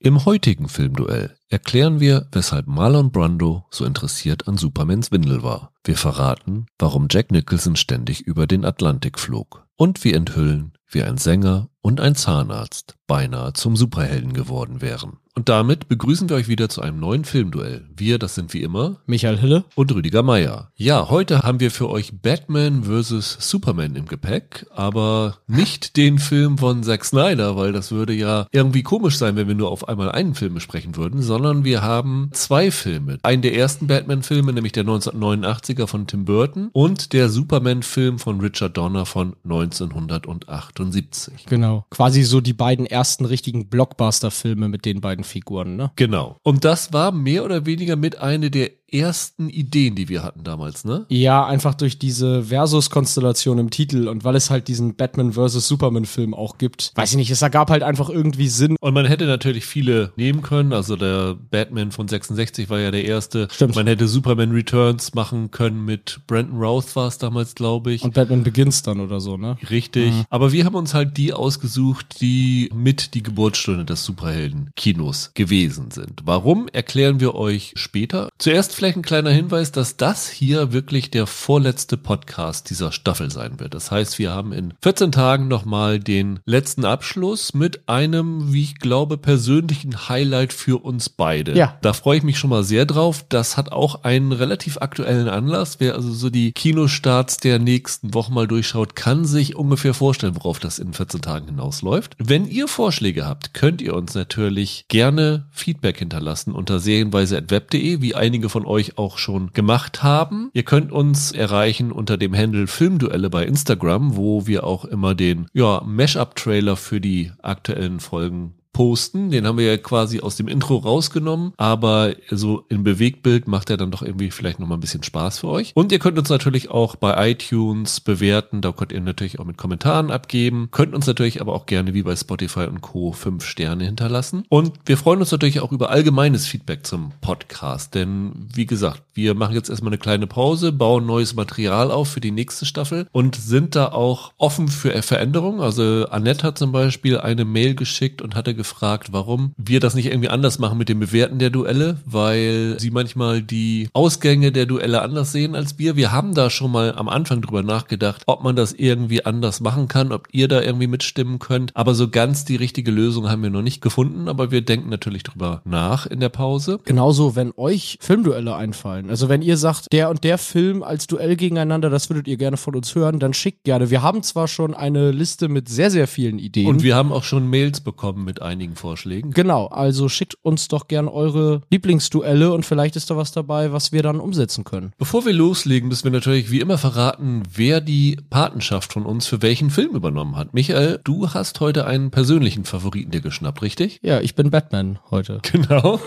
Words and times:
Im 0.00 0.24
heutigen 0.24 0.68
Filmduell 0.68 1.37
erklären 1.48 2.00
wir, 2.00 2.28
weshalb 2.32 2.66
Marlon 2.66 3.10
Brando 3.10 3.64
so 3.70 3.84
interessiert 3.84 4.48
an 4.48 4.56
Supermans 4.56 5.10
Windel 5.10 5.42
war. 5.42 5.72
Wir 5.84 5.96
verraten, 5.96 6.66
warum 6.78 7.08
Jack 7.10 7.30
Nicholson 7.30 7.76
ständig 7.76 8.20
über 8.22 8.46
den 8.46 8.64
Atlantik 8.64 9.18
flog. 9.18 9.66
Und 9.76 10.04
wir 10.04 10.14
enthüllen, 10.14 10.72
wie 10.90 11.02
ein 11.02 11.18
Sänger 11.18 11.68
und 11.80 12.00
ein 12.00 12.14
Zahnarzt 12.14 12.96
beinahe 13.06 13.52
zum 13.52 13.76
Superhelden 13.76 14.32
geworden 14.32 14.80
wären. 14.80 15.18
Und 15.38 15.48
damit 15.48 15.86
begrüßen 15.86 16.28
wir 16.28 16.36
euch 16.36 16.48
wieder 16.48 16.68
zu 16.68 16.82
einem 16.82 16.98
neuen 16.98 17.24
Filmduell. 17.24 17.88
Wir, 17.96 18.18
das 18.18 18.34
sind 18.34 18.52
wie 18.54 18.62
immer 18.62 18.96
Michael 19.06 19.38
Hille 19.38 19.64
und 19.76 19.94
Rüdiger 19.94 20.24
Meier. 20.24 20.72
Ja, 20.74 21.10
heute 21.10 21.44
haben 21.44 21.60
wir 21.60 21.70
für 21.70 21.88
euch 21.88 22.20
Batman 22.20 22.82
vs. 22.82 23.36
Superman 23.38 23.94
im 23.94 24.06
Gepäck, 24.06 24.66
aber 24.74 25.38
nicht 25.46 25.96
den 25.96 26.18
Film 26.18 26.58
von 26.58 26.82
Zack 26.82 27.04
Snyder, 27.04 27.56
weil 27.56 27.70
das 27.70 27.92
würde 27.92 28.14
ja 28.14 28.48
irgendwie 28.50 28.82
komisch 28.82 29.16
sein, 29.16 29.36
wenn 29.36 29.46
wir 29.46 29.54
nur 29.54 29.70
auf 29.70 29.88
einmal 29.88 30.10
einen 30.10 30.34
Film 30.34 30.54
besprechen 30.54 30.96
würden, 30.96 31.22
sondern 31.22 31.37
wir 31.64 31.82
haben 31.82 32.30
zwei 32.32 32.70
Filme. 32.70 33.18
Einen 33.22 33.42
der 33.42 33.54
ersten 33.54 33.86
Batman-Filme, 33.86 34.52
nämlich 34.52 34.72
der 34.72 34.84
1989er 34.84 35.86
von 35.86 36.06
Tim 36.06 36.24
Burton 36.24 36.70
und 36.72 37.12
der 37.12 37.28
Superman-Film 37.28 38.18
von 38.18 38.40
Richard 38.40 38.76
Donner 38.76 39.06
von 39.06 39.36
1978. 39.44 41.46
Genau. 41.46 41.86
Quasi 41.90 42.22
so 42.22 42.40
die 42.40 42.52
beiden 42.52 42.86
ersten 42.86 43.24
richtigen 43.24 43.68
Blockbuster-Filme 43.68 44.68
mit 44.68 44.84
den 44.84 45.00
beiden 45.00 45.24
Figuren, 45.24 45.76
ne? 45.76 45.92
Genau. 45.96 46.36
Und 46.42 46.64
das 46.64 46.92
war 46.92 47.12
mehr 47.12 47.44
oder 47.44 47.66
weniger 47.66 47.96
mit 47.96 48.18
eine 48.18 48.50
der 48.50 48.70
ersten 48.92 49.48
Ideen, 49.50 49.94
die 49.94 50.08
wir 50.08 50.22
hatten 50.22 50.44
damals, 50.44 50.84
ne? 50.84 51.06
Ja, 51.08 51.46
einfach 51.46 51.74
durch 51.74 51.98
diese 51.98 52.44
Versus-Konstellation 52.44 53.58
im 53.58 53.70
Titel 53.70 54.08
und 54.08 54.24
weil 54.24 54.36
es 54.36 54.50
halt 54.50 54.68
diesen 54.68 54.94
Batman 54.94 55.32
vs. 55.32 55.68
Superman-Film 55.68 56.34
auch 56.34 56.58
gibt. 56.58 56.92
Weiß 56.94 57.10
ich 57.10 57.16
nicht, 57.16 57.30
es 57.30 57.42
ergab 57.42 57.70
halt 57.70 57.82
einfach 57.82 58.08
irgendwie 58.08 58.48
Sinn. 58.48 58.76
Und 58.80 58.94
man 58.94 59.06
hätte 59.06 59.26
natürlich 59.26 59.66
viele 59.66 60.12
nehmen 60.16 60.42
können. 60.42 60.72
Also 60.72 60.96
der 60.96 61.36
Batman 61.50 61.92
von 61.92 62.08
66 62.08 62.70
war 62.70 62.80
ja 62.80 62.90
der 62.90 63.04
erste. 63.04 63.48
Stimmt. 63.50 63.76
Man 63.76 63.86
hätte 63.86 64.08
Superman 64.08 64.52
Returns 64.52 65.14
machen 65.14 65.50
können 65.50 65.84
mit 65.84 66.20
Brandon 66.26 66.58
Routh 66.58 66.96
war 66.96 67.08
es 67.08 67.18
damals, 67.18 67.54
glaube 67.54 67.92
ich. 67.92 68.02
Und 68.02 68.14
Batman 68.14 68.42
Begins 68.42 68.82
dann 68.82 69.00
oder 69.00 69.20
so, 69.20 69.36
ne? 69.36 69.56
Richtig. 69.70 70.12
Aber 70.30 70.52
wir 70.52 70.64
haben 70.64 70.74
uns 70.74 70.94
halt 70.94 71.16
die 71.16 71.32
ausgesucht, 71.32 72.20
die 72.20 72.70
mit 72.74 73.14
die 73.14 73.22
Geburtsstunde 73.22 73.84
des 73.84 74.04
Superhelden-Kinos 74.04 75.32
gewesen 75.34 75.90
sind. 75.90 76.22
Warum, 76.24 76.68
erklären 76.68 77.20
wir 77.20 77.34
euch 77.34 77.72
später. 77.76 78.28
Zuerst 78.38 78.77
vielleicht 78.78 78.96
ein 78.96 79.02
kleiner 79.02 79.30
Hinweis, 79.30 79.72
dass 79.72 79.96
das 79.96 80.28
hier 80.28 80.72
wirklich 80.72 81.10
der 81.10 81.26
vorletzte 81.26 81.96
Podcast 81.96 82.70
dieser 82.70 82.92
Staffel 82.92 83.28
sein 83.28 83.58
wird. 83.58 83.74
Das 83.74 83.90
heißt, 83.90 84.20
wir 84.20 84.30
haben 84.30 84.52
in 84.52 84.72
14 84.82 85.10
Tagen 85.10 85.48
nochmal 85.48 85.98
den 85.98 86.38
letzten 86.44 86.84
Abschluss 86.84 87.54
mit 87.54 87.88
einem, 87.88 88.52
wie 88.52 88.62
ich 88.62 88.78
glaube, 88.78 89.18
persönlichen 89.18 90.08
Highlight 90.08 90.52
für 90.52 90.84
uns 90.84 91.08
beide. 91.08 91.56
Ja. 91.56 91.76
Da 91.82 91.92
freue 91.92 92.18
ich 92.18 92.22
mich 92.22 92.38
schon 92.38 92.50
mal 92.50 92.62
sehr 92.62 92.86
drauf. 92.86 93.24
Das 93.28 93.56
hat 93.56 93.72
auch 93.72 94.04
einen 94.04 94.30
relativ 94.30 94.78
aktuellen 94.78 95.28
Anlass. 95.28 95.80
Wer 95.80 95.96
also 95.96 96.12
so 96.12 96.30
die 96.30 96.52
Kinostarts 96.52 97.38
der 97.38 97.58
nächsten 97.58 98.14
Wochen 98.14 98.32
mal 98.32 98.46
durchschaut, 98.46 98.94
kann 98.94 99.24
sich 99.24 99.56
ungefähr 99.56 99.92
vorstellen, 99.92 100.36
worauf 100.36 100.60
das 100.60 100.78
in 100.78 100.92
14 100.92 101.20
Tagen 101.20 101.46
hinausläuft. 101.46 102.14
Wenn 102.18 102.46
ihr 102.46 102.68
Vorschläge 102.68 103.26
habt, 103.26 103.54
könnt 103.54 103.82
ihr 103.82 103.94
uns 103.94 104.14
natürlich 104.14 104.84
gerne 104.86 105.48
Feedback 105.50 105.98
hinterlassen 105.98 106.52
unter 106.52 106.78
serienweise.web.de, 106.78 108.00
wie 108.00 108.14
einige 108.14 108.48
von 108.48 108.67
euch 108.68 108.98
auch 108.98 109.18
schon 109.18 109.52
gemacht 109.52 110.02
haben. 110.02 110.50
Ihr 110.52 110.62
könnt 110.62 110.92
uns 110.92 111.32
erreichen 111.32 111.90
unter 111.90 112.16
dem 112.16 112.36
Handle 112.36 112.66
Filmduelle 112.66 113.30
bei 113.30 113.44
Instagram, 113.44 114.16
wo 114.16 114.46
wir 114.46 114.64
auch 114.64 114.84
immer 114.84 115.14
den 115.14 115.46
ja, 115.52 115.82
Mashup-Trailer 115.84 116.76
für 116.76 117.00
die 117.00 117.32
aktuellen 117.42 118.00
Folgen 118.00 118.54
posten. 118.78 119.32
Den 119.32 119.44
haben 119.44 119.58
wir 119.58 119.66
ja 119.66 119.76
quasi 119.76 120.20
aus 120.20 120.36
dem 120.36 120.46
Intro 120.46 120.76
rausgenommen, 120.76 121.52
aber 121.56 122.14
so 122.30 122.64
im 122.68 122.84
Bewegtbild 122.84 123.48
macht 123.48 123.70
er 123.70 123.76
dann 123.76 123.90
doch 123.90 124.02
irgendwie 124.02 124.30
vielleicht 124.30 124.60
nochmal 124.60 124.78
ein 124.78 124.80
bisschen 124.80 125.02
Spaß 125.02 125.40
für 125.40 125.48
euch. 125.48 125.72
Und 125.74 125.90
ihr 125.90 125.98
könnt 125.98 126.16
uns 126.16 126.28
natürlich 126.28 126.70
auch 126.70 126.94
bei 126.94 127.32
iTunes 127.32 127.98
bewerten. 127.98 128.60
Da 128.60 128.70
könnt 128.70 128.92
ihr 128.92 129.00
natürlich 129.00 129.40
auch 129.40 129.44
mit 129.44 129.56
Kommentaren 129.56 130.12
abgeben. 130.12 130.68
Könnt 130.70 130.94
uns 130.94 131.08
natürlich 131.08 131.40
aber 131.40 131.54
auch 131.54 131.66
gerne 131.66 131.92
wie 131.92 132.04
bei 132.04 132.14
Spotify 132.14 132.66
und 132.66 132.80
Co. 132.80 133.10
fünf 133.10 133.44
Sterne 133.44 133.84
hinterlassen. 133.84 134.44
Und 134.48 134.74
wir 134.86 134.96
freuen 134.96 135.18
uns 135.18 135.32
natürlich 135.32 135.58
auch 135.58 135.72
über 135.72 135.90
allgemeines 135.90 136.46
Feedback 136.46 136.86
zum 136.86 137.10
Podcast. 137.20 137.96
Denn 137.96 138.46
wie 138.54 138.66
gesagt, 138.66 139.02
wir 139.12 139.34
machen 139.34 139.56
jetzt 139.56 139.70
erstmal 139.70 139.90
eine 139.90 139.98
kleine 139.98 140.28
Pause, 140.28 140.70
bauen 140.70 141.04
neues 141.04 141.34
Material 141.34 141.90
auf 141.90 142.10
für 142.10 142.20
die 142.20 142.30
nächste 142.30 142.64
Staffel 142.64 143.08
und 143.10 143.34
sind 143.34 143.74
da 143.74 143.86
auch 143.86 144.34
offen 144.38 144.68
für 144.68 145.02
Veränderungen. 145.02 145.60
Also 145.60 146.06
Annette 146.10 146.46
hat 146.46 146.58
zum 146.58 146.70
Beispiel 146.70 147.18
eine 147.18 147.44
Mail 147.44 147.74
geschickt 147.74 148.22
und 148.22 148.36
hatte 148.36 148.54
gefragt, 148.54 148.67
warum 149.12 149.52
wir 149.56 149.80
das 149.80 149.94
nicht 149.94 150.06
irgendwie 150.06 150.28
anders 150.28 150.58
machen 150.58 150.78
mit 150.78 150.88
dem 150.88 151.00
Bewerten 151.00 151.38
der 151.38 151.50
Duelle, 151.50 151.98
weil 152.04 152.76
sie 152.78 152.90
manchmal 152.90 153.42
die 153.42 153.88
Ausgänge 153.92 154.52
der 154.52 154.66
Duelle 154.66 155.02
anders 155.02 155.32
sehen 155.32 155.54
als 155.54 155.78
wir. 155.78 155.96
Wir 155.96 156.12
haben 156.12 156.34
da 156.34 156.50
schon 156.50 156.70
mal 156.70 156.94
am 156.94 157.08
Anfang 157.08 157.42
drüber 157.42 157.62
nachgedacht, 157.62 158.22
ob 158.26 158.42
man 158.42 158.56
das 158.56 158.72
irgendwie 158.72 159.24
anders 159.24 159.60
machen 159.60 159.88
kann, 159.88 160.12
ob 160.12 160.28
ihr 160.32 160.48
da 160.48 160.60
irgendwie 160.60 160.86
mitstimmen 160.86 161.38
könnt. 161.38 161.74
Aber 161.74 161.94
so 161.94 162.08
ganz 162.08 162.44
die 162.44 162.56
richtige 162.56 162.90
Lösung 162.90 163.30
haben 163.30 163.42
wir 163.42 163.50
noch 163.50 163.62
nicht 163.62 163.80
gefunden, 163.80 164.28
aber 164.28 164.50
wir 164.50 164.62
denken 164.62 164.88
natürlich 164.90 165.22
drüber 165.22 165.62
nach 165.64 166.06
in 166.06 166.20
der 166.20 166.28
Pause. 166.28 166.80
Genauso, 166.84 167.36
wenn 167.36 167.52
euch 167.56 167.98
Filmduelle 168.00 168.54
einfallen. 168.54 169.10
Also 169.10 169.28
wenn 169.28 169.42
ihr 169.42 169.56
sagt, 169.56 169.92
der 169.92 170.10
und 170.10 170.24
der 170.24 170.38
Film 170.38 170.82
als 170.82 171.06
Duell 171.06 171.36
gegeneinander, 171.36 171.90
das 171.90 172.10
würdet 172.10 172.28
ihr 172.28 172.36
gerne 172.36 172.56
von 172.56 172.74
uns 172.74 172.94
hören, 172.94 173.18
dann 173.18 173.34
schickt 173.34 173.64
gerne. 173.64 173.90
Wir 173.90 174.02
haben 174.02 174.22
zwar 174.22 174.48
schon 174.48 174.74
eine 174.74 175.10
Liste 175.10 175.48
mit 175.48 175.68
sehr, 175.68 175.90
sehr 175.90 176.06
vielen 176.06 176.38
Ideen. 176.38 176.66
Und 176.66 176.82
wir 176.82 176.96
haben 176.96 177.12
auch 177.12 177.24
schon 177.24 177.48
Mails 177.48 177.80
bekommen 177.80 178.24
mit 178.24 178.42
einigen 178.42 178.57
Vorschlägen. 178.76 179.30
Genau, 179.30 179.66
also 179.66 180.08
schickt 180.08 180.36
uns 180.42 180.68
doch 180.68 180.88
gern 180.88 181.08
eure 181.08 181.62
Lieblingsduelle 181.70 182.52
und 182.52 182.66
vielleicht 182.66 182.96
ist 182.96 183.10
da 183.10 183.16
was 183.16 183.32
dabei, 183.32 183.72
was 183.72 183.92
wir 183.92 184.02
dann 184.02 184.20
umsetzen 184.20 184.64
können. 184.64 184.92
Bevor 184.98 185.24
wir 185.24 185.32
loslegen, 185.32 185.88
müssen 185.88 186.04
wir 186.04 186.10
natürlich 186.10 186.50
wie 186.50 186.60
immer 186.60 186.78
verraten, 186.78 187.42
wer 187.54 187.80
die 187.80 188.18
Patenschaft 188.30 188.92
von 188.92 189.04
uns 189.04 189.26
für 189.26 189.42
welchen 189.42 189.70
Film 189.70 189.94
übernommen 189.94 190.36
hat. 190.36 190.54
Michael, 190.54 191.00
du 191.04 191.30
hast 191.30 191.60
heute 191.60 191.86
einen 191.86 192.10
persönlichen 192.10 192.64
Favoriten 192.64 193.10
dir 193.10 193.20
geschnappt, 193.20 193.62
richtig? 193.62 194.00
Ja, 194.02 194.20
ich 194.20 194.34
bin 194.34 194.50
Batman 194.50 194.98
heute. 195.10 195.40
Genau. 195.58 195.98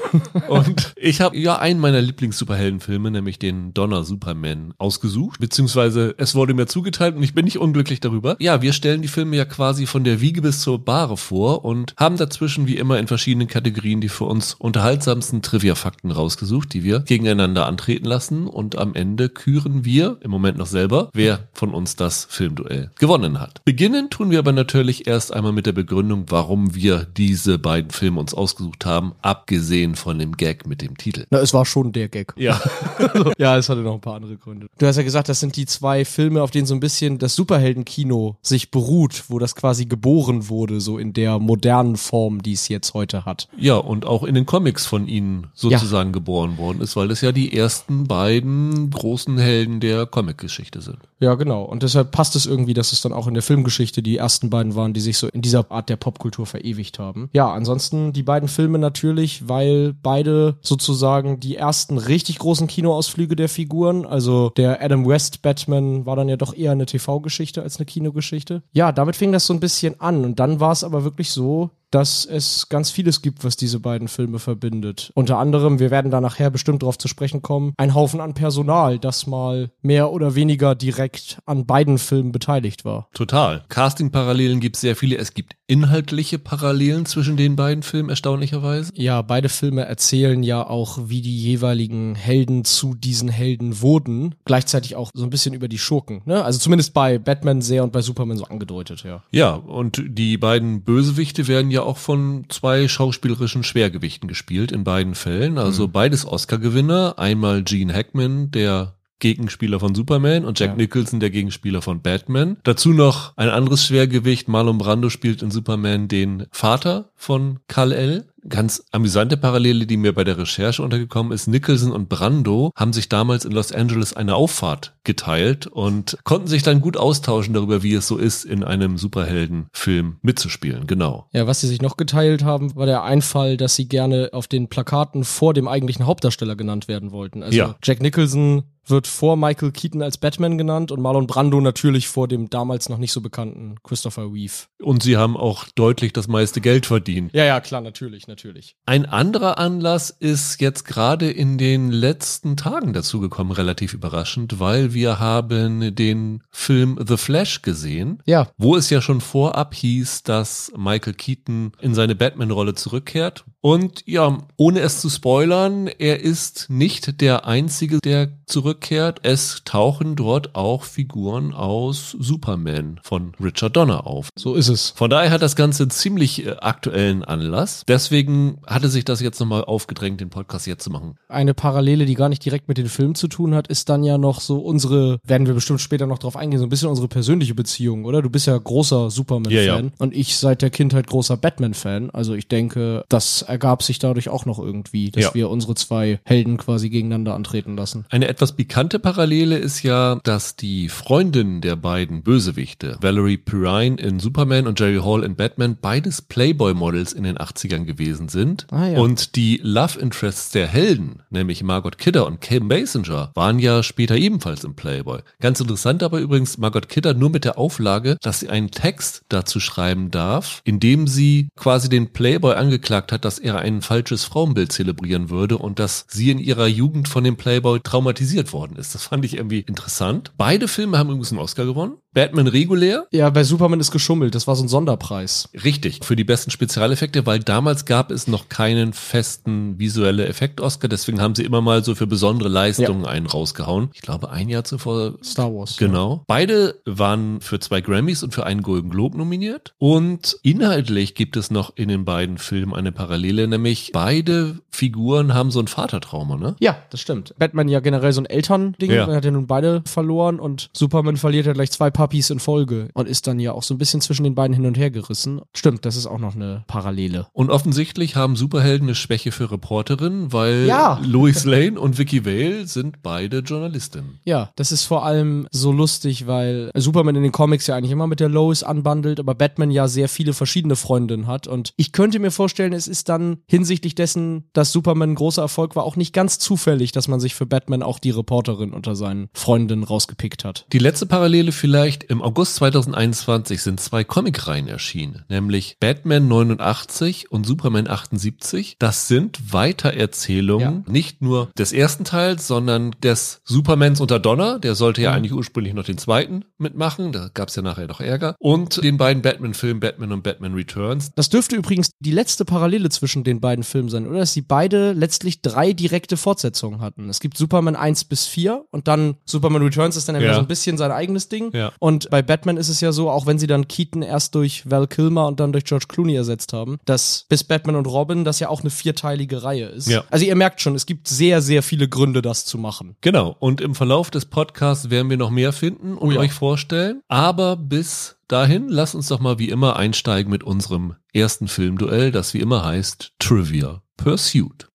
Und 0.49 0.93
ich 0.95 1.19
habe 1.19 1.35
ja 1.35 1.57
einen 1.57 1.79
meiner 1.79 1.99
Lieblings-Superheldenfilme, 1.99 3.11
nämlich 3.11 3.39
den 3.39 3.73
Donner 3.73 4.03
Superman, 4.03 4.73
ausgesucht. 4.77 5.39
Beziehungsweise 5.39 6.15
es 6.17 6.35
wurde 6.35 6.53
mir 6.53 6.67
zugeteilt 6.67 7.15
und 7.15 7.23
ich 7.23 7.33
bin 7.33 7.45
nicht 7.45 7.57
unglücklich 7.57 7.99
darüber. 7.99 8.37
Ja, 8.39 8.61
wir 8.61 8.71
stellen 8.71 9.01
die 9.01 9.07
Filme 9.07 9.35
ja 9.35 9.45
quasi 9.45 9.87
von 9.87 10.03
der 10.03 10.21
Wiege 10.21 10.41
bis 10.41 10.61
zur 10.61 10.79
Bahre 10.79 11.17
vor 11.17 11.65
und 11.65 11.93
haben 11.97 12.17
dazwischen 12.17 12.40
wie 12.41 12.77
immer 12.77 12.97
in 12.97 13.07
verschiedenen 13.07 13.47
Kategorien 13.47 14.01
die 14.01 14.09
für 14.09 14.25
uns 14.25 14.55
unterhaltsamsten 14.55 15.41
Trivia-Fakten 15.41 16.11
rausgesucht, 16.11 16.73
die 16.73 16.83
wir 16.83 16.99
gegeneinander 17.01 17.67
antreten 17.67 18.05
lassen. 18.05 18.47
Und 18.47 18.77
am 18.77 18.95
Ende 18.95 19.29
küren 19.29 19.85
wir 19.85 20.17
im 20.21 20.31
Moment 20.31 20.57
noch 20.57 20.65
selber, 20.65 21.09
wer 21.13 21.47
von 21.53 21.73
uns 21.73 21.95
das 21.95 22.25
Filmduell 22.29 22.91
gewonnen 22.99 23.39
hat. 23.39 23.63
Beginnen 23.63 24.09
tun 24.09 24.31
wir 24.31 24.39
aber 24.39 24.51
natürlich 24.51 25.07
erst 25.07 25.33
einmal 25.33 25.51
mit 25.51 25.65
der 25.65 25.71
Begründung, 25.71 26.25
warum 26.29 26.73
wir 26.73 27.05
diese 27.17 27.59
beiden 27.59 27.91
Filme 27.91 28.19
uns 28.19 28.33
ausgesucht 28.33 28.85
haben, 28.85 29.13
abgesehen 29.21 29.95
von 29.95 30.17
dem 30.17 30.35
Gag 30.37 30.65
mit 30.65 30.81
dem 30.81 30.97
Titel. 30.97 31.25
Na, 31.29 31.39
es 31.39 31.53
war 31.53 31.65
schon 31.65 31.91
der 31.91 32.09
Gag. 32.09 32.33
Ja. 32.37 32.59
ja, 33.37 33.57
es 33.57 33.69
hatte 33.69 33.81
noch 33.81 33.93
ein 33.93 34.01
paar 34.01 34.15
andere 34.15 34.37
Gründe. 34.37 34.67
Du 34.77 34.87
hast 34.87 34.97
ja 34.97 35.03
gesagt, 35.03 35.29
das 35.29 35.39
sind 35.39 35.55
die 35.55 35.65
zwei 35.65 36.05
Filme, 36.05 36.41
auf 36.41 36.51
denen 36.51 36.65
so 36.65 36.73
ein 36.73 36.79
bisschen 36.79 37.19
das 37.19 37.35
Superheldenkino 37.35 38.37
sich 38.41 38.71
beruht, 38.71 39.25
wo 39.27 39.39
das 39.39 39.55
quasi 39.55 39.85
geboren 39.85 40.49
wurde, 40.49 40.81
so 40.81 40.97
in 40.97 41.13
der 41.13 41.39
modernen 41.39 41.97
Form, 41.97 42.30
die 42.39 42.53
es 42.53 42.67
jetzt 42.67 42.93
heute 42.93 43.25
hat. 43.25 43.47
Ja, 43.57 43.75
und 43.75 44.05
auch 44.05 44.23
in 44.23 44.35
den 44.35 44.45
Comics 44.45 44.85
von 44.85 45.07
ihnen 45.07 45.47
sozusagen 45.53 46.11
geboren 46.11 46.57
worden 46.57 46.81
ist, 46.81 46.95
weil 46.95 47.11
es 47.11 47.21
ja 47.21 47.31
die 47.31 47.55
ersten 47.57 48.07
beiden 48.07 48.89
großen 48.89 49.37
Helden 49.37 49.79
der 49.79 50.05
Comicgeschichte 50.05 50.81
sind. 50.81 50.99
Ja, 51.19 51.35
genau. 51.35 51.63
Und 51.63 51.83
deshalb 51.83 52.11
passt 52.11 52.35
es 52.35 52.47
irgendwie, 52.47 52.73
dass 52.73 52.93
es 52.93 53.01
dann 53.01 53.13
auch 53.13 53.27
in 53.27 53.35
der 53.35 53.43
Filmgeschichte 53.43 54.01
die 54.01 54.17
ersten 54.17 54.49
beiden 54.49 54.75
waren, 54.75 54.93
die 54.93 54.99
sich 54.99 55.17
so 55.17 55.27
in 55.27 55.41
dieser 55.41 55.69
Art 55.71 55.89
der 55.89 55.95
Popkultur 55.95 56.45
verewigt 56.45 56.97
haben. 56.97 57.29
Ja, 57.31 57.51
ansonsten 57.51 58.11
die 58.11 58.23
beiden 58.23 58.49
Filme 58.49 58.79
natürlich, 58.79 59.47
weil 59.47 59.93
beide 60.01 60.55
sozusagen 60.61 61.39
die 61.39 61.55
ersten 61.55 61.97
richtig 61.99 62.39
großen 62.39 62.67
Kinoausflüge 62.67 63.35
der 63.35 63.49
Figuren, 63.49 64.05
also 64.05 64.49
der 64.57 64.83
Adam 64.83 65.07
West 65.07 65.41
Batman 65.43 66.05
war 66.05 66.15
dann 66.15 66.29
ja 66.29 66.37
doch 66.37 66.55
eher 66.55 66.71
eine 66.71 66.87
TV-Geschichte 66.87 67.61
als 67.61 67.77
eine 67.77 67.85
Kinogeschichte. 67.85 68.63
Ja, 68.73 68.91
damit 68.91 69.15
fing 69.15 69.31
das 69.31 69.45
so 69.45 69.53
ein 69.53 69.59
bisschen 69.59 69.99
an 70.01 70.25
und 70.25 70.39
dann 70.39 70.59
war 70.59 70.71
es 70.71 70.83
aber 70.83 71.03
wirklich 71.03 71.29
so, 71.31 71.69
dass 71.91 72.25
es 72.25 72.69
ganz 72.69 72.89
vieles 72.89 73.21
gibt, 73.21 73.43
was 73.43 73.57
diese 73.57 73.79
beiden 73.79 74.07
Filme 74.07 74.39
verbindet. 74.39 75.11
Unter 75.13 75.37
anderem, 75.37 75.79
wir 75.79 75.91
werden 75.91 76.11
da 76.11 76.21
nachher 76.21 76.49
bestimmt 76.49 76.83
drauf 76.83 76.97
zu 76.97 77.07
sprechen 77.07 77.41
kommen, 77.41 77.73
ein 77.77 77.93
Haufen 77.93 78.21
an 78.21 78.33
Personal, 78.33 78.97
das 78.97 79.27
mal 79.27 79.71
mehr 79.81 80.11
oder 80.11 80.35
weniger 80.35 80.73
direkt 80.73 81.39
an 81.45 81.65
beiden 81.65 81.97
Filmen 81.97 82.31
beteiligt 82.31 82.85
war. 82.85 83.09
Total. 83.13 83.63
Casting-Parallelen 83.69 84.59
gibt 84.59 84.77
es 84.77 84.81
sehr 84.81 84.95
viele. 84.95 85.17
Es 85.17 85.33
gibt 85.33 85.55
inhaltliche 85.67 86.39
Parallelen 86.39 87.05
zwischen 87.05 87.37
den 87.37 87.55
beiden 87.55 87.83
Filmen, 87.83 88.09
erstaunlicherweise. 88.09 88.91
Ja, 88.95 89.21
beide 89.21 89.49
Filme 89.49 89.85
erzählen 89.85 90.43
ja 90.43 90.67
auch, 90.67 90.97
wie 91.05 91.21
die 91.21 91.37
jeweiligen 91.37 92.15
Helden 92.15 92.65
zu 92.65 92.93
diesen 92.93 93.29
Helden 93.29 93.81
wurden. 93.81 94.35
Gleichzeitig 94.45 94.95
auch 94.95 95.11
so 95.13 95.23
ein 95.23 95.29
bisschen 95.29 95.53
über 95.53 95.67
die 95.67 95.77
Schurken. 95.77 96.21
Ne? 96.25 96.43
Also 96.43 96.59
zumindest 96.59 96.93
bei 96.93 97.17
Batman 97.17 97.61
sehr 97.61 97.83
und 97.83 97.91
bei 97.91 98.01
Superman 98.01 98.37
so 98.37 98.45
angedeutet, 98.45 99.03
ja. 99.03 99.23
Ja, 99.31 99.53
und 99.53 100.03
die 100.05 100.37
beiden 100.37 100.83
Bösewichte 100.83 101.47
werden 101.47 101.71
ja 101.71 101.80
ja 101.81 101.87
auch 101.87 101.97
von 101.97 102.45
zwei 102.49 102.87
schauspielerischen 102.87 103.63
Schwergewichten 103.63 104.27
gespielt 104.27 104.71
in 104.71 104.83
beiden 104.83 105.15
Fällen. 105.15 105.57
Also 105.57 105.87
Mhm. 105.87 105.91
beides 105.91 106.25
Oscar-Gewinner. 106.25 107.15
Einmal 107.17 107.63
Gene 107.63 107.93
Hackman, 107.93 108.51
der 108.51 108.95
Gegenspieler 109.19 109.79
von 109.79 109.93
Superman 109.93 110.45
und 110.45 110.59
Jack 110.59 110.71
Ja. 110.71 110.75
Nicholson, 110.77 111.19
der 111.19 111.29
Gegenspieler 111.29 111.83
von 111.83 112.01
Batman. 112.01 112.57
Dazu 112.63 112.89
noch 112.89 113.37
ein 113.37 113.49
anderes 113.49 113.85
Schwergewicht. 113.85 114.47
Marlon 114.47 114.79
Brando 114.79 115.09
spielt 115.09 115.43
in 115.43 115.51
Superman 115.51 116.07
den 116.07 116.47
Vater 116.51 117.11
von 117.15 117.59
Kal-El. 117.67 118.25
Ganz 118.47 118.83
amüsante 118.91 119.37
Parallele, 119.37 119.85
die 119.85 119.97
mir 119.97 120.13
bei 120.13 120.23
der 120.23 120.37
Recherche 120.37 120.81
untergekommen 120.81 121.31
ist. 121.31 121.47
Nicholson 121.47 121.91
und 121.91 122.09
Brando 122.09 122.71
haben 122.75 122.93
sich 122.93 123.07
damals 123.09 123.45
in 123.45 123.51
Los 123.51 123.71
Angeles 123.71 124.15
eine 124.15 124.35
Auffahrt 124.35 124.93
geteilt 125.03 125.67
und 125.67 126.17
konnten 126.23 126.47
sich 126.47 126.63
dann 126.63 126.81
gut 126.81 126.97
austauschen 126.97 127.53
darüber, 127.53 127.83
wie 127.83 127.93
es 127.93 128.07
so 128.07 128.17
ist, 128.17 128.43
in 128.45 128.63
einem 128.63 128.97
Superheldenfilm 128.97 130.17
mitzuspielen. 130.21 130.87
Genau. 130.87 131.27
Ja, 131.33 131.47
was 131.47 131.61
sie 131.61 131.67
sich 131.67 131.81
noch 131.81 131.97
geteilt 131.97 132.43
haben, 132.43 132.75
war 132.75 132.85
der 132.85 133.03
Einfall, 133.03 133.57
dass 133.57 133.75
sie 133.75 133.87
gerne 133.87 134.29
auf 134.33 134.47
den 134.47 134.67
Plakaten 134.69 135.23
vor 135.23 135.53
dem 135.53 135.67
eigentlichen 135.67 136.05
Hauptdarsteller 136.05 136.55
genannt 136.55 136.87
werden 136.87 137.11
wollten. 137.11 137.43
Also 137.43 137.57
Ja. 137.57 137.75
Jack 137.83 138.01
Nicholson 138.01 138.63
wird 138.85 139.07
vor 139.07 139.37
Michael 139.37 139.71
Keaton 139.71 140.01
als 140.01 140.17
Batman 140.17 140.57
genannt 140.57 140.91
und 140.91 141.01
Marlon 141.01 141.27
Brando 141.27 141.61
natürlich 141.61 142.07
vor 142.07 142.27
dem 142.27 142.49
damals 142.49 142.89
noch 142.89 142.97
nicht 142.97 143.11
so 143.11 143.21
bekannten 143.21 143.75
Christopher 143.83 144.31
Reeve. 144.31 144.53
Und 144.81 145.03
sie 145.03 145.17
haben 145.17 145.37
auch 145.37 145.65
deutlich 145.75 146.13
das 146.13 146.27
meiste 146.27 146.61
Geld 146.61 146.85
verdient. 146.85 147.33
Ja, 147.33 147.45
ja, 147.45 147.59
klar, 147.59 147.81
natürlich, 147.81 148.27
natürlich. 148.27 148.75
Ein 148.85 149.05
anderer 149.05 149.57
Anlass 149.57 150.09
ist 150.09 150.59
jetzt 150.61 150.85
gerade 150.85 151.29
in 151.29 151.57
den 151.57 151.91
letzten 151.91 152.57
Tagen 152.57 152.93
dazugekommen, 152.93 153.53
relativ 153.53 153.93
überraschend, 153.93 154.59
weil 154.59 154.93
wir 154.93 155.19
haben 155.19 155.95
den 155.95 156.43
Film 156.51 156.99
The 157.05 157.17
Flash 157.17 157.61
gesehen, 157.61 158.21
Ja, 158.25 158.49
wo 158.57 158.75
es 158.75 158.89
ja 158.89 159.01
schon 159.01 159.21
vorab 159.21 159.73
hieß, 159.75 160.23
dass 160.23 160.71
Michael 160.75 161.13
Keaton 161.13 161.71
in 161.79 161.93
seine 161.93 162.15
Batman-Rolle 162.15 162.75
zurückkehrt. 162.75 163.45
Und 163.61 164.03
ja, 164.07 164.39
ohne 164.57 164.79
es 164.79 165.01
zu 165.01 165.09
spoilern, 165.09 165.87
er 165.87 166.19
ist 166.21 166.67
nicht 166.69 167.21
der 167.21 167.45
Einzige, 167.45 167.99
der 167.99 168.31
zurückkehrt. 168.75 169.19
Es 169.23 169.61
tauchen 169.65 170.15
dort 170.15 170.55
auch 170.55 170.83
Figuren 170.85 171.53
aus 171.53 172.15
Superman 172.19 172.99
von 173.03 173.33
Richard 173.43 173.75
Donner 173.75 174.07
auf. 174.07 174.29
so 174.37 174.55
ist 174.55 174.69
es. 174.69 174.91
Von 174.95 175.09
daher 175.09 175.29
hat 175.31 175.41
das 175.41 175.55
Ganze 175.55 175.83
einen 175.83 175.89
ziemlich 175.89 176.45
äh, 176.45 176.51
aktuellen 176.61 177.23
Anlass. 177.23 177.83
Deswegen 177.87 178.59
hatte 178.65 178.87
sich 178.87 179.03
das 179.03 179.19
jetzt 179.21 179.39
nochmal 179.39 179.65
aufgedrängt, 179.65 180.21
den 180.21 180.29
Podcast 180.29 180.67
jetzt 180.67 180.83
zu 180.83 180.89
machen. 180.89 181.15
Eine 181.27 181.53
Parallele, 181.53 182.05
die 182.05 182.13
gar 182.15 182.29
nicht 182.29 182.43
direkt 182.45 182.67
mit 182.69 182.77
den 182.77 182.87
Filmen 182.87 183.15
zu 183.15 183.27
tun 183.27 183.53
hat, 183.55 183.67
ist 183.67 183.89
dann 183.89 184.03
ja 184.03 184.17
noch 184.17 184.39
so 184.39 184.59
unsere, 184.59 185.19
werden 185.25 185.47
wir 185.47 185.53
bestimmt 185.53 185.81
später 185.81 186.07
noch 186.07 186.19
drauf 186.19 186.35
eingehen, 186.37 186.59
so 186.59 186.65
ein 186.65 186.69
bisschen 186.69 186.89
unsere 186.89 187.07
persönliche 187.09 187.53
Beziehung, 187.55 188.05
oder? 188.05 188.21
Du 188.21 188.29
bist 188.29 188.47
ja 188.47 188.57
großer 188.57 189.09
Superman-Fan 189.11 189.53
Ja, 189.65 189.79
ja. 189.79 189.89
und 189.97 190.15
ich 190.15 190.37
seit 190.37 190.61
der 190.61 190.69
Kindheit 190.69 191.07
großer 191.07 191.35
Batman-Fan. 191.37 192.09
Also 192.11 192.33
ich 192.35 192.47
denke, 192.47 193.03
das 193.09 193.41
ergab 193.41 193.83
sich 193.83 193.99
dadurch 193.99 194.29
auch 194.29 194.45
noch 194.45 194.59
irgendwie, 194.59 195.11
dass 195.11 195.23
Ja. 195.25 195.33
wir 195.33 195.49
unsere 195.49 195.75
zwei 195.75 196.19
Helden 196.23 196.57
quasi 196.57 196.89
gegeneinander 196.89 197.33
antreten 197.35 197.75
lassen. 197.75 198.05
Eine 198.09 198.27
etwas 198.27 198.53
pikante 198.61 198.99
Parallele 198.99 199.57
ist 199.57 199.81
ja, 199.81 200.19
dass 200.23 200.55
die 200.55 200.87
Freundin 200.87 201.61
der 201.61 201.75
beiden 201.75 202.21
Bösewichte, 202.21 202.95
Valerie 203.01 203.37
Perrine 203.37 203.99
in 203.99 204.19
Superman 204.19 204.67
und 204.67 204.79
Jerry 204.79 204.99
Hall 205.03 205.23
in 205.23 205.35
Batman, 205.35 205.79
beides 205.81 206.21
Playboy-Models 206.21 207.11
in 207.13 207.23
den 207.23 207.39
80ern 207.39 207.85
gewesen 207.85 208.29
sind. 208.29 208.67
Ah, 208.69 208.85
ja. 208.85 208.99
Und 208.99 209.35
die 209.35 209.59
Love 209.63 209.99
Interests 209.99 210.51
der 210.51 210.67
Helden, 210.67 211.23
nämlich 211.31 211.63
Margot 211.63 211.97
Kidder 211.97 212.27
und 212.27 212.39
Kim 212.39 212.67
Basinger, 212.67 213.31
waren 213.33 213.57
ja 213.57 213.81
später 213.81 214.15
ebenfalls 214.15 214.63
im 214.63 214.75
Playboy. 214.75 215.21
Ganz 215.39 215.59
interessant 215.59 216.03
aber 216.03 216.19
übrigens 216.19 216.59
Margot 216.59 216.87
Kidder 216.87 217.15
nur 217.15 217.31
mit 217.31 217.45
der 217.45 217.57
Auflage, 217.57 218.15
dass 218.21 218.41
sie 218.41 218.49
einen 218.49 218.69
Text 218.69 219.23
dazu 219.29 219.59
schreiben 219.59 220.11
darf, 220.11 220.61
in 220.65 220.79
dem 220.79 221.07
sie 221.07 221.49
quasi 221.55 221.89
den 221.89 222.13
Playboy 222.13 222.53
angeklagt 222.53 223.11
hat, 223.11 223.25
dass 223.25 223.39
er 223.39 223.57
ein 223.57 223.81
falsches 223.81 224.23
Frauenbild 224.23 224.71
zelebrieren 224.71 225.31
würde 225.31 225.57
und 225.57 225.79
dass 225.79 226.05
sie 226.09 226.29
in 226.29 226.37
ihrer 226.37 226.67
Jugend 226.67 227.07
von 227.07 227.23
dem 227.23 227.37
Playboy 227.37 227.79
traumatisiert 227.79 228.50
worden 228.53 228.75
ist. 228.75 228.95
Das 228.95 229.05
fand 229.05 229.25
ich 229.25 229.35
irgendwie 229.35 229.59
interessant. 229.59 230.31
Beide 230.37 230.67
Filme 230.67 230.97
haben 230.97 231.09
übrigens 231.09 231.31
einen 231.31 231.39
Oscar 231.39 231.65
gewonnen. 231.65 231.97
Batman 232.13 232.47
regulär, 232.47 233.07
Ja, 233.11 233.29
bei 233.29 233.43
Superman 233.43 233.79
ist 233.79 233.91
geschummelt, 233.91 234.35
das 234.35 234.45
war 234.47 234.55
so 234.57 234.63
ein 234.63 234.67
Sonderpreis. 234.67 235.47
Richtig, 235.63 235.99
für 236.03 236.15
die 236.17 236.23
besten 236.25 236.51
Spezialeffekte, 236.51 237.25
weil 237.25 237.39
damals 237.39 237.85
gab 237.85 238.11
es 238.11 238.27
noch 238.27 238.49
keinen 238.49 238.91
festen 238.93 239.79
visuelle 239.79 240.27
Effekt-Oscar, 240.27 240.89
deswegen 240.89 241.21
haben 241.21 241.35
sie 241.35 241.43
immer 241.43 241.61
mal 241.61 241.83
so 241.85 241.95
für 241.95 242.07
besondere 242.07 242.49
Leistungen 242.49 243.05
einen 243.05 243.27
rausgehauen. 243.27 243.89
Ich 243.93 244.01
glaube, 244.01 244.29
ein 244.29 244.49
Jahr 244.49 244.65
zuvor. 244.65 245.13
Star 245.23 245.53
Wars. 245.53 245.77
Genau. 245.77 246.23
Beide 246.27 246.75
waren 246.85 247.39
für 247.39 247.59
zwei 247.59 247.79
Grammys 247.81 248.23
und 248.23 248.33
für 248.33 248.45
einen 248.45 248.61
Golden 248.61 248.89
Globe 248.89 249.17
nominiert. 249.17 249.73
Und 249.77 250.37
inhaltlich 250.43 251.15
gibt 251.15 251.37
es 251.37 251.49
noch 251.49 251.71
in 251.77 251.87
den 251.87 252.03
beiden 252.03 252.37
Filmen 252.37 252.73
eine 252.73 252.91
Parallele, 252.91 253.47
nämlich 253.47 253.91
beide 253.93 254.59
Figuren 254.69 255.33
haben 255.33 255.51
so 255.51 255.59
ein 255.59 255.67
Vatertrauma, 255.67 256.35
ne? 256.35 256.55
Ja, 256.59 256.77
das 256.89 256.99
stimmt. 256.99 257.33
Batman 257.39 257.69
ja 257.69 257.79
generell 257.79 258.11
so 258.11 258.21
ein 258.21 258.25
Elternding, 258.25 258.91
Ja. 258.91 259.07
er 259.07 259.15
hat 259.15 259.25
ja 259.25 259.31
nun 259.31 259.47
beide 259.47 259.81
verloren 259.85 260.39
und 260.39 260.69
Superman 260.73 261.15
verliert 261.17 261.45
ja 261.45 261.53
gleich 261.53 261.71
zwei 261.71 261.89
Puppies 262.01 262.31
in 262.31 262.39
Folge 262.39 262.89
und 262.95 263.07
ist 263.07 263.27
dann 263.27 263.39
ja 263.39 263.51
auch 263.51 263.61
so 263.61 263.75
ein 263.75 263.77
bisschen 263.77 264.01
zwischen 264.01 264.23
den 264.23 264.33
beiden 264.33 264.55
hin 264.55 264.65
und 264.65 264.75
her 264.75 264.89
gerissen. 264.89 265.39
Stimmt, 265.55 265.85
das 265.85 265.95
ist 265.95 266.07
auch 266.07 266.17
noch 266.17 266.33
eine 266.33 266.63
Parallele. 266.65 267.27
Und 267.31 267.51
offensichtlich 267.51 268.15
haben 268.15 268.35
Superhelden 268.35 268.87
eine 268.87 268.95
Schwäche 268.95 269.31
für 269.31 269.51
Reporterinnen, 269.51 270.33
weil 270.33 270.65
Ja. 270.65 270.99
Lois 271.05 271.43
Lane 271.45 271.79
und 271.79 271.99
Vicky 271.99 272.25
Vale 272.25 272.65
sind 272.65 273.03
beide 273.03 273.41
Journalistinnen. 273.41 274.19
Ja, 274.25 274.49
das 274.55 274.71
ist 274.71 274.85
vor 274.85 275.05
allem 275.05 275.45
so 275.51 275.71
lustig, 275.71 276.25
weil 276.25 276.71
Superman 276.73 277.17
in 277.17 277.21
den 277.21 277.31
Comics 277.31 277.67
ja 277.67 277.75
eigentlich 277.75 277.91
immer 277.91 278.07
mit 278.07 278.19
der 278.19 278.29
Lois 278.29 278.63
anbandelt, 278.63 279.19
aber 279.19 279.35
Batman 279.35 279.69
ja 279.69 279.87
sehr 279.87 280.09
viele 280.09 280.33
verschiedene 280.33 280.75
Freundinnen 280.75 281.27
hat. 281.27 281.45
Und 281.45 281.71
ich 281.77 281.91
könnte 281.91 282.17
mir 282.17 282.31
vorstellen, 282.31 282.73
es 282.73 282.87
ist 282.87 283.09
dann 283.09 283.37
hinsichtlich 283.45 283.93
dessen, 283.93 284.45
dass 284.53 284.71
Superman 284.71 285.11
ein 285.11 285.15
großer 285.15 285.43
Erfolg 285.43 285.75
war, 285.75 285.83
auch 285.83 285.97
nicht 285.97 286.13
ganz 286.13 286.39
zufällig, 286.39 286.93
dass 286.93 287.07
man 287.07 287.19
sich 287.19 287.35
für 287.35 287.45
Batman 287.45 287.83
auch 287.83 287.99
die 287.99 288.09
Reporterin 288.09 288.73
unter 288.73 288.95
seinen 288.95 289.29
Freundinnen 289.35 289.83
rausgepickt 289.83 290.43
hat. 290.45 290.65
Die 290.73 290.79
letzte 290.79 291.05
Parallele 291.05 291.51
vielleicht, 291.51 291.90
im 291.99 292.21
August 292.21 292.55
2021 292.55 293.61
sind 293.61 293.79
zwei 293.79 294.03
Comicreihen 294.03 294.67
erschienen, 294.67 295.23
nämlich 295.29 295.77
Batman 295.79 296.27
89 296.27 297.31
und 297.31 297.45
Superman 297.45 297.87
78. 297.87 298.75
Das 298.79 299.07
sind 299.07 299.53
Weitererzählungen, 299.53 300.85
nicht 300.87 301.21
nur 301.21 301.49
des 301.57 301.73
ersten 301.73 302.03
Teils, 302.05 302.47
sondern 302.47 302.91
des 303.03 303.41
Supermans 303.43 303.99
unter 304.01 304.19
Donner, 304.19 304.59
der 304.59 304.75
sollte 304.75 305.01
ja 305.01 305.11
Mhm. 305.11 305.17
eigentlich 305.17 305.33
ursprünglich 305.33 305.73
noch 305.73 305.83
den 305.85 305.97
zweiten 305.97 306.45
mitmachen, 306.57 307.11
da 307.11 307.29
gab 307.33 307.49
es 307.49 307.55
ja 307.55 307.61
nachher 307.61 307.87
noch 307.87 308.01
Ärger, 308.01 308.35
und 308.39 308.83
den 308.83 308.97
beiden 308.97 309.21
Batman-Filmen 309.21 309.79
Batman 309.79 310.11
und 310.11 310.23
Batman 310.23 310.53
Returns. 310.53 311.11
Das 311.15 311.29
dürfte 311.29 311.55
übrigens 311.55 311.91
die 311.99 312.11
letzte 312.11 312.45
Parallele 312.45 312.89
zwischen 312.89 313.23
den 313.23 313.39
beiden 313.39 313.63
Filmen 313.63 313.89
sein, 313.89 314.07
oder? 314.07 314.19
Dass 314.19 314.33
sie 314.33 314.41
beide 314.41 314.93
letztlich 314.93 315.41
drei 315.41 315.73
direkte 315.73 316.17
Fortsetzungen 316.17 316.81
hatten. 316.81 317.09
Es 317.09 317.19
gibt 317.19 317.37
Superman 317.37 317.75
1 317.75 318.05
bis 318.05 318.25
4 318.25 318.63
und 318.71 318.87
dann 318.87 319.15
Superman 319.25 319.61
Returns 319.61 319.95
ist 319.95 320.07
dann 320.07 320.15
ja, 320.15 320.21
Ja. 320.21 320.33
so 320.35 320.39
ein 320.39 320.47
bisschen 320.47 320.77
sein 320.77 320.91
eigenes 320.91 321.29
Ding. 321.29 321.51
Ja. 321.53 321.71
Und 321.81 322.11
bei 322.11 322.21
Batman 322.21 322.57
ist 322.57 322.69
es 322.69 322.79
ja 322.79 322.91
so, 322.91 323.09
auch 323.09 323.25
wenn 323.25 323.39
sie 323.39 323.47
dann 323.47 323.67
Keaton 323.67 324.03
erst 324.03 324.35
durch 324.35 324.69
Val 324.69 324.85
Kilmer 324.85 325.25
und 325.25 325.39
dann 325.39 325.51
durch 325.51 325.63
George 325.65 325.85
Clooney 325.89 326.13
ersetzt 326.13 326.53
haben, 326.53 326.77
dass 326.85 327.25
bis 327.27 327.43
Batman 327.43 327.75
und 327.75 327.87
Robin 327.87 328.23
das 328.23 328.39
ja 328.39 328.49
auch 328.49 328.61
eine 328.61 328.69
vierteilige 328.69 329.41
Reihe 329.41 329.65
ist. 329.65 329.87
Ja. 329.87 330.03
Also 330.11 330.23
ihr 330.23 330.35
merkt 330.35 330.61
schon, 330.61 330.75
es 330.75 330.85
gibt 330.85 331.07
sehr, 331.07 331.41
sehr 331.41 331.63
viele 331.63 331.89
Gründe, 331.89 332.21
das 332.21 332.45
zu 332.45 332.59
machen. 332.59 332.97
Genau, 333.01 333.35
und 333.39 333.61
im 333.61 333.73
Verlauf 333.73 334.11
des 334.11 334.27
Podcasts 334.27 334.91
werden 334.91 335.09
wir 335.09 335.17
noch 335.17 335.31
mehr 335.31 335.53
finden 335.53 335.97
und 335.97 336.09
Oh 336.09 336.11
ja. 336.11 336.19
euch 336.19 336.33
vorstellen. 336.33 337.01
Aber 337.07 337.55
bis 337.55 338.17
dahin, 338.27 338.69
lasst 338.69 338.93
uns 338.93 339.07
doch 339.07 339.19
mal 339.19 339.39
wie 339.39 339.49
immer 339.49 339.75
einsteigen 339.75 340.31
mit 340.31 340.43
unserem 340.43 340.95
ersten 341.13 341.47
Filmduell, 341.47 342.11
das 342.11 342.35
wie 342.35 342.39
immer 342.41 342.63
heißt 342.63 343.13
Trivia 343.17 343.81
Pursuit. 343.97 344.67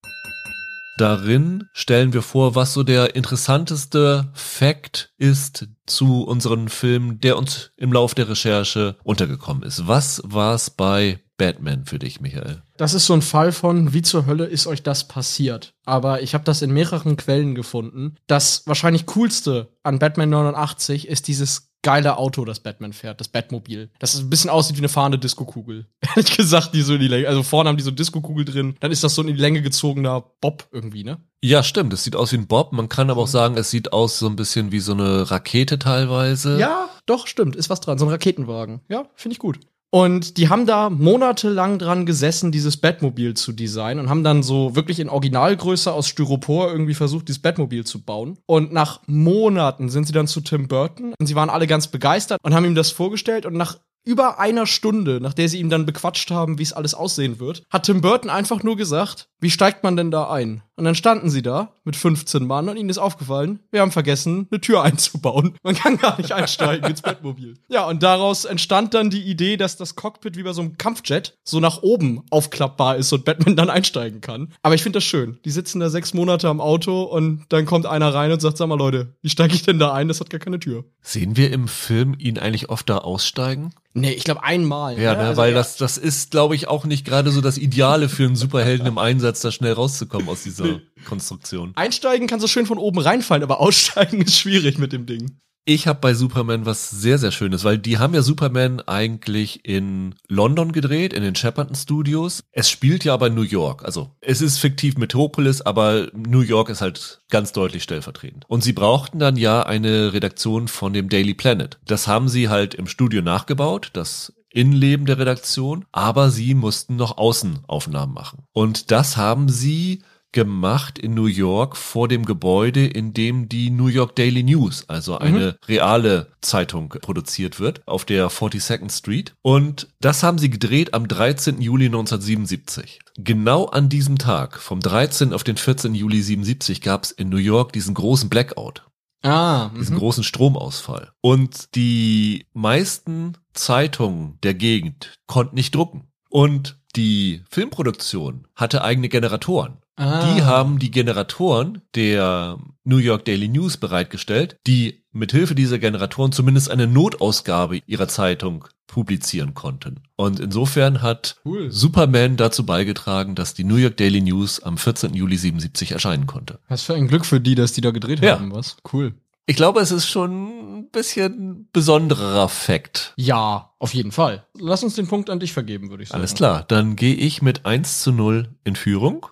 Darin 0.99 1.69
stellen 1.73 2.15
wir 2.15 2.23
vor, 2.23 2.55
was 2.55 2.73
so 2.73 2.83
der 2.83 3.17
interessanteste 3.17 4.31
Fact 4.33 5.13
ist 5.19 5.69
zu 5.85 6.25
unseren 6.25 6.69
Filmen, 6.69 7.21
der 7.21 7.37
uns 7.37 7.73
im 7.77 7.93
Lauf 7.93 8.15
der 8.15 8.29
Recherche 8.29 8.97
untergekommen 9.05 9.63
ist. 9.63 9.87
Was 9.87 10.23
war's 10.25 10.71
bei 10.71 11.21
Batman 11.37 11.85
für 11.85 11.99
dich, 11.99 12.21
Michael? 12.23 12.63
Das 12.79 12.95
ist 12.95 13.07
so 13.07 13.13
ein 13.13 13.21
Fall 13.23 13.53
von, 13.53 13.93
wie 13.93 14.01
zur 14.01 14.25
Hölle 14.27 14.47
ist 14.47 14.67
euch 14.67 14.83
das 14.83 15.07
passiert? 15.07 15.75
Aber 15.85 16.23
ich 16.23 16.33
habe 16.33 16.45
das 16.45 16.63
in 16.63 16.73
mehreren 16.73 17.17
Quellen 17.17 17.55
gefunden. 17.55 18.17
Das 18.27 18.63
wahrscheinlich 18.67 19.05
coolste 19.07 19.69
an 19.83 19.99
Batman 19.99 20.31
89 20.31 21.09
ist 21.09 21.29
dieses 21.29 21.73
geile 21.87 22.19
Auto, 22.19 22.45
das 22.45 22.59
Batman 22.59 22.93
fährt, 22.93 23.21
das 23.21 23.29
Batmobil. 23.29 23.91
Das 24.01 24.19
ein 24.19 24.29
bisschen 24.29 24.51
aussieht 24.51 24.75
wie 24.75 24.81
eine 24.81 24.89
fahrende 24.89 25.21
Diskokugel. 25.21 25.87
Ehrlich 26.17 26.37
gesagt, 26.37 26.75
die 26.75 26.83
so 26.83 26.95
in 26.95 27.01
die 27.01 27.07
Länge. 27.07 27.29
Also 27.29 27.45
vorne 27.45 27.69
haben 27.69 27.77
die 27.77 27.85
so 27.85 27.91
eine 27.91 27.97
Diskokugel 27.97 28.45
drin, 28.45 28.75
dann 28.81 28.91
ist 28.91 29.05
das 29.05 29.15
so 29.15 29.23
in 29.23 29.29
die 29.29 29.35
Länge 29.35 29.63
gezogener 29.63 30.21
Bob 30.41 30.67
irgendwie, 30.73 31.05
ne? 31.05 31.19
Ja, 31.45 31.63
stimmt. 31.63 31.93
Es 31.93 32.03
sieht 32.03 32.17
aus 32.17 32.33
wie 32.33 32.39
ein 32.39 32.49
Bob. 32.49 32.73
Man 32.73 32.89
kann 32.89 33.09
aber 33.09 33.23
auch 33.23 33.29
sagen, 33.29 33.57
es 33.57 33.71
sieht 33.71 33.93
aus 33.93 34.19
so 34.19 34.27
ein 34.27 34.35
bisschen 34.35 34.73
wie 34.73 34.81
so 34.81 34.95
eine 34.95 35.31
Rakete 35.31 35.79
teilweise. 35.79 36.59
Ja, 36.59 36.89
doch, 37.07 37.29
stimmt, 37.29 37.55
ist 37.55 37.71
was 37.71 37.81
dran. 37.81 37.99
So 37.99 38.07
ein 38.07 38.11
Raketenwagen. 38.11 38.81
Ja, 38.89 39.07
finde 39.15 39.35
ich 39.35 39.39
gut. 39.39 39.61
Und 39.91 40.37
die 40.37 40.49
haben 40.49 40.67
da 40.67 40.91
monatelang 40.91 41.79
dran 41.79 42.07
gesessen, 42.07 42.53
dieses 42.53 42.77
Batmobil 42.77 43.35
zu 43.35 43.53
designen 43.53 44.01
und 44.01 44.11
haben 44.11 44.25
dann 44.25 44.43
so 44.43 44.75
wirklich 44.75 45.01
in 45.01 45.09
Originalgröße 45.09 45.93
aus 45.93 46.09
Styropor 46.09 46.71
irgendwie 46.71 46.95
versucht, 46.95 47.29
dieses 47.29 47.41
Batmobil 47.41 47.85
zu 47.85 48.03
bauen. 48.03 48.39
Und 48.47 48.73
nach 48.73 49.01
Monaten 49.07 49.89
sind 49.89 50.07
sie 50.07 50.13
dann 50.13 50.27
zu 50.27 50.41
Tim 50.41 50.69
Burton 50.69 51.15
und 51.19 51.27
sie 51.27 51.35
waren 51.35 51.51
alle 51.51 51.67
ganz 51.67 51.89
begeistert 51.89 52.41
und 52.43 52.55
haben 52.55 52.65
ihm 52.65 52.75
das 52.75 52.91
vorgestellt 52.91 53.47
und 53.47 53.55
nach 53.55 53.79
über 54.05 54.39
einer 54.39 54.67
Stunde, 54.67 55.21
nach 55.21 55.35
der 55.35 55.49
sie 55.49 55.59
ihm 55.59 55.69
dann 55.69 55.85
bequatscht 55.85 56.31
haben, 56.31 56.59
wie 56.59 56.63
es 56.63 56.73
alles 56.73 56.95
aussehen 56.95 57.41
wird, 57.41 57.65
hat 57.71 57.87
Tim 57.87 58.01
Burton 58.01 58.31
einfach 58.31 58.63
nur 58.63 58.77
gesagt, 58.77 59.29
wie 59.41 59.51
steigt 59.51 59.83
man 59.83 59.97
denn 59.97 60.13
da 60.13 60.31
ein? 60.31 60.63
Und 60.77 60.85
dann 60.85 60.95
standen 60.95 61.31
sie 61.31 61.43
da 61.43 61.73
mit 61.85 61.97
15 61.97 62.47
Mann 62.47 62.69
und 62.69 62.77
ihnen 62.77 62.91
ist 62.91 62.99
aufgefallen, 62.99 63.61
wir 63.71 63.81
haben 63.81 63.93
vergessen, 63.93 64.47
eine 64.51 64.61
Tür 64.61 64.83
einzubauen. 64.83 65.55
Man 65.63 65.75
kann 65.75 65.97
gar 65.97 66.19
nicht 66.19 66.33
einsteigen 66.33 66.89
ins 66.89 67.01
Bettmobil. 67.01 67.55
Ja, 67.69 67.87
und 67.87 68.03
daraus 68.03 68.45
entstand 68.45 68.93
dann 68.93 69.09
die 69.09 69.23
Idee, 69.23 69.57
dass 69.57 69.77
das 69.77 69.97
Cockpit 69.97 70.37
wie 70.37 70.43
bei 70.43 70.53
so 70.53 70.61
einem 70.61 70.77
Kampfjet 70.77 71.39
so 71.45 71.61
nach 71.61 71.83
oben 71.83 72.23
aufklappbar 72.31 72.97
ist 72.97 73.13
und 73.13 73.25
Batman 73.25 73.57
dann 73.57 73.71
einsteigen 73.71 74.21
kann. 74.21 74.53
Aber 74.63 74.75
ich 74.75 74.83
finde 74.83 74.99
das 74.99 75.05
schön. 75.05 75.39
Die 75.45 75.51
sitzen 75.51 75.81
da 75.81 75.89
sechs 75.89 76.13
Monate 76.13 76.49
am 76.49 76.61
Auto 76.61 77.03
und 77.03 77.47
dann 77.49 77.65
kommt 77.65 77.87
einer 77.87 78.13
rein 78.13 78.31
und 78.31 78.41
sagt, 78.41 78.59
sag 78.59 78.69
mal 78.69 78.77
Leute, 78.77 79.15
wie 79.23 79.31
steige 79.31 79.55
ich 79.55 79.63
denn 79.63 79.79
da 79.79 79.93
ein? 79.93 80.09
Das 80.09 80.21
hat 80.21 80.29
gar 80.29 80.41
keine 80.41 80.61
Tür. 80.61 80.85
Sehen 81.01 81.37
wir 81.37 81.53
im 81.53 81.69
Film 81.69 82.15
ihn 82.19 82.39
eigentlich 82.39 82.69
oft 82.69 82.89
da 82.91 82.99
aussteigen? 82.99 83.73
Nee, 83.97 84.13
ich 84.13 84.25
glaube 84.25 84.43
einmal. 84.43 85.01
Ja, 85.01 85.15
ne? 85.15 85.21
also 85.21 85.41
weil 85.41 85.55
das, 85.55 85.79
das 85.79 85.97
ist, 85.97 86.31
glaube 86.31 86.55
ich, 86.55 86.69
auch 86.69 86.85
nicht 86.85 87.07
gerade 87.07 87.31
so 87.31 87.41
das 87.41 87.57
Ideale 87.57 88.11
für 88.11 88.25
einen 88.25 88.37
Superhelden 88.37 88.87
im 88.87 88.99
Einsatz, 88.99 89.41
da 89.41 89.51
schnell 89.51 89.73
rauszukommen 89.73 90.29
aus 90.29 90.43
dieser 90.43 90.66
Konstruktion. 91.05 91.73
Einsteigen 91.75 92.27
kann 92.27 92.41
so 92.41 92.47
schön 92.47 92.67
von 92.67 92.79
oben 92.79 92.99
reinfallen, 92.99 93.43
aber 93.43 93.61
aussteigen 93.61 94.21
ist 94.23 94.39
schwierig 94.39 94.79
mit 94.79 94.93
dem 94.93 95.07
Ding. 95.07 95.39
Ich 95.69 95.89
habe 95.89 95.99
bei 95.99 96.15
Superman 96.15 96.65
was 96.65 96.91
sehr, 96.91 97.19
sehr 97.19 97.33
Schönes, 97.33 97.65
weil 97.65 97.77
die 97.77 97.99
haben 97.99 98.15
ja 98.15 98.23
Superman 98.23 98.81
eigentlich 98.83 99.65
in 99.65 100.15
London 100.29 100.71
gedreht, 100.71 101.13
in 101.13 101.25
den 101.25 101.35
Shepperton 101.35 101.75
Studios. 101.75 102.45
Es 102.53 102.71
spielt 102.71 103.03
ja 103.03 103.13
aber 103.13 103.31
New 103.31 103.43
York. 103.43 103.85
Also 103.85 104.13
es 104.21 104.41
ist 104.41 104.59
fiktiv 104.59 104.97
Metropolis, 104.97 105.63
aber 105.63 106.07
New 106.15 106.43
York 106.43 106.69
ist 106.69 106.83
halt 106.83 107.21
ganz 107.31 107.51
deutlich 107.51 107.83
stellvertretend. 107.83 108.45
Und 108.47 108.63
sie 108.63 108.75
brauchten 108.75 109.19
dann 109.19 109.37
ja 109.37 109.65
eine 109.65 110.13
Redaktion 110.13 110.69
von 110.69 110.93
dem 110.93 111.09
Daily 111.09 111.35
Planet. 111.35 111.81
Das 111.85 112.07
haben 112.07 112.29
sie 112.29 112.49
halt 112.49 112.75
im 112.75 112.87
Studio 112.87 113.21
nachgebaut. 113.21 113.91
Das 113.93 114.35
Innenleben 114.51 115.05
der 115.05 115.19
Redaktion, 115.19 115.85
aber 115.91 116.31
sie 116.31 116.55
mussten 116.55 116.95
noch 116.95 117.19
Außenaufnahmen 117.19 118.15
machen. 118.15 118.45
Und 118.53 118.93
das 118.93 119.17
haben 119.17 119.49
sie 119.49 120.05
gemacht 120.37 120.99
in 120.99 121.15
New 121.15 121.25
York 121.25 121.79
vor 121.79 122.09
dem 122.09 122.27
Gebäude, 122.27 122.87
in 122.87 123.15
dem 123.15 123.49
die 123.49 123.71
New 123.71 123.87
York 123.87 124.15
Daily 124.17 124.43
News, 124.43 124.85
also 124.87 125.17
eine 125.17 125.39
mhm. 125.39 125.67
reale 125.67 126.27
Zeitung 126.43 126.91
produziert 126.91 127.59
wird, 127.59 127.81
auf 127.89 128.05
der 128.05 128.29
42nd 128.29 128.93
Street. 128.93 129.35
Und 129.41 129.89
das 129.99 130.23
haben 130.23 130.37
sie 130.37 130.51
gedreht 130.51 130.93
am 130.93 131.09
13. 131.09 131.63
Juli 131.63 131.87
1977. 131.87 133.01
Genau 133.17 133.65
an 133.65 133.89
diesem 133.89 134.19
Tag, 134.19 134.61
vom 134.61 134.81
13. 134.81 135.33
auf 135.33 135.43
den 135.43 135.57
14. 135.57 135.95
Juli 135.95 136.21
77, 136.21 136.83
gab 136.83 137.05
es 137.05 137.13
in 137.13 137.31
New 137.31 137.39
York 137.39 137.73
diesen 137.73 137.95
großen 137.95 138.29
Blackout. 138.29 138.83
Ah, 139.23 139.71
diesen 139.71 139.95
mhm. 139.95 140.01
großen 140.01 140.23
Stromausfall. 140.23 141.13
Und 141.23 141.75
die 141.75 142.45
meisten 142.53 143.39
Zeitungen 143.55 144.39
der 144.43 144.53
Gegend 144.53 145.15
konnten 145.27 145.55
nicht 145.55 145.75
drucken. 145.75 146.09
Und 146.29 146.79
die 146.95 147.43
Filmproduktion 147.49 148.47
hatte 148.55 148.85
eigene 148.85 149.09
Generatoren. 149.09 149.79
Ah. 149.97 150.35
Die 150.35 150.43
haben 150.43 150.79
die 150.79 150.91
Generatoren 150.91 151.83
der 151.95 152.59
New 152.85 152.99
York 152.99 153.25
Daily 153.25 153.49
News 153.49 153.79
bereitgestellt, 153.79 154.57
die 154.67 155.05
mithilfe 155.13 155.55
dieser 155.55 155.79
Generatoren 155.79 156.33
zumindest 156.33 156.71
eine 156.71 156.87
Notausgabe 156.87 157.81
ihrer 157.87 158.07
Zeitung 158.07 158.67
publizieren 158.87 159.55
konnten. 159.55 160.03
Und 160.17 160.39
insofern 160.39 161.03
hat 161.03 161.37
cool. 161.45 161.71
Superman 161.73 162.37
dazu 162.37 162.65
beigetragen, 162.65 163.35
dass 163.35 163.55
die 163.55 163.65
New 163.65 163.77
York 163.77 163.97
Daily 163.97 164.21
News 164.21 164.63
am 164.63 164.79
14. 164.79 165.15
Juli 165.15 165.37
77 165.37 165.93
erscheinen 165.93 166.27
konnte. 166.27 166.61
Was 166.69 166.83
für 166.83 166.95
ein 166.95 167.09
Glück 167.09 167.27
für 167.27 167.41
die, 167.41 167.55
dass 167.55 167.73
die 167.73 167.81
da 167.81 167.91
gedreht 167.91 168.21
ja. 168.23 168.39
haben, 168.39 168.55
was? 168.55 168.77
Cool. 168.93 169.15
Ich 169.49 169.57
glaube, 169.57 169.81
es 169.81 169.93
ist 169.93 170.09
schon 170.09 170.79
ein 170.79 170.91
bisschen 170.91 171.69
besonderer 171.73 172.49
Fakt. 172.49 173.15
Ja, 173.17 173.71
auf 173.79 173.95
jeden 173.95 174.11
Fall. 174.11 174.45
Lass 174.59 174.83
uns 174.83 174.97
den 174.97 175.07
Punkt 175.07 175.31
an 175.31 175.39
dich 175.39 175.53
vergeben, 175.53 175.89
würde 175.89 176.03
ich 176.03 176.09
sagen. 176.09 176.21
Alles 176.21 176.35
klar, 176.35 176.65
dann 176.67 176.97
gehe 176.97 177.15
ich 177.15 177.43
mit 177.43 177.65
1 177.65 178.03
zu 178.03 178.13
0 178.13 178.49
in 178.65 178.75
Führung. 178.75 179.27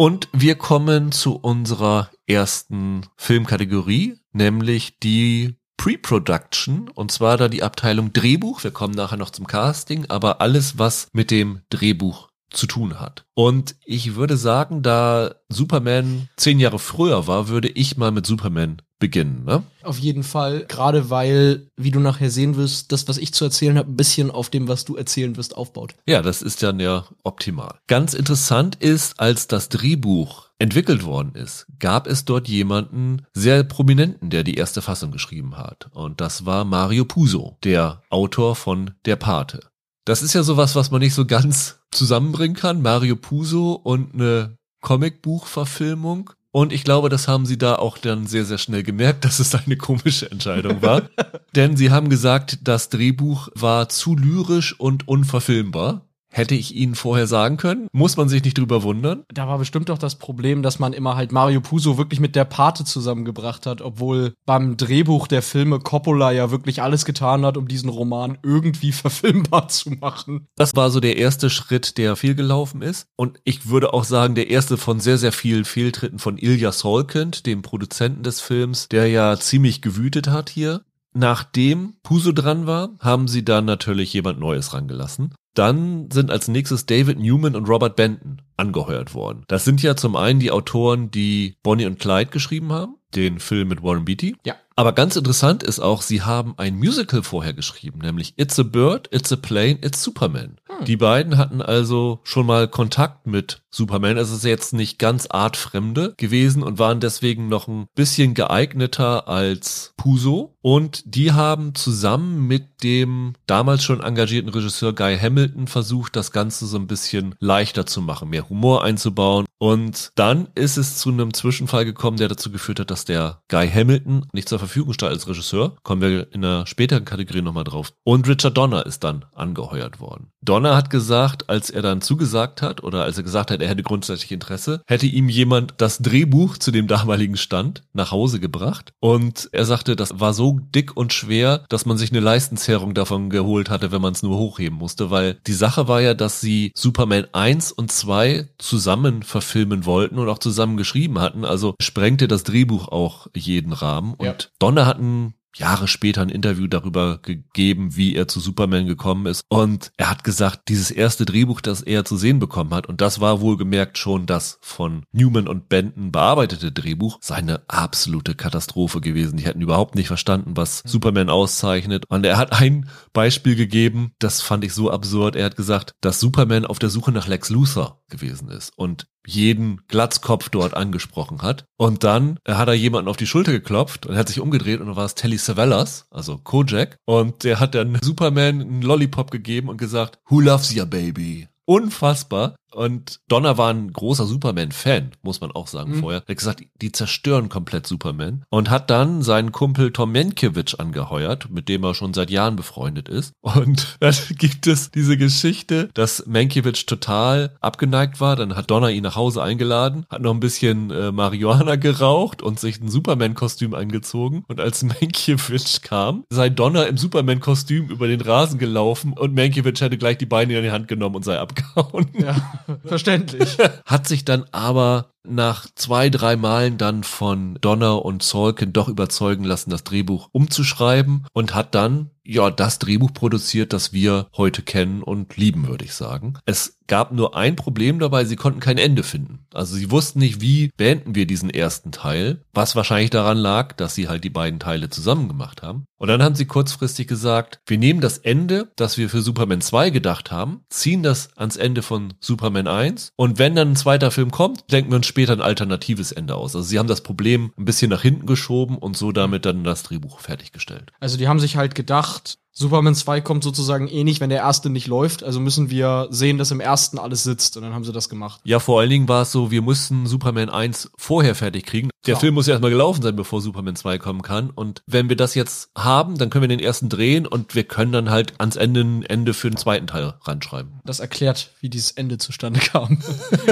Und 0.00 0.28
wir 0.32 0.54
kommen 0.54 1.10
zu 1.10 1.34
unserer 1.34 2.12
ersten 2.28 3.00
Filmkategorie, 3.16 4.20
nämlich 4.32 5.00
die 5.00 5.56
Pre-Production, 5.76 6.88
und 6.88 7.10
zwar 7.10 7.36
da 7.36 7.48
die 7.48 7.64
Abteilung 7.64 8.12
Drehbuch. 8.12 8.62
Wir 8.62 8.70
kommen 8.70 8.94
nachher 8.94 9.16
noch 9.16 9.30
zum 9.30 9.48
Casting, 9.48 10.06
aber 10.08 10.40
alles, 10.40 10.78
was 10.78 11.08
mit 11.12 11.32
dem 11.32 11.62
Drehbuch 11.70 12.27
zu 12.50 12.66
tun 12.66 12.98
hat. 13.00 13.24
Und 13.34 13.76
ich 13.84 14.14
würde 14.14 14.36
sagen, 14.36 14.82
da 14.82 15.34
Superman 15.48 16.28
zehn 16.36 16.60
Jahre 16.60 16.78
früher 16.78 17.26
war, 17.26 17.48
würde 17.48 17.68
ich 17.68 17.96
mal 17.96 18.10
mit 18.10 18.26
Superman 18.26 18.82
beginnen, 18.98 19.44
ne? 19.44 19.62
Auf 19.82 19.98
jeden 19.98 20.24
Fall, 20.24 20.64
gerade 20.66 21.08
weil, 21.08 21.70
wie 21.76 21.90
du 21.90 22.00
nachher 22.00 22.30
sehen 22.30 22.56
wirst, 22.56 22.90
das, 22.92 23.06
was 23.06 23.18
ich 23.18 23.32
zu 23.32 23.44
erzählen 23.44 23.78
habe, 23.78 23.90
ein 23.90 23.96
bisschen 23.96 24.30
auf 24.30 24.50
dem, 24.50 24.66
was 24.68 24.84
du 24.84 24.96
erzählen 24.96 25.36
wirst, 25.36 25.56
aufbaut. 25.56 25.94
Ja, 26.06 26.20
das 26.20 26.42
ist 26.42 26.62
dann 26.62 26.80
ja 26.80 27.04
optimal. 27.22 27.78
Ganz 27.86 28.14
interessant 28.14 28.76
ist, 28.76 29.20
als 29.20 29.46
das 29.46 29.68
Drehbuch 29.68 30.48
entwickelt 30.58 31.04
worden 31.04 31.34
ist, 31.34 31.66
gab 31.78 32.08
es 32.08 32.24
dort 32.24 32.48
jemanden 32.48 33.22
sehr 33.32 33.62
prominenten, 33.62 34.30
der 34.30 34.42
die 34.42 34.54
erste 34.54 34.82
Fassung 34.82 35.12
geschrieben 35.12 35.56
hat. 35.56 35.88
Und 35.92 36.20
das 36.20 36.44
war 36.44 36.64
Mario 36.64 37.04
Puzo, 37.04 37.56
der 37.62 38.02
Autor 38.10 38.56
von 38.56 38.94
Der 39.04 39.16
Pate. 39.16 39.60
Das 40.08 40.22
ist 40.22 40.32
ja 40.32 40.42
sowas, 40.42 40.74
was 40.74 40.90
man 40.90 41.00
nicht 41.00 41.12
so 41.12 41.26
ganz 41.26 41.80
zusammenbringen 41.90 42.56
kann. 42.56 42.80
Mario 42.80 43.14
Puzo 43.14 43.72
und 43.74 44.14
eine 44.14 44.56
Comicbuchverfilmung. 44.80 46.30
Und 46.50 46.72
ich 46.72 46.82
glaube, 46.82 47.10
das 47.10 47.28
haben 47.28 47.44
sie 47.44 47.58
da 47.58 47.74
auch 47.74 47.98
dann 47.98 48.26
sehr, 48.26 48.46
sehr 48.46 48.56
schnell 48.56 48.82
gemerkt, 48.82 49.24
dass 49.26 49.38
es 49.38 49.54
eine 49.54 49.76
komische 49.76 50.30
Entscheidung 50.30 50.80
war. 50.80 51.02
Denn 51.54 51.76
sie 51.76 51.90
haben 51.90 52.08
gesagt, 52.08 52.60
das 52.62 52.88
Drehbuch 52.88 53.50
war 53.54 53.90
zu 53.90 54.16
lyrisch 54.16 54.80
und 54.80 55.06
unverfilmbar. 55.06 56.07
Hätte 56.30 56.54
ich 56.54 56.74
Ihnen 56.74 56.94
vorher 56.94 57.26
sagen 57.26 57.56
können? 57.56 57.88
Muss 57.92 58.16
man 58.16 58.28
sich 58.28 58.44
nicht 58.44 58.58
drüber 58.58 58.82
wundern? 58.82 59.24
Da 59.32 59.48
war 59.48 59.58
bestimmt 59.58 59.88
doch 59.88 59.98
das 59.98 60.16
Problem, 60.16 60.62
dass 60.62 60.78
man 60.78 60.92
immer 60.92 61.16
halt 61.16 61.32
Mario 61.32 61.60
Puzo 61.60 61.96
wirklich 61.96 62.20
mit 62.20 62.36
der 62.36 62.44
Pate 62.44 62.84
zusammengebracht 62.84 63.66
hat, 63.66 63.80
obwohl 63.80 64.34
beim 64.44 64.76
Drehbuch 64.76 65.26
der 65.26 65.42
Filme 65.42 65.78
Coppola 65.78 66.30
ja 66.30 66.50
wirklich 66.50 66.82
alles 66.82 67.04
getan 67.04 67.46
hat, 67.46 67.56
um 67.56 67.66
diesen 67.66 67.88
Roman 67.88 68.38
irgendwie 68.42 68.92
verfilmbar 68.92 69.68
zu 69.68 69.90
machen. 69.90 70.48
Das 70.56 70.76
war 70.76 70.90
so 70.90 71.00
der 71.00 71.16
erste 71.16 71.48
Schritt, 71.50 71.96
der 71.96 72.14
fehlgelaufen 72.14 72.82
ist. 72.82 73.06
Und 73.16 73.40
ich 73.44 73.68
würde 73.68 73.94
auch 73.94 74.04
sagen, 74.04 74.34
der 74.34 74.50
erste 74.50 74.76
von 74.76 75.00
sehr, 75.00 75.18
sehr 75.18 75.32
vielen 75.32 75.64
Fehltritten 75.64 76.18
von 76.18 76.36
Ilya 76.36 76.72
Solkind, 76.72 77.46
dem 77.46 77.62
Produzenten 77.62 78.22
des 78.22 78.40
Films, 78.40 78.88
der 78.88 79.08
ja 79.08 79.38
ziemlich 79.38 79.80
gewütet 79.80 80.28
hat 80.28 80.50
hier. 80.50 80.82
Nachdem 81.14 81.94
Puso 82.02 82.32
dran 82.32 82.66
war, 82.66 82.90
haben 83.00 83.28
sie 83.28 83.44
dann 83.44 83.64
natürlich 83.64 84.12
jemand 84.12 84.38
Neues 84.38 84.74
rangelassen. 84.74 85.34
Dann 85.58 86.08
sind 86.12 86.30
als 86.30 86.46
nächstes 86.46 86.86
David 86.86 87.18
Newman 87.18 87.56
und 87.56 87.68
Robert 87.68 87.96
Benton 87.96 88.42
angeheuert 88.56 89.12
worden. 89.12 89.42
Das 89.48 89.64
sind 89.64 89.82
ja 89.82 89.96
zum 89.96 90.14
einen 90.14 90.38
die 90.38 90.52
Autoren, 90.52 91.10
die 91.10 91.56
Bonnie 91.64 91.86
und 91.86 91.98
Clyde 91.98 92.30
geschrieben 92.30 92.72
haben, 92.72 92.94
den 93.14 93.40
Film 93.40 93.68
mit 93.68 93.82
Warren 93.82 94.04
Beatty. 94.04 94.36
Ja. 94.44 94.54
Aber 94.78 94.92
ganz 94.92 95.16
interessant 95.16 95.64
ist 95.64 95.80
auch, 95.80 96.02
sie 96.02 96.22
haben 96.22 96.54
ein 96.56 96.76
Musical 96.76 97.24
vorher 97.24 97.52
geschrieben, 97.52 97.98
nämlich 97.98 98.34
It's 98.36 98.60
a 98.60 98.62
Bird, 98.62 99.08
It's 99.12 99.32
a 99.32 99.36
Plane, 99.36 99.78
It's 99.82 100.04
Superman. 100.04 100.60
Hm. 100.68 100.84
Die 100.84 100.96
beiden 100.96 101.36
hatten 101.36 101.60
also 101.60 102.20
schon 102.22 102.46
mal 102.46 102.68
Kontakt 102.68 103.26
mit 103.26 103.62
Superman. 103.70 104.16
Es 104.16 104.30
ist 104.30 104.44
jetzt 104.44 104.72
nicht 104.74 105.00
ganz 105.00 105.26
artfremde 105.28 106.14
gewesen 106.16 106.62
und 106.62 106.78
waren 106.78 107.00
deswegen 107.00 107.48
noch 107.48 107.66
ein 107.66 107.88
bisschen 107.96 108.34
geeigneter 108.34 109.26
als 109.26 109.94
Puso. 109.96 110.54
Und 110.62 111.02
die 111.06 111.32
haben 111.32 111.74
zusammen 111.74 112.46
mit 112.46 112.82
dem 112.82 113.34
damals 113.46 113.82
schon 113.82 114.00
engagierten 114.00 114.50
Regisseur 114.50 114.94
Guy 114.94 115.18
Hamilton 115.18 115.66
versucht, 115.66 116.14
das 116.14 116.30
Ganze 116.30 116.66
so 116.66 116.76
ein 116.76 116.86
bisschen 116.86 117.34
leichter 117.40 117.84
zu 117.84 118.00
machen, 118.00 118.28
mehr 118.28 118.48
Humor 118.48 118.84
einzubauen. 118.84 119.46
Und 119.58 120.12
dann 120.14 120.48
ist 120.54 120.76
es 120.76 120.98
zu 120.98 121.10
einem 121.10 121.34
Zwischenfall 121.34 121.84
gekommen, 121.84 122.16
der 122.16 122.28
dazu 122.28 122.52
geführt 122.52 122.78
hat, 122.78 122.90
dass 122.90 122.97
der 123.04 123.42
Guy 123.48 123.68
Hamilton 123.68 124.26
nicht 124.32 124.48
zur 124.48 124.58
Verfügung 124.58 124.92
stand 124.92 125.12
als 125.12 125.28
Regisseur. 125.28 125.76
Kommen 125.82 126.02
wir 126.02 126.32
in 126.32 126.44
einer 126.44 126.66
späteren 126.66 127.04
Kategorie 127.04 127.42
nochmal 127.42 127.64
drauf. 127.64 127.92
Und 128.04 128.28
Richard 128.28 128.56
Donner 128.56 128.86
ist 128.86 129.04
dann 129.04 129.24
angeheuert 129.34 130.00
worden. 130.00 130.30
Donner 130.40 130.76
hat 130.76 130.88
gesagt, 130.90 131.50
als 131.50 131.68
er 131.68 131.82
dann 131.82 132.00
zugesagt 132.00 132.62
hat 132.62 132.82
oder 132.82 133.02
als 133.02 133.18
er 133.18 133.24
gesagt 133.24 133.50
hat, 133.50 133.60
er 133.60 133.68
hätte 133.68 133.82
grundsätzlich 133.82 134.32
Interesse, 134.32 134.82
hätte 134.86 135.06
ihm 135.06 135.28
jemand 135.28 135.74
das 135.78 135.98
Drehbuch 135.98 136.56
zu 136.58 136.70
dem 136.70 136.86
damaligen 136.86 137.36
Stand 137.36 137.82
nach 137.92 138.12
Hause 138.12 138.40
gebracht. 138.40 138.92
Und 139.00 139.48
er 139.52 139.64
sagte, 139.64 139.96
das 139.96 140.20
war 140.20 140.32
so 140.32 140.60
dick 140.74 140.96
und 140.96 141.12
schwer, 141.12 141.64
dass 141.68 141.86
man 141.86 141.98
sich 141.98 142.10
eine 142.10 142.20
Leistenzerrung 142.20 142.94
davon 142.94 143.30
geholt 143.30 143.68
hatte, 143.68 143.92
wenn 143.92 144.00
man 144.00 144.12
es 144.12 144.22
nur 144.22 144.38
hochheben 144.38 144.78
musste, 144.78 145.10
weil 145.10 145.38
die 145.46 145.52
Sache 145.52 145.88
war 145.88 146.00
ja, 146.00 146.14
dass 146.14 146.40
sie 146.40 146.72
Superman 146.74 147.26
1 147.32 147.72
und 147.72 147.90
2 147.90 148.48
zusammen 148.58 149.22
verfilmen 149.22 149.84
wollten 149.86 150.18
und 150.18 150.28
auch 150.28 150.38
zusammen 150.38 150.76
geschrieben 150.76 151.18
hatten. 151.18 151.44
Also 151.44 151.74
sprengte 151.80 152.28
das 152.28 152.44
Drehbuch 152.44 152.87
auch 152.88 153.28
jeden 153.34 153.72
Rahmen. 153.72 154.14
Und 154.14 154.26
ja. 154.26 154.34
Donner 154.58 154.86
hat 154.86 154.98
ein 154.98 155.34
Jahre 155.58 155.88
später 155.88 156.22
ein 156.22 156.28
Interview 156.28 156.66
darüber 156.66 157.18
gegeben, 157.18 157.96
wie 157.96 158.14
er 158.14 158.28
zu 158.28 158.40
Superman 158.40 158.86
gekommen 158.86 159.26
ist. 159.26 159.44
Und 159.48 159.92
er 159.96 160.10
hat 160.10 160.24
gesagt, 160.24 160.68
dieses 160.68 160.90
erste 160.90 161.24
Drehbuch, 161.24 161.60
das 161.60 161.82
er 161.82 162.04
zu 162.04 162.16
sehen 162.16 162.38
bekommen 162.38 162.72
hat, 162.74 162.86
und 162.86 163.00
das 163.00 163.20
war 163.20 163.40
wohlgemerkt 163.40 163.98
schon 163.98 164.26
das 164.26 164.58
von 164.60 165.04
Newman 165.12 165.48
und 165.48 165.68
Benton 165.68 166.12
bearbeitete 166.12 166.70
Drehbuch, 166.70 167.18
seine 167.20 167.62
absolute 167.68 168.34
Katastrophe 168.34 169.00
gewesen. 169.00 169.36
Die 169.36 169.44
hätten 169.44 169.60
überhaupt 169.60 169.94
nicht 169.94 170.08
verstanden, 170.08 170.56
was 170.56 170.84
mhm. 170.84 170.88
Superman 170.88 171.30
auszeichnet. 171.30 172.04
Und 172.08 172.24
er 172.24 172.36
hat 172.36 172.52
ein 172.52 172.88
Beispiel 173.12 173.56
gegeben, 173.56 174.12
das 174.18 174.40
fand 174.40 174.64
ich 174.64 174.72
so 174.72 174.90
absurd. 174.90 175.34
Er 175.34 175.46
hat 175.46 175.56
gesagt, 175.56 175.94
dass 176.00 176.20
Superman 176.20 176.66
auf 176.66 176.78
der 176.78 176.90
Suche 176.90 177.10
nach 177.10 177.26
Lex 177.26 177.50
Luthor 177.50 178.02
gewesen 178.08 178.48
ist. 178.48 178.72
Und 178.76 179.08
jeden 179.28 179.82
Glatzkopf 179.88 180.48
dort 180.48 180.74
angesprochen 180.74 181.42
hat. 181.42 181.64
Und 181.76 182.02
dann 182.02 182.38
hat 182.46 182.68
er 182.68 182.74
jemanden 182.74 183.08
auf 183.08 183.16
die 183.16 183.26
Schulter 183.26 183.52
geklopft 183.52 184.06
und 184.06 184.16
hat 184.16 184.28
sich 184.28 184.40
umgedreht 184.40 184.80
und 184.80 184.86
dann 184.86 184.96
war 184.96 185.04
es 185.04 185.14
Telly 185.14 185.36
Savalas, 185.36 186.06
also 186.10 186.38
Kojak. 186.38 186.96
Und 187.04 187.44
der 187.44 187.60
hat 187.60 187.74
dann 187.74 187.98
Superman 188.02 188.60
einen 188.60 188.82
Lollipop 188.82 189.30
gegeben 189.30 189.68
und 189.68 189.76
gesagt, 189.76 190.18
Who 190.28 190.40
loves 190.40 190.74
your 190.74 190.86
baby? 190.86 191.48
Unfassbar. 191.66 192.56
Und 192.72 193.20
Donner 193.28 193.58
war 193.58 193.72
ein 193.72 193.92
großer 193.92 194.26
Superman-Fan, 194.26 195.12
muss 195.22 195.40
man 195.40 195.52
auch 195.52 195.66
sagen 195.66 195.96
mhm. 195.96 196.00
vorher. 196.00 196.22
Er 196.26 196.30
hat 196.30 196.36
gesagt, 196.36 196.64
die 196.80 196.92
zerstören 196.92 197.48
komplett 197.48 197.86
Superman. 197.86 198.44
Und 198.50 198.70
hat 198.70 198.90
dann 198.90 199.22
seinen 199.22 199.52
Kumpel 199.52 199.92
Tom 199.92 200.12
Mankiewicz 200.12 200.74
angeheuert, 200.74 201.50
mit 201.50 201.68
dem 201.68 201.84
er 201.84 201.94
schon 201.94 202.14
seit 202.14 202.30
Jahren 202.30 202.56
befreundet 202.56 203.08
ist. 203.08 203.32
Und 203.40 203.96
dann 204.00 204.14
gibt 204.36 204.66
es 204.66 204.90
diese 204.90 205.16
Geschichte, 205.16 205.88
dass 205.94 206.26
Mankiewicz 206.26 206.86
total 206.86 207.56
abgeneigt 207.60 208.20
war. 208.20 208.36
Dann 208.36 208.56
hat 208.56 208.70
Donner 208.70 208.90
ihn 208.90 209.02
nach 209.02 209.16
Hause 209.16 209.42
eingeladen, 209.42 210.06
hat 210.10 210.22
noch 210.22 210.34
ein 210.34 210.40
bisschen 210.40 210.90
äh, 210.90 211.12
Marihuana 211.12 211.76
geraucht 211.76 212.42
und 212.42 212.60
sich 212.60 212.80
ein 212.80 212.88
Superman-Kostüm 212.88 213.74
angezogen. 213.74 214.44
Und 214.48 214.60
als 214.60 214.82
Mankiewicz 214.82 215.80
kam, 215.80 216.24
sei 216.30 216.50
Donner 216.50 216.86
im 216.86 216.96
Superman-Kostüm 216.96 217.88
über 217.88 218.08
den 218.08 218.20
Rasen 218.20 218.58
gelaufen 218.58 219.12
und 219.14 219.34
Mankiewicz 219.34 219.80
hätte 219.80 219.98
gleich 219.98 220.18
die 220.18 220.26
Beine 220.26 220.56
in 220.56 220.62
die 220.62 220.70
Hand 220.70 220.88
genommen 220.88 221.16
und 221.16 221.24
sei 221.24 221.38
abgehauen. 221.38 222.08
Ja. 222.18 222.36
Verständlich. 222.84 223.56
Hat 223.86 224.06
sich 224.06 224.24
dann 224.24 224.44
aber 224.52 225.12
nach 225.24 225.66
zwei, 225.74 226.10
drei 226.10 226.36
Malen 226.36 226.78
dann 226.78 227.04
von 227.04 227.58
Donner 227.60 228.04
und 228.04 228.22
Salkin 228.22 228.72
doch 228.72 228.88
überzeugen 228.88 229.44
lassen, 229.44 229.70
das 229.70 229.84
Drehbuch 229.84 230.28
umzuschreiben 230.32 231.26
und 231.32 231.54
hat 231.54 231.74
dann 231.74 232.10
ja 232.28 232.50
das 232.50 232.78
Drehbuch 232.78 233.12
produziert, 233.14 233.72
das 233.72 233.92
wir 233.92 234.26
heute 234.36 234.62
kennen 234.62 235.02
und 235.02 235.36
lieben, 235.36 235.66
würde 235.66 235.86
ich 235.86 235.94
sagen. 235.94 236.34
Es 236.44 236.78
gab 236.86 237.12
nur 237.12 237.36
ein 237.36 237.56
Problem 237.56 237.98
dabei, 237.98 238.24
sie 238.24 238.36
konnten 238.36 238.60
kein 238.60 238.78
Ende 238.78 239.02
finden. 239.02 239.46
Also 239.52 239.76
sie 239.76 239.90
wussten 239.90 240.18
nicht, 240.18 240.40
wie 240.40 240.70
beenden 240.76 241.14
wir 241.14 241.26
diesen 241.26 241.50
ersten 241.50 241.90
Teil, 241.90 242.42
was 242.52 242.76
wahrscheinlich 242.76 243.10
daran 243.10 243.38
lag, 243.38 243.72
dass 243.74 243.94
sie 243.94 244.08
halt 244.08 244.24
die 244.24 244.30
beiden 244.30 244.60
Teile 244.60 244.90
zusammen 244.90 245.28
gemacht 245.28 245.62
haben. 245.62 245.84
Und 245.96 246.08
dann 246.08 246.22
haben 246.22 246.34
sie 246.34 246.46
kurzfristig 246.46 247.08
gesagt, 247.08 247.60
wir 247.66 247.78
nehmen 247.78 248.00
das 248.00 248.18
Ende, 248.18 248.70
das 248.76 248.98
wir 248.98 249.08
für 249.08 249.22
Superman 249.22 249.60
2 249.60 249.90
gedacht 249.90 250.30
haben, 250.30 250.60
ziehen 250.68 251.02
das 251.02 251.30
ans 251.36 251.56
Ende 251.56 251.82
von 251.82 252.14
Superman 252.20 252.68
1 252.68 253.12
und 253.16 253.38
wenn 253.38 253.56
dann 253.56 253.72
ein 253.72 253.76
zweiter 253.76 254.10
Film 254.10 254.30
kommt, 254.30 254.70
denken 254.70 254.90
wir 254.90 254.96
uns 254.96 255.06
später 255.08 255.32
ein 255.32 255.40
alternatives 255.40 256.12
Ende 256.12 256.34
aus. 256.36 256.54
Also 256.54 256.68
sie 256.68 256.78
haben 256.78 256.86
das 256.86 257.00
Problem 257.00 257.52
ein 257.58 257.64
bisschen 257.64 257.90
nach 257.90 258.02
hinten 258.02 258.26
geschoben 258.26 258.78
und 258.78 258.96
so 258.96 259.12
damit 259.12 259.44
dann 259.44 259.64
das 259.64 259.82
Drehbuch 259.82 260.20
fertiggestellt. 260.20 260.92
Also 261.00 261.16
die 261.16 261.28
haben 261.28 261.40
sich 261.40 261.56
halt 261.56 261.74
gedacht, 261.74 262.38
Superman 262.58 262.96
2 262.96 263.20
kommt 263.20 263.44
sozusagen 263.44 263.86
eh 263.86 264.02
nicht, 264.02 264.20
wenn 264.20 264.30
der 264.30 264.40
erste 264.40 264.68
nicht 264.68 264.88
läuft. 264.88 265.22
Also 265.22 265.38
müssen 265.38 265.70
wir 265.70 266.08
sehen, 266.10 266.38
dass 266.38 266.50
im 266.50 266.58
ersten 266.58 266.98
alles 266.98 267.22
sitzt. 267.22 267.56
Und 267.56 267.62
dann 267.62 267.72
haben 267.72 267.84
sie 267.84 267.92
das 267.92 268.08
gemacht. 268.08 268.40
Ja, 268.42 268.58
vor 268.58 268.80
allen 268.80 268.90
Dingen 268.90 269.08
war 269.08 269.22
es 269.22 269.30
so, 269.30 269.52
wir 269.52 269.62
mussten 269.62 270.06
Superman 270.06 270.50
1 270.50 270.90
vorher 270.96 271.36
fertig 271.36 271.66
kriegen. 271.66 271.90
Der 272.04 272.14
Klar. 272.14 272.20
Film 272.20 272.34
muss 272.34 272.48
ja 272.48 272.54
erstmal 272.54 272.72
gelaufen 272.72 273.00
sein, 273.00 273.14
bevor 273.14 273.40
Superman 273.40 273.76
2 273.76 273.98
kommen 273.98 274.22
kann. 274.22 274.50
Und 274.50 274.82
wenn 274.86 275.08
wir 275.08 275.14
das 275.14 275.36
jetzt 275.36 275.70
haben, 275.76 276.18
dann 276.18 276.30
können 276.30 276.42
wir 276.42 276.48
den 276.48 276.58
ersten 276.58 276.88
drehen 276.88 277.28
und 277.28 277.54
wir 277.54 277.62
können 277.62 277.92
dann 277.92 278.10
halt 278.10 278.34
ans 278.38 278.56
Ende 278.56 278.80
ein 278.80 279.02
Ende 279.04 279.34
für 279.34 279.50
den 279.50 279.56
zweiten 279.56 279.86
Teil 279.86 280.14
ranschreiben. 280.22 280.80
Das 280.84 280.98
erklärt, 280.98 281.52
wie 281.60 281.68
dieses 281.68 281.92
Ende 281.92 282.18
zustande 282.18 282.58
kam. 282.72 283.00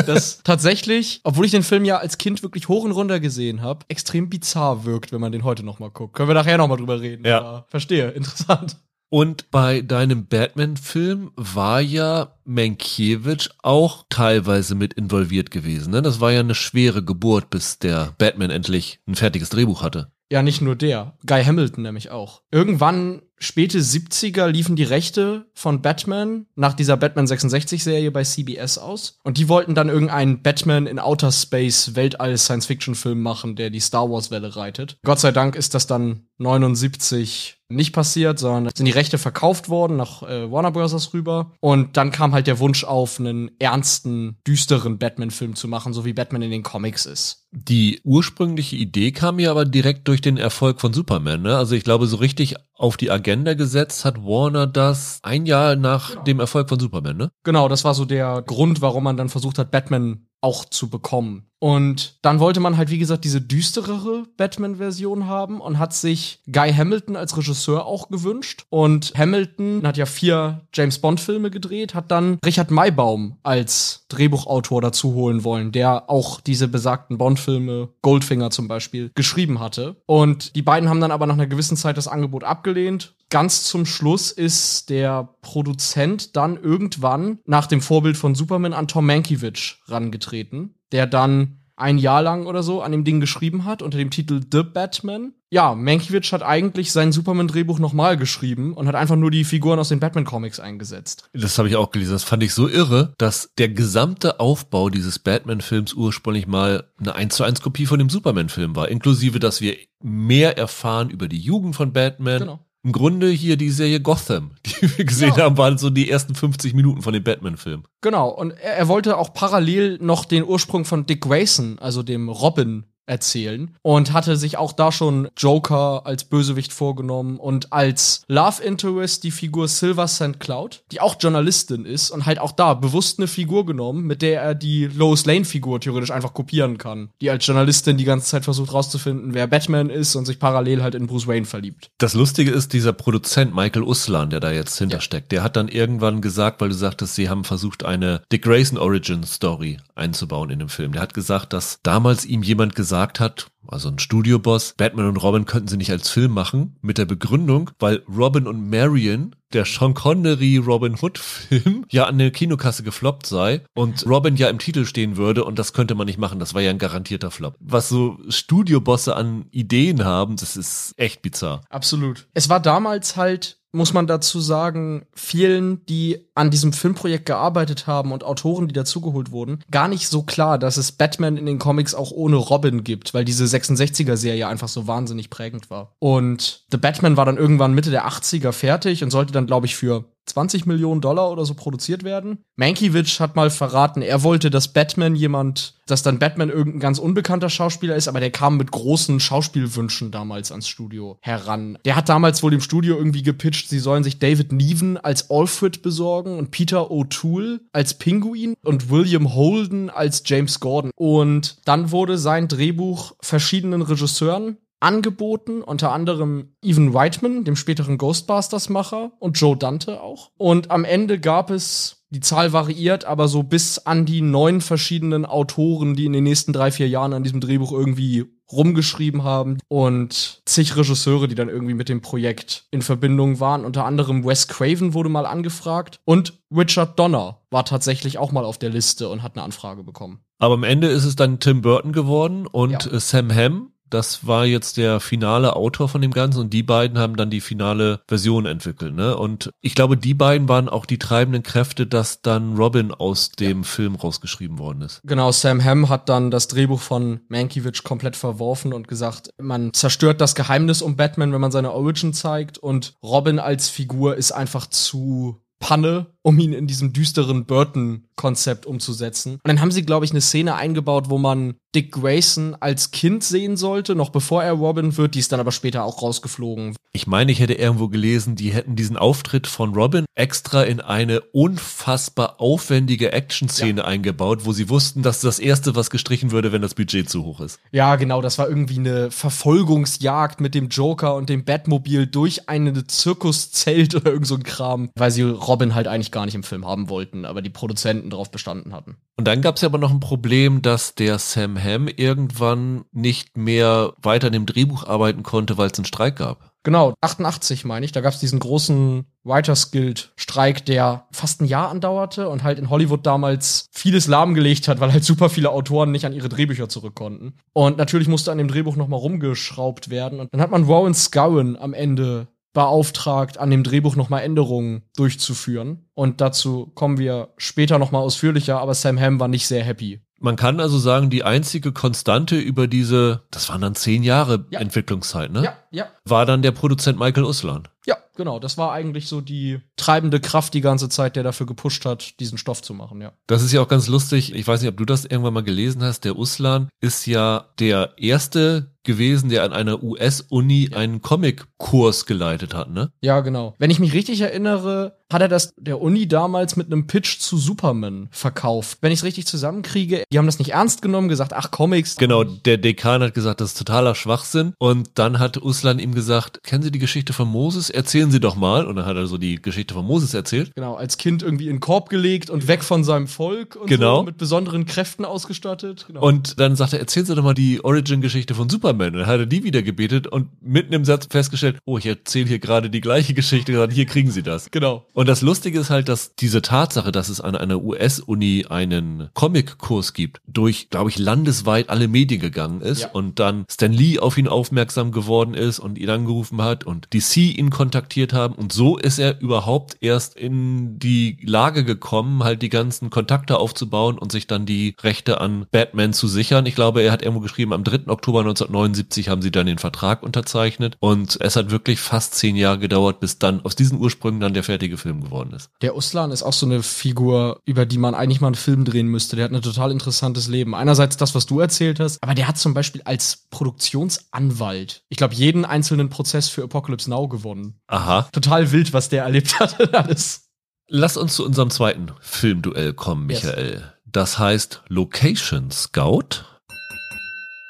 das 0.07 0.41
tatsächlich, 0.43 1.21
obwohl 1.23 1.45
ich 1.45 1.53
den 1.53 1.63
Film 1.63 1.85
ja 1.85 1.99
als 1.99 2.19
Kind 2.19 2.43
wirklich 2.43 2.67
hoch 2.67 2.83
und 2.83 2.91
runter 2.91 3.21
gesehen 3.21 3.63
habe, 3.63 3.85
extrem 3.87 4.29
bizarr 4.29 4.85
wirkt, 4.85 5.13
wenn 5.13 5.21
man 5.21 5.31
den 5.31 5.45
heute 5.45 5.63
nochmal 5.63 5.91
guckt. 5.91 6.17
Können 6.17 6.29
wir 6.29 6.35
nachher 6.35 6.59
nochmal 6.59 6.79
drüber 6.79 7.01
reden. 7.01 7.25
Ja. 7.25 7.39
Aber 7.39 7.67
verstehe, 7.69 8.11
interessant. 8.11 8.77
Und 9.09 9.51
bei 9.51 9.83
deinem 9.83 10.27
Batman-Film 10.27 11.31
war 11.37 11.81
ja 11.81 12.35
Mankiewicz 12.45 13.51
auch 13.63 14.05
teilweise 14.09 14.75
mit 14.75 14.95
involviert 14.95 15.51
gewesen. 15.51 15.93
Ne? 15.93 16.03
Das 16.03 16.21
war 16.21 16.33
ja 16.33 16.41
eine 16.41 16.55
schwere 16.55 17.05
Geburt, 17.05 17.51
bis 17.51 17.79
der 17.79 18.15
Batman 18.19 18.51
endlich 18.51 19.01
ein 19.07 19.15
fertiges 19.15 19.51
Drehbuch 19.51 19.83
hatte. 19.83 20.11
Ja, 20.31 20.43
nicht 20.43 20.61
nur 20.61 20.75
der. 20.75 21.17
Guy 21.25 21.45
Hamilton 21.45 21.85
nämlich 21.85 22.11
auch. 22.11 22.43
Irgendwann 22.51 23.23
späte 23.39 23.79
70er 23.79 24.49
liefen 24.49 24.75
die 24.75 24.83
Rechte 24.83 25.47
von 25.55 25.83
Batman 25.83 26.47
nach 26.57 26.75
dieser 26.75 26.97
Batman 26.97 27.29
66 27.29 27.85
Serie 27.85 28.11
bei 28.11 28.25
CBS 28.25 28.79
aus 28.79 29.19
und 29.23 29.39
die 29.39 29.49
wollten 29.49 29.75
dann 29.75 29.89
irgendeinen 29.89 30.43
Batman 30.43 30.87
in 30.87 30.99
Outer 30.99 31.31
Space 31.31 31.95
Weltall 31.95 32.37
Science 32.39 32.67
Fiction 32.67 32.95
Film 32.95 33.23
machen, 33.23 33.55
der 33.55 33.71
die 33.71 33.79
Star 33.79 34.11
Wars 34.11 34.31
Welle 34.31 34.57
reitet. 34.57 34.99
Gott 35.05 35.21
sei 35.21 35.33
Dank 35.33 35.55
ist 35.55 35.75
das 35.75 35.87
dann 35.87 36.27
79 36.39 37.56
nicht 37.69 37.93
passiert, 37.93 38.39
sondern 38.39 38.73
sind 38.75 38.87
die 38.87 38.93
Rechte 38.93 39.19
verkauft 39.19 39.69
worden 39.69 39.97
nach 39.97 40.23
äh, 40.23 40.51
Warner 40.51 40.71
Bros. 40.71 41.13
rüber 41.15 41.53
und 41.61 41.97
dann 41.97 42.11
kam 42.11 42.33
halt 42.33 42.47
der 42.47 42.59
Wunsch 42.59 42.85
auf, 42.85 43.19
einen 43.19 43.51
ernsten, 43.59 44.39
düsteren 44.47 44.99
Batman-Film 44.99 45.57
zu 45.57 45.69
machen, 45.69 45.93
so 45.93 46.05
wie 46.05 46.13
Batman 46.13 46.43
in 46.43 46.51
den 46.51 46.63
Comics 46.63 47.07
ist. 47.07 47.47
Die 47.53 48.01
ursprüngliche 48.05 48.77
Idee 48.77 49.13
kam 49.13 49.39
ja 49.39 49.51
aber 49.51 49.65
direkt 49.65 50.07
durch 50.09 50.21
den 50.21 50.37
Erfolg 50.37 50.81
von 50.81 50.93
Superman, 50.93 51.43
ne? 51.43 51.57
Also 51.57 51.75
ich 51.75 51.85
glaube, 51.85 52.07
so 52.07 52.17
richtig 52.17 52.57
auf 52.75 52.97
die 52.97 53.11
Agenda 53.11 53.55
gesetzt 53.55 54.05
hat 54.05 54.19
Warner 54.19 54.67
das 54.67 55.21
ein 55.23 55.47
Jahr 55.47 55.77
nach 55.77 56.11
genau. 56.11 56.25
dem 56.25 56.41
Erfolg 56.41 56.69
von 56.69 56.79
Superman, 56.79 57.17
ne? 57.17 57.31
Genau, 57.45 57.69
das 57.69 57.85
war 57.85 57.95
so 57.95 58.05
der 58.05 58.43
Grund, 58.43 58.83
warum 58.83 59.05
man 59.05 59.17
dann 59.17 59.29
versucht 59.29 59.59
hat, 59.59 59.71
Batman 59.71 60.27
auch 60.47 60.65
zu 60.65 60.89
bekommen. 60.89 61.49
Und 61.59 62.19
dann 62.23 62.39
wollte 62.39 62.61
man 62.61 62.77
halt, 62.77 62.91
wie 62.91 62.99
gesagt, 62.99 63.25
diese 63.25 63.41
düsterere 63.41 64.25
Batman-Version 64.37 65.27
haben 65.27 65.61
und 65.61 65.79
hat 65.81 65.93
sich 65.93 66.41
Guy 66.53 66.73
Hamilton 66.73 67.17
als 67.17 67.37
Regisseur 67.37 67.87
auch 67.87 68.09
gewünscht. 68.09 68.67
Und 68.69 69.13
Hamilton 69.17 69.83
hat 69.85 69.97
ja 69.97 70.07
vier 70.07 70.61
James 70.73 71.01
Bond-Filme 71.01 71.51
gedreht, 71.51 71.95
hat 71.95 72.13
dann 72.13 72.39
Richard 72.45 72.71
Maybaum 72.71 73.39
als 73.43 74.05
Drehbuchautor 74.09 74.81
dazu 74.81 75.15
holen 75.15 75.43
wollen, 75.43 75.73
der 75.73 76.09
auch 76.09 76.41
diese 76.41 76.69
besagten 76.69 77.19
Bond-Filme, 77.19 77.89
Goldfinger 78.03 78.51
zum 78.51 78.69
Beispiel, 78.69 79.11
geschrieben 79.15 79.59
hatte. 79.59 79.97
Und 80.07 80.55
die 80.55 80.63
beiden 80.63 80.89
haben 80.89 81.01
dann 81.01 81.11
aber 81.11 81.27
nach 81.27 81.35
einer 81.35 81.49
gewissen 81.49 81.77
Zeit 81.77 81.97
das 81.97 82.07
Angebot 82.07 82.45
abgelehnt 82.45 83.16
ganz 83.31 83.65
zum 83.65 83.87
Schluss 83.87 84.31
ist 84.31 84.91
der 84.91 85.35
Produzent 85.43 86.37
dann 86.37 86.57
irgendwann 86.57 87.39
nach 87.45 87.67
dem 87.67 87.81
Vorbild 87.81 88.17
von 88.17 88.35
Superman 88.35 88.73
an 88.73 88.89
Tom 88.89 89.07
Mankiewicz 89.07 89.79
rangetreten, 89.87 90.75
der 90.93 91.07
dann 91.07 91.61
ein 91.77 91.99
Jahr 91.99 92.23
lang 92.23 92.47
oder 92.47 92.63
so 92.63 92.81
an 92.81 92.91
dem 92.91 93.05
Ding 93.05 93.21
geschrieben 93.21 93.67
hat 93.67 93.83
unter 93.83 93.99
dem 93.99 94.11
Titel 94.11 94.41
The 94.51 94.63
Batman. 94.63 95.35
Ja, 95.51 95.75
Mankiewicz 95.75 96.33
hat 96.33 96.43
eigentlich 96.43 96.91
sein 96.91 97.13
Superman-Drehbuch 97.13 97.79
nochmal 97.79 98.17
geschrieben 98.17 98.73
und 98.73 98.89
hat 98.89 98.95
einfach 98.95 99.15
nur 99.15 99.31
die 99.31 99.45
Figuren 99.45 99.79
aus 99.79 99.91
den 99.91 100.01
Batman-Comics 100.01 100.59
eingesetzt. 100.59 101.29
Das 101.35 101.59
habe 101.59 101.69
ich 101.69 101.77
auch 101.77 101.91
gelesen. 101.91 102.13
Das 102.13 102.25
fand 102.25 102.43
ich 102.43 102.55
so 102.55 102.67
irre, 102.69 103.15
dass 103.19 103.51
der 103.59 103.69
gesamte 103.69 104.41
Aufbau 104.41 104.89
dieses 104.89 105.19
Batman-Films 105.19 105.93
ursprünglich 105.93 106.47
mal 106.47 106.91
eine 106.99 107.15
1 107.15 107.37
zu 107.37 107.45
1 107.45 107.61
Kopie 107.61 107.87
von 107.87 107.99
dem 107.99 108.09
Superman-Film 108.09 108.75
war. 108.75 108.89
Inklusive, 108.89 109.39
dass 109.39 109.61
wir 109.61 109.77
mehr 110.03 110.57
erfahren 110.57 111.11
über 111.11 111.29
die 111.29 111.41
Jugend 111.41 111.77
von 111.77 111.93
Batman. 111.93 112.41
Genau 112.41 112.66
im 112.87 112.93
Grunde 112.93 113.29
hier 113.31 113.57
die 113.57 113.71
Serie 113.71 114.01
Gotham, 114.01 114.53
die 114.65 114.97
wir 114.97 115.05
gesehen 115.05 115.33
ja. 115.37 115.45
haben, 115.45 115.59
waren 115.59 115.77
so 115.77 115.91
die 115.91 116.09
ersten 116.09 116.37
50 116.37 116.73
Minuten 116.73 117.03
von 117.03 117.13
dem 117.13 117.25
Batman-Film. 117.25 117.83
Genau, 118.01 118.29
und 118.29 118.53
er, 118.53 118.77
er, 118.77 118.87
wollte 118.87 119.17
auch 119.17 119.35
parallel 119.35 119.99
noch 120.01 120.25
den 120.25 120.45
Ursprung 120.45 120.85
von 120.85 121.05
Dick 121.05 121.23
Grayson, 121.23 121.81
also 121.81 122.05
dem 122.05 122.29
Robin, 122.29 122.85
erzählen 123.07 123.75
und 123.83 124.13
hatte 124.13 124.37
sich 124.37 124.59
auch 124.59 124.73
da 124.73 124.93
schon 124.93 125.29
Joker 125.37 126.07
als 126.07 126.25
Bösewicht 126.25 126.73
vorgenommen 126.73 127.39
und 127.39 127.73
als 127.73 128.23
Love 128.29 128.63
Interest 128.63 129.23
die 129.25 129.31
Figur 129.31 129.69
Silver 129.69 130.09
St. 130.09 130.41
Cloud, 130.41 130.83
die 130.93 131.01
auch 131.01 131.17
Journalistin 131.19 131.85
ist 131.85 132.11
und 132.11 132.27
halt 132.27 132.39
auch 132.39 132.53
da 132.53 132.75
bewusst 132.75 133.19
eine 133.19 133.29
Figur 133.29 133.65
genommen, 133.67 134.05
mit 134.05 134.23
der 134.23 134.43
er 134.43 134.55
die 134.55 134.87
Lois 134.87 135.25
Lane 135.25 135.45
Figur 135.45 135.81
theoretisch 135.81 136.11
einfach 136.11 136.35
kopieren 136.35 136.79
kann, 136.79 137.11
die 137.21 137.31
als 137.31 137.47
Journalistin 137.47 137.97
die 137.97 138.05
ganze 138.05 138.27
Zeit 138.27 138.45
versucht 138.45 138.73
rauszufinden, 138.73 139.35
wer 139.35 139.47
Batman 139.47 139.91
ist 139.91 140.17
und 140.17 140.27
sich 140.27 140.39
parallel 140.39 140.83
halt 140.83 140.95
in 140.95 141.07
Bruce 141.07 141.27
Wayne 141.27 141.47
verliebt. 141.47 141.91
Das 141.99 142.15
Lustige 142.15 142.51
ist, 142.51 142.73
dieser 142.73 142.93
Produzent 142.93 143.55
Michael 143.55 143.83
Uslan, 143.83 144.31
der 144.31 144.41
da 144.41 144.51
jetzt 144.51 144.79
hintersteckt, 144.79 145.33
ja. 145.33 145.37
der 145.39 145.45
hat 145.45 145.57
dann 145.57 145.69
irgendwann 145.69 146.21
gesagt, 146.21 146.61
weil 146.61 146.71
du 146.71 146.75
sagtest, 146.75 147.15
sie 147.15 147.29
haben 147.29 147.45
versucht 147.45 147.85
eine 147.85 148.23
Dick 148.33 148.43
Grayson 148.43 148.79
Origin 148.79 149.23
Story 149.25 149.79
einzubauen 149.95 150.51
in 150.51 150.59
dem 150.59 150.69
Film. 150.69 150.93
Der 150.93 151.03
hat 151.03 151.15
gesagt, 151.15 151.53
dass 151.53 151.79
damals 151.83 152.25
ihm 152.25 152.43
jemand 152.43 152.75
gesagt 152.75 152.96
gesagt 152.97 153.21
hat, 153.21 153.49
also 153.69 153.91
ein 153.91 153.99
Studioboss, 153.99 154.73
Batman 154.79 155.09
und 155.09 155.19
Robin 155.19 155.45
könnten 155.45 155.69
sie 155.69 155.77
nicht 155.77 155.91
als 155.91 156.09
Film 156.09 156.33
machen, 156.33 156.79
mit 156.81 156.97
der 156.97 157.05
Begründung, 157.05 157.71
weil 157.79 158.03
Robin 158.09 158.47
und 158.47 158.71
Marion, 158.71 159.37
der 159.53 159.67
Sean 159.67 159.93
Connery 159.93 160.57
Robin 160.57 160.97
Hood 161.01 161.19
Film, 161.19 161.85
ja 161.91 162.05
an 162.05 162.17
der 162.17 162.31
Kinokasse 162.31 162.85
gefloppt 162.85 163.27
sei 163.27 163.61
und 163.75 164.07
Robin 164.07 164.37
ja 164.37 164.49
im 164.49 164.59
Titel 164.59 164.87
stehen 164.87 165.19
würde 165.19 165.45
und 165.45 165.59
das 165.59 165.75
könnte 165.75 165.95
man 165.95 166.07
nicht 166.07 166.19
machen, 166.19 166.39
das 166.39 166.55
war 166.55 166.63
ja 166.63 166.71
ein 166.71 166.79
garantierter 166.79 167.31
Flop. 167.31 167.57
Was 167.61 167.91
so 167.91 168.17
Studiobosse 168.31 169.15
an 169.15 169.45
Ideen 169.51 170.07
haben, 170.07 170.37
das 170.37 170.57
ist 170.57 170.95
echt 170.97 171.21
bizarr. 171.21 171.61
Absolut. 171.69 172.29
Es 172.33 172.49
war 172.49 172.61
damals 172.61 173.17
halt 173.17 173.59
muss 173.77 173.93
man 173.93 174.07
dazu 174.07 174.41
sagen, 174.41 175.07
vielen, 175.13 175.85
die 175.87 176.27
an 176.35 176.51
diesem 176.51 176.73
Filmprojekt 176.73 177.27
gearbeitet 177.27 177.87
haben 177.87 178.13
und 178.13 178.25
Autoren, 178.25 178.69
die 178.69 178.75
dazugeholt 178.75 179.31
wurden, 179.31 179.61
gar 179.71 179.87
nicht 179.89 180.09
so 180.09 180.23
klar, 180.23 180.59
dass 180.59 180.77
es 180.77 180.93
Batman 180.93 181.37
in 181.37 181.47
den 181.47 181.59
Comics 181.59 181.95
auch 181.95 182.11
ohne 182.11 182.37
Robin 182.37 182.83
gibt, 182.83 183.15
weil 183.15 183.25
diese 183.25 183.45
66er-Serie 183.45 184.49
einfach 184.49 184.69
so 184.69 184.87
wahnsinnig 184.87 185.31
prägend 185.31 185.71
war. 185.71 185.95
Und 185.99 186.65
The 186.71 186.79
Batman 186.79 187.17
war 187.17 187.25
dann 187.25 187.37
irgendwann 187.37 187.75
Mitte 187.75 187.91
der 187.91 188.09
80er 188.09 188.53
fertig 188.53 189.05
und 189.05 189.11
sollte 189.11 189.33
dann, 189.33 189.47
glaube 189.47 189.67
ich, 189.67 189.77
für 189.77 190.05
20 190.27 190.67
Millionen 190.67 191.01
Dollar 191.01 191.31
oder 191.31 191.45
so 191.45 191.55
produziert 191.55 192.05
werden. 192.05 192.39
Mankiewicz 192.57 193.21
hat 193.21 193.37
mal 193.37 193.51
verraten, 193.51 194.03
er 194.03 194.23
wollte, 194.23 194.51
dass 194.51 194.69
Batman 194.69 195.15
jemand, 195.15 195.75
dass 195.87 196.03
dann 196.03 196.19
Batman 196.19 196.51
irgendein 196.51 196.81
ganz 196.81 196.99
unbekannter 196.99 197.49
Schauspieler 197.49 197.95
ist, 197.97 198.09
aber 198.09 198.21
der 198.21 198.31
kam 198.31 198.57
mit 198.57 198.71
großen 198.71 199.21
Schauspielwünschen 199.21 200.11
damals 200.11 200.51
ans 200.51 200.69
Studio 200.69 201.19
heran. 201.21 201.79
Der 201.85 201.97
hat 201.97 202.09
damals 202.09 202.43
wohl 202.43 202.51
dem 202.51 202.61
Studio 202.61 202.97
irgendwie 202.97 203.23
gepitcht, 203.23 203.69
sie 203.69 203.79
sollen 203.79 204.05
sich 204.05 204.19
David 204.19 204.53
Neven 204.53 204.97
als 204.99 205.31
Alfred 205.31 205.83
besorgen 205.83 206.39
und 206.39 206.51
Peter 206.51 206.91
O'Toole 206.91 207.61
als 207.73 207.95
Pinguin 207.95 208.55
und 208.65 208.91
William 208.91 209.35
Holden 209.35 209.91
als 209.91 210.23
James 210.27 210.61
Gordon. 210.61 210.91
Und 210.97 211.59
dann 211.65 211.91
wurde 211.93 212.19
sein 212.19 212.49
Drehbuch 212.49 213.15
verschiedenen 213.21 213.83
Regisseuren 213.83 214.59
angeboten, 214.81 215.63
unter 215.63 215.93
anderem 215.93 216.55
Evan 216.63 216.93
Whiteman, 216.95 217.45
dem 217.45 217.57
späteren 217.57 217.99
Ghostbusters-Macher, 217.99 219.13
und 219.19 219.39
Joe 219.41 219.57
Dante 219.57 220.01
auch. 220.03 220.31
Und 220.37 220.71
am 220.71 220.85
Ende 220.85 221.19
gab 221.19 221.51
es, 221.51 222.05
die 222.11 222.21
Zahl 222.21 222.53
variiert, 222.53 223.05
aber 223.05 223.27
so 223.27 223.43
bis 223.43 223.79
an 223.79 224.05
die 224.05 224.21
neun 224.21 224.61
verschiedenen 224.61 225.27
Autoren, 225.27 225.97
die 225.97 226.07
in 226.07 226.13
den 226.13 226.25
nächsten 226.25 226.53
drei, 226.53 226.71
vier 226.71 226.89
Jahren 226.89 227.13
an 227.13 227.25
diesem 227.25 227.41
Drehbuch 227.41 227.73
irgendwie 227.73 228.27
rumgeschrieben 228.53 229.25
haben 229.25 229.59
und 229.67 230.41
zig 230.45 230.77
Regisseure, 230.77 231.27
die 231.27 231.35
dann 231.35 231.49
irgendwie 231.49 231.75
mit 231.75 231.89
dem 231.89 232.01
Projekt 232.01 232.67
in 232.71 232.81
Verbindung 232.81 233.41
waren. 233.41 233.65
Unter 233.65 233.85
anderem 233.85 234.25
Wes 234.25 234.47
Craven 234.47 234.95
wurde 234.95 235.09
mal 235.09 235.27
angefragt 235.27 235.99
und 236.05 236.35
Richard 236.55 236.97
Donner 236.97 237.41
war 237.51 237.65
tatsächlich 237.65 238.19
auch 238.19 238.31
mal 238.31 238.45
auf 238.45 238.59
der 238.59 238.71
Liste 238.71 239.09
und 239.09 239.25
hat 239.25 239.35
eine 239.35 239.43
Anfrage 239.43 239.83
bekommen. 239.83 240.21
Aber 240.39 240.55
am 240.55 240.63
Ende 240.65 240.87
ist 240.87 241.05
es 241.05 241.17
dann 241.17 241.41
Tim 241.41 241.61
Burton 241.63 241.93
geworden 241.93 242.47
und 242.47 242.85
Ja. 242.85 243.01
Sam 243.01 243.35
Hamm, 243.35 243.73
das 243.91 244.27
war 244.27 244.47
jetzt 244.47 244.77
der 244.77 245.01
finale 245.01 245.57
Autor 245.57 245.89
von 245.89 246.01
dem 246.01 246.11
Ganzen 246.11 246.41
und 246.41 246.53
die 246.53 246.63
beiden 246.63 246.99
haben 246.99 247.17
dann 247.17 247.31
die 247.31 247.41
finale 247.41 248.01
Version 248.09 248.47
entwickelt. 248.47 248.95
Ne? 248.95 249.17
Und 249.17 249.51
ich 249.61 249.75
glaube, 249.75 249.97
die 249.97 250.15
beiden 250.15 250.49
waren 250.49 250.69
auch 250.69 250.87
die 250.87 250.99
treibenden 250.99 251.43
Kräfte, 251.43 251.87
dass 251.87 252.23
dann 252.23 252.57
Robin 252.57 252.93
aus 252.93 253.31
dem 253.31 253.65
Film 253.65 253.95
rausgeschrieben 253.95 254.59
worden 254.59 254.83
ist. 254.83 255.01
Genau, 255.05 255.33
Sam 255.33 255.65
Hamm 255.65 255.89
hat 255.89 256.09
dann 256.09 256.31
das 256.31 256.49
Drehbuch 256.49 256.81
von 256.81 257.21
Mankiewicz 257.29 257.83
komplett 257.83 258.17
verworfen 258.17 258.73
und 258.73 258.89
gesagt, 258.89 259.31
man 259.41 259.73
zerstört 259.73 260.21
das 260.21 260.35
Geheimnis 260.35 260.83
um 260.83 260.97
Batman, 260.97 261.33
wenn 261.33 261.41
man 261.41 261.53
seine 261.53 261.73
Origin 261.73 262.13
zeigt 262.13 262.59
und 262.59 262.95
Robin 263.03 263.39
als 263.39 263.69
Figur 263.69 264.17
ist 264.17 264.33
einfach 264.33 264.67
zu 264.67 265.43
Panne, 265.59 266.07
um 266.27 266.41
ihn 266.41 266.53
in 266.53 266.67
diesem 266.67 266.93
düsteren 266.93 267.45
Burton-Konzept 267.45 268.67
umzusetzen. 268.67 269.35
Und 269.35 269.41
dann 269.45 269.61
haben 269.61 269.71
sie, 269.71 269.85
glaube 269.85 270.05
ich, 270.05 270.11
eine 270.11 270.21
Szene 270.21 270.57
eingebaut, 270.57 271.09
wo 271.09 271.19
man 271.19 271.55
Dick 271.73 271.93
Grayson 271.93 272.57
als 272.59 272.91
Kind 272.91 273.23
sehen 273.23 273.57
sollte, 273.57 273.95
noch 273.95 274.09
bevor 274.09 274.43
er 274.43 274.55
Robin 274.55 274.97
wird. 274.97 275.15
Die 275.15 275.21
ist 275.21 275.31
dann 275.31 275.39
aber 275.39 275.53
später 275.53 275.85
auch 275.85 276.03
rausgeflogen. 276.03 276.75
Ich 276.93 277.07
meine, 277.07 277.31
ich 277.31 277.39
hätte 277.39 277.53
irgendwo 277.53 277.89
gelesen, 277.89 278.35
die 278.35 278.49
hätten 278.49 278.75
diesen 278.75 278.97
Auftritt 278.97 279.47
von 279.47 279.75
Robin 279.75 280.07
extra 280.15 280.63
in 280.63 280.81
eine 280.81 281.21
unfassbar 281.21 282.41
aufwendige 282.41 283.13
Action-Szene 283.13 283.85
eingebaut, 283.85 284.47
wo 284.47 284.53
sie 284.53 284.71
wussten, 284.71 285.03
dass 285.03 285.21
das 285.21 285.39
erste, 285.39 285.77
was 285.77 285.91
gestrichen 285.91 286.33
würde, 286.33 286.51
wenn 286.53 286.63
das 286.63 286.75
Budget 286.75 287.11
zu 287.11 287.25
hoch 287.25 287.41
ist. 287.41 287.61
Ja, 287.71 287.97
genau, 287.97 288.23
das 288.23 288.39
war 288.39 288.49
irgendwie 288.49 288.79
eine 288.79 289.11
Verfolgungsjagd 289.11 290.41
mit 290.41 290.55
dem 290.55 290.69
Joker 290.71 291.15
und 291.15 291.29
dem 291.29 291.45
Batmobil 291.45 292.07
durch 292.07 292.49
eine 292.49 292.87
Zirkuszelt 292.87 293.95
oder 293.95 294.11
irgend 294.11 294.27
so 294.27 294.37
ein 294.37 294.43
Kram, 294.43 294.89
weil 294.97 295.11
sie 295.11 295.23
Robin 295.23 295.75
halt 295.75 295.87
eigentlich 295.87 296.11
gar 296.17 296.25
nicht 296.25 296.35
im 296.35 296.45
Film 296.45 296.67
haben 296.67 296.89
wollten, 296.89 297.27
aber 297.27 297.43
die 297.43 297.51
Produzenten 297.51 298.09
darauf 298.09 298.31
bestanden 298.31 298.73
hatten. 298.73 298.97
Und 299.19 299.29
dann 299.29 299.43
gab 299.43 299.57
es 299.57 299.61
ja 299.61 299.69
aber 299.69 299.77
noch 299.77 299.91
ein 299.91 300.01
Problem, 300.01 300.63
dass 300.63 300.95
der 300.95 301.19
Sam 301.19 301.63
Hamm 301.63 301.89
irgendwann 301.89 302.87
nicht 302.91 303.37
mehr 303.37 303.93
weiter 304.01 304.29
an 304.29 304.33
dem 304.33 304.47
Drehbuch 304.47 304.87
arbeiten 304.87 305.23
konnte, 305.23 305.59
weil 305.59 305.69
es 305.69 305.79
einen 305.79 305.85
Streik 305.85 306.17
gab. 306.17 306.55
Genau, 306.63 306.95
88 307.03 307.67
meine 307.67 307.85
ich, 307.85 307.93
da 307.93 308.01
gab 308.01 308.15
es 308.15 308.19
diesen 308.19 308.39
großen 308.39 309.05
Writers 309.25 309.73
Guild 309.73 310.15
Streik, 310.17 310.65
der 310.65 311.07
fast 311.13 311.43
ein 311.43 311.45
Jahr 311.45 311.69
andauerte 311.69 312.31
und 312.31 312.45
halt 312.45 312.59
in 312.59 312.71
Hollywood 312.71 313.05
damals 313.05 313.67
vieles 313.71 314.07
lahmgelegt 314.07 314.69
hat, 314.69 314.81
weil 314.81 314.93
halt 314.93 315.05
super 315.05 315.29
viele 315.29 315.51
Autoren 315.51 315.91
nicht 315.91 316.07
an 316.07 316.15
ihre 316.15 316.31
Drehbücher 316.31 316.71
zurück 316.71 316.95
konnten. 316.95 317.35
Und 317.53 317.77
natürlich 317.77 318.09
musste 318.09 318.33
an 318.33 318.39
dem 318.39 318.49
Drehbuch 318.49 318.77
nochmal 318.77 319.01
rumgeschraubt 319.01 319.91
werden. 319.91 320.19
Und 320.19 320.33
dann 320.33 320.41
hat 320.41 320.51
man 320.51 320.65
Rowan 320.65 320.95
Scowen 320.95 321.59
am 321.59 321.75
Ende 321.75 322.29
beauftragt, 322.57 323.37
an 323.37 323.51
dem 323.51 323.63
Drehbuch 323.63 323.97
nochmal 323.97 324.23
Änderungen 324.23 324.83
durchzuführen. 324.97 325.85
Und 325.93 326.23
dazu 326.23 326.73
kommen 326.75 326.97
wir 326.97 327.29
später 327.37 327.79
nochmal 327.79 328.01
ausführlicher, 328.01 328.59
aber 328.59 328.73
Sam 328.73 328.99
Hamm 328.99 329.21
war 329.21 329.29
nicht 329.29 329.47
sehr 329.47 329.63
happy. 329.63 330.01
Man 330.19 330.37
kann 330.37 330.59
also 330.59 330.79
sagen, 330.79 331.11
die 331.11 331.23
einzige 331.23 331.73
Konstante 331.73 332.37
über 332.37 332.67
diese, 332.67 333.25
das 333.31 333.51
waren 333.51 333.61
dann 333.61 333.75
zehn 333.75 334.03
Jahre 334.03 334.47
Ja. 334.49 334.61
Entwicklungszeit, 334.61 335.31
ne? 335.31 335.45
Ja, 335.45 335.57
ja. 335.71 335.87
War 336.07 336.25
dann 336.25 336.41
der 336.41 336.53
Produzent 336.53 336.99
Michael 336.99 337.25
Uslan. 337.25 337.69
Ja, 337.85 337.99
genau. 338.17 338.41
Das 338.41 338.57
war 338.57 338.73
eigentlich 338.73 339.09
so 339.09 339.21
die 339.21 339.61
treibende 339.77 340.19
Kraft 340.19 340.55
die 340.55 340.63
ganze 340.63 340.89
Zeit, 340.89 341.17
der 341.17 341.23
dafür 341.23 341.47
gepusht 341.47 341.85
hat, 341.85 342.19
diesen 342.19 342.39
Stoff 342.39 342.63
zu 342.63 342.73
machen, 342.73 343.03
ja. 343.03 343.13
Das 343.27 343.43
ist 343.43 343.53
ja 343.53 343.61
auch 343.61 343.69
ganz 343.69 343.89
lustig. 343.89 344.35
Ich 344.35 344.49
weiß 344.49 344.63
nicht, 344.63 344.71
ob 344.71 344.79
du 344.79 344.87
das 344.87 345.05
irgendwann 345.05 345.35
mal 345.35 345.43
gelesen 345.43 345.83
hast. 345.85 346.07
Der 346.07 346.17
Uslan 346.17 346.71
ist 346.81 347.07
ja 347.07 347.51
der 347.59 347.93
erste 347.99 348.75
gewesen, 348.87 349.29
der 349.29 349.45
an 349.45 349.53
einer 349.53 349.83
US-Uni 349.83 350.71
einen 350.75 351.03
Comic-Kurs 351.03 352.07
geleitet 352.07 352.55
hat, 352.55 352.71
ne? 352.71 352.91
Ja, 353.03 353.21
genau. 353.21 353.55
Wenn 353.59 353.71
ich 353.71 353.79
mich 353.79 353.93
richtig 353.93 354.21
erinnere, 354.23 354.97
hat 355.13 355.21
er 355.23 355.29
das 355.29 355.55
der 355.57 355.81
Uni 355.81 356.09
damals 356.09 356.57
mit 356.57 356.67
einem 356.67 356.87
Pitch 356.87 357.19
zu 357.21 357.37
Superman 357.39 358.09
verkauft. 358.11 358.79
Wenn 358.81 358.91
ich 358.91 359.01
es 359.01 359.05
richtig 359.05 359.27
zusammenkriege, 359.27 360.03
die 360.13 360.19
haben 360.19 360.27
das 360.27 360.39
nicht 360.41 360.53
ernst 360.53 360.83
genommen, 360.83 361.09
gesagt, 361.09 361.33
ach, 361.33 361.51
Comics. 361.51 361.97
Genau, 361.97 362.25
der 362.25 362.57
Dekan 362.59 363.03
hat 363.03 363.15
gesagt, 363.15 363.41
das 363.41 363.51
ist 363.53 363.59
totaler 363.59 363.95
Schwachsinn. 363.95 364.55
Und 364.59 364.91
dann 364.95 365.19
hat 365.19 365.41
Uslan 365.43 365.79
ihm 365.79 365.95
gesagt, 365.95 366.43
kennen 366.43 366.63
Sie 366.65 366.73
die 366.73 366.79
Geschichte 366.81 367.13
von 367.13 367.29
Moses? 367.29 367.71
Erzählen 367.71 368.11
Sie 368.11 368.19
doch 368.21 368.35
mal. 368.35 368.67
Und 368.67 368.77
dann 368.77 368.87
hat 368.87 368.97
er 368.97 369.07
so 369.07 369.17
die 369.19 369.41
Geschichte 369.41 369.75
von 369.75 369.85
Moses 369.87 370.13
erzählt. 370.15 370.53
Genau, 370.55 370.75
als 370.75 370.97
Kind 370.99 371.23
irgendwie 371.23 371.47
in 371.47 371.57
den 371.57 371.61
Korb 371.61 371.89
gelegt 371.89 372.29
und 372.31 372.49
weg 372.49 372.65
von 372.65 372.83
seinem 372.83 373.07
Volk 373.07 373.55
und 373.57 373.69
Genau. 373.69 373.99
so, 373.99 374.03
mit 374.05 374.17
besonderen 374.17 374.67
Kräften 374.67 375.05
ausgestattet. 375.05 375.85
Genau. 375.87 376.03
Und 376.03 376.41
dann 376.41 376.57
sagt 376.57 376.73
er, 376.73 376.81
erzählen 376.81 377.07
Sie 377.07 377.15
doch 377.15 377.23
mal 377.23 377.35
die 377.35 377.63
Origin-Geschichte 377.65 378.35
von 378.35 378.49
Superman. 378.49 378.76
Und 378.95 379.01
dann 379.01 379.07
hat 379.07 379.21
er 379.21 379.27
die 379.27 379.43
wieder 379.45 379.63
gebetet 379.63 380.07
und 380.07 380.29
mitten 380.43 380.73
im 380.73 380.85
Satz 380.85 381.07
festgestellt, 381.11 381.57
oh, 381.65 381.79
ich 381.79 381.87
erzähle 381.87 382.27
hier 382.29 382.39
gerade 382.39 382.71
die 382.71 382.81
gleiche 382.81 383.15
Geschichte, 383.15 383.53
gerade 383.53 383.75
hier 383.75 383.87
kriegen 383.87 384.11
Sie 384.11 384.23
das. 384.23 384.51
genau. 384.51 384.87
Und 384.93 385.09
das 385.09 385.23
Lustige 385.23 385.59
ist 385.61 385.71
halt, 385.71 385.89
dass 385.89 386.15
diese 386.17 386.43
Tatsache, 386.43 386.93
dass 386.93 387.09
es 387.09 387.21
an 387.21 387.37
einer 387.37 387.63
US-Uni 387.63 388.47
einen 388.49 389.09
Comic-Kurs 389.15 389.93
gibt, 389.93 390.21
durch, 390.27 390.71
glaube 390.71 390.91
ich, 390.91 390.99
landesweit 390.99 391.71
alle 391.71 391.89
Medien 391.89 392.21
gegangen 392.21 392.61
ist 392.61 392.83
Ja. 392.83 392.91
und 392.91 393.19
dann 393.19 393.45
Stan 393.51 393.73
Lee 393.73 393.99
auf 393.99 394.19
ihn 394.19 394.29
aufmerksam 394.29 394.93
geworden 394.93 395.35
ist 395.35 395.59
und 395.59 395.79
ihn 395.79 395.91
angerufen 395.91 396.43
hat 396.43 396.65
und 396.65 396.89
DC 396.93 397.17
ihn 397.39 397.51
kontaktiert 397.51 398.13
haben 398.13 398.35
und 398.35 398.53
so 398.53 398.77
ist 398.77 398.99
er 398.99 399.21
überhaupt 399.21 399.77
erst 399.81 400.17
in 400.17 400.79
die 400.79 401.19
Lage 401.23 401.65
gekommen, 401.65 402.25
halt 402.25 402.43
die 402.43 402.49
ganzen 402.49 402.91
Kontakte 402.91 403.39
aufzubauen 403.39 403.99
und 403.99 404.13
sich 404.13 404.27
dann 404.27 404.47
die 404.47 404.75
Rechte 404.83 405.21
an 405.21 405.47
Batman 405.51 405.93
zu 405.93 406.09
sichern. 406.09 406.47
Ich 406.47 406.55
glaube, 406.55 406.83
er 406.83 406.93
hat 406.93 407.03
irgendwo 407.03 407.21
geschrieben, 407.21 407.53
am 407.53 407.65
3. 407.65 407.89
Oktober 407.89 408.25
1979 408.67 409.09
haben 409.09 409.23
sie 409.23 409.31
dann 409.31 409.47
den 409.47 409.59
Vertrag 409.59 410.03
unterzeichnet 410.03 410.77
und 410.81 411.19
es 411.21 411.37
hat 411.37 411.51
wirklich 411.51 411.81
fast 411.81 412.15
zehn 412.15 412.37
Jahre 412.37 412.59
gedauert, 412.59 413.01
bis 413.01 413.19
dann 413.19 413.41
aus 413.45 413.57
diesen 413.57 413.79
Ursprüngen 413.81 414.21
dann 414.21 414.35
der 414.35 414.43
fertige 414.43 414.77
Film 414.77 415.03
geworden 415.03 415.33
ist. 415.35 415.51
Der 415.63 415.77
Uslan 415.77 416.11
ist 416.11 416.23
auch 416.23 416.33
so 416.33 416.47
eine 416.47 416.63
Figur, 416.63 417.41
über 417.45 417.67
die 417.67 417.79
man 417.79 417.95
eigentlich 417.95 418.21
mal 418.21 418.29
einen 418.29 418.35
Film 418.35 418.65
drehen 418.65 418.87
müsste. 418.89 419.17
Der 419.17 419.25
hat 419.27 419.33
ein 419.33 419.43
total 419.43 419.71
interessantes 419.73 420.29
Leben. 420.29 420.55
Einerseits 420.55 420.97
das, 420.97 421.15
was 421.15 421.27
du 421.27 421.41
erzählt 421.41 421.81
hast, 421.81 422.03
aber 422.03 422.15
der 422.15 422.29
hat 422.29 422.39
zum 422.39 422.55
Beispiel 422.55 422.83
als 422.85 423.27
Produktionsanwalt, 423.31 424.83
ich 424.89 424.97
glaube, 424.97 425.15
jeden 425.15 425.45
einzelnen 425.45 425.89
Prozess 425.89 426.29
für 426.29 426.43
Apocalypse 426.45 426.91
Now 426.91 427.09
gewonnen. 427.09 427.61
Aha. 427.69 428.09
Total 428.13 428.51
wild, 428.53 428.73
was 428.73 428.89
der 428.89 429.05
erlebt 429.05 429.39
hat 429.41 429.75
alles. 429.75 430.23
Lass 430.69 430.97
uns 430.97 431.15
zu 431.15 431.25
unserem 431.25 431.51
zweiten 431.51 431.89
Filmduell 432.01 432.73
kommen, 432.73 433.09
Yes. 433.11 433.23
Michael. 433.25 433.73
Das 433.85 434.19
heißt 434.19 434.63
Location 434.69 435.51
Scout. 435.51 436.25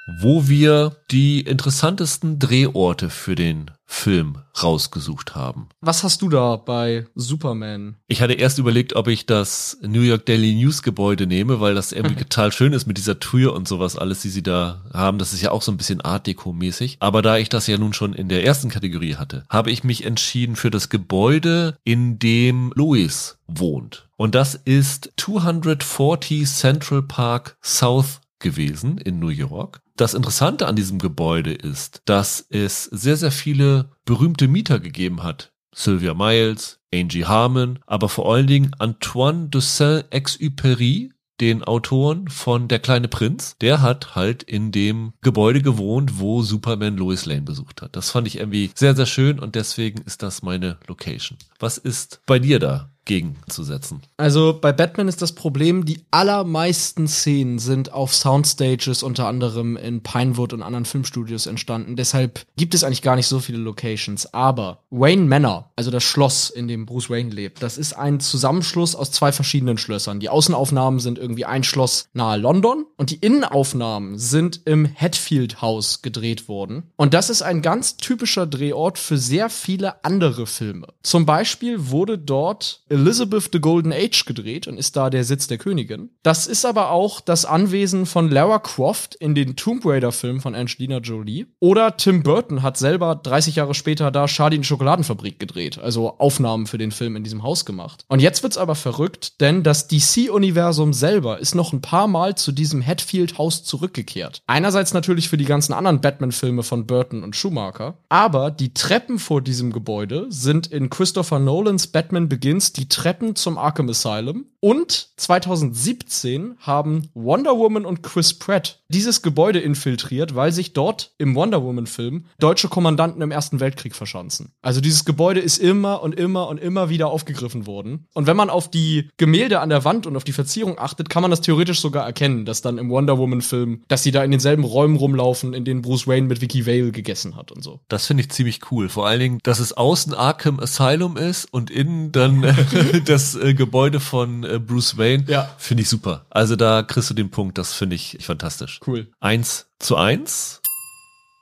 Wo 0.07 0.49
wir 0.49 0.97
die 1.11 1.41
interessantesten 1.41 2.39
Drehorte 2.39 3.11
für 3.11 3.35
den 3.35 3.71
Film 3.89 4.39
rausgesucht 4.63 5.35
haben. 5.37 5.69
Was 5.81 6.03
hast 6.03 6.23
du 6.23 6.29
da 6.29 6.57
bei 6.57 7.07
Superman? 7.15 7.97
Ich 8.09 8.21
hatte 8.21 8.33
erst 8.33 8.59
überlegt, 8.59 8.97
ob 8.97 9.07
ich 9.07 9.27
das 9.27 9.79
New 9.81 10.01
York 10.01 10.27
Daily 10.27 10.55
News 10.55 10.83
Gebäude 10.83 11.27
nehme, 11.27 11.61
weil 11.61 11.75
das 11.75 11.93
irgendwie 11.93 12.17
total 12.25 12.51
schön 12.53 12.73
ist 12.73 12.87
mit 12.87 12.99
dieser 12.99 13.21
Tür 13.21 13.55
und 13.55 13.69
sowas 13.69 13.97
alles, 13.97 14.23
die 14.23 14.29
sie 14.29 14.43
da 14.43 14.85
haben. 14.93 15.19
Das 15.19 15.33
ist 15.33 15.41
ja 15.41 15.53
auch 15.53 15.63
so 15.63 15.71
ein 15.71 15.77
bisschen 15.77 16.01
Art 16.01 16.27
Deco 16.27 16.53
mäßig. 16.53 16.97
Aber 17.01 17.23
da 17.23 17.39
ich 17.39 17.49
das 17.49 17.67
ja 17.67 17.79
nun 17.79 17.93
schon 17.93 18.13
in 18.13 18.29
der 18.29 18.45
ersten 18.45 18.71
Kategorie 18.71 19.17
hatte, 19.17 19.45
habe 19.49 19.71
ich 19.71 19.85
mich 19.85 20.05
entschieden 20.05 20.57
für 20.57 20.71
das 20.71 20.89
Gebäude, 20.89 21.79
in 21.85 22.19
dem 22.19 22.73
Louis 22.75 23.39
wohnt. 23.47 24.09
Und 24.17 24.35
das 24.35 24.55
ist 24.55 25.13
240 25.17 26.47
Central 26.47 27.03
Park 27.03 27.57
South 27.63 28.21
gewesen 28.39 28.99
in 28.99 29.19
New 29.19 29.29
York. 29.29 29.81
Das 29.97 30.15
Interessante 30.15 30.67
an 30.67 30.77
diesem 30.77 30.99
Gebäude 30.99 31.53
ist, 31.53 32.03
dass 32.05 32.47
es 32.51 32.85
sehr, 32.85 33.17
sehr 33.17 33.33
viele 33.33 33.91
berühmte 34.05 34.49
Mieter 34.49 34.79
gegeben 34.79 35.23
hat. 35.23 35.53
Sylvia 35.75 36.15
Miles, 36.15 36.81
Angie 36.93 37.27
Harmon, 37.27 37.79
aber 37.87 38.09
vor 38.09 38.33
allen 38.33 38.47
Dingen 38.47 38.73
Antoine 38.79 39.49
de 39.49 39.61
Saint-Exupéry, 39.61 41.11
den 41.41 41.63
Autoren 41.65 42.29
von 42.29 42.67
Der 42.69 42.79
kleine 42.79 43.09
Prinz, 43.09 43.57
der 43.61 43.83
hat 43.83 44.15
halt 44.15 44.43
in 44.43 44.73
dem 44.73 45.13
Gebäude 45.21 45.61
gewohnt, 45.61 46.19
wo 46.19 46.43
Superman 46.43 46.97
Lois 46.97 47.27
Lane 47.27 47.43
besucht 47.43 47.83
hat. 47.83 47.95
Das 47.95 48.11
fand 48.11 48.27
ich 48.27 48.39
irgendwie 48.39 48.71
sehr, 48.75 48.97
sehr 48.97 49.05
schön 49.05 49.39
und 49.39 49.55
deswegen 49.55 50.01
ist 50.03 50.23
das 50.23 50.43
meine 50.43 50.79
Location. 50.87 51.39
Was 51.59 51.77
ist 51.77 52.23
bei 52.25 52.39
dir 52.39 52.59
da? 52.59 52.91
Gegenzusetzen. 53.07 54.03
Also 54.19 54.59
bei 54.61 54.73
Batman 54.73 55.09
ist 55.09 55.23
das 55.23 55.33
Problem, 55.33 55.87
die 55.87 56.05
allermeisten 56.11 57.09
Szenen 57.09 57.59
sind 57.59 57.93
auf 57.93 58.15
Soundstages 58.15 59.03
unter 59.03 59.27
anderem 59.27 59.77
in 59.77 60.03
Pinewood 60.03 60.53
und 60.53 60.63
anderen 60.63 60.85
Filmstudios 60.85 61.47
entstanden. 61.47 61.97
Deshalb 61.97 62.45
gibt 62.57 62.75
es 62.75 62.85
eigentlich 62.85 63.03
gar 63.03 63.17
nicht 63.17 63.29
so 63.29 63.41
viele 63.41 63.59
Locations. 63.59 64.35
Aber 64.35 64.83
Wayne 64.91 65.25
Manor, 65.25 65.71
also 65.77 65.91
das 65.91 66.05
Schloss, 66.05 66.51
in 66.51 66.69
dem 66.69 66.85
Bruce 66.85 67.09
Wayne 67.09 67.31
lebt, 67.31 67.63
das 67.63 67.79
ist 67.79 67.95
ein 67.95 68.21
Zusammenschluss 68.21 68.95
aus 68.95 69.13
zwei 69.13 69.33
verschiedenen 69.33 69.79
Schlössern. 69.79 70.21
Die 70.21 70.29
Außenaufnahmen 70.29 71.01
sind 71.01 71.19
irgendwie 71.19 71.45
ein 71.45 71.65
Schloss 71.65 72.09
nahe 72.13 72.39
London 72.39 72.85
und 72.97 73.11
die 73.11 73.17
Innenaufnahmen 73.17 74.19
sind 74.19 74.63
im 74.65 74.87
Hatfield 74.95 75.63
House 75.63 76.03
gedreht 76.03 76.49
worden. 76.49 76.91
Und 76.97 77.15
das 77.15 77.31
ist 77.31 77.43
ein 77.43 77.63
ganz 77.63 77.97
typischer 77.97 78.47
Drehort 78.47 78.99
für 78.99 79.17
sehr 79.17 79.49
viele 79.49 80.05
andere 80.05 80.47
Filme. 80.47 80.89
Zum 81.03 81.25
Beispiel 81.25 81.91
wurde 81.91 82.19
dort 82.19 82.83
Elizabeth 82.97 83.51
the 83.53 83.61
Golden 83.61 83.93
Age 83.93 84.25
gedreht 84.25 84.67
und 84.67 84.79
ist 84.79 84.97
da 84.97 85.11
der 85.11 85.25
Sitz 85.25 85.47
der 85.47 85.59
Königin. 85.59 86.11
Das 86.23 86.47
ist 86.47 86.65
aber 86.65 86.91
auch 86.91 87.21
das 87.21 87.45
Anwesen 87.45 88.07
von 88.07 88.31
Lara 88.31 88.59
Croft 88.59 89.15
in 89.15 89.35
den 89.35 89.55
Tomb 89.55 89.85
Raider 89.85 90.13
Filmen 90.13 90.41
von 90.41 90.55
Angelina 90.55 90.99
Jolie. 90.99 91.47
Oder 91.61 91.97
Tim 91.97 92.23
Burton 92.23 92.63
hat 92.63 92.79
selber 92.79 93.15
30 93.15 93.57
Jahre 93.57 93.75
später 93.75 94.11
da 94.11 94.27
Charlie 94.27 94.57
in 94.57 94.65
Schokoladenfabrik 94.65 95.39
gedreht, 95.39 95.79
also 95.79 96.19
Aufnahmen 96.19 96.67
für 96.67 96.79
den 96.79 96.91
Film 96.91 97.17
in 97.17 97.25
diesem 97.25 97.43
Haus 97.43 97.65
gemacht. 97.65 98.05
Und 98.09 98.21
jetzt 98.21 98.43
wird's 98.43 98.59
aber 98.59 98.75
verrückt, 98.75 99.41
denn 99.41 99.63
das 99.63 99.89
DC-Universum 99.89 100.93
selber 100.93 101.39
ist 101.39 101.55
noch 101.55 101.73
ein 101.73 101.83
paar 101.83 102.09
Mal 102.09 102.35
zu 102.35 102.53
diesem 102.53 102.81
Hatfield-Haus 102.81 103.65
zurückgekehrt. 103.65 104.43
Einerseits 104.47 104.95
natürlich 104.95 105.29
für 105.29 105.37
die 105.37 105.45
ganzen 105.45 105.73
anderen 105.73 106.01
Batman-Filme 106.01 106.63
von 106.63 106.87
Burton 106.87 107.23
und 107.23 107.37
Schumacher, 107.37 107.99
aber 108.09 108.51
die 108.51 108.73
Treppen 108.73 109.19
vor 109.19 109.43
diesem 109.43 109.73
Gebäude 109.73 110.27
sind 110.31 110.67
in 110.69 110.89
Christopher 110.89 111.39
Nolans 111.39 111.89
Batman 111.89 112.29
Begins 112.29 112.73
die 112.73 112.86
Treppen 112.89 113.37
zum 113.37 113.59
Arkham 113.59 113.89
Asylum. 113.89 114.47
Und 114.61 115.11
2017 115.17 116.57
haben 116.59 117.09
Wonder 117.15 117.57
Woman 117.57 117.85
und 117.85 118.03
Chris 118.03 118.35
Pratt 118.35 118.81
dieses 118.89 119.23
Gebäude 119.23 119.61
infiltriert, 119.61 120.35
weil 120.35 120.51
sich 120.53 120.73
dort 120.73 121.13
im 121.19 121.35
Wonder 121.35 121.63
Woman-Film 121.63 122.27
deutsche 122.39 122.69
Kommandanten 122.69 123.23
im 123.23 123.31
Ersten 123.31 123.61
Weltkrieg 123.61 123.95
verschanzen. 123.95 124.53
Also 124.63 124.81
dieses 124.81 125.05
Gebäude 125.05 125.41
ist 125.41 125.59
immer 125.59 126.03
und 126.03 126.15
immer 126.15 126.49
und 126.49 126.59
immer 126.59 126.89
wieder 126.89 127.09
aufgegriffen 127.09 127.67
worden. 127.67 128.07
Und 128.15 128.27
wenn 128.27 128.37
man 128.37 128.51
auf 128.51 128.71
die 128.71 129.09
Gemälde 129.17 129.61
an 129.61 129.69
der 129.69 129.85
Wand 129.85 130.07
und 130.07 130.17
auf 130.17 130.25
die 130.25 130.33
Verzierung 130.33 130.79
achtet, 130.79 131.11
kann 131.11 131.23
man 131.23 131.31
das 131.31 131.41
theoretisch 131.43 131.81
sogar 131.81 132.05
erkennen, 132.05 132.45
dass 132.45 132.63
dann 132.63 132.79
im 132.79 132.91
Wonder 132.91 133.19
Woman-Film, 133.19 133.83
dass 133.89 134.03
sie 134.03 134.11
da 134.11 134.25
in 134.25 134.31
denselben 134.31 134.65
Räumen 134.65 134.97
rumlaufen, 134.97 135.55
in 135.55 135.65
denen 135.65 135.83
Bruce 135.83 136.07
Wayne 136.07 136.27
mit 136.27 136.41
Vicky 136.41 136.67
Vale 136.67 136.93
gegessen 136.93 137.37
hat 137.37 137.53
und 137.53 137.63
so. 137.63 137.81
Das 137.89 138.07
finde 138.07 138.23
ich 138.23 138.31
ziemlich 138.31 138.61
cool. 138.71 138.89
Vor 138.89 139.07
allen 139.07 139.21
Dingen, 139.21 139.39
dass 139.43 139.59
es 139.59 139.73
außen 139.73 140.15
Arkham 140.15 140.61
Asylum 140.61 141.17
ist 141.17 141.53
und 141.53 141.71
innen 141.71 142.13
dann 142.13 142.43
das 143.05 143.35
äh, 143.35 143.55
Gebäude 143.55 144.01
von 144.01 144.45
äh, 144.45 144.59
Bruce 144.59 144.97
Wayne. 144.99 145.25
Ja. 145.29 145.55
Finde 145.59 145.83
ich 145.83 145.89
super. 145.89 146.27
Also 146.31 146.57
da 146.57 146.83
kriegst 146.83 147.11
du 147.11 147.15
den 147.15 147.31
Punkt, 147.31 147.59
das 147.59 147.73
finde 147.73 147.97
ich 147.97 148.19
fantastisch. 148.21 148.81
Cool. 148.87 149.09
Eins 149.21 149.67
zu 149.79 149.97
eins. 149.97 150.61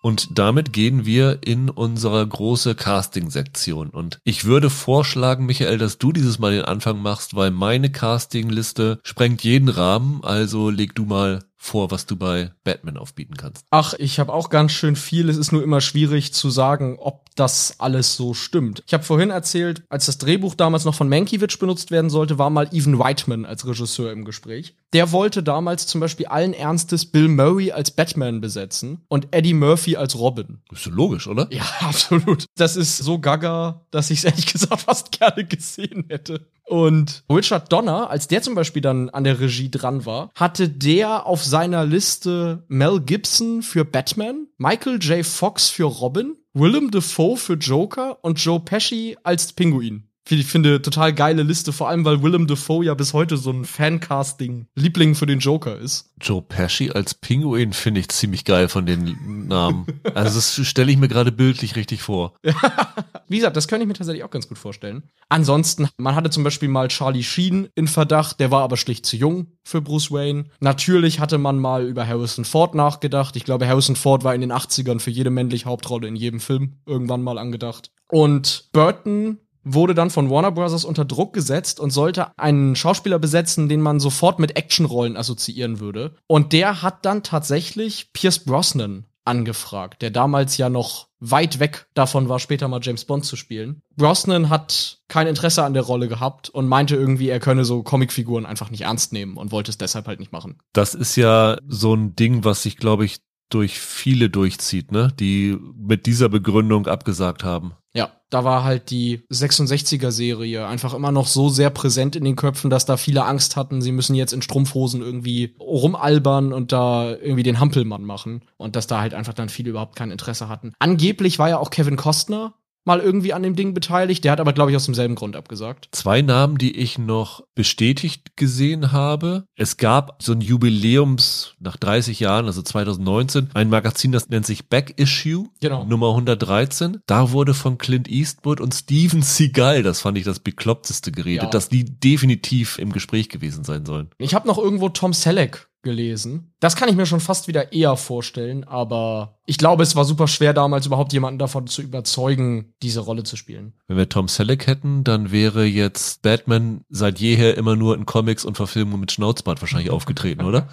Und 0.05 0.39
damit 0.39 0.75
gehen 0.75 1.07
wir 1.07 1.39
in 1.47 1.71
unsere 1.71 2.29
große 2.29 2.75
Casting-Sektion. 2.75 3.89
Und 3.89 4.19
ich 4.23 4.45
würde 4.45 4.69
vorschlagen, 4.69 5.47
Michael, 5.47 5.79
dass 5.79 5.97
du 5.97 6.13
dieses 6.13 6.39
Mal 6.39 6.53
den 6.53 6.67
Anfang 6.67 7.01
machst, 7.01 7.35
weil 7.35 7.51
meine 7.51 7.91
Casting-Liste 7.91 9.01
sprengt 9.03 9.43
jeden 9.45 9.71
Rahmen. 9.71 10.23
Also 10.23 10.69
leg 10.69 10.95
du 10.95 11.07
mal 11.07 11.43
vor, 11.65 11.91
was 11.91 12.05
du 12.05 12.17
bei 12.17 12.51
Batman 12.63 12.99
aufbieten 12.99 13.37
kannst. 13.39 13.65
Ach, 13.71 13.95
ich 13.95 14.19
habe 14.19 14.35
auch 14.35 14.51
ganz 14.51 14.73
schön 14.73 14.97
viel. 14.97 15.31
Es 15.31 15.39
ist 15.39 15.51
nur 15.51 15.63
immer 15.63 15.81
schwierig 15.81 16.35
zu 16.35 16.51
sagen, 16.51 16.99
ob 16.99 17.35
das 17.37 17.77
alles 17.79 18.17
so 18.17 18.35
stimmt. 18.35 18.83
Ich 18.87 18.93
habe 18.93 19.03
vorhin 19.03 19.31
erzählt, 19.31 19.83
als 19.89 20.05
das 20.07 20.19
Drehbuch 20.19 20.55
damals 20.55 20.85
noch 20.85 20.95
von 20.95 21.09
Mankiewicz 21.09 21.57
benutzt 21.57 21.91
werden 21.91 22.11
sollte, 22.11 22.39
war 22.39 22.51
mal 22.51 22.69
Evan 22.73 23.01
Reitman 23.01 23.47
als 23.47 23.67
Regisseur 23.67 24.13
im 24.13 24.27
Gespräch. 24.27 24.77
Der 24.93 25.11
wollte 25.11 25.43
damals 25.43 25.87
zum 25.87 26.03
Beispiel 26.03 26.27
allen 26.27 26.53
Ernstes 26.53 27.07
Bill 27.07 27.29
Murray 27.29 27.73
als 27.73 27.91
Batman 27.91 28.43
besetzen 28.43 29.01
und 29.09 29.29
Eddie 29.31 29.55
Murphy 29.55 29.97
als 29.97 30.19
Robin. 30.19 30.59
Ist 30.71 30.85
so 30.85 30.91
logisch, 30.91 31.27
oder? 31.27 31.49
Ja, 31.51 31.65
absolut. 31.81 32.45
Das 32.57 32.77
ist 32.77 32.99
so 32.99 33.19
gaga, 33.19 33.87
dass 33.91 34.11
ich 34.11 34.19
es 34.19 34.25
ehrlich 34.25 34.47
gesagt 34.47 34.83
fast 34.83 35.13
gerne 35.19 35.45
gesehen 35.45 36.05
hätte. 36.09 36.47
Und 36.67 37.25
Richard 37.31 37.71
Donner, 37.73 38.11
als 38.11 38.27
der 38.29 38.43
zum 38.43 38.55
Beispiel 38.55 38.83
dann 38.83 39.11
an 39.11 39.25
der 39.25 39.39
Regie 39.39 39.71
dran 39.71 40.07
war, 40.07 40.31
hatte 40.35 40.69
der 40.69 41.27
auf 41.27 41.45
seiner 41.45 41.85
Liste 41.85 42.65
Mel 42.69 43.01
Gibson 43.01 43.63
für 43.63 43.85
Batman, 43.85 44.47
Michael 44.57 44.99
J. 45.01 45.25
Fox 45.25 45.69
für 45.69 45.85
Robin, 45.85 46.37
Willem 46.55 46.91
Dafoe 46.91 47.37
für 47.37 47.55
Joker 47.55 48.25
und 48.25 48.43
Joe 48.43 48.61
Pesci 48.61 49.17
als 49.23 49.53
Pinguin. 49.53 50.09
Ich 50.29 50.47
finde, 50.47 50.81
total 50.81 51.13
geile 51.13 51.43
Liste, 51.43 51.73
vor 51.73 51.89
allem 51.89 52.05
weil 52.05 52.23
Willem 52.23 52.47
Dafoe 52.47 52.85
ja 52.85 52.95
bis 52.95 53.13
heute 53.13 53.37
so 53.37 53.51
ein 53.51 53.65
Fancasting-Liebling 53.65 55.15
für 55.15 55.27
den 55.27 55.39
Joker 55.39 55.77
ist. 55.79 56.11
Joe 56.21 56.41
Pesci 56.41 56.91
als 56.91 57.15
Pinguin 57.15 57.75
finde 57.75 58.01
ich 58.01 58.09
ziemlich 58.09 58.45
geil 58.45 58.69
von 58.69 58.87
den 58.87 59.47
Namen. 59.49 59.87
Also 60.15 60.37
das 60.37 60.67
stelle 60.67 60.91
ich 60.91 60.97
mir 60.97 61.09
gerade 61.09 61.33
bildlich 61.33 61.77
richtig 61.77 62.03
vor. 62.03 62.35
Wie 63.29 63.37
gesagt, 63.37 63.57
das 63.57 63.69
könnte 63.69 63.83
ich 63.83 63.89
mir 63.89 63.95
tatsächlich 63.95 64.25
auch 64.25 64.31
ganz 64.31 64.49
gut 64.49 64.59
vorstellen. 64.59 65.03
Ansonsten, 65.29 65.89
man 65.99 66.15
hatte 66.15 66.31
zum 66.31 66.45
Beispiel 66.45 66.69
mal 66.69 66.89
Charlie 66.89 67.23
Sheen 67.23 67.69
in 67.75 67.89
Verdacht, 67.89 68.41
der 68.41 68.51
war 68.51 68.63
aber 68.63 68.77
schlicht 68.77 69.05
zu 69.05 69.17
jung 69.17 69.49
für 69.63 69.83
Bruce 69.83 70.11
Wayne. 70.11 70.47
Natürlich 70.61 71.21
hatte 71.21 71.39
man 71.39 71.59
mal 71.59 71.87
über 71.87 72.07
Harrison 72.07 72.45
Ford 72.45 72.75
nachgedacht. 72.75 73.37
Ich 73.37 73.45
glaube, 73.45 73.67
Harrison 73.67 73.97
Ford 73.97 74.25
war 74.25 74.35
in 74.35 74.41
den 74.41 74.53
80ern 74.53 75.01
für 75.01 75.11
jede 75.11 75.31
männliche 75.31 75.67
Hauptrolle 75.67 76.09
in 76.09 76.17
jedem 76.17 76.41
Film 76.41 76.77
irgendwann 76.87 77.23
mal 77.23 77.39
angedacht. 77.39 77.91
Und 78.09 78.69
Burton 78.73 79.39
wurde 79.65 79.95
dann 79.95 80.11
von 80.11 80.31
Warner 80.31 80.53
Bros. 80.53 80.85
unter 80.85 81.05
Druck 81.05 81.33
gesetzt 81.33 81.81
und 81.81 81.91
sollte 81.91 82.39
einen 82.39 82.77
Schauspieler 82.77 83.19
besetzen, 83.19 83.69
den 83.69 83.81
man 83.81 84.01
sofort 84.01 84.39
mit 84.39 84.57
Actionrollen 84.57 85.17
assoziieren 85.17 85.81
würde. 85.81 86.15
Und 86.27 86.53
der 86.53 86.83
hat 86.83 87.05
dann 87.05 87.23
tatsächlich 87.23 88.13
Pierce 88.13 88.41
Brosnan 88.41 89.07
angefragt, 89.25 90.03
der 90.03 90.11
damals 90.11 90.57
ja 90.59 90.69
noch 90.69 91.09
weit 91.19 91.59
weg 91.59 91.87
davon 91.95 92.29
war, 92.29 92.39
später 92.39 92.69
mal 92.69 92.81
James 92.83 93.07
Bond 93.07 93.25
zu 93.25 93.37
spielen. 93.37 93.81
Brosnan 93.97 94.51
hat 94.51 94.99
kein 95.09 95.27
Interesse 95.27 95.65
an 95.65 95.73
der 95.73 95.83
Rolle 95.83 96.09
gehabt 96.09 96.51
und 96.51 96.69
meinte 96.69 96.97
irgendwie, 96.97 97.31
er 97.31 97.41
könne 97.41 97.65
so 97.65 97.83
Comicfiguren 97.83 98.45
einfach 98.45 98.71
nicht 98.71 98.83
ernst 98.83 99.13
nehmen 99.13 99.37
und 99.37 99.51
wollte 99.51 99.71
es 99.71 99.79
deshalb 99.79 100.07
halt 100.07 100.21
nicht 100.21 100.33
machen. 100.33 100.59
Das 100.75 100.95
ist 100.95 101.17
ja 101.17 101.57
so 101.67 101.95
ein 101.95 102.15
Ding, 102.15 102.45
was 102.45 102.63
sich, 102.63 102.77
glaube 102.77 103.07
ich, 103.07 103.19
durch 103.55 103.79
viele 103.79 104.31
durchzieht, 104.31 104.93
ne? 104.93 105.13
Die 105.19 105.57
mit 105.77 106.07
dieser 106.07 106.29
Begründung 106.29 106.87
abgesagt 106.87 107.45
haben. 107.45 107.75
Ja, 107.97 108.11
da 108.29 108.43
war 108.43 108.65
halt 108.65 108.91
die 108.91 109.23
66er 109.33 110.11
Serie 110.11 110.67
einfach 110.67 110.95
immer 110.95 111.13
noch 111.13 111.29
so 111.29 111.49
sehr 111.49 111.71
präsent 111.71 112.17
in 112.17 112.25
den 112.25 112.35
Köpfen, 112.35 112.69
dass 112.69 112.87
da 112.87 112.97
viele 112.97 113.25
Angst 113.25 113.55
hatten, 113.55 113.81
sie 113.81 113.93
müssen 113.93 114.17
jetzt 114.17 114.33
in 114.33 114.43
Strumpfhosen 114.43 115.01
irgendwie 115.01 115.55
rumalbern 115.61 116.53
und 116.53 116.73
da 116.73 117.13
irgendwie 117.13 117.45
den 117.45 117.61
Hampelmann 117.61 118.03
machen 118.03 118.43
und 118.57 118.75
dass 118.75 118.89
da 118.89 119.01
halt 119.01 119.15
einfach 119.15 119.35
dann 119.35 119.49
viele 119.49 119.71
überhaupt 119.71 119.95
kein 119.95 120.11
Interesse 120.11 120.49
hatten. 120.49 120.73
Angeblich 120.81 121.39
war 121.39 121.49
ja 121.49 121.59
auch 121.59 121.71
Kevin 121.71 121.97
Costner 121.97 122.55
mal 122.85 123.01
irgendwie 123.01 123.33
an 123.33 123.43
dem 123.43 123.57
Ding 123.57 123.75
beteiligt. 123.75 124.25
Der 124.25 124.33
hat 124.33 124.41
aber, 124.41 124.53
glaube 124.53 124.71
ich, 124.71 124.77
aus 124.77 124.85
demselben 124.85 125.15
Grund 125.15 125.37
abgesagt. 125.37 125.89
Zwei 125.93 126.23
Namen, 126.23 126.59
die 126.59 126.77
ich 126.77 126.99
noch 126.99 127.43
bestätigt 127.55 128.37
gesehen 128.37 128.93
habe. 128.93 129.45
Es 129.57 129.77
gab 129.77 130.23
so 130.23 130.33
ein 130.33 130.41
Jubiläums 130.41 131.55
nach 131.61 131.77
30 131.77 132.21
Jahren, 132.21 132.47
also 132.47 132.63
2019, 132.63 133.51
ein 133.55 133.71
Magazin, 133.71 134.13
das 134.13 134.29
nennt 134.29 134.47
sich 134.47 134.69
Back 134.69 134.95
Issue, 134.97 135.47
genau. 135.61 135.85
Nummer 135.85 136.11
113. 136.11 136.99
Da 137.07 137.33
wurde 137.33 137.55
von 137.55 137.79
Clint 137.79 138.09
Eastwood 138.09 138.61
und 138.61 138.75
Steven 138.75 139.23
Seagal, 139.23 139.83
das 139.83 140.01
fand 140.01 140.19
ich 140.19 140.25
das 140.25 140.41
bekloppteste 140.41 141.13
geredet, 141.13 141.45
ja. 141.45 141.51
dass 141.51 141.69
die 141.69 141.85
definitiv 141.85 142.79
im 142.79 142.93
Gespräch 142.93 143.29
gewesen 143.29 143.65
sein 143.65 143.87
sollen. 143.87 144.11
Ich 144.19 144.35
habe 144.35 144.47
noch 144.47 144.59
irgendwo 144.59 144.89
Tom 144.89 145.13
Selleck 145.13 145.69
gelesen. 145.85 146.54
Das 146.65 146.77
kann 146.77 146.89
ich 146.89 146.97
mir 146.97 147.05
schon 147.05 147.21
fast 147.21 147.47
wieder 147.47 147.75
eher 147.75 147.95
vorstellen, 147.95 148.65
aber 148.65 149.37
ich 149.45 149.59
glaube, 149.59 149.83
es 149.83 149.95
war 149.97 150.07
super 150.07 150.27
schwer 150.27 150.55
damals 150.55 150.87
überhaupt 150.87 151.13
jemanden 151.13 151.39
davon 151.39 151.67
zu 151.67 151.83
überzeugen, 151.83 152.73
diese 152.83 153.01
Rolle 153.01 153.25
zu 153.25 153.37
spielen. 153.37 153.75
Wenn 153.87 153.99
wir 153.99 154.09
Tom 154.09 154.29
Selleck 154.29 154.67
hätten, 154.67 155.05
dann 155.05 155.31
wäre 155.31 155.67
jetzt 155.67 156.23
Batman 156.23 156.81
seit 156.89 157.21
jeher 157.21 157.59
immer 157.59 157.77
nur 157.77 157.95
in 157.95 158.07
Comics 158.07 158.47
und 158.47 158.57
Verfilmungen 158.57 159.01
mit 159.01 159.13
Schnauzbart 159.13 159.61
wahrscheinlich 159.61 159.91
aufgetreten, 159.91 160.45
oder? 160.47 160.67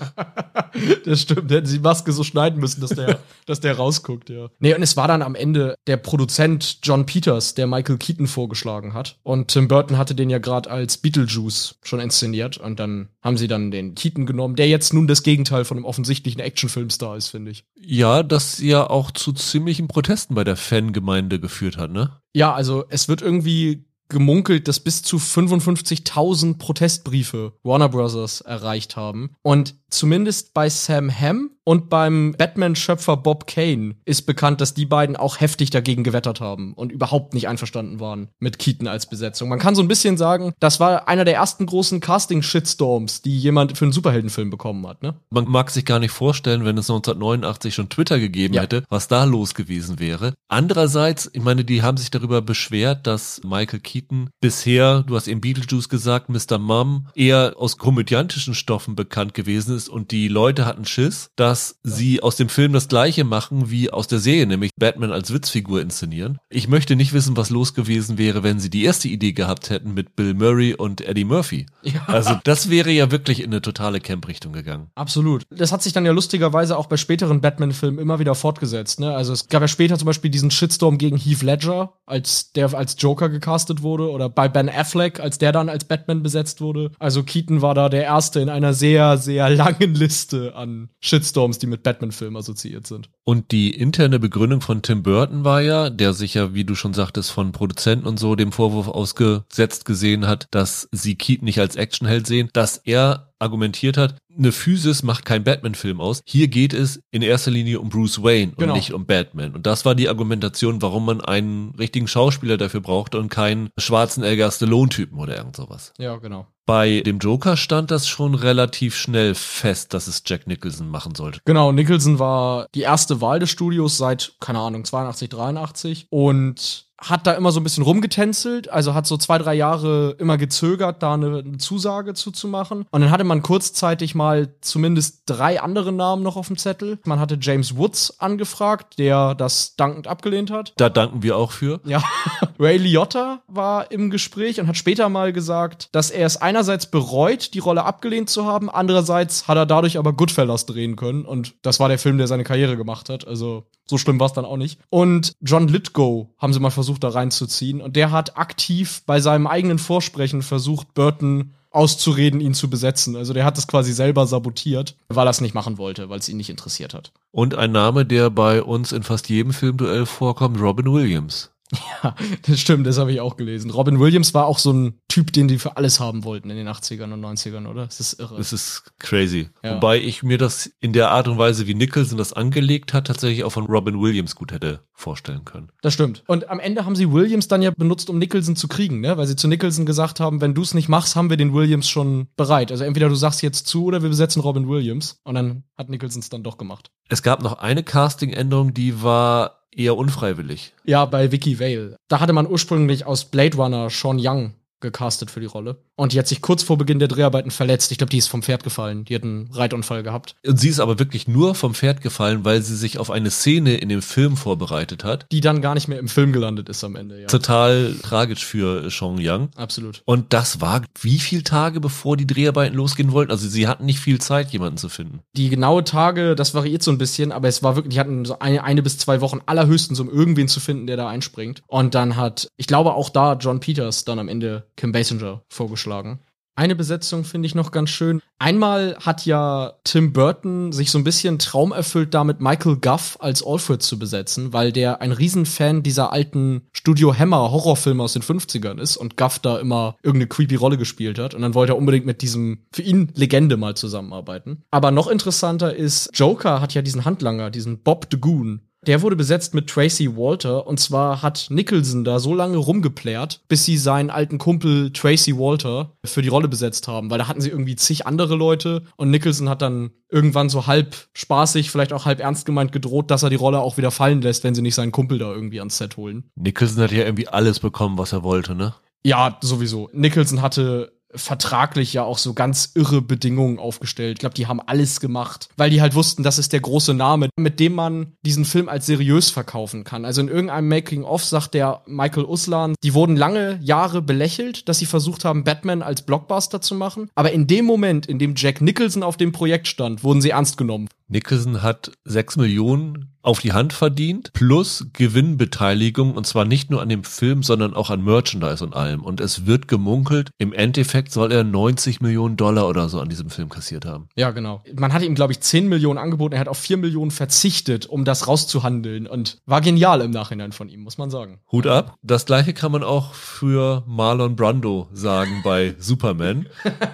das 1.05 1.23
stimmt, 1.23 1.51
hätten 1.51 1.65
sie 1.65 1.79
die 1.79 1.83
Maske 1.83 2.13
so 2.13 2.23
schneiden 2.23 2.61
müssen, 2.61 2.79
dass 2.79 2.91
der, 2.91 3.19
dass 3.45 3.59
der 3.59 3.75
rausguckt, 3.75 4.29
ja. 4.29 4.47
Nee, 4.59 4.73
und 4.73 4.83
es 4.83 4.95
war 4.95 5.09
dann 5.09 5.21
am 5.21 5.35
Ende 5.35 5.75
der 5.87 5.97
Produzent 5.97 6.79
John 6.83 7.05
Peters, 7.05 7.53
der 7.55 7.67
Michael 7.67 7.97
Keaton 7.97 8.27
vorgeschlagen 8.27 8.93
hat. 8.93 9.17
Und 9.23 9.49
Tim 9.49 9.67
Burton 9.67 9.97
hatte 9.97 10.15
den 10.15 10.29
ja 10.29 10.37
gerade 10.37 10.71
als 10.71 10.97
Beetlejuice 10.97 11.75
schon 11.83 11.99
inszeniert 11.99 12.57
und 12.57 12.79
dann 12.79 13.09
haben 13.21 13.35
sie 13.35 13.49
dann 13.49 13.69
den 13.69 13.95
Keaton 13.95 14.25
genommen, 14.25 14.55
der 14.55 14.69
jetzt 14.69 14.93
nun 14.93 15.07
das 15.07 15.23
Gegenteil 15.23 15.65
von 15.65 15.80
einem 15.81 15.85
offensichtlichen 15.85 16.39
Actionfilmstar 16.39 17.17
ist, 17.17 17.27
finde 17.27 17.51
ich. 17.51 17.65
Ja, 17.75 18.23
das 18.23 18.59
ja 18.59 18.89
auch 18.89 19.11
zu 19.11 19.33
ziemlichen 19.33 19.87
Protesten 19.87 20.35
bei 20.35 20.43
der 20.43 20.55
Fangemeinde 20.55 21.39
geführt 21.39 21.77
hat, 21.77 21.91
ne? 21.91 22.21
Ja, 22.33 22.53
also 22.53 22.85
es 22.89 23.07
wird 23.07 23.21
irgendwie 23.21 23.85
gemunkelt, 24.09 24.67
dass 24.67 24.79
bis 24.79 25.01
zu 25.01 25.17
55.000 25.17 26.57
Protestbriefe 26.57 27.53
Warner 27.63 27.89
Brothers 27.89 28.41
erreicht 28.41 28.95
haben. 28.95 29.31
Und 29.41 29.75
zumindest 29.91 30.53
bei 30.53 30.69
Sam 30.69 31.11
Hamm 31.11 31.51
und 31.63 31.89
beim 31.89 32.33
Batman-Schöpfer 32.37 33.17
Bob 33.17 33.45
Kane 33.45 33.95
ist 34.05 34.23
bekannt, 34.23 34.61
dass 34.61 34.73
die 34.73 34.85
beiden 34.85 35.15
auch 35.15 35.39
heftig 35.39 35.69
dagegen 35.69 36.03
gewettert 36.03 36.41
haben 36.41 36.73
und 36.73 36.91
überhaupt 36.91 37.33
nicht 37.33 37.47
einverstanden 37.47 37.99
waren 37.99 38.29
mit 38.39 38.57
Keaton 38.57 38.87
als 38.87 39.05
Besetzung. 39.05 39.49
Man 39.49 39.59
kann 39.59 39.75
so 39.75 39.81
ein 39.81 39.87
bisschen 39.87 40.17
sagen, 40.17 40.53
das 40.59 40.79
war 40.79 41.07
einer 41.07 41.23
der 41.23 41.35
ersten 41.35 41.67
großen 41.67 41.99
Casting-Shitstorms, 41.99 43.21
die 43.21 43.37
jemand 43.37 43.77
für 43.77 43.85
einen 43.85 43.91
Superheldenfilm 43.91 44.49
bekommen 44.49 44.87
hat. 44.87 45.03
Ne? 45.03 45.15
Man 45.29 45.47
mag 45.47 45.69
sich 45.69 45.85
gar 45.85 45.99
nicht 45.99 46.11
vorstellen, 46.11 46.65
wenn 46.65 46.77
es 46.77 46.89
1989 46.89 47.75
schon 47.75 47.89
Twitter 47.89 48.19
gegeben 48.19 48.55
ja. 48.55 48.63
hätte, 48.63 48.83
was 48.89 49.07
da 49.07 49.23
los 49.25 49.53
gewesen 49.53 49.99
wäre. 49.99 50.33
Andererseits, 50.47 51.29
ich 51.31 51.43
meine, 51.43 51.63
die 51.63 51.83
haben 51.83 51.97
sich 51.97 52.09
darüber 52.09 52.41
beschwert, 52.41 53.05
dass 53.05 53.41
Michael 53.43 53.79
Keaton 53.79 54.29
bisher, 54.41 55.03
du 55.03 55.15
hast 55.15 55.27
eben 55.27 55.41
Beetlejuice 55.41 55.89
gesagt, 55.89 56.29
Mr. 56.29 56.57
Mum, 56.57 57.07
eher 57.13 57.53
aus 57.57 57.77
komödiantischen 57.77 58.55
Stoffen 58.55 58.95
bekannt 58.95 59.35
gewesen 59.35 59.75
ist 59.75 59.80
und 59.89 60.11
die 60.11 60.27
Leute 60.27 60.65
hatten 60.65 60.85
Schiss, 60.85 61.29
dass 61.35 61.51
dass 61.51 61.75
sie 61.83 62.23
aus 62.23 62.37
dem 62.37 62.47
Film 62.47 62.71
das 62.71 62.87
gleiche 62.87 63.25
machen 63.25 63.69
wie 63.69 63.91
aus 63.91 64.07
der 64.07 64.19
Serie, 64.19 64.47
nämlich 64.47 64.71
Batman 64.77 65.11
als 65.11 65.33
Witzfigur 65.33 65.81
inszenieren. 65.81 66.37
Ich 66.49 66.67
möchte 66.67 66.95
nicht 66.95 67.11
wissen, 67.11 67.35
was 67.37 67.49
los 67.49 67.73
gewesen 67.73 68.17
wäre, 68.17 68.41
wenn 68.41 68.59
sie 68.59 68.69
die 68.69 68.85
erste 68.85 69.09
Idee 69.09 69.33
gehabt 69.33 69.69
hätten 69.69 69.93
mit 69.93 70.15
Bill 70.15 70.33
Murray 70.33 70.73
und 70.73 71.01
Eddie 71.01 71.25
Murphy. 71.25 71.65
Ja. 71.83 72.05
Also 72.07 72.35
das 72.45 72.69
wäre 72.69 72.89
ja 72.89 73.11
wirklich 73.11 73.41
in 73.41 73.51
eine 73.51 73.61
totale 73.61 73.99
Camp-Richtung 73.99 74.53
gegangen. 74.53 74.91
Absolut. 74.95 75.43
Das 75.49 75.71
hat 75.71 75.83
sich 75.83 75.93
dann 75.93 76.05
ja 76.05 76.13
lustigerweise 76.13 76.77
auch 76.77 76.87
bei 76.87 76.95
späteren 76.97 77.41
Batman-Filmen 77.41 77.99
immer 77.99 78.19
wieder 78.19 78.33
fortgesetzt. 78.33 78.99
Ne? 78.99 79.13
Also 79.13 79.33
es 79.33 79.47
gab 79.47 79.61
ja 79.61 79.67
später 79.67 79.97
zum 79.97 80.05
Beispiel 80.05 80.31
diesen 80.31 80.51
Shitstorm 80.51 80.97
gegen 80.97 81.17
Heath 81.17 81.41
Ledger, 81.41 81.93
als 82.05 82.53
der 82.53 82.73
als 82.73 82.95
Joker 82.97 83.29
gecastet 83.29 83.81
wurde, 83.81 84.09
oder 84.09 84.29
bei 84.29 84.47
Ben 84.47 84.69
Affleck, 84.69 85.19
als 85.19 85.37
der 85.37 85.51
dann 85.51 85.67
als 85.67 85.83
Batman 85.85 86.23
besetzt 86.23 86.61
wurde. 86.61 86.91
Also 86.97 87.23
Keaton 87.23 87.61
war 87.61 87.75
da 87.75 87.89
der 87.89 88.03
Erste 88.03 88.39
in 88.39 88.49
einer 88.49 88.73
sehr, 88.73 89.17
sehr 89.17 89.49
langen 89.49 89.70
Liste 89.79 90.55
an 90.55 90.89
Shitstorms 90.99 91.31
Shitstorms, 91.31 91.59
die 91.59 91.67
mit 91.67 91.83
Batman-Filmen 91.83 92.37
assoziiert 92.37 92.87
sind. 92.87 93.09
Und 93.23 93.51
die 93.51 93.71
interne 93.71 94.19
Begründung 94.19 94.61
von 94.61 94.81
Tim 94.81 95.03
Burton 95.03 95.43
war 95.43 95.61
ja, 95.61 95.89
der 95.89 96.13
sich 96.13 96.33
ja, 96.33 96.53
wie 96.53 96.65
du 96.65 96.75
schon 96.75 96.93
sagtest, 96.93 97.31
von 97.31 97.51
Produzenten 97.51 98.07
und 98.07 98.19
so 98.19 98.35
dem 98.35 98.51
Vorwurf 98.51 98.87
ausgesetzt 98.87 99.85
gesehen 99.85 100.27
hat, 100.27 100.47
dass 100.51 100.87
sie 100.91 101.15
Keaton 101.15 101.45
nicht 101.45 101.59
als 101.59 101.75
Actionheld 101.75 102.27
sehen, 102.27 102.49
dass 102.53 102.77
er 102.77 103.30
argumentiert 103.41 103.97
hat, 103.97 104.15
eine 104.37 104.51
Physis 104.51 105.03
macht 105.03 105.25
kein 105.25 105.43
Batman-Film 105.43 105.99
aus. 105.99 106.21
Hier 106.25 106.47
geht 106.47 106.73
es 106.73 107.01
in 107.11 107.21
erster 107.21 107.51
Linie 107.51 107.79
um 107.79 107.89
Bruce 107.89 108.23
Wayne 108.23 108.53
genau. 108.57 108.73
und 108.73 108.77
nicht 108.77 108.93
um 108.93 109.05
Batman. 109.05 109.53
Und 109.53 109.65
das 109.67 109.85
war 109.85 109.95
die 109.95 110.09
Argumentation, 110.09 110.81
warum 110.81 111.05
man 111.05 111.21
einen 111.21 111.75
richtigen 111.77 112.07
Schauspieler 112.07 112.57
dafür 112.57 112.81
brauchte 112.81 113.19
und 113.19 113.29
keinen 113.29 113.69
schwarzen 113.77 114.23
Elgar 114.23 114.51
Stallone-Typen 114.51 115.19
oder 115.19 115.37
irgend 115.37 115.55
sowas. 115.55 115.93
Ja, 115.97 116.15
genau. 116.17 116.47
Bei 116.65 117.01
dem 117.01 117.17
Joker 117.17 117.57
stand 117.57 117.91
das 117.91 118.07
schon 118.07 118.35
relativ 118.35 118.95
schnell 118.95 119.35
fest, 119.35 119.93
dass 119.93 120.07
es 120.07 120.23
Jack 120.25 120.47
Nicholson 120.47 120.89
machen 120.89 121.15
sollte. 121.15 121.41
Genau, 121.43 121.71
Nicholson 121.71 122.19
war 122.19 122.67
die 122.75 122.81
erste 122.81 123.19
Wahl 123.19 123.39
des 123.39 123.49
Studios 123.49 123.97
seit, 123.97 124.35
keine 124.39 124.59
Ahnung, 124.59 124.85
82, 124.85 125.27
83 125.29 126.07
und 126.09 126.90
hat 127.01 127.25
da 127.25 127.33
immer 127.33 127.51
so 127.51 127.59
ein 127.59 127.63
bisschen 127.63 127.83
rumgetänzelt, 127.83 128.69
also 128.69 128.93
hat 128.93 129.07
so 129.07 129.17
zwei, 129.17 129.39
drei 129.39 129.55
Jahre 129.55 130.15
immer 130.19 130.37
gezögert, 130.37 131.01
da 131.01 131.15
eine, 131.15 131.39
eine, 131.39 131.57
Zusage 131.57 132.13
zuzumachen. 132.13 132.85
Und 132.91 133.01
dann 133.01 133.09
hatte 133.09 133.23
man 133.23 133.41
kurzzeitig 133.41 134.13
mal 134.13 134.55
zumindest 134.61 135.23
drei 135.25 135.61
andere 135.61 135.91
Namen 135.91 136.21
noch 136.21 136.37
auf 136.37 136.47
dem 136.47 136.57
Zettel. 136.57 136.99
Man 137.05 137.19
hatte 137.19 137.37
James 137.41 137.75
Woods 137.75 138.19
angefragt, 138.19 138.99
der 138.99 139.33
das 139.33 139.75
dankend 139.75 140.07
abgelehnt 140.07 140.51
hat. 140.51 140.73
Da 140.77 140.89
danken 140.89 141.23
wir 141.23 141.37
auch 141.37 141.51
für. 141.51 141.81
Ja. 141.85 142.03
Ray 142.59 142.77
Liotta 142.77 143.41
war 143.47 143.91
im 143.91 144.11
Gespräch 144.11 144.59
und 144.59 144.67
hat 144.67 144.77
später 144.77 145.09
mal 145.09 145.33
gesagt, 145.33 145.89
dass 145.93 146.11
er 146.11 146.27
es 146.27 146.37
einerseits 146.37 146.85
bereut, 146.85 147.53
die 147.55 147.59
Rolle 147.59 147.83
abgelehnt 147.83 148.29
zu 148.29 148.45
haben, 148.45 148.69
andererseits 148.69 149.47
hat 149.47 149.57
er 149.57 149.65
dadurch 149.65 149.97
aber 149.97 150.13
Goodfellas 150.13 150.67
drehen 150.67 150.95
können 150.95 151.25
und 151.25 151.55
das 151.63 151.79
war 151.79 151.89
der 151.89 151.99
Film, 151.99 152.19
der 152.19 152.27
seine 152.27 152.43
Karriere 152.43 152.77
gemacht 152.77 153.09
hat. 153.09 153.27
Also 153.27 153.65
so 153.91 153.97
schlimm 153.97 154.19
war 154.19 154.27
es 154.27 154.33
dann 154.33 154.45
auch 154.45 154.57
nicht. 154.57 154.79
Und 154.89 155.33
John 155.41 155.67
Lithgow 155.67 156.27
haben 156.37 156.53
sie 156.53 156.59
mal 156.59 156.69
versucht, 156.69 156.81
versucht 156.81 157.03
da 157.03 157.09
reinzuziehen. 157.09 157.79
Und 157.79 157.95
der 157.95 158.11
hat 158.11 158.37
aktiv 158.37 159.03
bei 159.05 159.19
seinem 159.19 159.45
eigenen 159.45 159.77
Vorsprechen 159.77 160.41
versucht, 160.41 160.93
Burton 160.93 161.53
auszureden, 161.69 162.41
ihn 162.41 162.53
zu 162.53 162.69
besetzen. 162.69 163.15
Also 163.15 163.33
der 163.33 163.45
hat 163.45 163.57
das 163.57 163.67
quasi 163.67 163.93
selber 163.93 164.25
sabotiert, 164.25 164.97
weil 165.07 165.27
er 165.27 165.31
es 165.31 165.41
nicht 165.41 165.53
machen 165.53 165.77
wollte, 165.77 166.09
weil 166.09 166.19
es 166.19 166.27
ihn 166.27 166.37
nicht 166.37 166.49
interessiert 166.49 166.93
hat. 166.93 167.11
Und 167.31 167.55
ein 167.55 167.71
Name, 167.71 168.05
der 168.05 168.29
bei 168.29 168.61
uns 168.61 168.91
in 168.91 169.03
fast 169.03 169.29
jedem 169.29 169.53
Filmduell 169.53 170.05
vorkommt, 170.05 170.59
Robin 170.59 170.91
Williams. 170.91 171.51
Ja, 171.71 172.15
das 172.45 172.59
stimmt, 172.59 172.85
das 172.85 172.97
habe 172.97 173.11
ich 173.11 173.21
auch 173.21 173.37
gelesen. 173.37 173.71
Robin 173.71 173.99
Williams 173.99 174.33
war 174.33 174.45
auch 174.45 174.59
so 174.59 174.73
ein 174.73 174.99
Typ, 175.07 175.31
den 175.31 175.47
die 175.47 175.57
für 175.57 175.77
alles 175.77 175.99
haben 175.99 176.23
wollten 176.23 176.49
in 176.49 176.57
den 176.57 176.67
80ern 176.67 177.13
und 177.13 177.23
90ern, 177.23 177.67
oder? 177.67 177.85
Das 177.85 177.99
ist 177.99 178.19
irre. 178.19 178.37
Das 178.37 178.51
ist 178.51 178.91
crazy. 178.99 179.49
Ja. 179.63 179.75
Wobei 179.75 179.99
ich 179.99 180.23
mir 180.23 180.37
das 180.37 180.69
in 180.79 180.93
der 180.93 181.11
Art 181.11 181.27
und 181.27 181.37
Weise, 181.37 181.67
wie 181.67 181.73
Nicholson 181.73 182.17
das 182.17 182.33
angelegt 182.33 182.93
hat, 182.93 183.07
tatsächlich 183.07 183.43
auch 183.43 183.51
von 183.51 183.65
Robin 183.65 184.01
Williams 184.01 184.35
gut 184.35 184.51
hätte 184.51 184.81
vorstellen 184.93 185.45
können. 185.45 185.71
Das 185.81 185.93
stimmt. 185.93 186.23
Und 186.27 186.49
am 186.49 186.59
Ende 186.59 186.85
haben 186.85 186.95
sie 186.95 187.11
Williams 187.11 187.47
dann 187.47 187.61
ja 187.61 187.71
benutzt, 187.71 188.09
um 188.09 188.19
Nicholson 188.19 188.55
zu 188.55 188.67
kriegen, 188.67 188.99
ne? 188.99 189.17
Weil 189.17 189.27
sie 189.27 189.35
zu 189.35 189.47
Nicholson 189.47 189.85
gesagt 189.85 190.19
haben, 190.19 190.41
wenn 190.41 190.53
du 190.53 190.61
es 190.61 190.73
nicht 190.73 190.89
machst, 190.89 191.15
haben 191.15 191.29
wir 191.29 191.37
den 191.37 191.53
Williams 191.53 191.89
schon 191.89 192.27
bereit. 192.35 192.71
Also 192.71 192.83
entweder 192.83 193.09
du 193.09 193.15
sagst 193.15 193.41
jetzt 193.41 193.67
zu 193.67 193.85
oder 193.85 194.01
wir 194.01 194.09
besetzen 194.09 194.41
Robin 194.41 194.67
Williams. 194.67 195.19
Und 195.23 195.35
dann 195.35 195.63
hat 195.77 195.89
Nicholson 195.89 196.19
es 196.19 196.29
dann 196.29 196.43
doch 196.43 196.57
gemacht. 196.57 196.91
Es 197.09 197.23
gab 197.23 197.41
noch 197.41 197.59
eine 197.59 197.83
Casting-Änderung, 197.83 198.73
die 198.73 199.01
war 199.03 199.60
eher 199.75 199.97
unfreiwillig. 199.97 200.73
Ja, 200.83 201.05
bei 201.05 201.31
Vicky 201.31 201.59
Vale. 201.59 201.95
Da 202.07 202.19
hatte 202.19 202.33
man 202.33 202.47
ursprünglich 202.47 203.05
aus 203.05 203.25
Blade 203.25 203.57
Runner 203.57 203.89
Sean 203.89 204.17
Young 204.19 204.53
gecastet 204.81 205.31
für 205.31 205.39
die 205.39 205.45
Rolle. 205.45 205.77
Und 205.95 206.13
die 206.13 206.19
hat 206.19 206.27
sich 206.27 206.41
kurz 206.41 206.63
vor 206.63 206.77
Beginn 206.77 206.99
der 206.99 207.07
Dreharbeiten 207.07 207.51
verletzt. 207.51 207.91
Ich 207.91 207.97
glaube, 207.97 208.09
die 208.09 208.17
ist 208.17 208.27
vom 208.27 208.43
Pferd 208.43 208.63
gefallen. 208.63 209.05
Die 209.05 209.15
hat 209.15 209.23
einen 209.23 209.49
Reitunfall 209.51 210.03
gehabt. 210.03 210.35
Und 210.45 210.59
sie 210.59 210.69
ist 210.69 210.79
aber 210.79 210.99
wirklich 210.99 211.27
nur 211.27 211.55
vom 211.55 211.73
Pferd 211.73 212.01
gefallen, 212.01 212.43
weil 212.43 212.61
sie 212.61 212.75
sich 212.75 212.97
auf 212.97 213.11
eine 213.11 213.31
Szene 213.31 213.77
in 213.77 213.89
dem 213.89 214.01
Film 214.01 214.37
vorbereitet 214.37 215.03
hat. 215.03 215.25
Die 215.31 215.41
dann 215.41 215.61
gar 215.61 215.75
nicht 215.75 215.87
mehr 215.87 215.99
im 215.99 216.07
Film 216.07 216.33
gelandet 216.33 216.69
ist 216.69 216.83
am 216.83 216.95
Ende, 216.95 217.21
ja. 217.21 217.27
Total 217.27 217.95
tragisch 218.01 218.45
für 218.45 218.89
Sean 218.89 219.17
Young. 219.19 219.49
Absolut. 219.55 220.01
Und 220.05 220.33
das 220.33 220.61
war 220.61 220.81
wie 221.01 221.19
viele 221.19 221.43
Tage 221.43 221.79
bevor 221.79 222.17
die 222.17 222.27
Dreharbeiten 222.27 222.75
losgehen 222.75 223.11
wollten? 223.11 223.31
Also 223.31 223.47
sie 223.47 223.67
hatten 223.67 223.85
nicht 223.85 223.99
viel 223.99 224.19
Zeit, 224.19 224.51
jemanden 224.51 224.77
zu 224.77 224.89
finden. 224.89 225.21
Die 225.35 225.49
genaue 225.49 225.83
Tage, 225.83 226.35
das 226.35 226.53
variiert 226.53 226.83
so 226.83 226.91
ein 226.91 226.97
bisschen, 226.97 227.31
aber 227.31 227.47
es 227.47 227.63
war 227.63 227.75
wirklich, 227.75 227.93
die 227.93 227.99
hatten 227.99 228.25
so 228.25 228.39
eine, 228.39 228.63
eine 228.63 228.81
bis 228.81 228.97
zwei 228.97 229.21
Wochen 229.21 229.41
allerhöchstens, 229.45 229.99
um 229.99 230.09
irgendwen 230.09 230.47
zu 230.47 230.59
finden, 230.59 230.87
der 230.87 230.97
da 230.97 231.07
einspringt. 231.07 231.61
Und 231.67 231.95
dann 231.95 232.15
hat, 232.15 232.47
ich 232.57 232.67
glaube 232.67 232.93
auch 232.93 233.09
da 233.09 233.33
John 233.33 233.59
Peters 233.59 234.05
dann 234.05 234.19
am 234.19 234.27
Ende 234.27 234.67
Kim 234.81 234.93
Basinger 234.93 235.43
vorgeschlagen. 235.47 236.21
Eine 236.55 236.75
Besetzung 236.75 237.23
finde 237.23 237.45
ich 237.45 237.53
noch 237.53 237.71
ganz 237.71 237.91
schön. 237.91 238.19
Einmal 238.39 238.97
hat 238.99 239.27
ja 239.27 239.73
Tim 239.83 240.11
Burton 240.11 240.71
sich 240.71 240.89
so 240.89 240.97
ein 240.97 241.03
bisschen 241.03 241.37
Traum 241.37 241.71
erfüllt, 241.71 242.15
damit 242.15 242.41
Michael 242.41 242.77
Guff 242.77 243.15
als 243.19 243.45
Alfred 243.45 243.83
zu 243.83 243.99
besetzen, 243.99 244.53
weil 244.53 244.71
der 244.71 244.99
ein 244.99 245.11
Riesenfan 245.11 245.83
dieser 245.83 246.11
alten 246.11 246.63
Studio 246.73 247.15
Hammer 247.15 247.51
Horrorfilme 247.51 248.01
aus 248.01 248.13
den 248.13 248.23
50ern 248.23 248.79
ist 248.81 248.97
und 248.97 249.17
Guff 249.17 249.37
da 249.37 249.59
immer 249.59 249.97
irgendeine 250.01 250.29
creepy 250.29 250.55
Rolle 250.55 250.79
gespielt 250.79 251.19
hat. 251.19 251.35
Und 251.35 251.43
dann 251.43 251.53
wollte 251.53 251.73
er 251.73 251.77
unbedingt 251.77 252.07
mit 252.07 252.23
diesem 252.23 252.65
für 252.73 252.81
ihn 252.81 253.11
Legende 253.13 253.55
mal 253.55 253.75
zusammenarbeiten. 253.75 254.63
Aber 254.71 254.89
noch 254.89 255.07
interessanter 255.07 255.75
ist, 255.75 256.09
Joker 256.15 256.59
hat 256.59 256.73
ja 256.73 256.81
diesen 256.81 257.05
Handlanger, 257.05 257.51
diesen 257.51 257.83
Bob 257.83 258.07
the 258.09 258.19
Goon, 258.19 258.61
der 258.87 259.01
wurde 259.01 259.15
besetzt 259.15 259.53
mit 259.53 259.69
Tracy 259.69 260.15
Walter 260.15 260.65
und 260.65 260.79
zwar 260.79 261.21
hat 261.21 261.47
Nicholson 261.49 262.03
da 262.03 262.19
so 262.19 262.33
lange 262.33 262.57
rumgeplärt, 262.57 263.41
bis 263.47 263.65
sie 263.65 263.77
seinen 263.77 264.09
alten 264.09 264.37
Kumpel 264.37 264.91
Tracy 264.91 265.37
Walter 265.37 265.91
für 266.03 266.21
die 266.21 266.29
Rolle 266.29 266.47
besetzt 266.47 266.87
haben, 266.87 267.11
weil 267.11 267.19
da 267.19 267.27
hatten 267.27 267.41
sie 267.41 267.49
irgendwie 267.49 267.75
zig 267.75 268.07
andere 268.07 268.35
Leute 268.35 268.83
und 268.97 269.11
Nicholson 269.11 269.49
hat 269.49 269.61
dann 269.61 269.91
irgendwann 270.09 270.49
so 270.49 270.67
halb 270.67 270.95
spaßig, 271.13 271.69
vielleicht 271.69 271.93
auch 271.93 272.05
halb 272.05 272.19
ernst 272.19 272.45
gemeint 272.45 272.71
gedroht, 272.71 273.11
dass 273.11 273.23
er 273.23 273.29
die 273.29 273.35
Rolle 273.35 273.59
auch 273.59 273.77
wieder 273.77 273.91
fallen 273.91 274.21
lässt, 274.21 274.43
wenn 274.43 274.55
sie 274.55 274.61
nicht 274.61 274.75
seinen 274.75 274.91
Kumpel 274.91 275.19
da 275.19 275.31
irgendwie 275.31 275.59
ans 275.59 275.77
Set 275.77 275.97
holen. 275.97 276.23
Nicholson 276.35 276.83
hat 276.83 276.91
ja 276.91 277.05
irgendwie 277.05 277.27
alles 277.27 277.59
bekommen, 277.59 277.97
was 277.97 278.13
er 278.13 278.23
wollte, 278.23 278.55
ne? 278.55 278.73
Ja, 279.03 279.37
sowieso. 279.41 279.89
Nicholson 279.93 280.41
hatte 280.41 280.91
vertraglich 281.15 281.93
ja 281.93 282.03
auch 282.03 282.17
so 282.17 282.33
ganz 282.33 282.71
irre 282.75 283.01
Bedingungen 283.01 283.59
aufgestellt. 283.59 284.13
Ich 284.13 284.19
glaube, 284.19 284.35
die 284.35 284.47
haben 284.47 284.59
alles 284.59 284.99
gemacht, 284.99 285.49
weil 285.57 285.69
die 285.69 285.81
halt 285.81 285.95
wussten, 285.95 286.23
das 286.23 286.39
ist 286.39 286.53
der 286.53 286.59
große 286.59 286.93
Name, 286.93 287.29
mit 287.37 287.59
dem 287.59 287.73
man 287.73 288.13
diesen 288.23 288.45
Film 288.45 288.69
als 288.69 288.85
seriös 288.85 289.29
verkaufen 289.29 289.83
kann. 289.83 290.05
Also 290.05 290.21
in 290.21 290.27
irgendeinem 290.27 290.67
Making-of 290.67 291.23
sagt 291.23 291.53
der 291.53 291.81
Michael 291.85 292.25
Uslan, 292.25 292.75
die 292.83 292.93
wurden 292.93 293.15
lange 293.15 293.59
Jahre 293.61 294.01
belächelt, 294.01 294.67
dass 294.69 294.79
sie 294.79 294.85
versucht 294.85 295.25
haben, 295.25 295.43
Batman 295.43 295.81
als 295.81 296.03
Blockbuster 296.03 296.61
zu 296.61 296.75
machen. 296.75 297.09
Aber 297.15 297.31
in 297.31 297.47
dem 297.47 297.65
Moment, 297.65 298.05
in 298.05 298.19
dem 298.19 298.33
Jack 298.35 298.61
Nicholson 298.61 299.03
auf 299.03 299.17
dem 299.17 299.31
Projekt 299.31 299.67
stand, 299.67 300.03
wurden 300.03 300.21
sie 300.21 300.31
ernst 300.31 300.57
genommen. 300.57 300.87
Nicholson 301.11 301.61
hat 301.61 301.91
sechs 302.05 302.37
Millionen 302.37 303.11
auf 303.21 303.39
die 303.39 303.53
Hand 303.53 303.73
verdient, 303.73 304.33
plus 304.33 304.87
Gewinnbeteiligung, 304.93 306.15
und 306.15 306.25
zwar 306.25 306.45
nicht 306.45 306.71
nur 306.71 306.81
an 306.81 306.89
dem 306.89 307.03
Film, 307.03 307.43
sondern 307.43 307.73
auch 307.73 307.89
an 307.89 308.03
Merchandise 308.03 308.63
und 308.63 308.75
allem. 308.75 309.03
Und 309.03 309.21
es 309.21 309.45
wird 309.45 309.67
gemunkelt, 309.67 310.31
im 310.37 310.53
Endeffekt 310.53 311.11
soll 311.11 311.31
er 311.31 311.43
90 311.43 312.01
Millionen 312.01 312.37
Dollar 312.37 312.67
oder 312.67 312.89
so 312.89 312.99
an 312.99 313.09
diesem 313.09 313.29
Film 313.29 313.49
kassiert 313.49 313.85
haben. 313.85 314.07
Ja, 314.15 314.31
genau. 314.31 314.63
Man 314.75 314.93
hat 314.93 315.03
ihm, 315.03 315.15
glaube 315.15 315.33
ich, 315.33 315.41
10 315.41 315.67
Millionen 315.69 315.99
angeboten, 315.99 316.33
er 316.33 316.39
hat 316.39 316.47
auf 316.47 316.57
4 316.57 316.77
Millionen 316.77 317.11
verzichtet, 317.11 317.85
um 317.85 318.05
das 318.05 318.27
rauszuhandeln 318.27 319.05
und 319.05 319.37
war 319.45 319.61
genial 319.61 320.01
im 320.01 320.11
Nachhinein 320.11 320.51
von 320.51 320.69
ihm, 320.69 320.81
muss 320.81 320.97
man 320.97 321.11
sagen. 321.11 321.39
Hut 321.51 321.67
ab. 321.67 321.95
Das 322.01 322.25
gleiche 322.25 322.53
kann 322.53 322.71
man 322.71 322.83
auch 322.83 323.13
für 323.13 323.83
Marlon 323.85 324.35
Brando 324.35 324.87
sagen 324.93 325.41
bei 325.43 325.75
Superman, 325.79 326.47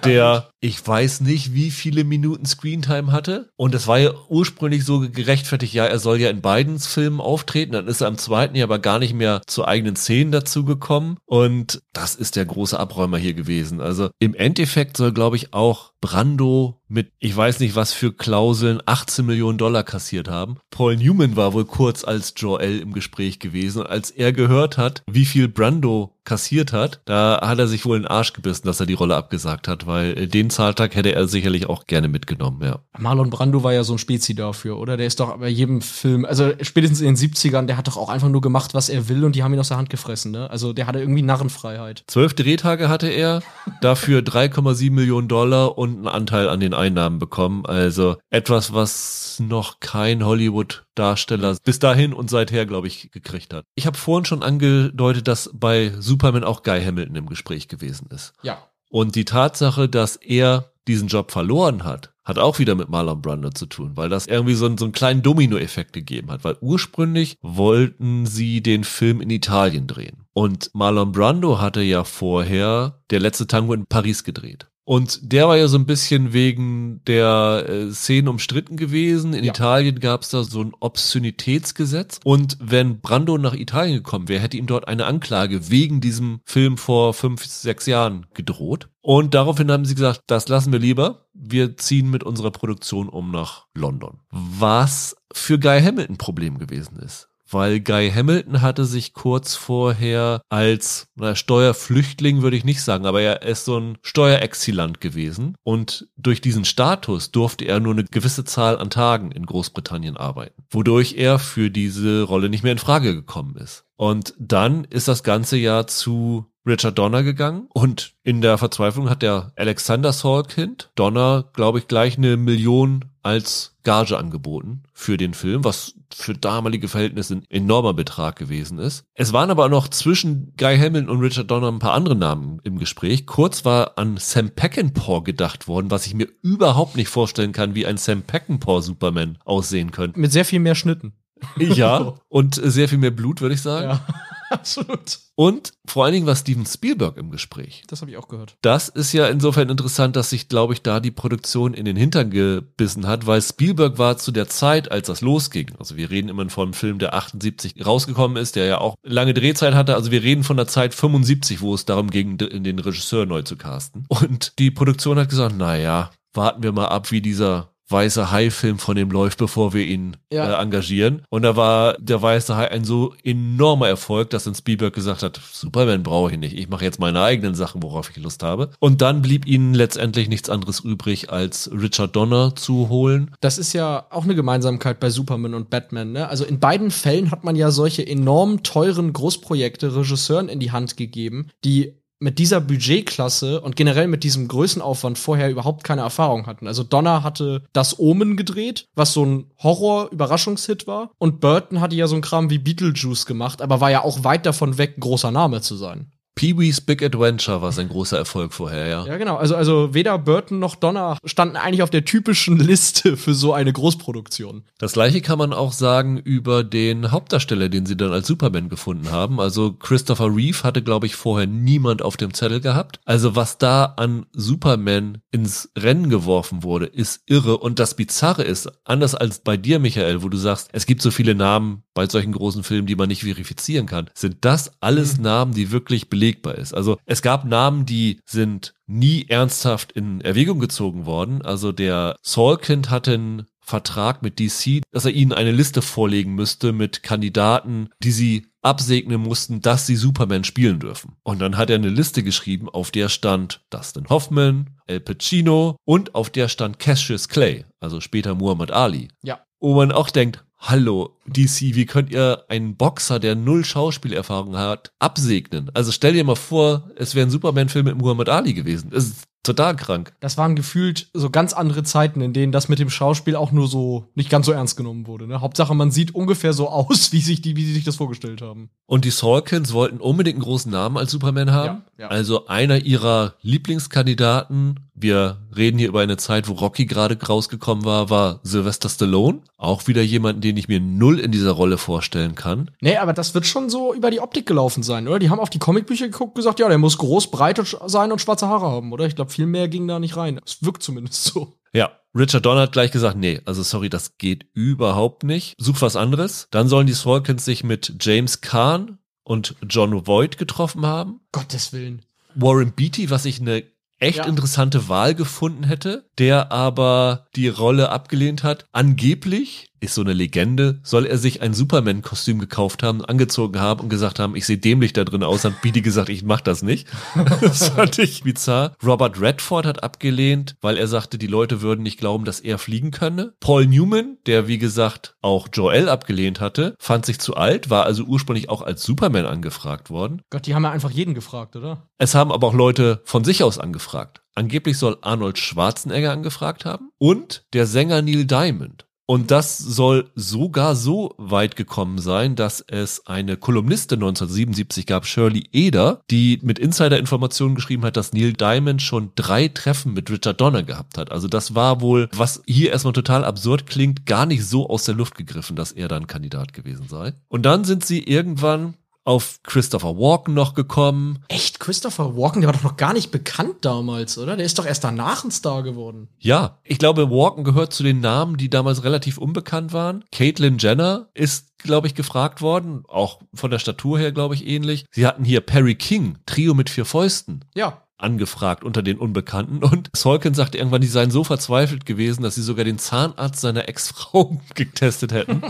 der, 0.04 0.50
ich 0.60 0.86
weiß 0.86 1.22
nicht, 1.22 1.54
wie 1.54 1.70
viele 1.70 2.04
Minuten 2.04 2.44
Screentime 2.44 3.12
hatte. 3.12 3.50
Und 3.56 3.74
es 3.74 3.86
war 3.86 3.98
ja 3.98 4.07
ursprünglich 4.28 4.84
so 4.84 5.00
gerechtfertigt, 5.00 5.74
ja, 5.74 5.86
er 5.86 5.98
soll 5.98 6.20
ja 6.20 6.30
in 6.30 6.40
beiden 6.40 6.78
Filmen 6.78 7.20
auftreten, 7.20 7.72
dann 7.72 7.86
ist 7.86 8.00
er 8.00 8.08
am 8.08 8.18
zweiten 8.18 8.56
ja 8.56 8.64
aber 8.64 8.78
gar 8.78 8.98
nicht 8.98 9.14
mehr 9.14 9.42
zu 9.46 9.66
eigenen 9.66 9.96
Szenen 9.96 10.32
dazu 10.32 10.64
gekommen. 10.64 11.18
Und 11.26 11.82
das 11.92 12.14
ist 12.14 12.36
der 12.36 12.44
große 12.44 12.78
Abräumer 12.78 13.18
hier 13.18 13.34
gewesen. 13.34 13.80
Also 13.80 14.10
im 14.18 14.34
Endeffekt 14.34 14.96
soll, 14.96 15.12
glaube 15.12 15.36
ich, 15.36 15.52
auch 15.52 15.92
Brando 16.00 16.77
mit, 16.88 17.12
ich 17.18 17.36
weiß 17.36 17.60
nicht 17.60 17.76
was 17.76 17.92
für 17.92 18.12
Klauseln, 18.12 18.80
18 18.84 19.24
Millionen 19.24 19.58
Dollar 19.58 19.82
kassiert 19.82 20.28
haben. 20.28 20.56
Paul 20.70 20.96
Newman 20.96 21.36
war 21.36 21.52
wohl 21.52 21.64
kurz 21.64 22.04
als 22.04 22.34
Joel 22.36 22.80
im 22.80 22.92
Gespräch 22.92 23.38
gewesen. 23.38 23.82
Und 23.82 23.88
als 23.88 24.10
er 24.10 24.32
gehört 24.32 24.78
hat, 24.78 25.02
wie 25.06 25.26
viel 25.26 25.48
Brando 25.48 26.14
kassiert 26.28 26.74
hat, 26.74 27.00
da 27.06 27.40
hat 27.42 27.58
er 27.58 27.66
sich 27.66 27.86
wohl 27.86 27.96
in 27.96 28.02
den 28.02 28.10
Arsch 28.10 28.34
gebissen, 28.34 28.66
dass 28.66 28.78
er 28.78 28.86
die 28.86 28.92
Rolle 28.92 29.16
abgesagt 29.16 29.66
hat, 29.66 29.86
weil 29.86 30.16
äh, 30.16 30.26
den 30.26 30.50
Zahltag 30.50 30.94
hätte 30.94 31.14
er 31.14 31.26
sicherlich 31.26 31.66
auch 31.70 31.86
gerne 31.86 32.06
mitgenommen, 32.08 32.60
ja. 32.62 32.80
Marlon 32.98 33.30
Brando 33.30 33.64
war 33.64 33.72
ja 33.72 33.82
so 33.82 33.94
ein 33.94 33.98
Spezi 33.98 34.34
dafür, 34.34 34.78
oder? 34.78 34.98
Der 34.98 35.06
ist 35.06 35.20
doch 35.20 35.38
bei 35.38 35.48
jedem 35.48 35.80
Film, 35.80 36.26
also 36.26 36.52
spätestens 36.60 37.00
in 37.00 37.14
den 37.14 37.16
70ern, 37.16 37.64
der 37.64 37.78
hat 37.78 37.88
doch 37.88 37.96
auch 37.96 38.10
einfach 38.10 38.28
nur 38.28 38.42
gemacht, 38.42 38.74
was 38.74 38.90
er 38.90 39.08
will 39.08 39.24
und 39.24 39.36
die 39.36 39.42
haben 39.42 39.54
ihn 39.54 39.60
aus 39.60 39.68
der 39.68 39.78
Hand 39.78 39.88
gefressen, 39.88 40.30
ne? 40.32 40.50
Also 40.50 40.74
der 40.74 40.86
hatte 40.86 41.00
irgendwie 41.00 41.22
Narrenfreiheit. 41.22 42.04
Zwölf 42.06 42.34
Drehtage 42.34 42.90
hatte 42.90 43.08
er, 43.08 43.42
dafür 43.80 44.20
3,7 44.20 44.92
Millionen 44.92 45.28
Dollar 45.28 45.78
und 45.78 45.96
einen 45.96 46.08
Anteil 46.08 46.50
an 46.50 46.60
den 46.60 46.74
Einnahmen 46.78 47.18
bekommen. 47.18 47.66
Also 47.66 48.16
etwas, 48.30 48.72
was 48.72 49.40
noch 49.40 49.80
kein 49.80 50.24
Hollywood 50.24 50.84
Darsteller 50.94 51.56
bis 51.64 51.78
dahin 51.78 52.12
und 52.12 52.30
seither, 52.30 52.66
glaube 52.66 52.86
ich, 52.86 53.10
gekriegt 53.10 53.54
hat. 53.54 53.64
Ich 53.74 53.86
habe 53.86 53.96
vorhin 53.96 54.24
schon 54.24 54.42
angedeutet, 54.42 55.28
dass 55.28 55.50
bei 55.52 55.92
Superman 55.98 56.44
auch 56.44 56.62
Guy 56.62 56.82
Hamilton 56.82 57.16
im 57.16 57.26
Gespräch 57.26 57.68
gewesen 57.68 58.08
ist. 58.10 58.32
Ja. 58.42 58.58
Und 58.90 59.14
die 59.14 59.24
Tatsache, 59.24 59.88
dass 59.88 60.16
er 60.16 60.72
diesen 60.88 61.08
Job 61.08 61.30
verloren 61.30 61.84
hat, 61.84 62.12
hat 62.24 62.38
auch 62.38 62.58
wieder 62.58 62.74
mit 62.74 62.88
Marlon 62.88 63.22
Brando 63.22 63.50
zu 63.50 63.66
tun, 63.66 63.92
weil 63.94 64.08
das 64.08 64.26
irgendwie 64.26 64.54
so, 64.54 64.66
einen, 64.66 64.76
so 64.76 64.84
einen 64.84 64.92
kleinen 64.92 65.22
Domino-Effekt 65.22 65.92
gegeben 65.92 66.30
hat, 66.30 66.44
weil 66.44 66.56
ursprünglich 66.60 67.36
wollten 67.40 68.26
sie 68.26 68.62
den 68.62 68.84
Film 68.84 69.20
in 69.20 69.30
Italien 69.30 69.86
drehen. 69.86 70.24
Und 70.34 70.70
Marlon 70.74 71.12
Brando 71.12 71.60
hatte 71.60 71.82
ja 71.82 72.04
vorher 72.04 73.00
der 73.10 73.20
letzte 73.20 73.46
Tango 73.46 73.72
in 73.74 73.86
Paris 73.86 74.24
gedreht. 74.24 74.66
Und 74.88 75.32
der 75.34 75.46
war 75.46 75.58
ja 75.58 75.68
so 75.68 75.76
ein 75.76 75.84
bisschen 75.84 76.32
wegen 76.32 77.02
der 77.06 77.66
äh, 77.68 77.92
Szenen 77.92 78.26
umstritten 78.26 78.78
gewesen. 78.78 79.34
In 79.34 79.44
Ja. 79.44 79.50
Italien 79.50 80.00
gab 80.00 80.22
es 80.22 80.30
da 80.30 80.42
so 80.42 80.62
ein 80.62 80.72
Obszönitätsgesetz. 80.80 82.20
Und 82.24 82.56
wenn 82.58 83.02
Brando 83.02 83.36
nach 83.36 83.52
Italien 83.52 83.96
gekommen 83.96 84.28
wäre, 84.28 84.40
hätte 84.40 84.56
ihm 84.56 84.66
dort 84.66 84.88
eine 84.88 85.04
Anklage 85.04 85.68
wegen 85.68 86.00
diesem 86.00 86.40
Film 86.46 86.78
vor 86.78 87.12
fünf, 87.12 87.44
sechs 87.44 87.84
Jahren 87.84 88.24
gedroht. 88.32 88.88
Und 89.02 89.34
daraufhin 89.34 89.70
haben 89.70 89.84
sie 89.84 89.94
gesagt, 89.94 90.22
das 90.26 90.48
lassen 90.48 90.72
wir 90.72 90.78
lieber. 90.78 91.26
Wir 91.34 91.76
ziehen 91.76 92.08
mit 92.08 92.24
unserer 92.24 92.50
Produktion 92.50 93.10
um 93.10 93.30
nach 93.30 93.66
London. 93.74 94.20
Was 94.30 95.16
für 95.34 95.58
Guy 95.58 95.82
Hamilton 95.82 96.14
ein 96.14 96.16
Problem 96.18 96.56
gewesen 96.56 96.98
ist 97.00 97.28
weil 97.50 97.80
Guy 97.80 98.10
Hamilton 98.10 98.62
hatte 98.62 98.84
sich 98.84 99.12
kurz 99.14 99.54
vorher 99.54 100.42
als 100.48 101.08
na, 101.16 101.34
Steuerflüchtling, 101.34 102.42
würde 102.42 102.56
ich 102.56 102.64
nicht 102.64 102.82
sagen, 102.82 103.06
aber 103.06 103.20
er 103.20 103.42
ist 103.42 103.64
so 103.64 103.78
ein 103.78 103.98
Steuerexilant 104.02 105.00
gewesen 105.00 105.56
und 105.62 106.08
durch 106.16 106.40
diesen 106.40 106.64
Status 106.64 107.30
durfte 107.30 107.64
er 107.64 107.80
nur 107.80 107.92
eine 107.92 108.04
gewisse 108.04 108.44
Zahl 108.44 108.78
an 108.78 108.90
Tagen 108.90 109.30
in 109.32 109.46
Großbritannien 109.46 110.16
arbeiten, 110.16 110.62
wodurch 110.70 111.14
er 111.14 111.38
für 111.38 111.70
diese 111.70 112.22
Rolle 112.22 112.48
nicht 112.48 112.62
mehr 112.62 112.72
in 112.72 112.78
Frage 112.78 113.14
gekommen 113.14 113.56
ist. 113.56 113.84
Und 113.96 114.34
dann 114.38 114.84
ist 114.84 115.08
das 115.08 115.24
ganze 115.24 115.56
Jahr 115.56 115.88
zu 115.88 116.46
Richard 116.68 116.98
Donner 116.98 117.22
gegangen 117.22 117.66
und 117.72 118.12
in 118.22 118.42
der 118.42 118.58
Verzweiflung 118.58 119.08
hat 119.08 119.22
der 119.22 119.52
Alexander 119.56 120.12
Salkind 120.12 120.90
Donner, 120.94 121.50
glaube 121.54 121.78
ich, 121.78 121.88
gleich 121.88 122.18
eine 122.18 122.36
Million 122.36 123.06
als 123.22 123.76
Gage 123.84 124.16
angeboten 124.16 124.82
für 124.92 125.16
den 125.16 125.34
Film, 125.34 125.64
was 125.64 125.94
für 126.14 126.34
damalige 126.34 126.88
Verhältnisse 126.88 127.36
ein 127.36 127.44
enormer 127.48 127.94
Betrag 127.94 128.36
gewesen 128.36 128.78
ist. 128.78 129.04
Es 129.14 129.32
waren 129.32 129.50
aber 129.50 129.68
noch 129.68 129.88
zwischen 129.88 130.52
Guy 130.56 130.76
Hamilton 130.78 131.08
und 131.08 131.20
Richard 131.20 131.50
Donner 131.50 131.68
ein 131.68 131.78
paar 131.78 131.94
andere 131.94 132.16
Namen 132.16 132.60
im 132.64 132.78
Gespräch. 132.78 133.26
Kurz 133.26 133.64
war 133.64 133.98
an 133.98 134.16
Sam 134.16 134.50
Peckinpah 134.50 135.20
gedacht 135.20 135.68
worden, 135.68 135.90
was 135.90 136.06
ich 136.06 136.14
mir 136.14 136.28
überhaupt 136.42 136.96
nicht 136.96 137.08
vorstellen 137.08 137.52
kann, 137.52 137.74
wie 137.74 137.86
ein 137.86 137.96
Sam 137.96 138.22
Peckinpah 138.22 138.82
Superman 138.82 139.38
aussehen 139.44 139.90
könnte. 139.90 140.18
Mit 140.18 140.32
sehr 140.32 140.44
viel 140.44 140.60
mehr 140.60 140.74
Schnitten. 140.74 141.12
Ja, 141.56 142.14
und 142.28 142.54
sehr 142.62 142.88
viel 142.88 142.98
mehr 142.98 143.10
Blut, 143.10 143.40
würde 143.40 143.54
ich 143.54 143.62
sagen. 143.62 143.90
Ja, 143.90 144.00
absolut. 144.50 145.18
Und 145.34 145.72
vor 145.86 146.04
allen 146.04 146.14
Dingen 146.14 146.26
war 146.26 146.34
Steven 146.34 146.66
Spielberg 146.66 147.16
im 147.16 147.30
Gespräch. 147.30 147.84
Das 147.86 148.00
habe 148.00 148.10
ich 148.10 148.16
auch 148.16 148.28
gehört. 148.28 148.56
Das 148.60 148.88
ist 148.88 149.12
ja 149.12 149.28
insofern 149.28 149.68
interessant, 149.68 150.16
dass 150.16 150.30
sich, 150.30 150.48
glaube 150.48 150.72
ich, 150.72 150.82
da 150.82 151.00
die 151.00 151.10
Produktion 151.10 151.74
in 151.74 151.84
den 151.84 151.96
Hintern 151.96 152.30
gebissen 152.30 153.06
hat, 153.06 153.26
weil 153.26 153.40
Spielberg 153.40 153.98
war 153.98 154.16
zu 154.16 154.32
der 154.32 154.48
Zeit, 154.48 154.90
als 154.90 155.06
das 155.06 155.20
losging. 155.20 155.72
Also 155.78 155.96
wir 155.96 156.10
reden 156.10 156.28
immer 156.28 156.48
von 156.50 156.68
einem 156.68 156.74
Film, 156.74 156.98
der 156.98 157.14
78 157.14 157.86
rausgekommen 157.86 158.36
ist, 158.36 158.56
der 158.56 158.66
ja 158.66 158.80
auch 158.80 158.96
lange 159.02 159.34
Drehzeit 159.34 159.74
hatte. 159.74 159.94
Also 159.94 160.10
wir 160.10 160.22
reden 160.22 160.44
von 160.44 160.56
der 160.56 160.66
Zeit 160.66 160.94
75, 160.94 161.60
wo 161.60 161.74
es 161.74 161.84
darum 161.84 162.10
ging, 162.10 162.38
den 162.38 162.78
Regisseur 162.78 163.26
neu 163.26 163.42
zu 163.42 163.56
casten. 163.56 164.06
Und 164.08 164.58
die 164.58 164.70
Produktion 164.70 165.18
hat 165.18 165.28
gesagt, 165.28 165.54
na 165.56 165.76
ja, 165.76 166.10
warten 166.32 166.62
wir 166.62 166.72
mal 166.72 166.86
ab, 166.86 167.10
wie 167.10 167.20
dieser 167.20 167.72
weiße 167.90 168.30
Hai-Film 168.30 168.78
von 168.78 168.96
dem 168.96 169.10
läuft, 169.10 169.38
bevor 169.38 169.72
wir 169.72 169.84
ihn 169.84 170.16
Ja. 170.32 170.50
äh, 170.58 170.62
engagieren. 170.62 171.22
Und 171.30 171.42
da 171.42 171.56
war 171.56 171.94
der 171.98 172.20
weiße 172.20 172.56
Hai 172.56 172.70
ein 172.70 172.84
so 172.84 173.14
enormer 173.24 173.88
Erfolg, 173.88 174.30
dass 174.30 174.44
dann 174.44 174.54
Spielberg 174.54 174.92
gesagt 174.94 175.22
hat, 175.22 175.40
Superman 175.52 176.02
brauche 176.02 176.32
ich 176.32 176.38
nicht, 176.38 176.56
ich 176.58 176.68
mache 176.68 176.84
jetzt 176.84 177.00
meine 177.00 177.22
eigenen 177.22 177.54
Sachen, 177.54 177.82
worauf 177.82 178.10
ich 178.10 178.16
Lust 178.22 178.42
habe. 178.42 178.70
Und 178.78 179.00
dann 179.00 179.22
blieb 179.22 179.46
ihnen 179.46 179.74
letztendlich 179.74 180.28
nichts 180.28 180.50
anderes 180.50 180.80
übrig, 180.80 181.30
als 181.30 181.70
Richard 181.72 182.14
Donner 182.16 182.54
zu 182.54 182.88
holen. 182.88 183.30
Das 183.40 183.58
ist 183.58 183.72
ja 183.72 184.06
auch 184.10 184.24
eine 184.24 184.34
Gemeinsamkeit 184.34 185.00
bei 185.00 185.10
Superman 185.10 185.54
und 185.54 185.70
Batman. 185.70 186.12
Ne? 186.12 186.28
Also 186.28 186.44
in 186.44 186.60
beiden 186.60 186.90
Fällen 186.90 187.30
hat 187.30 187.44
man 187.44 187.56
ja 187.56 187.70
solche 187.70 188.06
enorm 188.06 188.62
teuren 188.62 189.12
Großprojekte 189.12 189.94
Regisseuren 189.96 190.48
in 190.48 190.60
die 190.60 190.72
Hand 190.72 190.96
gegeben, 190.96 191.48
die 191.64 191.94
mit 192.20 192.38
dieser 192.38 192.60
Budgetklasse 192.60 193.60
und 193.60 193.76
generell 193.76 194.08
mit 194.08 194.24
diesem 194.24 194.48
Größenaufwand 194.48 195.18
vorher 195.18 195.50
überhaupt 195.50 195.84
keine 195.84 196.02
Erfahrung 196.02 196.46
hatten. 196.46 196.66
Also 196.66 196.82
Donner 196.82 197.22
hatte 197.22 197.62
das 197.72 197.98
Omen 197.98 198.36
gedreht, 198.36 198.88
was 198.94 199.12
so 199.12 199.24
ein 199.24 199.50
Horror-Überraschungshit 199.62 200.86
war. 200.86 201.10
Und 201.18 201.40
Burton 201.40 201.80
hatte 201.80 201.96
ja 201.96 202.08
so 202.08 202.16
ein 202.16 202.22
Kram 202.22 202.50
wie 202.50 202.58
Beetlejuice 202.58 203.26
gemacht, 203.26 203.62
aber 203.62 203.80
war 203.80 203.90
ja 203.90 204.02
auch 204.02 204.24
weit 204.24 204.46
davon 204.46 204.78
weg, 204.78 204.96
großer 204.98 205.30
Name 205.30 205.60
zu 205.60 205.76
sein. 205.76 206.12
Pee-wee's 206.38 206.80
Big 206.80 207.02
Adventure 207.02 207.62
war 207.62 207.72
sein 207.72 207.88
großer 207.88 208.16
Erfolg 208.16 208.52
vorher, 208.52 208.86
ja. 208.86 209.04
Ja, 209.04 209.16
genau. 209.16 209.38
Also, 209.38 209.56
also 209.56 209.92
weder 209.92 210.16
Burton 210.18 210.60
noch 210.60 210.76
Donner 210.76 211.18
standen 211.24 211.56
eigentlich 211.56 211.82
auf 211.82 211.90
der 211.90 212.04
typischen 212.04 212.58
Liste 212.60 213.16
für 213.16 213.34
so 213.34 213.52
eine 213.52 213.72
Großproduktion. 213.72 214.62
Das 214.78 214.92
gleiche 214.92 215.20
kann 215.20 215.38
man 215.38 215.52
auch 215.52 215.72
sagen 215.72 216.16
über 216.16 216.62
den 216.62 217.10
Hauptdarsteller, 217.10 217.68
den 217.68 217.86
sie 217.86 217.96
dann 217.96 218.12
als 218.12 218.28
Superman 218.28 218.68
gefunden 218.68 219.10
haben. 219.10 219.40
Also 219.40 219.72
Christopher 219.72 220.32
Reeve 220.32 220.62
hatte, 220.62 220.80
glaube 220.80 221.06
ich, 221.06 221.16
vorher 221.16 221.48
niemand 221.48 222.02
auf 222.02 222.16
dem 222.16 222.32
Zettel 222.32 222.60
gehabt. 222.60 223.00
Also 223.04 223.34
was 223.34 223.58
da 223.58 223.94
an 223.96 224.24
Superman 224.32 225.18
ins 225.32 225.72
Rennen 225.76 226.08
geworfen 226.08 226.62
wurde, 226.62 226.86
ist 226.86 227.22
irre. 227.26 227.58
Und 227.58 227.80
das 227.80 227.96
Bizarre 227.96 228.44
ist, 228.44 228.70
anders 228.84 229.16
als 229.16 229.40
bei 229.40 229.56
dir, 229.56 229.80
Michael, 229.80 230.22
wo 230.22 230.28
du 230.28 230.36
sagst, 230.36 230.68
es 230.70 230.86
gibt 230.86 231.02
so 231.02 231.10
viele 231.10 231.34
Namen 231.34 231.82
bei 231.94 232.06
solchen 232.06 232.30
großen 232.30 232.62
Filmen, 232.62 232.86
die 232.86 232.94
man 232.94 233.08
nicht 233.08 233.24
verifizieren 233.24 233.86
kann, 233.86 234.08
sind 234.14 234.36
das 234.42 234.70
alles 234.80 235.18
Namen, 235.18 235.52
die 235.52 235.72
wirklich 235.72 236.08
belegbar 236.28 236.56
ist. 236.56 236.74
Also 236.74 236.98
es 237.06 237.22
gab 237.22 237.44
Namen, 237.44 237.86
die 237.86 238.20
sind 238.26 238.74
nie 238.86 239.26
ernsthaft 239.28 239.92
in 239.92 240.20
Erwägung 240.20 240.60
gezogen 240.60 241.06
worden. 241.06 241.42
Also 241.42 241.72
der 241.72 242.16
Salkind 242.22 242.90
hatte 242.90 243.14
einen 243.14 243.46
Vertrag 243.60 244.22
mit 244.22 244.38
DC, 244.38 244.82
dass 244.92 245.04
er 245.04 245.10
ihnen 245.10 245.32
eine 245.32 245.52
Liste 245.52 245.82
vorlegen 245.82 246.34
müsste 246.34 246.72
mit 246.72 247.02
Kandidaten, 247.02 247.90
die 248.02 248.12
sie 248.12 248.46
absegnen 248.62 249.20
mussten, 249.20 249.60
dass 249.60 249.86
sie 249.86 249.96
Superman 249.96 250.44
spielen 250.44 250.80
dürfen. 250.80 251.16
Und 251.22 251.38
dann 251.40 251.56
hat 251.56 251.68
er 251.68 251.76
eine 251.76 251.90
Liste 251.90 252.22
geschrieben, 252.22 252.68
auf 252.68 252.90
der 252.90 253.08
stand 253.08 253.60
Dustin 253.70 254.08
Hoffman, 254.08 254.78
El 254.86 255.00
Pacino 255.00 255.76
und 255.84 256.14
auf 256.14 256.30
der 256.30 256.48
stand 256.48 256.78
Cassius 256.78 257.28
Clay, 257.28 257.66
also 257.78 258.00
später 258.00 258.34
Muhammad 258.34 258.70
Ali. 258.70 259.08
Ja. 259.22 259.40
Wo 259.60 259.74
man 259.74 259.92
auch 259.92 260.10
denkt, 260.10 260.44
Hallo, 260.60 261.16
DC, 261.26 261.76
wie 261.76 261.86
könnt 261.86 262.10
ihr 262.10 262.44
einen 262.48 262.74
Boxer, 262.76 263.20
der 263.20 263.36
null 263.36 263.64
Schauspielerfahrung 263.64 264.56
hat, 264.56 264.92
absegnen? 264.98 265.70
Also 265.72 265.92
stell 265.92 266.14
dir 266.14 266.24
mal 266.24 266.34
vor, 266.34 266.90
es 266.96 267.14
wäre 267.14 267.26
ein 267.26 267.30
Superman-Film 267.30 267.84
mit 267.84 267.96
Muhammad 267.96 268.28
Ali 268.28 268.54
gewesen. 268.54 268.90
Ist 268.90 269.28
total 269.48 269.76
krank. 269.76 270.12
Das 270.20 270.38
waren 270.38 270.54
gefühlt 270.54 271.08
so 271.12 271.30
ganz 271.30 271.52
andere 271.52 271.82
Zeiten, 271.82 272.20
in 272.20 272.32
denen 272.32 272.52
das 272.52 272.68
mit 272.68 272.78
dem 272.78 272.90
Schauspiel 272.90 273.36
auch 273.36 273.52
nur 273.52 273.68
so 273.68 274.08
nicht 274.14 274.30
ganz 274.30 274.46
so 274.46 274.52
ernst 274.52 274.76
genommen 274.76 275.06
wurde. 275.06 275.26
Ne? 275.26 275.40
Hauptsache, 275.40 275.74
man 275.74 275.90
sieht 275.90 276.14
ungefähr 276.14 276.52
so 276.52 276.68
aus, 276.68 277.12
wie 277.12 277.20
sich 277.20 277.42
die, 277.42 277.56
wie 277.56 277.64
sie 277.64 277.74
sich 277.74 277.84
das 277.84 277.96
vorgestellt 277.96 278.42
haben. 278.42 278.70
Und 278.86 279.04
die 279.04 279.10
Salkins 279.10 279.72
wollten 279.72 279.98
unbedingt 279.98 280.36
einen 280.36 280.44
großen 280.44 280.70
Namen 280.70 280.96
als 280.96 281.10
Superman 281.10 281.52
haben. 281.52 281.82
Ja, 281.96 282.04
ja. 282.04 282.08
Also 282.08 282.46
einer 282.46 282.78
ihrer 282.78 283.34
Lieblingskandidaten, 283.42 284.80
wir 284.94 285.38
reden 285.56 285.78
hier 285.78 285.88
über 285.88 286.00
eine 286.00 286.16
Zeit, 286.16 286.48
wo 286.48 286.54
Rocky 286.54 286.86
gerade 286.86 287.18
rausgekommen 287.20 287.84
war, 287.84 288.10
war 288.10 288.40
Sylvester 288.42 288.88
Stallone. 288.88 289.40
Auch 289.56 289.86
wieder 289.86 290.02
jemanden, 290.02 290.40
den 290.40 290.56
ich 290.56 290.68
mir 290.68 290.80
null 290.80 291.18
in 291.18 291.32
dieser 291.32 291.52
Rolle 291.52 291.78
vorstellen 291.78 292.34
kann. 292.34 292.70
Nee, 292.80 292.96
aber 292.96 293.12
das 293.12 293.34
wird 293.34 293.46
schon 293.46 293.68
so 293.68 293.94
über 293.94 294.10
die 294.10 294.20
Optik 294.20 294.46
gelaufen 294.46 294.82
sein, 294.82 295.06
oder? 295.08 295.18
Die 295.18 295.30
haben 295.30 295.40
auf 295.40 295.50
die 295.50 295.58
Comicbücher 295.58 296.06
geguckt 296.06 296.30
und 296.30 296.36
gesagt, 296.36 296.60
ja, 296.60 296.68
der 296.68 296.78
muss 296.78 296.98
groß, 296.98 297.30
breit 297.30 297.60
sein 297.86 298.12
und 298.12 298.20
schwarze 298.20 298.48
Haare 298.48 298.66
haben, 298.66 298.92
oder? 298.92 299.06
Ich 299.06 299.16
glaube, 299.16 299.32
viel 299.38 299.46
mehr 299.46 299.68
ging 299.68 299.86
da 299.86 300.00
nicht 300.00 300.16
rein. 300.16 300.40
Es 300.44 300.64
wirkt 300.64 300.82
zumindest 300.82 301.22
so. 301.22 301.54
Ja, 301.72 301.92
Richard 302.12 302.44
Donner 302.44 302.62
hat 302.62 302.72
gleich 302.72 302.90
gesagt, 302.90 303.16
nee, 303.16 303.40
also 303.44 303.62
sorry, 303.62 303.88
das 303.88 304.18
geht 304.18 304.46
überhaupt 304.52 305.22
nicht. 305.22 305.54
Such 305.58 305.80
was 305.80 305.94
anderes. 305.94 306.48
Dann 306.50 306.66
sollen 306.66 306.88
die 306.88 306.92
Salkins 306.92 307.44
sich 307.44 307.62
mit 307.62 307.94
James 308.00 308.40
Kahn 308.40 308.98
und 309.22 309.54
John 309.68 310.06
Voight 310.08 310.38
getroffen 310.38 310.84
haben. 310.84 311.20
Gottes 311.30 311.72
Willen. 311.72 312.02
Warren 312.34 312.72
Beatty, 312.72 313.10
was 313.10 313.26
ich 313.26 313.40
eine 313.40 313.62
echt 314.00 314.18
Ja. 314.18 314.24
interessante 314.24 314.88
Wahl 314.88 315.14
gefunden 315.14 315.62
hätte, 315.62 316.08
der 316.18 316.50
aber 316.50 317.28
die 317.36 317.46
Rolle 317.48 317.90
abgelehnt 317.90 318.42
hat. 318.42 318.66
Angeblich 318.72 319.70
ist 319.80 319.94
so 319.94 320.02
eine 320.02 320.12
Legende, 320.12 320.80
soll 320.82 321.06
er 321.06 321.18
sich 321.18 321.42
ein 321.42 321.54
Superman-Kostüm 321.54 322.38
gekauft 322.38 322.82
haben, 322.82 323.04
angezogen 323.04 323.60
haben 323.60 323.80
und 323.80 323.88
gesagt 323.88 324.18
haben, 324.18 324.36
ich 324.36 324.46
sehe 324.46 324.58
dämlich 324.58 324.92
da 324.92 325.04
drin 325.04 325.22
aus, 325.22 325.44
hat 325.44 325.60
Beatty 325.62 325.82
gesagt, 325.82 326.08
ich 326.08 326.22
mach 326.22 326.40
das 326.40 326.62
nicht. 326.62 326.88
das 327.40 327.68
fand 327.68 327.98
ich 327.98 328.22
bizarr. 328.22 328.74
Robert 328.84 329.20
Redford 329.20 329.66
hat 329.66 329.82
abgelehnt, 329.82 330.56
weil 330.60 330.76
er 330.76 330.88
sagte, 330.88 331.18
die 331.18 331.26
Leute 331.26 331.62
würden 331.62 331.82
nicht 331.82 331.98
glauben, 331.98 332.24
dass 332.24 332.40
er 332.40 332.58
fliegen 332.58 332.90
könne. 332.90 333.34
Paul 333.40 333.66
Newman, 333.66 334.18
der 334.26 334.48
wie 334.48 334.58
gesagt 334.58 335.16
auch 335.20 335.48
Joel 335.52 335.88
abgelehnt 335.88 336.40
hatte, 336.40 336.74
fand 336.78 337.06
sich 337.06 337.18
zu 337.18 337.36
alt, 337.36 337.70
war 337.70 337.84
also 337.84 338.04
ursprünglich 338.04 338.48
auch 338.48 338.62
als 338.62 338.82
Superman 338.82 339.26
angefragt 339.26 339.90
worden. 339.90 340.22
Gott, 340.30 340.46
die 340.46 340.54
haben 340.54 340.64
ja 340.64 340.70
einfach 340.70 340.90
jeden 340.90 341.14
gefragt, 341.14 341.56
oder? 341.56 341.88
Es 341.98 342.14
haben 342.14 342.32
aber 342.32 342.48
auch 342.48 342.54
Leute 342.54 343.00
von 343.04 343.24
sich 343.24 343.42
aus 343.42 343.58
angefragt. 343.58 344.22
Angeblich 344.34 344.78
soll 344.78 344.98
Arnold 345.00 345.36
Schwarzenegger 345.36 346.12
angefragt 346.12 346.64
haben 346.64 346.90
und 346.98 347.44
der 347.54 347.66
Sänger 347.66 348.02
Neil 348.02 348.24
Diamond. 348.24 348.87
Und 349.10 349.30
das 349.30 349.56
soll 349.56 350.10
sogar 350.16 350.76
so 350.76 351.14
weit 351.16 351.56
gekommen 351.56 351.98
sein, 351.98 352.36
dass 352.36 352.60
es 352.60 353.06
eine 353.06 353.38
Kolumnistin 353.38 354.00
1977 354.00 354.84
gab, 354.84 355.06
Shirley 355.06 355.48
Eder, 355.50 356.02
die 356.10 356.38
mit 356.42 356.58
Insider-Informationen 356.58 357.54
geschrieben 357.54 357.86
hat, 357.86 357.96
dass 357.96 358.12
Neil 358.12 358.34
Diamond 358.34 358.82
schon 358.82 359.12
drei 359.16 359.48
Treffen 359.48 359.94
mit 359.94 360.10
Richard 360.10 360.38
Donner 360.42 360.62
gehabt 360.62 360.98
hat. 360.98 361.10
Also 361.10 361.26
das 361.26 361.54
war 361.54 361.80
wohl, 361.80 362.10
was 362.14 362.42
hier 362.46 362.70
erstmal 362.70 362.92
total 362.92 363.24
absurd 363.24 363.64
klingt, 363.66 364.04
gar 364.04 364.26
nicht 364.26 364.44
so 364.44 364.68
aus 364.68 364.84
der 364.84 364.94
Luft 364.94 365.14
gegriffen, 365.14 365.56
dass 365.56 365.72
er 365.72 365.88
dann 365.88 366.06
Kandidat 366.06 366.52
gewesen 366.52 366.86
sei. 366.86 367.14
Und 367.28 367.46
dann 367.46 367.64
sind 367.64 367.86
sie 367.86 368.02
irgendwann 368.02 368.74
auf 369.08 369.40
Christopher 369.42 369.96
Walken 369.96 370.34
noch 370.34 370.52
gekommen. 370.52 371.20
Echt, 371.28 371.60
Christopher 371.60 372.14
Walken, 372.14 372.42
der 372.42 372.48
war 372.48 372.54
doch 372.54 372.62
noch 372.62 372.76
gar 372.76 372.92
nicht 372.92 373.10
bekannt 373.10 373.56
damals, 373.62 374.18
oder? 374.18 374.36
Der 374.36 374.44
ist 374.44 374.58
doch 374.58 374.66
erst 374.66 374.84
danach 374.84 375.24
ein 375.24 375.30
Star 375.30 375.62
geworden. 375.62 376.08
Ja, 376.18 376.58
ich 376.62 376.78
glaube, 376.78 377.10
Walken 377.10 377.42
gehört 377.42 377.72
zu 377.72 377.82
den 377.82 378.00
Namen, 378.00 378.36
die 378.36 378.50
damals 378.50 378.84
relativ 378.84 379.16
unbekannt 379.16 379.72
waren. 379.72 380.04
Caitlyn 380.12 380.58
Jenner 380.58 381.08
ist, 381.14 381.56
glaube 381.56 381.86
ich, 381.86 381.94
gefragt 381.94 382.42
worden, 382.42 382.82
auch 382.86 383.20
von 383.32 383.50
der 383.50 383.58
Statur 383.58 383.98
her, 383.98 384.12
glaube 384.12 384.34
ich, 384.34 384.46
ähnlich. 384.46 384.84
Sie 384.90 385.06
hatten 385.06 385.24
hier 385.24 385.40
Perry 385.40 385.74
King, 385.74 386.18
Trio 386.26 386.52
mit 386.52 386.68
vier 386.68 386.84
Fäusten. 386.84 387.46
Ja. 387.54 387.87
Angefragt 387.98 388.64
unter 388.64 388.82
den 388.82 388.98
Unbekannten 388.98 389.62
und 389.64 389.90
Solkin 389.94 390.34
sagte 390.34 390.58
irgendwann, 390.58 390.80
die 390.80 390.86
seien 390.86 391.10
so 391.10 391.24
verzweifelt 391.24 391.84
gewesen, 391.84 392.22
dass 392.22 392.36
sie 392.36 392.42
sogar 392.42 392.64
den 392.64 392.78
Zahnarzt 392.78 393.40
seiner 393.40 393.68
Ex-Frau 393.68 394.40
getestet 394.54 395.12
hätten. 395.12 395.42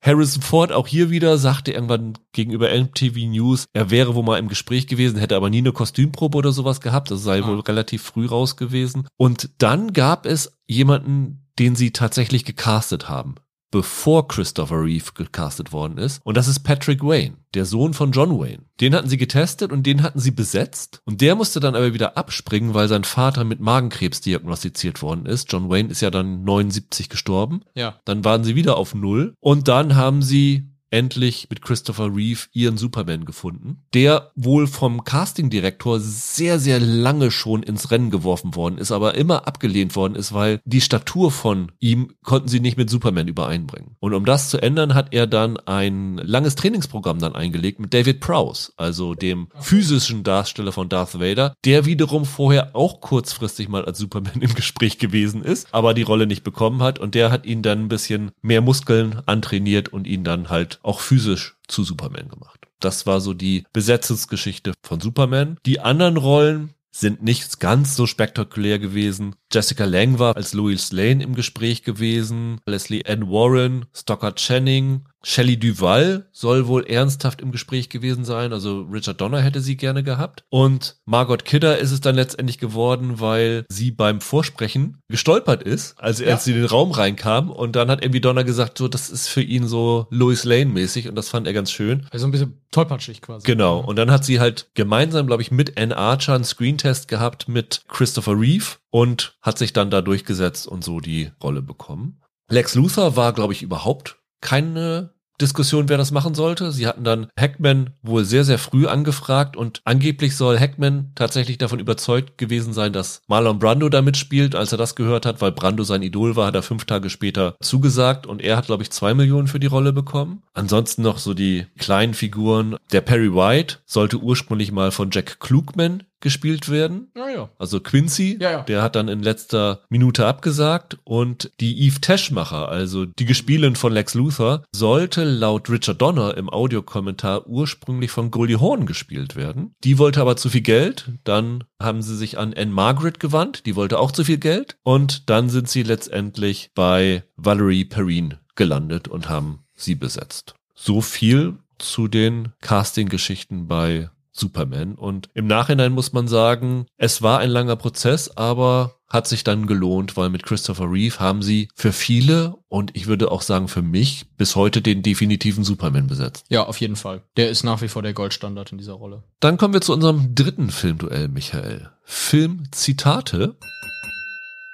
Harrison 0.00 0.42
Ford 0.42 0.72
auch 0.72 0.86
hier 0.86 1.10
wieder 1.10 1.38
sagte 1.38 1.72
irgendwann 1.72 2.14
gegenüber 2.32 2.68
MTV 2.72 3.16
News, 3.28 3.66
er 3.72 3.90
wäre 3.90 4.14
wohl 4.14 4.22
mal 4.22 4.38
im 4.38 4.48
Gespräch 4.48 4.86
gewesen, 4.86 5.18
hätte 5.18 5.36
aber 5.36 5.50
nie 5.50 5.58
eine 5.58 5.72
Kostümprobe 5.72 6.38
oder 6.38 6.52
sowas 6.52 6.80
gehabt, 6.80 7.10
das 7.10 7.22
sei 7.22 7.42
Ah. 7.42 7.46
wohl 7.46 7.60
relativ 7.60 8.02
früh 8.02 8.26
raus 8.26 8.56
gewesen. 8.56 9.06
Und 9.16 9.50
dann 9.58 9.92
gab 9.92 10.26
es 10.26 10.56
jemanden, 10.66 11.48
den 11.58 11.74
sie 11.74 11.90
tatsächlich 11.92 12.44
gecastet 12.44 13.08
haben 13.08 13.34
bevor 13.70 14.28
Christopher 14.28 14.82
Reeve 14.82 15.12
gecastet 15.14 15.72
worden 15.72 15.98
ist. 15.98 16.20
Und 16.24 16.36
das 16.36 16.48
ist 16.48 16.60
Patrick 16.60 17.02
Wayne, 17.02 17.36
der 17.54 17.64
Sohn 17.64 17.94
von 17.94 18.12
John 18.12 18.38
Wayne. 18.38 18.64
Den 18.80 18.94
hatten 18.94 19.08
sie 19.08 19.16
getestet 19.16 19.72
und 19.72 19.86
den 19.86 20.02
hatten 20.02 20.18
sie 20.18 20.30
besetzt. 20.30 21.00
Und 21.04 21.20
der 21.20 21.34
musste 21.34 21.60
dann 21.60 21.74
aber 21.74 21.94
wieder 21.94 22.16
abspringen, 22.16 22.74
weil 22.74 22.88
sein 22.88 23.04
Vater 23.04 23.44
mit 23.44 23.60
Magenkrebs 23.60 24.20
diagnostiziert 24.20 25.02
worden 25.02 25.26
ist. 25.26 25.52
John 25.52 25.68
Wayne 25.68 25.90
ist 25.90 26.00
ja 26.00 26.10
dann 26.10 26.44
79 26.44 27.08
gestorben. 27.08 27.62
Ja. 27.74 28.00
Dann 28.04 28.24
waren 28.24 28.44
sie 28.44 28.54
wieder 28.54 28.76
auf 28.76 28.94
Null. 28.94 29.34
Und 29.40 29.68
dann 29.68 29.96
haben 29.96 30.22
sie 30.22 30.70
endlich 30.90 31.48
mit 31.50 31.62
Christopher 31.62 32.14
Reeve 32.14 32.46
ihren 32.52 32.76
Superman 32.76 33.24
gefunden, 33.24 33.82
der 33.94 34.32
wohl 34.34 34.66
vom 34.66 35.04
Castingdirektor 35.04 36.00
sehr, 36.00 36.58
sehr 36.58 36.80
lange 36.80 37.30
schon 37.30 37.62
ins 37.62 37.90
Rennen 37.90 38.10
geworfen 38.10 38.54
worden 38.54 38.78
ist, 38.78 38.92
aber 38.92 39.14
immer 39.14 39.46
abgelehnt 39.46 39.96
worden 39.96 40.14
ist, 40.14 40.32
weil 40.32 40.60
die 40.64 40.80
Statur 40.80 41.30
von 41.30 41.72
ihm 41.78 42.14
konnten 42.22 42.48
sie 42.48 42.60
nicht 42.60 42.76
mit 42.76 42.90
Superman 42.90 43.28
übereinbringen. 43.28 43.96
Und 44.00 44.14
um 44.14 44.24
das 44.24 44.50
zu 44.50 44.62
ändern, 44.62 44.94
hat 44.94 45.12
er 45.12 45.26
dann 45.26 45.56
ein 45.58 46.18
langes 46.18 46.54
Trainingsprogramm 46.54 47.18
dann 47.18 47.34
eingelegt 47.34 47.80
mit 47.80 47.92
David 47.92 48.20
Prowse, 48.20 48.72
also 48.76 49.14
dem 49.14 49.48
physischen 49.60 50.22
Darsteller 50.22 50.72
von 50.72 50.88
Darth 50.88 51.20
Vader, 51.20 51.54
der 51.64 51.84
wiederum 51.84 52.24
vorher 52.24 52.74
auch 52.74 53.00
kurzfristig 53.00 53.68
mal 53.68 53.84
als 53.84 53.98
Superman 53.98 54.40
im 54.40 54.54
Gespräch 54.54 54.98
gewesen 54.98 55.42
ist, 55.42 55.68
aber 55.72 55.94
die 55.94 56.02
Rolle 56.02 56.26
nicht 56.26 56.44
bekommen 56.44 56.82
hat 56.82 56.98
und 56.98 57.14
der 57.14 57.30
hat 57.30 57.46
ihn 57.46 57.62
dann 57.62 57.84
ein 57.84 57.88
bisschen 57.88 58.30
mehr 58.42 58.60
Muskeln 58.60 59.20
antrainiert 59.26 59.88
und 59.90 60.06
ihn 60.06 60.24
dann 60.24 60.48
halt 60.48 60.77
auch 60.82 61.00
physisch 61.00 61.56
zu 61.66 61.84
Superman 61.84 62.28
gemacht. 62.28 62.66
Das 62.80 63.06
war 63.06 63.20
so 63.20 63.34
die 63.34 63.64
Besetzungsgeschichte 63.72 64.72
von 64.82 65.00
Superman. 65.00 65.58
Die 65.66 65.80
anderen 65.80 66.16
Rollen 66.16 66.74
sind 66.90 67.22
nicht 67.22 67.60
ganz 67.60 67.96
so 67.96 68.06
spektakulär 68.06 68.78
gewesen. 68.78 69.34
Jessica 69.52 69.84
Lang 69.84 70.18
war 70.18 70.36
als 70.36 70.52
Louis 70.52 70.90
Lane 70.92 71.22
im 71.22 71.34
Gespräch 71.34 71.82
gewesen. 71.82 72.60
Leslie 72.66 73.04
Ann 73.06 73.30
Warren, 73.30 73.86
Stockard 73.94 74.38
Channing, 74.40 75.07
Shelley 75.24 75.58
Duval 75.58 76.26
soll 76.32 76.66
wohl 76.68 76.84
ernsthaft 76.86 77.40
im 77.40 77.50
Gespräch 77.50 77.88
gewesen 77.88 78.24
sein. 78.24 78.52
Also 78.52 78.82
Richard 78.82 79.20
Donner 79.20 79.40
hätte 79.40 79.60
sie 79.60 79.76
gerne 79.76 80.02
gehabt. 80.02 80.44
Und 80.48 80.96
Margot 81.06 81.44
Kidder 81.44 81.78
ist 81.78 81.90
es 81.90 82.00
dann 82.00 82.14
letztendlich 82.14 82.58
geworden, 82.58 83.20
weil 83.20 83.64
sie 83.68 83.90
beim 83.90 84.20
Vorsprechen 84.20 84.98
gestolpert 85.08 85.62
ist, 85.62 85.98
als, 86.00 86.20
Ja. 86.20 86.28
als 86.28 86.44
sie 86.44 86.52
in 86.52 86.58
den 86.58 86.66
Raum 86.66 86.92
reinkam. 86.92 87.50
Und 87.50 87.74
dann 87.74 87.90
hat 87.90 88.02
irgendwie 88.04 88.20
Donner 88.20 88.44
gesagt, 88.44 88.78
so, 88.78 88.86
das 88.86 89.10
ist 89.10 89.28
für 89.28 89.42
ihn 89.42 89.66
so 89.66 90.06
Louis 90.10 90.44
Lane 90.44 90.66
mäßig. 90.66 91.08
Und 91.08 91.16
das 91.16 91.28
fand 91.28 91.46
er 91.46 91.52
ganz 91.52 91.72
schön. 91.72 92.06
Also 92.10 92.26
ein 92.26 92.30
bisschen 92.30 92.60
tollpatschig 92.70 93.20
quasi. 93.20 93.44
Genau. 93.46 93.80
Und 93.80 93.96
dann 93.96 94.10
hat 94.10 94.24
sie 94.24 94.38
halt 94.40 94.68
gemeinsam, 94.74 95.26
glaube 95.26 95.42
ich, 95.42 95.50
mit 95.50 95.78
Ann 95.80 95.92
Archer 95.92 96.34
einen 96.34 96.44
Screentest 96.44 97.08
gehabt 97.08 97.48
mit 97.48 97.82
Christopher 97.88 98.38
Reeve 98.38 98.76
und 98.90 99.36
hat 99.42 99.58
sich 99.58 99.72
dann 99.72 99.90
da 99.90 100.00
durchgesetzt 100.00 100.68
und 100.68 100.84
so 100.84 101.00
die 101.00 101.32
Rolle 101.42 101.62
bekommen. 101.62 102.20
Lex 102.50 102.74
Luthor 102.74 103.16
war, 103.16 103.32
glaube 103.34 103.52
ich, 103.52 103.62
überhaupt 103.62 104.17
keine 104.40 105.10
Diskussion, 105.40 105.88
wer 105.88 105.98
das 105.98 106.10
machen 106.10 106.34
sollte. 106.34 106.72
Sie 106.72 106.86
hatten 106.86 107.04
dann 107.04 107.28
Hackman 107.38 107.90
wohl 108.02 108.24
sehr, 108.24 108.44
sehr 108.44 108.58
früh 108.58 108.86
angefragt 108.86 109.56
und 109.56 109.80
angeblich 109.84 110.36
soll 110.36 110.58
Hackman 110.58 111.12
tatsächlich 111.14 111.58
davon 111.58 111.78
überzeugt 111.78 112.38
gewesen 112.38 112.72
sein, 112.72 112.92
dass 112.92 113.22
Marlon 113.28 113.58
Brando 113.58 113.88
da 113.88 114.02
mitspielt. 114.02 114.56
Als 114.56 114.72
er 114.72 114.78
das 114.78 114.96
gehört 114.96 115.26
hat, 115.26 115.40
weil 115.40 115.52
Brando 115.52 115.84
sein 115.84 116.02
Idol 116.02 116.34
war, 116.34 116.48
hat 116.48 116.56
er 116.56 116.62
fünf 116.62 116.84
Tage 116.86 117.08
später 117.08 117.56
zugesagt 117.62 118.26
und 118.26 118.42
er 118.42 118.56
hat, 118.56 118.66
glaube 118.66 118.82
ich, 118.82 118.90
zwei 118.90 119.14
Millionen 119.14 119.46
für 119.46 119.60
die 119.60 119.68
Rolle 119.68 119.92
bekommen. 119.92 120.42
Ansonsten 120.54 121.02
noch 121.02 121.18
so 121.18 121.34
die 121.34 121.66
kleinen 121.78 122.14
Figuren. 122.14 122.76
Der 122.90 123.00
Perry 123.00 123.32
White 123.32 123.78
sollte 123.86 124.18
ursprünglich 124.18 124.72
mal 124.72 124.90
von 124.90 125.10
Jack 125.12 125.38
Klugman 125.38 126.02
gespielt 126.20 126.68
werden. 126.68 127.10
Ja, 127.16 127.28
ja. 127.28 127.50
Also 127.58 127.80
Quincy, 127.80 128.38
Ja, 128.40 128.62
der 128.62 128.82
hat 128.82 128.96
dann 128.96 129.08
in 129.08 129.22
letzter 129.22 129.82
Minute 129.88 130.26
abgesagt 130.26 130.98
und 131.04 131.52
die 131.60 131.86
Eve 131.86 132.00
Teschmacher, 132.00 132.68
also 132.68 133.04
die 133.06 133.24
Gespielin 133.24 133.76
von 133.76 133.92
Lex 133.92 134.14
Luthor, 134.14 134.64
sollte 134.72 135.24
laut 135.24 135.70
Richard 135.70 136.00
Donner 136.00 136.36
im 136.36 136.50
Audiokommentar 136.50 137.46
ursprünglich 137.46 138.10
von 138.10 138.30
Goldie 138.30 138.56
Hawn 138.56 138.86
gespielt 138.86 139.36
werden. 139.36 139.74
Die 139.84 139.98
wollte 139.98 140.20
aber 140.20 140.36
zu 140.36 140.48
viel 140.48 140.62
Geld, 140.62 141.12
dann 141.24 141.64
haben 141.80 142.02
sie 142.02 142.16
sich 142.16 142.38
an 142.38 142.54
Anne 142.54 142.72
Margaret 142.72 143.20
gewandt, 143.20 143.66
die 143.66 143.76
wollte 143.76 143.98
auch 143.98 144.12
zu 144.12 144.24
viel 144.24 144.38
Geld 144.38 144.76
und 144.82 145.28
dann 145.30 145.48
sind 145.48 145.68
sie 145.68 145.82
letztendlich 145.82 146.70
bei 146.74 147.24
Valerie 147.36 147.84
Perrine 147.84 148.40
gelandet 148.56 149.08
und 149.08 149.28
haben 149.28 149.64
sie 149.74 149.94
besetzt. 149.94 150.54
So 150.74 151.00
viel 151.00 151.58
zu 151.78 152.08
den 152.08 152.52
Casting-Geschichten 152.60 153.68
bei 153.68 154.10
Superman. 154.38 154.94
Und 154.94 155.28
im 155.34 155.46
Nachhinein 155.46 155.92
muss 155.92 156.12
man 156.12 156.28
sagen, 156.28 156.86
es 156.96 157.22
war 157.22 157.38
ein 157.40 157.50
langer 157.50 157.76
Prozess, 157.76 158.36
aber 158.36 158.94
hat 159.08 159.26
sich 159.26 159.42
dann 159.42 159.66
gelohnt, 159.66 160.16
weil 160.16 160.28
mit 160.28 160.42
Christopher 160.42 160.90
Reeve 160.90 161.18
haben 161.18 161.42
sie 161.42 161.68
für 161.74 161.92
viele 161.92 162.56
und 162.68 162.94
ich 162.94 163.06
würde 163.06 163.30
auch 163.30 163.42
sagen 163.42 163.68
für 163.68 163.80
mich 163.80 164.26
bis 164.36 164.54
heute 164.54 164.82
den 164.82 165.02
definitiven 165.02 165.64
Superman 165.64 166.06
besetzt. 166.06 166.44
Ja, 166.50 166.64
auf 166.66 166.78
jeden 166.80 166.96
Fall. 166.96 167.22
Der 167.36 167.48
ist 167.48 167.64
nach 167.64 167.80
wie 167.80 167.88
vor 167.88 168.02
der 168.02 168.12
Goldstandard 168.12 168.72
in 168.72 168.78
dieser 168.78 168.92
Rolle. 168.92 169.22
Dann 169.40 169.56
kommen 169.56 169.72
wir 169.72 169.80
zu 169.80 169.94
unserem 169.94 170.34
dritten 170.34 170.70
Filmduell, 170.70 171.28
Michael. 171.28 171.90
Filmzitate 172.04 173.56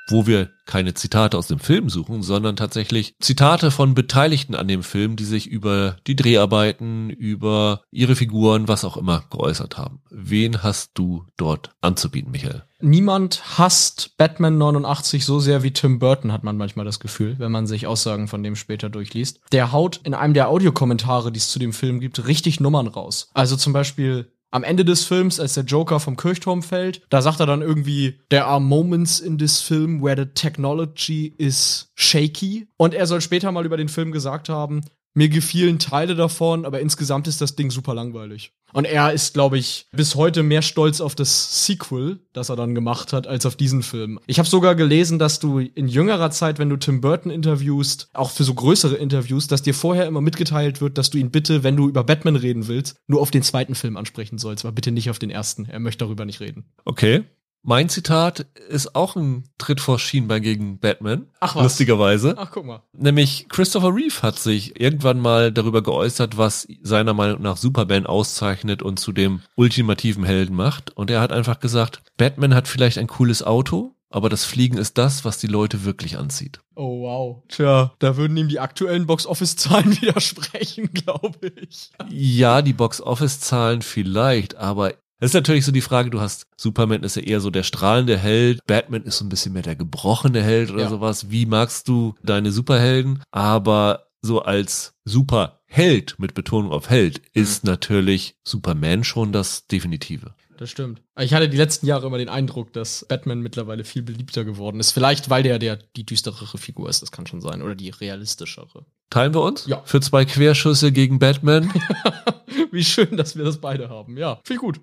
wo 0.08 0.26
wir 0.26 0.50
keine 0.66 0.94
Zitate 0.94 1.36
aus 1.36 1.46
dem 1.46 1.58
Film 1.58 1.88
suchen, 1.88 2.22
sondern 2.22 2.56
tatsächlich 2.56 3.16
Zitate 3.20 3.70
von 3.70 3.94
Beteiligten 3.94 4.54
an 4.54 4.68
dem 4.68 4.82
Film, 4.82 5.16
die 5.16 5.24
sich 5.24 5.46
über 5.46 5.96
die 6.06 6.16
Dreharbeiten, 6.16 7.10
über 7.10 7.82
ihre 7.90 8.16
Figuren, 8.16 8.68
was 8.68 8.84
auch 8.84 8.96
immer 8.96 9.24
geäußert 9.30 9.76
haben. 9.76 10.00
Wen 10.10 10.62
hast 10.62 10.92
du 10.94 11.24
dort 11.36 11.70
anzubieten, 11.80 12.30
Michael? 12.30 12.64
Niemand 12.80 13.58
hasst 13.58 14.16
Batman 14.18 14.58
89 14.58 15.24
so 15.24 15.40
sehr 15.40 15.62
wie 15.62 15.70
Tim 15.70 15.98
Burton, 15.98 16.32
hat 16.32 16.44
man 16.44 16.58
manchmal 16.58 16.84
das 16.84 17.00
Gefühl, 17.00 17.38
wenn 17.38 17.52
man 17.52 17.66
sich 17.66 17.86
Aussagen 17.86 18.28
von 18.28 18.42
dem 18.42 18.56
später 18.56 18.90
durchliest. 18.90 19.40
Der 19.52 19.72
haut 19.72 20.00
in 20.04 20.12
einem 20.12 20.34
der 20.34 20.48
Audiokommentare, 20.48 21.32
die 21.32 21.38
es 21.38 21.48
zu 21.48 21.58
dem 21.58 21.72
Film 21.72 22.00
gibt, 22.00 22.26
richtig 22.26 22.60
Nummern 22.60 22.88
raus. 22.88 23.30
Also 23.32 23.56
zum 23.56 23.72
Beispiel 23.72 24.33
am 24.54 24.62
Ende 24.62 24.84
des 24.84 25.04
Films, 25.04 25.40
als 25.40 25.54
der 25.54 25.64
Joker 25.64 25.98
vom 25.98 26.16
Kirchturm 26.16 26.62
fällt, 26.62 27.02
da 27.10 27.20
sagt 27.20 27.40
er 27.40 27.46
dann 27.46 27.60
irgendwie, 27.60 28.20
there 28.28 28.44
are 28.44 28.60
moments 28.60 29.18
in 29.18 29.36
this 29.36 29.60
film 29.60 30.00
where 30.00 30.16
the 30.16 30.30
technology 30.32 31.34
is 31.38 31.90
shaky. 31.96 32.68
Und 32.76 32.94
er 32.94 33.08
soll 33.08 33.20
später 33.20 33.50
mal 33.50 33.66
über 33.66 33.76
den 33.76 33.88
Film 33.88 34.12
gesagt 34.12 34.48
haben, 34.48 34.82
mir 35.14 35.28
gefielen 35.28 35.78
Teile 35.78 36.14
davon, 36.14 36.64
aber 36.64 36.80
insgesamt 36.80 37.28
ist 37.28 37.40
das 37.40 37.56
Ding 37.56 37.70
super 37.70 37.94
langweilig. 37.94 38.52
Und 38.72 38.86
er 38.86 39.12
ist, 39.12 39.34
glaube 39.34 39.56
ich, 39.56 39.86
bis 39.92 40.16
heute 40.16 40.42
mehr 40.42 40.60
stolz 40.60 41.00
auf 41.00 41.14
das 41.14 41.64
Sequel, 41.64 42.18
das 42.32 42.48
er 42.48 42.56
dann 42.56 42.74
gemacht 42.74 43.12
hat, 43.12 43.28
als 43.28 43.46
auf 43.46 43.54
diesen 43.54 43.84
Film. 43.84 44.18
Ich 44.26 44.40
habe 44.40 44.48
sogar 44.48 44.74
gelesen, 44.74 45.20
dass 45.20 45.38
du 45.38 45.60
in 45.60 45.86
jüngerer 45.86 46.32
Zeit, 46.32 46.58
wenn 46.58 46.68
du 46.68 46.76
Tim 46.76 47.00
Burton 47.00 47.30
interviewst, 47.30 48.08
auch 48.12 48.30
für 48.30 48.42
so 48.42 48.52
größere 48.52 48.96
Interviews, 48.96 49.46
dass 49.46 49.62
dir 49.62 49.74
vorher 49.74 50.06
immer 50.06 50.20
mitgeteilt 50.20 50.80
wird, 50.80 50.98
dass 50.98 51.10
du 51.10 51.18
ihn 51.18 51.30
bitte, 51.30 51.62
wenn 51.62 51.76
du 51.76 51.88
über 51.88 52.02
Batman 52.02 52.34
reden 52.34 52.66
willst, 52.66 52.96
nur 53.06 53.20
auf 53.20 53.30
den 53.30 53.44
zweiten 53.44 53.76
Film 53.76 53.96
ansprechen 53.96 54.38
sollst, 54.38 54.64
aber 54.64 54.74
bitte 54.74 54.90
nicht 54.90 55.08
auf 55.08 55.20
den 55.20 55.30
ersten. 55.30 55.66
Er 55.66 55.78
möchte 55.78 56.04
darüber 56.04 56.24
nicht 56.24 56.40
reden. 56.40 56.64
Okay. 56.84 57.22
Mein 57.66 57.88
Zitat 57.88 58.40
ist 58.68 58.94
auch 58.94 59.16
ein 59.16 59.44
Tritt 59.56 59.80
vor 59.80 59.98
Schienbein 59.98 60.42
gegen 60.42 60.78
Batman. 60.78 61.28
Ach 61.40 61.56
was. 61.56 61.62
Lustigerweise. 61.62 62.34
Ach, 62.36 62.50
guck 62.52 62.66
mal. 62.66 62.82
Nämlich 62.92 63.46
Christopher 63.48 63.94
Reeve 63.94 64.20
hat 64.20 64.38
sich 64.38 64.78
irgendwann 64.78 65.18
mal 65.18 65.50
darüber 65.50 65.82
geäußert, 65.82 66.36
was 66.36 66.68
seiner 66.82 67.14
Meinung 67.14 67.40
nach 67.40 67.56
Superman 67.56 68.04
auszeichnet 68.04 68.82
und 68.82 68.98
zu 68.98 69.12
dem 69.12 69.40
ultimativen 69.56 70.24
Helden 70.24 70.54
macht. 70.54 70.94
Und 70.94 71.10
er 71.10 71.22
hat 71.22 71.32
einfach 71.32 71.58
gesagt, 71.58 72.02
Batman 72.18 72.54
hat 72.54 72.68
vielleicht 72.68 72.98
ein 72.98 73.06
cooles 73.06 73.42
Auto, 73.42 73.94
aber 74.10 74.28
das 74.28 74.44
Fliegen 74.44 74.76
ist 74.76 74.98
das, 74.98 75.24
was 75.24 75.38
die 75.38 75.46
Leute 75.46 75.84
wirklich 75.84 76.18
anzieht. 76.18 76.60
Oh 76.76 77.00
wow. 77.00 77.42
Tja, 77.48 77.94
da 77.98 78.18
würden 78.18 78.36
ihm 78.36 78.48
die 78.48 78.60
aktuellen 78.60 79.06
Box-Office-Zahlen 79.06 79.90
widersprechen, 80.02 80.90
glaube 80.92 81.50
ich. 81.56 81.90
Ja, 82.10 82.60
die 82.60 82.74
Box-Office-Zahlen 82.74 83.80
vielleicht, 83.80 84.54
aber 84.56 84.92
es 85.24 85.30
ist 85.30 85.34
natürlich 85.34 85.64
so 85.64 85.72
die 85.72 85.80
Frage, 85.80 86.10
du 86.10 86.20
hast, 86.20 86.46
Superman 86.56 87.02
ist 87.02 87.16
ja 87.16 87.22
eher 87.22 87.40
so 87.40 87.50
der 87.50 87.62
strahlende 87.62 88.16
Held, 88.18 88.60
Batman 88.66 89.02
ist 89.04 89.18
so 89.18 89.24
ein 89.24 89.28
bisschen 89.28 89.52
mehr 89.54 89.62
der 89.62 89.76
gebrochene 89.76 90.42
Held 90.42 90.70
oder 90.70 90.82
Ja. 90.82 90.88
sowas. 90.90 91.30
Wie 91.30 91.46
magst 91.46 91.88
du 91.88 92.14
deine 92.22 92.52
Superhelden? 92.52 93.22
Aber 93.30 94.06
so 94.22 94.42
als 94.42 94.94
Superheld 95.04 96.16
mit 96.18 96.34
Betonung 96.34 96.72
auf 96.72 96.90
Held 96.90 97.20
ist 97.32 97.64
natürlich 97.64 98.36
Superman 98.44 99.04
schon 99.04 99.32
das 99.32 99.66
Definitive. 99.66 100.34
Das 100.56 100.70
stimmt. 100.70 101.02
Ich 101.18 101.34
hatte 101.34 101.48
die 101.48 101.56
letzten 101.56 101.86
Jahre 101.86 102.06
immer 102.06 102.18
den 102.18 102.28
Eindruck, 102.28 102.72
dass 102.72 103.04
Batman 103.08 103.40
mittlerweile 103.40 103.82
viel 103.82 104.02
beliebter 104.02 104.44
geworden 104.44 104.78
ist. 104.78 104.92
Vielleicht, 104.92 105.28
weil 105.28 105.42
der, 105.42 105.58
der 105.58 105.76
die 105.96 106.06
düsterere 106.06 106.58
Figur 106.58 106.88
ist, 106.88 107.02
das 107.02 107.10
kann 107.10 107.26
schon 107.26 107.40
sein. 107.40 107.60
Oder 107.60 107.74
die 107.74 107.90
realistischere. 107.90 108.86
Teilen 109.10 109.34
wir 109.34 109.40
uns? 109.42 109.66
Ja. 109.66 109.82
Für 109.84 110.00
zwei 110.00 110.24
Querschüsse 110.24 110.92
gegen 110.92 111.18
Batman. 111.18 111.72
Wie 112.70 112.84
schön, 112.84 113.16
dass 113.16 113.36
wir 113.36 113.44
das 113.44 113.58
beide 113.58 113.88
haben. 113.88 114.16
Ja, 114.16 114.40
viel 114.44 114.58
gut. 114.58 114.80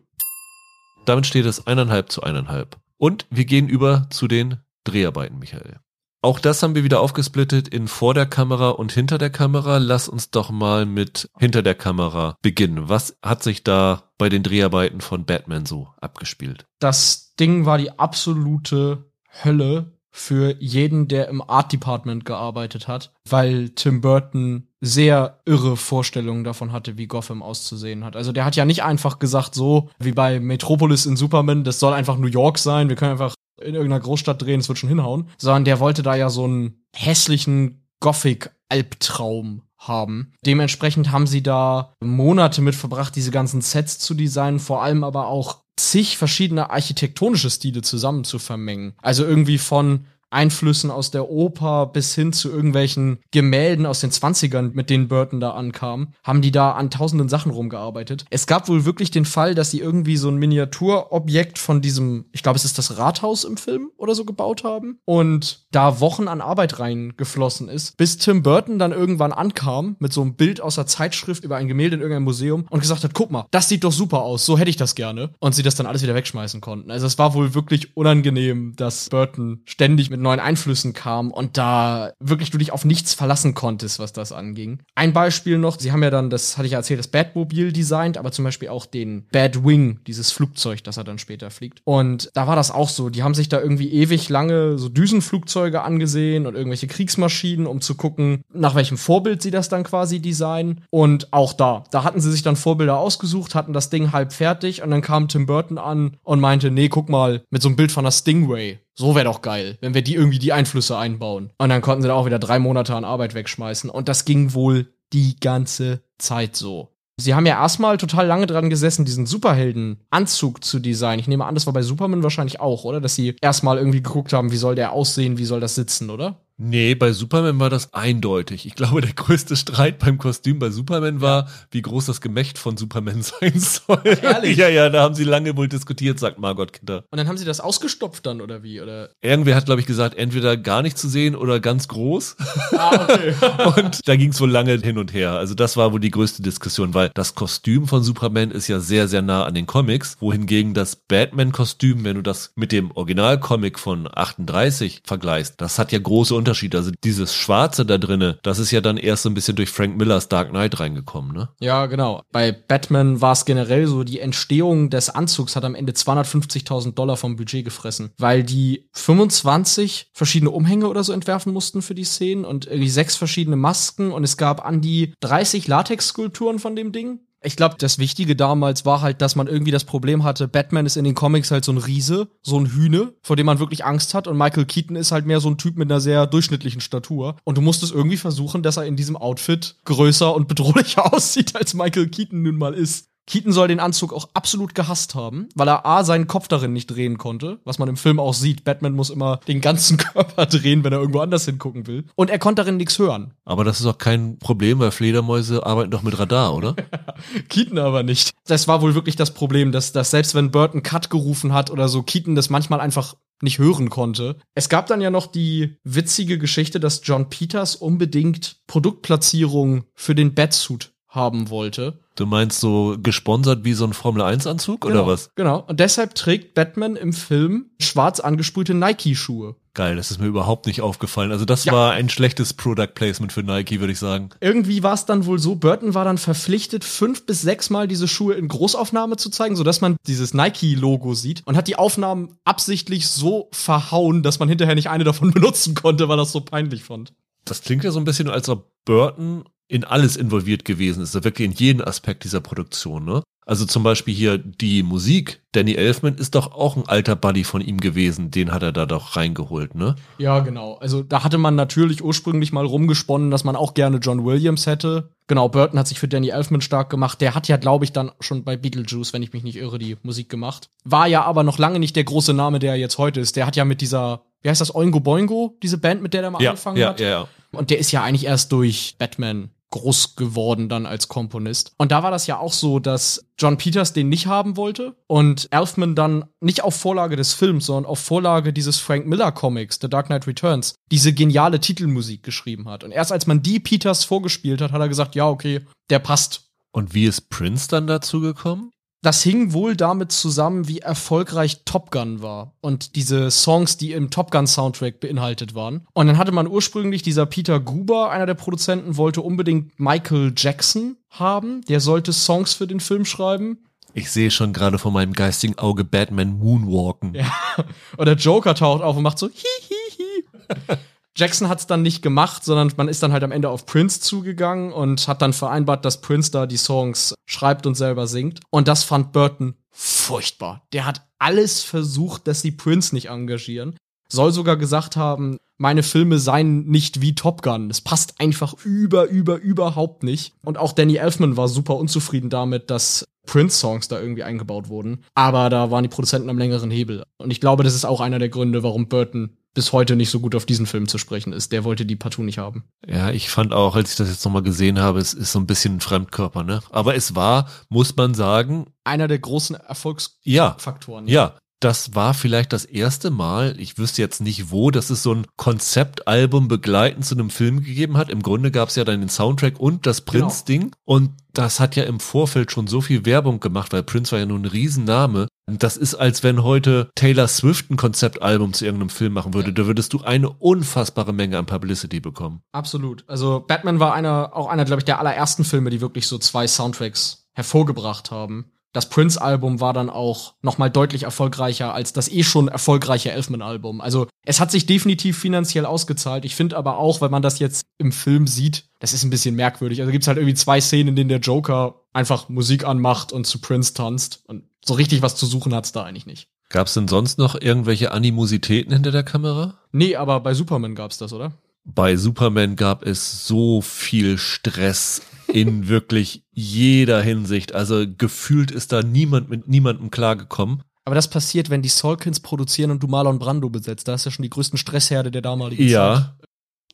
Damit 1.06 1.26
steht 1.26 1.46
es 1.46 1.68
eineinhalb 1.68 2.12
zu 2.12 2.24
eineinhalb. 2.24 2.78
Und 2.98 3.26
wir 3.30 3.46
gehen 3.46 3.68
über 3.68 4.08
zu 4.10 4.28
den 4.28 4.58
Dreharbeiten, 4.84 5.40
Michael. 5.40 5.80
Auch 6.24 6.40
das 6.40 6.62
haben 6.62 6.76
wir 6.76 6.84
wieder 6.84 7.00
aufgesplittet 7.00 7.68
in 7.68 7.88
vor 7.88 8.14
der 8.14 8.28
Kamera 8.28 8.70
und 8.70 8.92
hinter 8.92 9.18
der 9.18 9.32
Kamera. 9.32 9.80
Lass 9.80 10.08
uns 10.08 10.30
doch 10.30 10.52
mal 10.52 10.86
mit 10.86 11.32
hinter 11.40 11.64
der 11.64 11.74
Kamera 11.74 12.38
beginnen. 12.44 12.90
Was 12.90 13.18
hat 13.24 13.42
sich 13.42 13.64
da 13.64 14.12
bei 14.20 14.30
den 14.30 14.44
Dreharbeiten 14.44 15.02
von 15.02 15.26
Batman 15.26 15.66
so 15.66 15.90
abgespielt? 16.00 16.68
Das 16.78 17.34
Ding 17.40 17.66
war 17.66 17.80
die 17.80 17.98
absolute 17.98 19.12
Hölle 19.44 19.98
für 20.12 20.56
jeden, 20.60 21.08
der 21.08 21.30
im 21.30 21.42
Art 21.42 21.72
Department 21.72 22.26
gearbeitet 22.26 22.88
hat, 22.88 23.14
weil 23.28 23.70
Tim 23.70 24.02
Burton 24.02 24.68
sehr 24.82 25.40
irre 25.46 25.78
Vorstellungen 25.78 26.44
davon 26.44 26.72
hatte, 26.72 26.98
wie 26.98 27.08
Gotham 27.08 27.42
auszusehen 27.42 28.04
hat. 28.04 28.16
Also 28.16 28.32
der 28.32 28.46
hat 28.46 28.56
ja 28.56 28.66
nicht 28.66 28.84
einfach 28.84 29.20
gesagt, 29.20 29.56
so 29.56 29.90
wie 30.00 30.12
bei 30.12 30.40
Metropolis 30.40 31.06
in 31.06 31.16
Superman, 31.16 31.64
das 31.64 31.80
soll 31.80 31.94
einfach 31.94 32.18
New 32.18 32.28
York 32.28 32.58
sein, 32.58 32.90
wir 32.90 32.96
können 32.96 33.12
einfach 33.12 33.36
in 33.62 33.76
irgendeiner 33.76 34.02
Großstadt 34.02 34.42
drehen, 34.42 34.60
es 34.60 34.68
wird 34.68 34.80
schon 34.80 34.90
hinhauen, 34.90 35.30
sondern 35.38 35.66
der 35.66 35.80
wollte 35.80 36.04
da 36.04 36.16
ja 36.16 36.30
so 36.30 36.46
einen 36.46 36.84
hässlichen 36.96 37.88
Gothic-Albtraum 38.00 39.62
haben. 39.78 40.34
Dementsprechend 40.46 41.12
haben 41.12 41.28
sie 41.28 41.42
da 41.42 41.94
Monate 42.04 42.62
mit 42.62 42.76
verbracht, 42.76 43.16
diese 43.16 43.32
ganzen 43.32 43.62
Sets 43.62 44.00
zu 44.00 44.14
designen, 44.14 44.60
vor 44.60 44.84
allem 44.84 45.04
aber 45.04 45.28
auch 45.28 45.61
zig 45.80 46.18
verschiedene 46.18 46.70
architektonische 46.70 47.50
Stile 47.50 47.82
zusammen 47.82 48.24
zu 48.24 48.40
vermengen. 48.40 48.94
Also 49.02 49.26
irgendwie 49.26 49.58
von 49.58 50.06
Einflüssen 50.32 50.90
aus 50.90 51.12
der 51.12 51.30
Oper 51.30 51.88
bis 51.88 52.16
hin 52.16 52.34
zu 52.34 52.50
irgendwelchen 52.50 53.20
Gemälden 53.32 53.86
aus 53.86 54.00
den 54.00 54.12
20ern, 54.12 54.72
mit 54.74 54.90
denen 54.90 55.08
Burton 55.10 55.40
da 55.40 55.52
ankam, 55.52 56.14
haben 56.24 56.42
die 56.42 56.52
da 56.52 56.72
an 56.72 56.90
tausenden 56.90 57.30
Sachen 57.30 57.52
rumgearbeitet. 57.52 58.26
Es 58.30 58.48
gab 58.48 58.70
wohl 58.70 58.86
wirklich 58.86 59.12
den 59.12 59.26
Fall, 59.26 59.54
dass 59.56 59.72
sie 59.72 59.80
irgendwie 59.80 60.18
so 60.18 60.30
ein 60.30 60.38
Miniaturobjekt 60.38 61.60
von 61.60 61.82
diesem, 61.82 62.26
ich 62.32 62.44
glaube, 62.44 62.56
es 62.56 62.66
ist 62.66 62.78
das 62.78 62.98
Rathaus 62.98 63.44
im 63.44 63.58
Film 63.58 63.92
oder 63.98 64.16
so 64.16 64.24
gebaut 64.24 64.64
haben 64.64 65.00
und 65.06 65.61
da 65.72 66.00
Wochen 66.00 66.28
an 66.28 66.42
Arbeit 66.42 66.80
reingeflossen 66.80 67.70
ist, 67.70 67.98
bis 67.98 68.18
Tim 68.18 68.44
Burton 68.44 68.78
dann 68.78 68.92
irgendwann 68.92 69.32
ankam 69.32 69.96
mit 70.00 70.14
so 70.14 70.22
einem 70.22 70.36
Bild 70.36 70.62
aus 70.62 70.76
der 70.76 70.88
Zeitschrift 70.88 71.44
über 71.44 71.56
ein 71.56 71.68
Gemälde 71.68 71.96
in 71.96 72.02
irgendeinem 72.02 72.24
Museum 72.24 72.66
und 72.70 72.80
gesagt 72.82 73.04
hat, 73.04 73.14
guck 73.14 73.32
mal, 73.32 73.46
das 73.52 73.70
sieht 73.70 73.84
doch 73.84 73.92
super 73.92 74.22
aus, 74.22 74.46
so 74.46 74.58
hätte 74.58 74.70
ich 74.70 74.78
das 74.78 74.96
gerne. 74.96 75.32
Und 75.40 75.56
sie 75.56 75.64
das 75.64 75.76
dann 75.76 75.86
alles 75.86 76.04
wieder 76.04 76.16
wegschmeißen 76.16 76.62
konnten. 76.62 76.92
Also 76.92 77.08
es 77.08 77.18
war 77.18 77.34
wohl 77.34 77.54
wirklich 77.54 77.96
unangenehm, 77.96 78.74
dass 78.76 79.10
Burton 79.10 79.62
ständig 79.66 80.10
mit 80.10 80.20
neuen 80.20 80.40
Einflüssen 80.40 80.94
kam 80.94 81.32
und 81.32 81.58
da 81.58 82.12
wirklich 82.20 82.52
du 82.52 82.58
dich 82.58 82.72
auf 82.72 82.86
nichts 82.86 83.14
verlassen 83.14 83.54
konntest, 83.54 84.00
was 84.00 84.14
das 84.14 84.32
anging. 84.32 84.80
Ein 84.96 85.14
Beispiel 85.14 85.58
noch, 85.58 85.80
sie 85.80 85.92
haben 85.92 86.04
ja 86.04 86.10
dann, 86.10 86.30
das 86.30 86.58
hatte 86.58 86.66
ich 86.66 86.74
ja 86.74 86.80
erzählt, 86.80 87.00
das 87.00 87.08
Batmobil 87.08 87.72
designt, 87.72 88.18
aber 88.18 88.32
zum 88.32 88.46
Beispiel 88.46 88.70
auch 88.70 88.86
den 88.86 89.26
Batwing, 89.32 90.00
dieses 90.06 90.32
Flugzeug, 90.32 90.84
das 90.84 90.98
er 90.98 91.04
dann 91.04 91.18
später 91.18 91.50
fliegt. 91.50 91.82
Und 91.86 92.30
da 92.34 92.48
war 92.48 92.56
das 92.56 92.72
auch 92.72 92.90
so, 92.90 93.10
die 93.10 93.24
haben 93.24 93.34
sich 93.34 93.50
da 93.50 93.62
irgendwie 93.62 93.92
ewig 93.92 94.30
lange 94.30 94.78
so 94.78 94.90
Düsenflugzeuge 94.90 95.61
angesehen 95.64 96.48
und 96.48 96.56
irgendwelche 96.56 96.88
Kriegsmaschinen, 96.88 97.68
um 97.68 97.82
zu 97.82 97.96
gucken, 97.96 98.42
nach 98.54 98.76
welchem 98.76 98.98
Vorbild 98.98 99.42
sie 99.42 99.52
das 99.52 99.70
dann 99.70 99.84
quasi 99.84 100.20
designen. 100.20 100.84
Und 100.90 101.32
auch 101.32 101.54
da, 101.54 101.84
da 101.92 102.04
hatten 102.04 102.20
sie 102.20 102.32
sich 102.32 102.44
dann 102.44 102.56
Vorbilder 102.56 102.98
ausgesucht, 102.98 103.56
hatten 103.56 103.74
das 103.74 103.90
Ding 103.90 104.12
halb 104.12 104.34
fertig 104.34 104.82
und 104.84 104.92
dann 104.92 105.02
kam 105.02 105.28
Tim 105.28 105.46
Burton 105.46 105.78
an 105.78 106.18
und 106.24 106.40
meinte, 106.40 106.72
nee, 106.72 106.90
guck 106.90 107.10
mal, 107.10 107.44
mit 107.50 107.62
so 107.62 107.70
einem 107.70 107.76
Bild 107.76 107.92
von 107.92 108.06
einer 108.06 108.12
Stingray. 108.12 108.80
So 108.94 109.16
wäre 109.16 109.26
doch 109.26 109.42
geil, 109.42 109.78
wenn 109.82 109.94
wir 109.94 110.02
die 110.02 110.16
irgendwie 110.16 110.40
die 110.40 110.54
Einflüsse 110.54 110.98
einbauen. 110.98 111.52
Und 111.58 111.70
dann 111.70 111.82
konnten 111.82 112.02
sie 112.02 112.08
da 112.08 112.14
auch 112.14 112.26
wieder 112.26 112.40
drei 112.40 112.60
Monate 112.60 112.96
an 112.96 113.06
Arbeit 113.06 113.34
wegschmeißen. 113.34 113.90
Und 113.90 114.10
das 114.10 114.26
ging 114.26 114.54
wohl 114.54 114.94
die 115.14 115.40
ganze 115.40 116.02
Zeit 116.18 116.56
so. 116.56 116.91
Sie 117.22 117.36
haben 117.36 117.46
ja 117.46 117.62
erstmal 117.62 117.98
total 117.98 118.26
lange 118.26 118.48
dran 118.48 118.70
gesessen, 118.70 119.06
diesen 119.06 119.26
Superhelden-Anzug 119.26 120.64
zu 120.64 120.80
designen. 120.80 121.20
Ich 121.20 121.28
nehme 121.28 121.46
an, 121.46 121.54
das 121.56 121.68
war 121.68 121.74
bei 121.74 121.84
Superman 121.84 122.24
wahrscheinlich 122.24 122.60
auch, 122.60 122.84
oder? 122.84 123.00
Dass 123.00 123.16
sie 123.16 123.36
erstmal 123.42 123.78
irgendwie 123.78 124.02
geguckt 124.02 124.34
haben, 124.34 124.52
wie 124.52 124.58
soll 124.58 124.76
der 124.76 124.92
aussehen, 124.92 125.38
wie 125.38 125.46
soll 125.46 125.60
das 125.60 125.76
sitzen, 125.76 126.10
oder? 126.10 126.41
Nee, 126.64 126.94
bei 126.94 127.12
Superman 127.12 127.60
war 127.60 127.72
das 127.72 127.92
eindeutig. 127.92 128.68
Ich 128.68 128.76
glaube, 128.76 129.02
der 129.02 129.14
größte 129.14 129.56
Streit 129.56 129.98
beim 129.98 130.20
Kostüm 130.20 130.60
bei 130.60 130.70
Superman 130.70 131.20
war, 131.20 131.50
wie 131.72 131.82
groß 131.82 132.06
das 132.06 132.22
Gemächt 132.22 132.60
von 132.60 132.78
Superman 132.78 133.22
sein 133.24 133.60
soll. 133.60 134.04
Ehrlich? 134.22 134.58
ja, 134.58 134.70
ja, 134.70 134.90
da 134.90 135.02
haben 135.02 135.16
sie 135.16 135.24
lange 135.24 135.58
wohl 135.58 135.68
diskutiert, 135.68 136.20
sagt 136.20 136.38
Margot 136.38 136.72
Kidder. 136.72 137.04
Und 137.10 137.18
dann 137.18 137.28
haben 137.28 137.38
sie 137.38 137.46
das 137.46 137.62
ausgestopft 137.62 138.28
dann, 138.28 138.42
oder 138.42 138.62
wie? 138.62 138.80
Oder? 138.80 139.10
Irgendwer 139.22 139.56
hat, 139.56 139.66
glaube 139.66 139.82
ich, 139.82 139.88
gesagt, 139.88 140.16
entweder 140.16 140.56
gar 140.56 140.84
nicht 140.84 141.00
zu 141.00 141.10
sehen 141.10 141.36
oder 141.36 141.60
ganz 141.60 141.88
groß. 141.88 142.36
Ah, 142.78 143.06
okay. 143.06 143.34
Und 143.82 144.08
da 144.08 144.16
ging 144.16 144.30
es 144.30 144.40
wohl 144.40 144.52
lange 144.52 144.78
hin 144.78 145.00
und 145.00 145.14
her. 145.14 145.32
Also 145.32 145.56
das 145.56 145.78
war 145.78 145.94
wohl 145.94 146.00
die 146.00 146.12
größte 146.12 146.44
Diskussion, 146.44 146.94
weil 146.94 147.10
das 147.16 147.34
Kostüm 147.34 147.88
von 147.88 148.04
Superman 148.04 148.52
ist 148.52 148.68
ja 148.68 148.80
sehr, 148.80 149.08
sehr 149.08 149.24
nah 149.24 149.46
an 149.46 149.56
den 149.56 149.66
Comics, 149.66 150.16
wohingegen 150.20 150.76
das 150.76 150.96
Batman-Kostüm, 150.96 152.04
wenn 152.04 152.18
du 152.18 152.22
das 152.22 152.52
mit 152.56 152.72
dem 152.72 152.92
Originalcomic 152.92 153.80
von 153.80 154.08
38 154.14 155.02
vergleichst, 155.06 155.56
das 155.58 155.80
hat 155.80 155.92
ja 155.92 155.98
große 155.98 156.36
Unterschiede. 156.36 156.51
Also 156.76 156.92
dieses 157.04 157.34
Schwarze 157.34 157.86
da 157.86 157.98
drinne, 157.98 158.40
das 158.44 158.60
ist 158.60 158.72
ja 158.72 158.82
dann 158.82 158.98
erst 158.98 159.24
so 159.24 159.30
ein 159.30 159.34
bisschen 159.34 159.56
durch 159.56 159.70
Frank 159.70 159.98
Millers 159.98 160.30
Dark 160.30 160.50
Knight 160.50 160.80
reingekommen, 160.80 161.34
ne? 161.34 161.50
Ja, 161.60 161.86
genau. 161.86 162.22
Bei 162.32 162.52
Batman 162.52 163.22
war 163.22 163.34
es 163.34 163.46
generell 163.46 163.88
so, 163.88 164.04
die 164.04 164.20
Entstehung 164.20 164.90
des 164.90 165.10
Anzugs 165.10 165.56
hat 165.56 165.66
am 165.66 165.76
Ende 165.76 165.94
250.000 165.94 166.94
Dollar 166.94 167.18
vom 167.18 167.36
Budget 167.36 167.66
gefressen, 167.66 168.12
weil 168.18 168.44
die 168.44 168.90
25 168.94 170.10
verschiedene 170.14 170.52
Umhänge 170.52 170.88
oder 170.88 171.04
so 171.04 171.14
entwerfen 171.14 171.54
mussten 171.54 171.82
für 171.82 171.96
die 171.96 172.04
Szenen 172.04 172.46
und 172.46 172.66
irgendwie 172.66 172.90
sechs 172.90 173.16
verschiedene 173.16 173.56
Masken 173.56 174.12
und 174.12 174.24
es 174.24 174.38
gab 174.38 174.66
an 174.66 174.82
die 174.82 175.14
30 175.22 175.68
Latex-Skulpturen 175.68 176.60
von 176.60 176.76
dem 176.76 176.92
Ding. 176.92 177.20
Ich 177.44 177.56
glaube, 177.56 177.76
das 177.80 177.98
Wichtige 177.98 178.36
damals 178.36 178.86
war 178.86 179.02
halt, 179.02 179.22
dass 179.22 179.36
man 179.36 179.48
irgendwie 179.48 179.72
das 179.72 179.84
Problem 179.84 180.24
hatte, 180.24 180.48
Batman 180.48 180.86
ist 180.86 180.96
in 180.96 181.04
den 181.04 181.16
Comics 181.16 181.50
halt 181.50 181.66
so 181.66 181.72
ein 181.72 181.80
Riese, 181.80 182.30
so 182.44 182.60
ein 182.60 182.68
Hühne, 182.68 183.14
vor 183.24 183.36
dem 183.36 183.48
man 183.48 183.60
wirklich 183.60 183.84
Angst 183.84 184.14
hat 184.14 184.28
und 184.28 184.38
Michael 184.38 184.66
Keaton 184.66 184.96
ist 184.96 185.12
halt 185.12 185.26
mehr 185.26 185.40
so 185.40 185.50
ein 185.50 185.58
Typ 185.58 185.76
mit 185.76 185.92
einer 185.92 186.00
sehr 186.00 186.28
durchschnittlichen 186.28 186.82
Statur 186.82 187.38
und 187.44 187.58
du 187.58 187.62
musstest 187.62 187.94
irgendwie 187.94 188.18
versuchen, 188.18 188.62
dass 188.62 188.78
er 188.78 188.86
in 188.86 188.96
diesem 188.96 189.18
Outfit 189.18 189.78
größer 189.86 190.36
und 190.36 190.48
bedrohlicher 190.48 191.14
aussieht, 191.14 191.56
als 191.56 191.74
Michael 191.74 192.10
Keaton 192.10 192.44
nun 192.44 192.58
mal 192.58 192.74
ist. 192.74 193.11
Keaton 193.28 193.52
soll 193.52 193.68
den 193.68 193.80
Anzug 193.80 194.14
auch 194.14 194.30
absolut 194.34 194.76
gehasst 194.76 195.16
haben, 195.16 195.50
weil 195.56 195.68
er 195.68 195.86
A, 195.86 196.04
seinen 196.04 196.28
Kopf 196.28 196.48
darin 196.48 196.74
nicht 196.74 196.88
drehen 196.88 197.18
konnte, 197.18 197.60
was 197.64 197.80
man 197.80 197.88
im 197.88 197.98
Film 197.98 198.20
auch 198.20 198.34
sieht. 198.34 198.64
Batman 198.64 198.94
muss 198.94 199.10
immer 199.10 199.38
den 199.48 199.62
ganzen 199.62 199.98
Körper 199.98 200.46
drehen, 200.46 200.84
wenn 200.84 200.94
er 200.94 201.00
irgendwo 201.00 201.20
anders 201.20 201.46
hingucken 201.46 201.88
will. 201.88 202.06
Und 202.16 202.30
er 202.30 202.40
konnte 202.40 202.62
darin 202.62 202.78
nichts 202.78 203.00
hören. 203.00 203.34
Aber 203.46 203.64
das 203.64 203.80
ist 203.80 203.86
auch 203.86 203.98
kein 203.98 204.40
Problem, 204.40 204.80
weil 204.80 204.92
Fledermäuse 204.92 205.66
arbeiten 205.66 205.92
doch 205.92 206.04
mit 206.04 206.18
Radar, 206.18 206.56
oder? 206.56 206.76
Keaton 207.50 207.78
aber 207.78 208.04
nicht. 208.04 208.32
Das 208.46 208.68
war 208.68 208.82
wohl 208.82 208.96
wirklich 208.96 209.16
das 209.16 209.34
Problem, 209.34 209.72
dass, 209.72 209.92
dass 209.92 210.12
selbst 210.12 210.36
wenn 210.36 210.52
Burton 210.52 210.84
Cut 210.84 211.10
gerufen 211.10 211.54
hat 211.54 211.72
oder 211.72 211.88
so, 211.88 212.04
Keaton 212.04 212.36
das 212.36 212.50
manchmal 212.50 212.82
einfach 212.82 213.16
nicht 213.42 213.60
hören 213.60 213.90
konnte. 213.90 214.38
Es 214.56 214.70
gab 214.70 214.88
dann 214.88 215.02
ja 215.02 215.10
noch 215.10 215.28
die 215.28 215.78
witzige 215.84 216.38
Geschichte, 216.38 216.80
dass 216.80 217.02
John 217.04 217.30
Peters 217.30 217.76
unbedingt 217.76 218.62
Produktplatzierung 218.68 219.86
für 219.96 220.16
den 220.16 220.34
Batsuit 220.34 220.91
haben 221.12 221.50
wollte. 221.50 222.00
Du 222.16 222.26
meinst 222.26 222.60
so 222.60 222.96
gesponsert 223.02 223.64
wie 223.64 223.74
so 223.74 223.86
ein 223.86 223.94
Formel-1-Anzug 223.94 224.82
genau, 224.82 224.94
oder 224.94 225.08
was? 225.08 225.30
Genau. 225.36 225.64
Und 225.68 225.80
deshalb 225.80 226.16
trägt 226.16 226.56
Batman 226.56 226.96
im 226.96 227.14
Film 227.14 227.68
schwarz 227.80 228.20
angesprühte 228.20 228.74
Nike-Schuhe. 228.74 229.56
Geil, 229.74 229.96
das 229.96 230.12
ist 230.12 230.20
mir 230.20 230.28
überhaupt 230.28 230.66
nicht 230.68 230.82
aufgefallen. 230.82 231.32
Also 231.32 231.46
das 231.46 231.64
Ja. 231.64 231.72
war 231.72 231.92
ein 231.94 232.10
schlechtes 232.10 232.54
Product 232.54 232.90
Placement 232.94 233.32
für 233.32 233.42
Nike, 233.44 233.80
würde 233.80 233.94
ich 233.94 234.00
sagen. 234.00 234.30
Irgendwie 234.42 234.84
war 234.84 234.94
es 234.94 235.06
dann 235.06 235.26
wohl 235.26 235.40
so, 235.40 235.56
Burton 235.56 235.94
war 235.94 236.04
dann 236.04 236.18
verpflichtet, 236.18 236.84
fünf 236.84 237.26
bis 237.26 237.42
sechs 237.42 237.70
Mal 237.70 237.88
diese 237.88 238.08
Schuhe 238.10 238.34
in 238.34 238.50
Großaufnahme 238.50 239.16
zu 239.16 239.30
zeigen, 239.30 239.56
sodass 239.56 239.80
man 239.80 239.96
dieses 240.08 240.34
Nike-Logo 240.34 241.14
sieht 241.14 241.42
und 241.46 241.56
hat 241.56 241.70
die 241.70 241.78
Aufnahmen 241.78 242.36
absichtlich 242.44 243.08
so 243.08 243.48
verhauen, 243.54 244.24
dass 244.24 244.40
man 244.40 244.50
hinterher 244.50 244.76
nicht 244.76 244.90
eine 244.90 245.06
davon 245.06 245.32
benutzen 245.34 245.74
konnte, 245.76 246.10
weil 246.10 246.20
er 246.20 246.24
es 246.24 246.34
so 246.34 246.42
peinlich 246.42 246.84
fand. 246.84 247.14
Das 247.46 247.62
klingt 247.62 247.84
ja 247.84 247.92
so 247.92 248.00
ein 248.00 248.06
bisschen, 248.06 248.30
als 248.30 248.50
ob 248.50 248.68
Burton 248.86 249.46
in 249.72 249.86
alles 249.86 250.18
involviert 250.18 250.66
gewesen 250.66 251.02
ist, 251.02 251.16
also 251.16 251.24
wirklich 251.24 251.48
in 251.48 251.54
jeden 251.54 251.82
Aspekt 251.82 252.26
dieser 252.26 252.42
Produktion, 252.42 253.06
ne? 253.06 253.24
Also 253.46 253.66
zum 253.66 253.84
Beispiel 253.84 254.14
hier 254.14 254.38
die 254.38 254.84
Musik. 254.84 255.42
Danny 255.52 255.74
Elfman 255.74 256.16
ist 256.16 256.36
doch 256.36 256.54
auch 256.54 256.78
ein 256.78 256.88
alter 256.88 257.16
Buddy 257.16 257.44
von 257.44 257.60
ihm 257.60 257.80
gewesen. 257.80 258.32
Den 258.32 258.52
hat 258.52 258.62
er 258.62 258.72
da 258.72 258.86
doch 258.86 259.16
reingeholt, 259.16 259.74
ne? 259.74 259.96
Ja, 260.20 260.40
genau. 260.40 260.76
Also 260.76 261.02
da 261.02 261.24
hatte 261.24 261.38
man 261.38 261.56
natürlich 261.56 262.04
ursprünglich 262.04 262.52
mal 262.54 262.66
rumgesponnen, 262.66 263.32
dass 263.32 263.44
man 263.44 263.56
auch 263.56 263.74
gerne 263.74 263.98
John 263.98 264.24
Williams 264.24 264.68
hätte. 264.68 265.10
Genau, 265.28 265.50
Burton 265.50 265.80
hat 265.80 265.88
sich 265.88 266.00
für 266.00 266.08
Danny 266.08 266.30
Elfman 266.30 266.62
stark 266.62 266.90
gemacht. 266.90 267.20
Der 267.20 267.34
hat 267.34 267.48
ja, 267.48 267.58
glaube 267.58 267.84
ich, 267.84 267.92
dann 267.92 268.12
schon 268.20 268.44
bei 268.44 268.58
Beetlejuice, 268.58 269.12
wenn 269.14 269.24
ich 269.24 269.34
mich 269.34 269.44
nicht 269.44 269.58
irre, 269.58 269.80
die 269.80 269.98
Musik 270.04 270.30
gemacht. 270.30 270.70
War 270.84 271.08
ja 271.08 271.24
aber 271.24 271.44
noch 271.44 271.58
lange 271.58 271.80
nicht 271.80 271.96
der 271.96 272.04
große 272.04 272.34
Name, 272.34 272.60
der 272.60 272.74
er 272.74 272.78
jetzt 272.78 273.00
heute 273.00 273.22
ist. 273.22 273.38
Der 273.38 273.48
hat 273.48 273.56
ja 273.56 273.66
mit 273.66 273.82
dieser, 273.82 274.22
wie 274.44 274.50
heißt 274.50 274.62
das, 274.62 274.76
Oingo 274.76 275.00
Boingo, 275.00 275.58
diese 275.64 275.78
Band, 275.78 276.02
mit 276.02 276.14
der 276.14 276.22
der 276.22 276.32
mal 276.32 276.46
angefangen 276.46 276.78
ja, 276.78 276.90
hat. 276.90 277.00
ja, 277.00 277.10
ja. 277.10 277.28
Und 277.52 277.70
der 277.70 277.80
ist 277.80 277.92
ja 277.92 278.04
eigentlich 278.04 278.26
erst 278.26 278.52
durch 278.52 278.96
Batman 278.98 279.50
groß 279.72 280.16
geworden 280.16 280.70
dann 280.70 280.86
als 280.86 281.08
Komponist. 281.08 281.74
Und 281.78 281.92
da 281.92 282.04
war 282.04 282.12
das 282.12 282.28
ja 282.28 282.38
auch 282.38 282.54
so, 282.54 282.80
dass 282.80 283.26
John 283.40 283.58
Peters 283.58 283.94
den 283.94 284.10
nicht 284.10 284.28
haben 284.28 284.56
wollte 284.58 284.96
und 285.08 285.48
Elfman 285.52 285.96
dann 285.96 286.26
nicht 286.40 286.64
auf 286.64 286.76
Vorlage 286.76 287.16
des 287.16 287.34
Films, 287.34 287.66
sondern 287.66 287.86
auf 287.90 288.00
Vorlage 288.00 288.54
dieses 288.54 288.80
Frank 288.80 289.08
Miller 289.08 289.32
Comics, 289.32 289.80
The 289.82 289.90
Dark 289.90 290.08
Knight 290.08 290.28
Returns, 290.28 290.76
diese 290.92 291.14
geniale 291.14 291.60
Titelmusik 291.60 292.22
geschrieben 292.22 292.70
hat. 292.70 292.84
Und 292.84 292.92
erst 292.92 293.12
als 293.12 293.28
man 293.28 293.42
die 293.42 293.60
Peters 293.60 294.04
vorgespielt 294.04 294.62
hat, 294.62 294.72
hat 294.72 294.82
er 294.82 294.90
gesagt, 294.90 295.16
ja, 295.16 295.28
okay, 295.28 295.62
der 295.90 296.00
passt. 296.00 296.52
Und 296.72 296.94
wie 296.94 297.06
ist 297.06 297.30
Prince 297.30 297.68
dann 297.68 297.88
dazu 297.88 298.22
gekommen? 298.22 298.72
Das 299.04 299.24
hing 299.24 299.52
wohl 299.52 299.76
damit 299.76 300.12
zusammen, 300.12 300.68
wie 300.68 300.78
erfolgreich 300.80 301.62
Top 301.66 301.90
Gun 301.90 302.22
war 302.22 302.54
und 302.62 302.96
diese 302.96 303.32
Songs, 303.32 303.78
die 303.78 303.94
im 303.94 304.12
Top 304.12 304.30
Gun 304.30 304.46
Soundtrack 304.46 305.00
beinhaltet 305.00 305.56
waren. 305.56 305.88
Und 305.94 306.06
dann 306.06 306.20
hatte 306.20 306.32
man 306.32 306.48
ursprünglich 306.48 307.02
dieser 307.02 307.26
Peter 307.26 307.60
Guber, 307.60 308.12
einer 308.12 308.28
der 308.28 308.36
Produzenten, 308.36 308.98
wollte 308.98 309.22
unbedingt 309.22 309.80
Michael 309.80 310.34
Jackson 310.38 310.98
haben. 311.10 311.62
Der 311.68 311.80
sollte 311.80 312.14
Songs 312.14 312.54
für 312.54 312.68
den 312.68 312.80
Film 312.80 313.06
schreiben. 313.06 313.58
Ich 313.96 314.12
sehe 314.12 314.30
schon 314.30 314.54
gerade 314.54 314.78
vor 314.78 314.92
meinem 314.92 315.14
geistigen 315.14 315.58
Auge 315.58 315.84
Batman 315.84 316.38
Moonwalken. 316.38 317.16
Ja. 317.16 317.32
Und 317.98 318.06
der 318.06 318.16
Joker 318.16 318.54
taucht 318.54 318.84
auf 318.84 318.96
und 318.96 319.04
macht 319.04 319.18
so 319.18 319.28
hi 319.28 319.34
hi 319.70 320.56
hi. 320.68 320.78
Jackson 321.18 321.50
hat 321.50 321.60
es 321.60 321.68
dann 321.68 321.82
nicht 321.82 322.02
gemacht, 322.02 322.44
sondern 322.46 322.72
man 322.78 322.88
ist 322.88 323.04
dann 323.04 323.12
halt 323.12 323.24
am 323.24 323.32
Ende 323.32 323.50
auf 323.50 323.66
Prince 323.66 324.00
zugegangen 324.00 324.72
und 324.72 325.08
hat 325.08 325.22
dann 325.22 325.34
vereinbart, 325.34 325.84
dass 325.84 326.02
Prince 326.02 326.32
da 326.32 326.46
die 326.46 326.58
Songs 326.58 327.14
schreibt 327.26 327.66
und 327.66 327.76
selber 327.76 328.08
singt. 328.08 328.40
Und 328.50 328.68
das 328.68 328.84
fand 328.84 329.12
Burton 329.12 329.56
furchtbar. 329.72 330.68
Der 330.74 330.86
hat 330.86 331.08
alles 331.20 331.62
versucht, 331.62 332.28
dass 332.28 332.42
sie 332.42 332.52
Prince 332.52 332.96
nicht 332.96 333.10
engagieren. 333.10 333.76
Soll 334.10 334.32
sogar 334.34 334.58
gesagt 334.58 334.98
haben, 334.98 335.38
meine 335.58 335.84
Filme 335.84 336.18
seien 336.18 336.66
nicht 336.66 337.02
wie 337.02 337.16
Top 337.16 337.44
Gun. 337.44 337.70
Es 337.70 337.82
passt 337.82 338.20
einfach 338.20 338.56
über, 338.66 339.06
über, 339.06 339.38
überhaupt 339.38 340.04
nicht. 340.04 340.34
Und 340.44 340.58
auch 340.58 340.74
Danny 340.74 340.96
Elfman 340.96 341.38
war 341.38 341.48
super 341.48 341.78
unzufrieden 341.78 342.30
damit, 342.30 342.70
dass 342.70 343.06
Prince-Songs 343.28 343.88
da 343.88 344.02
irgendwie 344.02 344.24
eingebaut 344.24 344.70
wurden. 344.70 345.06
Aber 345.14 345.50
da 345.50 345.72
waren 345.72 345.84
die 345.84 345.90
Produzenten 345.90 346.30
am 346.30 346.38
längeren 346.38 346.72
Hebel. 346.72 347.04
Und 347.18 347.32
ich 347.32 347.40
glaube, 347.40 347.64
das 347.64 347.76
ist 347.76 347.86
auch 347.86 348.02
einer 348.02 348.20
der 348.20 348.30
Gründe, 348.30 348.64
warum 348.64 348.90
Burton 348.90 349.38
bis 349.54 349.74
heute 349.74 349.96
nicht 349.96 350.10
so 350.10 350.20
gut 350.20 350.34
auf 350.36 350.46
diesen 350.46 350.66
Film 350.66 350.88
zu 350.88 350.98
sprechen 350.98 351.34
ist. 351.34 351.52
Der 351.52 351.64
wollte 351.64 351.86
die 351.86 351.96
partout 351.96 352.24
nicht 352.24 352.38
haben. 352.38 352.64
Ja, 352.88 353.12
ich 353.12 353.30
fand 353.30 353.54
auch, 353.54 353.76
als 353.76 353.92
ich 353.92 353.98
das 353.98 354.10
jetzt 354.10 354.24
nochmal 354.24 354.44
gesehen 354.44 354.80
habe, 354.80 355.00
es 355.00 355.14
ist 355.14 355.32
so 355.34 355.40
ein 355.40 355.48
bisschen 355.48 355.76
ein 355.78 355.82
Fremdkörper, 355.82 356.44
ne? 356.44 356.62
Aber 356.70 356.96
es 356.96 357.16
war, 357.16 357.50
muss 357.70 357.96
man 357.96 358.14
sagen, 358.14 358.68
Einer 358.84 359.08
der 359.08 359.20
großen 359.20 359.58
ja, 359.58 359.62
Erfolgsfaktoren. 359.68 361.08
ja. 361.08 361.36
Das 361.64 361.94
war 361.94 362.16
vielleicht 362.16 362.54
das 362.54 362.66
erste 362.66 363.12
Mal, 363.12 363.54
ich 363.60 363.78
wüsste 363.78 364.02
jetzt 364.02 364.20
nicht 364.20 364.50
wo, 364.50 364.72
dass 364.72 364.90
es 364.90 365.04
so 365.04 365.14
ein 365.14 365.28
Konzeptalbum 365.38 366.48
begleitend 366.48 367.06
zu 367.06 367.14
einem 367.14 367.30
Film 367.30 367.62
gegeben 367.64 367.98
hat. 367.98 368.10
Im 368.10 368.24
Grunde 368.24 368.50
gab 368.50 368.70
es 368.70 368.76
ja 368.78 368.84
dann 368.84 369.00
den 369.00 369.10
Soundtrack 369.10 369.60
und 369.60 369.86
das 369.86 370.04
Genau. 370.04 370.26
Prince-Ding. 370.26 370.72
Und 370.86 371.12
das 371.34 371.60
hat 371.60 371.76
ja 371.76 371.84
im 371.84 372.00
Vorfeld 372.00 372.52
schon 372.52 372.66
so 372.66 372.82
viel 372.82 373.06
Werbung 373.06 373.40
gemacht, 373.40 373.74
weil 373.74 373.84
Prince 373.84 374.12
war 374.12 374.18
ja 374.18 374.26
nun 374.26 374.42
ein 374.42 374.46
Riesenname. 374.48 375.28
Das 375.48 375.76
ist, 375.76 375.96
als 375.96 376.24
wenn 376.24 376.44
heute 376.44 376.90
Taylor 376.96 377.28
Swift 377.28 377.70
ein 377.72 377.78
Konzeptalbum 377.78 378.54
zu 378.54 378.66
irgendeinem 378.66 378.90
Film 378.90 379.14
machen 379.14 379.34
würde. 379.34 379.52
Da 379.54 379.66
würdest 379.66 379.94
du 379.94 380.02
eine 380.02 380.30
unfassbare 380.30 381.14
Menge 381.14 381.38
an 381.38 381.46
Publicity 381.46 382.00
bekommen. 382.00 382.42
Absolut. 382.52 383.04
Also 383.08 383.44
Batman 383.46 383.80
war 383.80 383.94
einer, 383.94 384.32
auch 384.34 384.48
einer, 384.48 384.66
glaube 384.66 384.82
ich, 384.82 384.86
der 384.86 385.00
allerersten 385.00 385.44
Filme, 385.44 385.70
die 385.70 385.82
wirklich 385.82 386.08
so 386.08 386.18
zwei 386.18 386.48
Soundtracks 386.48 387.28
hervorgebracht 387.34 388.12
haben. 388.12 388.52
Das 388.74 388.88
Prince-Album 388.88 389.60
war 389.60 389.74
dann 389.74 389.90
auch 389.90 390.36
noch 390.42 390.58
mal 390.58 390.70
deutlich 390.70 391.04
erfolgreicher 391.04 391.74
als 391.74 391.92
das 391.92 392.10
eh 392.10 392.24
schon 392.24 392.48
erfolgreiche 392.48 393.12
Elfman-Album. 393.12 393.82
Also 393.82 394.08
es 394.24 394.40
hat 394.40 394.52
sich 394.52 394.66
definitiv 394.66 395.18
finanziell 395.18 395.66
ausgezahlt. 395.66 396.26
Ich 396.26 396.36
finde 396.36 396.58
aber 396.58 396.78
auch, 396.78 397.02
wenn 397.02 397.12
man 397.12 397.24
das 397.24 397.40
jetzt 397.40 397.64
im 397.78 397.92
Film 397.92 398.28
sieht, 398.28 398.66
das 398.80 398.94
ist 398.94 399.04
ein 399.04 399.10
bisschen 399.10 399.36
merkwürdig. 399.36 399.80
Also 399.80 399.92
gibt's 399.92 400.08
halt 400.08 400.18
irgendwie 400.18 400.36
zwei 400.36 400.62
Szenen, 400.62 400.90
in 400.90 400.96
denen 400.96 401.10
der 401.10 401.20
Joker 401.20 401.82
einfach 401.94 402.30
Musik 402.30 402.66
anmacht 402.66 403.12
und 403.12 403.26
zu 403.26 403.40
Prince 403.40 403.74
tanzt. 403.74 404.24
Und 404.28 404.44
so 404.64 404.76
richtig 404.76 405.02
was 405.02 405.16
zu 405.16 405.26
suchen 405.26 405.56
hat's 405.56 405.72
da 405.72 405.84
eigentlich 405.84 406.06
nicht. 406.06 406.30
Gab 406.50 406.68
es 406.68 406.74
denn 406.74 406.88
sonst 406.88 407.18
noch 407.18 407.40
irgendwelche 407.40 407.92
Animositäten 407.92 408.74
hinter 408.74 408.92
der 408.92 409.04
Kamera? 409.04 409.56
Nee, 409.72 409.96
aber 409.96 410.20
bei 410.20 410.34
Superman 410.34 410.76
gab's 410.76 410.98
das, 410.98 411.14
oder? 411.14 411.34
Bei 411.64 411.96
Superman 411.96 412.56
gab 412.56 412.86
es 412.86 413.26
so 413.26 413.62
viel 413.62 414.18
Stress 414.18 415.02
in 415.28 415.68
wirklich 415.68 416.24
jeder 416.32 417.02
Hinsicht. 417.02 417.56
Also 417.56 417.86
gefühlt 417.98 418.52
ist 418.52 418.72
da 418.72 418.84
niemand 418.84 419.30
mit 419.30 419.48
niemandem 419.48 419.90
klargekommen. 419.90 420.64
Aber 420.92 420.98
das 420.98 421.08
passiert, 421.08 421.50
wenn 421.50 421.62
die 421.62 421.70
Salkins 421.70 422.20
produzieren 422.20 422.70
und 422.70 422.84
du 422.84 422.88
Marlon 422.88 423.18
Brando 423.18 423.50
besetzt. 423.50 423.88
Da 423.88 423.94
ist 423.94 424.04
ja 424.04 424.12
schon 424.12 424.24
die 424.24 424.30
größten 424.30 424.58
Stressherde 424.58 425.10
der 425.10 425.22
damaligen 425.22 425.64
Zeit. 425.64 425.72
Ja, 425.72 426.18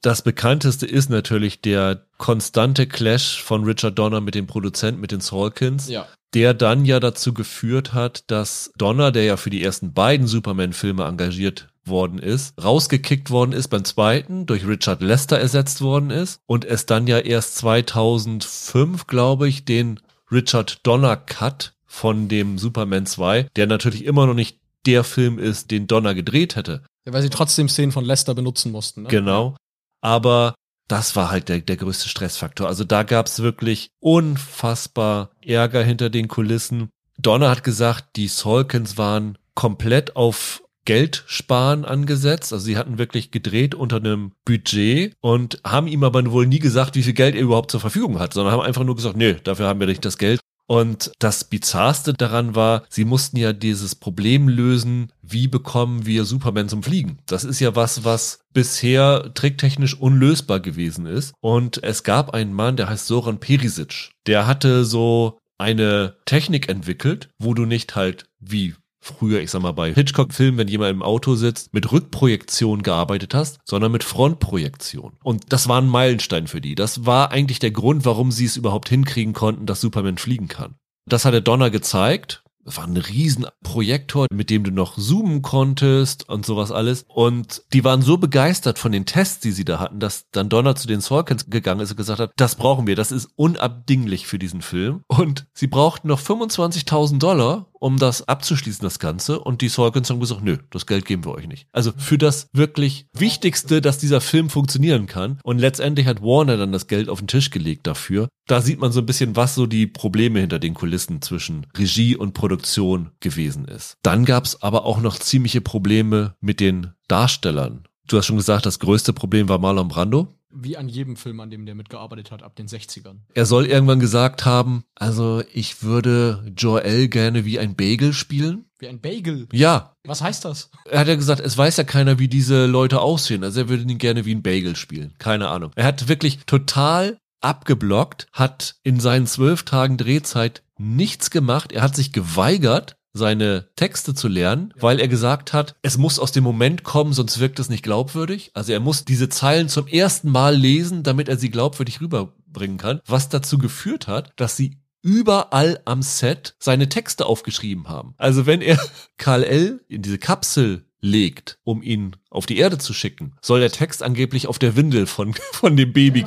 Das 0.01 0.23
bekannteste 0.23 0.87
ist 0.87 1.11
natürlich 1.11 1.61
der 1.61 2.07
konstante 2.17 2.87
Clash 2.87 3.39
von 3.43 3.63
Richard 3.63 3.99
Donner 3.99 4.19
mit 4.19 4.33
dem 4.33 4.47
Produzenten, 4.47 5.01
mit 5.01 5.11
den 5.11 5.21
Salkins. 5.21 5.87
Ja. 5.87 6.07
Der 6.33 6.55
dann 6.55 6.83
ja 6.83 6.99
dazu 6.99 7.31
geführt 7.31 7.93
hat, 7.93 8.23
dass 8.31 8.71
Donner, 8.75 9.11
der 9.11 9.23
ja 9.23 9.37
für 9.37 9.51
die 9.51 9.63
ersten 9.63 9.93
beiden 9.93 10.25
Superman-Filme 10.25 11.03
engagiert 11.03 11.67
worden 11.85 12.17
ist, 12.17 12.55
rausgekickt 12.59 13.29
worden 13.29 13.51
ist 13.51 13.67
beim 13.67 13.85
zweiten, 13.85 14.47
durch 14.47 14.67
Richard 14.67 15.03
Lester 15.03 15.37
ersetzt 15.37 15.81
worden 15.81 16.09
ist 16.09 16.41
und 16.47 16.65
es 16.65 16.87
dann 16.87 17.05
ja 17.05 17.19
erst 17.19 17.57
2005, 17.57 19.05
glaube 19.05 19.47
ich, 19.47 19.63
den 19.63 19.99
Richard 20.31 20.79
Donner 20.87 21.17
Cut 21.17 21.76
von 21.97 22.27
dem 22.27 22.59
Superman 22.59 23.07
2, 23.07 23.47
der 23.55 23.65
natürlich 23.65 24.05
immer 24.05 24.27
noch 24.27 24.35
nicht 24.35 24.59
der 24.85 25.03
Film 25.03 25.39
ist, 25.39 25.71
den 25.71 25.87
Donner 25.87 26.13
gedreht 26.13 26.55
hätte. 26.55 26.83
Ja, 27.05 27.13
weil 27.13 27.23
sie 27.23 27.29
trotzdem 27.29 27.67
Szenen 27.67 27.91
von 27.91 28.05
Lester 28.05 28.35
benutzen 28.35 28.71
mussten. 28.71 29.03
Ne? 29.03 29.09
Genau. 29.09 29.57
Aber 30.01 30.53
das 30.87 31.15
war 31.15 31.31
halt 31.31 31.49
der, 31.49 31.59
der 31.59 31.75
größte 31.75 32.07
Stressfaktor. 32.07 32.67
Also 32.67 32.83
da 32.83 33.01
gab's 33.01 33.39
wirklich 33.39 33.89
unfassbar 33.99 35.31
Ärger 35.43 35.83
hinter 35.83 36.09
den 36.09 36.27
Kulissen. 36.27 36.89
Donner 37.17 37.49
hat 37.49 37.63
gesagt, 37.63 38.15
die 38.15 38.27
Salkins 38.27 38.97
waren 38.97 39.39
komplett 39.55 40.15
auf 40.15 40.61
Geld 40.85 41.23
sparen 41.25 41.83
angesetzt. 41.83 42.53
Also 42.53 42.63
sie 42.63 42.77
hatten 42.77 42.99
wirklich 42.99 43.31
gedreht 43.31 43.73
unter 43.73 43.97
einem 43.97 44.33
Budget 44.45 45.13
und 45.19 45.59
haben 45.65 45.87
ihm 45.87 46.03
aber 46.03 46.31
wohl 46.31 46.45
nie 46.45 46.59
gesagt, 46.59 46.95
wie 46.95 47.03
viel 47.03 47.13
Geld 47.13 47.35
er 47.35 47.41
überhaupt 47.41 47.71
zur 47.71 47.81
Verfügung 47.81 48.19
hat, 48.19 48.33
sondern 48.33 48.53
haben 48.53 48.61
einfach 48.61 48.83
nur 48.83 48.95
gesagt, 48.95 49.17
nee, 49.17 49.35
dafür 49.43 49.67
haben 49.67 49.79
wir 49.79 49.87
nicht 49.87 50.05
das 50.05 50.19
Geld. 50.19 50.39
Und 50.67 51.11
das 51.19 51.45
Bizarrste 51.45 52.13
daran 52.13 52.53
war, 52.53 52.83
sie 52.89 53.05
mussten 53.05 53.37
ja 53.37 53.53
dieses 53.53 53.95
Problem 53.95 54.49
lösen, 54.49 55.11
wie 55.21 55.47
bekommen 55.47 56.05
wir 56.05 56.25
Superman 56.25 56.67
zum 56.67 56.83
Fliegen? 56.83 57.19
Das 57.25 57.45
ist 57.45 57.61
ja 57.61 57.75
was, 57.75 58.03
was 58.03 58.41
bisher 58.53 59.31
tricktechnisch 59.33 59.99
unlösbar 59.99 60.59
gewesen 60.59 61.05
ist. 61.05 61.33
Und 61.39 61.81
es 61.83 62.03
gab 62.03 62.33
einen 62.33 62.53
Mann, 62.53 62.75
der 62.75 62.89
heißt 62.89 63.07
Soran 63.07 63.39
Perisic. 63.39 64.11
Der 64.25 64.45
hatte 64.45 64.83
so 64.83 65.39
eine 65.57 66.17
Technik 66.25 66.69
entwickelt, 66.69 67.29
wo 67.39 67.53
du 67.53 67.65
nicht 67.65 67.95
halt 67.95 68.25
wie 68.39 68.75
früher, 69.07 69.41
ich 69.41 69.51
sag 69.51 69.61
mal, 69.61 69.71
bei 69.71 69.93
Hitchcock-Filmen, 69.93 70.57
wenn 70.57 70.67
jemand 70.67 70.91
im 70.91 71.03
Auto 71.03 71.35
sitzt, 71.35 71.73
mit 71.73 71.91
Rückprojektion 71.91 72.83
gearbeitet 72.83 73.33
hast, 73.33 73.59
sondern 73.65 73.91
mit 73.91 74.03
Frontprojektion. 74.03 75.13
Und 75.23 75.51
das 75.53 75.67
war 75.67 75.81
ein 75.81 75.87
Meilenstein 75.87 76.47
für 76.47 76.61
die. 76.61 76.75
Das 76.75 77.05
war 77.05 77.31
eigentlich 77.31 77.59
der 77.59 77.71
Grund, 77.71 78.05
warum 78.05 78.31
sie 78.31 78.45
es 78.45 78.57
überhaupt 78.57 78.89
hinkriegen 78.89 79.33
konnten, 79.33 79.65
dass 79.65 79.81
Superman 79.81 80.17
fliegen 80.17 80.47
kann. 80.47 80.75
Das 81.05 81.25
hat 81.25 81.33
der 81.33 81.41
Donner 81.41 81.69
gezeigt 81.69 82.43
das 82.67 82.75
war 82.75 82.83
ein 82.83 82.97
Riesenprojektor, 82.97 84.27
mit 84.29 84.49
dem 84.49 84.65
du 84.65 84.71
noch 84.71 84.97
zoomen 84.97 85.41
konntest 85.41 86.27
und 86.27 86.45
sowas 86.45 86.69
alles. 86.69 87.05
Und 87.07 87.63
die 87.71 87.85
waren 87.85 88.01
so 88.01 88.17
begeistert 88.17 88.77
von 88.77 88.91
den 88.91 89.05
Tests, 89.05 89.39
die 89.39 89.53
sie 89.53 89.63
da 89.63 89.79
hatten, 89.79 90.01
dass 90.01 90.25
dann 90.31 90.49
Donner 90.49 90.75
zu 90.75 90.85
den 90.85 90.99
Sorkins 90.99 91.49
gegangen 91.49 91.79
ist 91.79 91.91
und 91.91 91.97
gesagt 91.97 92.19
hat, 92.19 92.33
das 92.35 92.55
brauchen 92.55 92.85
wir, 92.85 92.97
das 92.97 93.13
ist 93.13 93.29
unabdinglich 93.37 94.27
für 94.27 94.37
diesen 94.37 94.61
Film. 94.61 95.03
Und 95.07 95.47
sie 95.53 95.67
brauchten 95.67 96.09
noch 96.09 96.19
25.000 96.19 97.19
Dollar, 97.19 97.67
um 97.79 97.97
das 97.97 98.27
abzuschließen, 98.27 98.83
das 98.83 98.99
Ganze. 98.99 99.39
Und 99.39 99.61
die 99.61 99.69
Sorkins 99.69 100.09
haben 100.09 100.19
gesagt, 100.19 100.43
nö, 100.43 100.57
das 100.69 100.85
Geld 100.85 101.05
geben 101.05 101.25
wir 101.25 101.33
euch 101.33 101.47
nicht. 101.47 101.67
Also 101.71 101.91
für 101.97 102.17
das 102.17 102.49
wirklich 102.53 103.07
Wichtigste, 103.13 103.81
dass 103.81 103.97
dieser 103.97 104.21
Film 104.21 104.49
funktionieren 104.49 105.07
kann. 105.07 105.39
Und 105.43 105.59
letztendlich 105.59 106.07
hat 106.07 106.21
Warner 106.21 106.57
dann 106.57 106.71
das 106.71 106.87
Geld 106.87 107.09
auf 107.09 107.19
den 107.19 107.27
Tisch 107.27 107.49
gelegt 107.49 107.87
dafür. 107.87 108.27
Da 108.47 108.61
sieht 108.61 108.79
man 108.79 108.91
so 108.91 109.01
ein 109.01 109.05
bisschen, 109.05 109.35
was 109.35 109.55
so 109.55 109.65
die 109.65 109.87
Probleme 109.87 110.39
hinter 110.39 110.59
den 110.59 110.73
Kulissen 110.73 111.21
zwischen 111.21 111.67
Regie 111.77 112.15
und 112.15 112.33
Produktion 112.33 113.11
gewesen 113.19 113.65
ist. 113.65 113.95
Dann 114.03 114.25
gab 114.25 114.45
es 114.45 114.61
aber 114.61 114.85
auch 114.85 115.01
noch 115.01 115.17
ziemliche 115.17 115.61
Probleme 115.61 116.35
mit 116.39 116.59
den 116.59 116.93
Darstellern. 117.07 117.83
Du 118.07 118.17
hast 118.17 118.25
schon 118.25 118.37
gesagt, 118.37 118.65
das 118.65 118.79
größte 118.79 119.11
Problem 119.11 119.49
war 119.49 119.59
Marlon 119.59 119.89
Brando. 119.89 120.36
Wie 120.59 120.77
an 120.77 120.89
jedem 120.89 121.15
Film, 121.15 121.39
an 121.39 121.49
dem 121.49 121.65
der 121.65 121.75
mitgearbeitet 121.75 122.31
hat, 122.31 122.43
ab 122.43 122.55
den 122.55 122.67
60ern. 122.67 123.17
Er 123.33 123.45
soll 123.45 123.65
irgendwann 123.65 123.99
gesagt 123.99 124.45
haben, 124.45 124.83
also 124.95 125.43
ich 125.53 125.83
würde 125.83 126.51
Joel 126.57 127.07
gerne 127.07 127.45
wie 127.45 127.59
ein 127.59 127.75
Bagel 127.75 128.13
spielen. 128.13 128.65
Wie 128.79 128.87
ein 128.87 128.99
Bagel? 128.99 129.47
Ja. 129.51 129.93
Was 130.03 130.21
heißt 130.21 130.45
das? 130.45 130.71
Er 130.89 130.99
hat 130.99 131.07
ja 131.07 131.15
gesagt, 131.15 131.41
es 131.41 131.57
weiß 131.57 131.77
ja 131.77 131.83
keiner, 131.83 132.19
wie 132.19 132.27
diese 132.27 132.65
Leute 132.65 133.01
aussehen. 133.01 133.43
Also 133.43 133.61
er 133.61 133.69
würde 133.69 133.83
ihn 133.83 133.97
gerne 133.97 134.25
wie 134.25 134.35
ein 134.35 134.43
Bagel 134.43 134.75
spielen. 134.75 135.13
Keine 135.19 135.47
Ahnung. 135.49 135.71
Er 135.75 135.85
hat 135.85 136.07
wirklich 136.07 136.39
total 136.45 137.17
abgeblockt, 137.41 138.27
hat 138.33 138.75
in 138.83 138.99
seinen 138.99 139.27
zwölf 139.27 139.63
Tagen 139.63 139.97
Drehzeit 139.97 140.63
nichts 140.77 141.29
gemacht. 141.31 141.71
Er 141.71 141.81
hat 141.81 141.95
sich 141.95 142.11
geweigert, 142.11 142.96
seine 143.17 143.69
Texte 143.75 144.13
zu 144.13 144.27
lernen, 144.27 144.73
weil 144.79 144.99
er 144.99 145.07
gesagt 145.07 145.53
hat, 145.53 145.75
es 145.81 145.97
muss 145.97 146.19
aus 146.19 146.31
dem 146.31 146.43
Moment 146.43 146.83
kommen, 146.83 147.13
sonst 147.13 147.39
wirkt 147.39 147.59
es 147.59 147.69
nicht 147.69 147.83
glaubwürdig. 147.83 148.51
Also 148.53 148.71
er 148.71 148.79
muss 148.79 149.05
diese 149.05 149.29
Zeilen 149.29 149.69
zum 149.69 149.87
ersten 149.87 150.29
Mal 150.29 150.55
lesen, 150.55 151.03
damit 151.03 151.27
er 151.29 151.37
sie 151.37 151.49
glaubwürdig 151.49 152.01
rüberbringen 152.01 152.77
kann, 152.77 153.01
was 153.05 153.29
dazu 153.29 153.57
geführt 153.57 154.07
hat, 154.07 154.31
dass 154.37 154.55
sie 154.55 154.77
überall 155.01 155.79
am 155.85 156.01
Set 156.01 156.55
seine 156.59 156.89
Texte 156.89 157.25
aufgeschrieben 157.25 157.87
haben. 157.87 158.13
Also 158.17 158.45
wenn 158.45 158.61
er 158.61 158.79
Karl 159.17 159.43
L. 159.43 159.81
in 159.87 160.01
diese 160.01 160.17
Kapsel 160.17 160.85
legt, 160.99 161.59
um 161.63 161.81
ihn 161.81 162.15
auf 162.29 162.45
die 162.45 162.57
Erde 162.57 162.77
zu 162.77 162.93
schicken, 162.93 163.35
soll 163.41 163.59
der 163.59 163.71
Text 163.71 164.03
angeblich 164.03 164.47
auf 164.47 164.59
der 164.59 164.75
Windel 164.75 165.07
von, 165.07 165.33
von 165.51 165.77
dem 165.77 165.93
Baby 165.93 166.23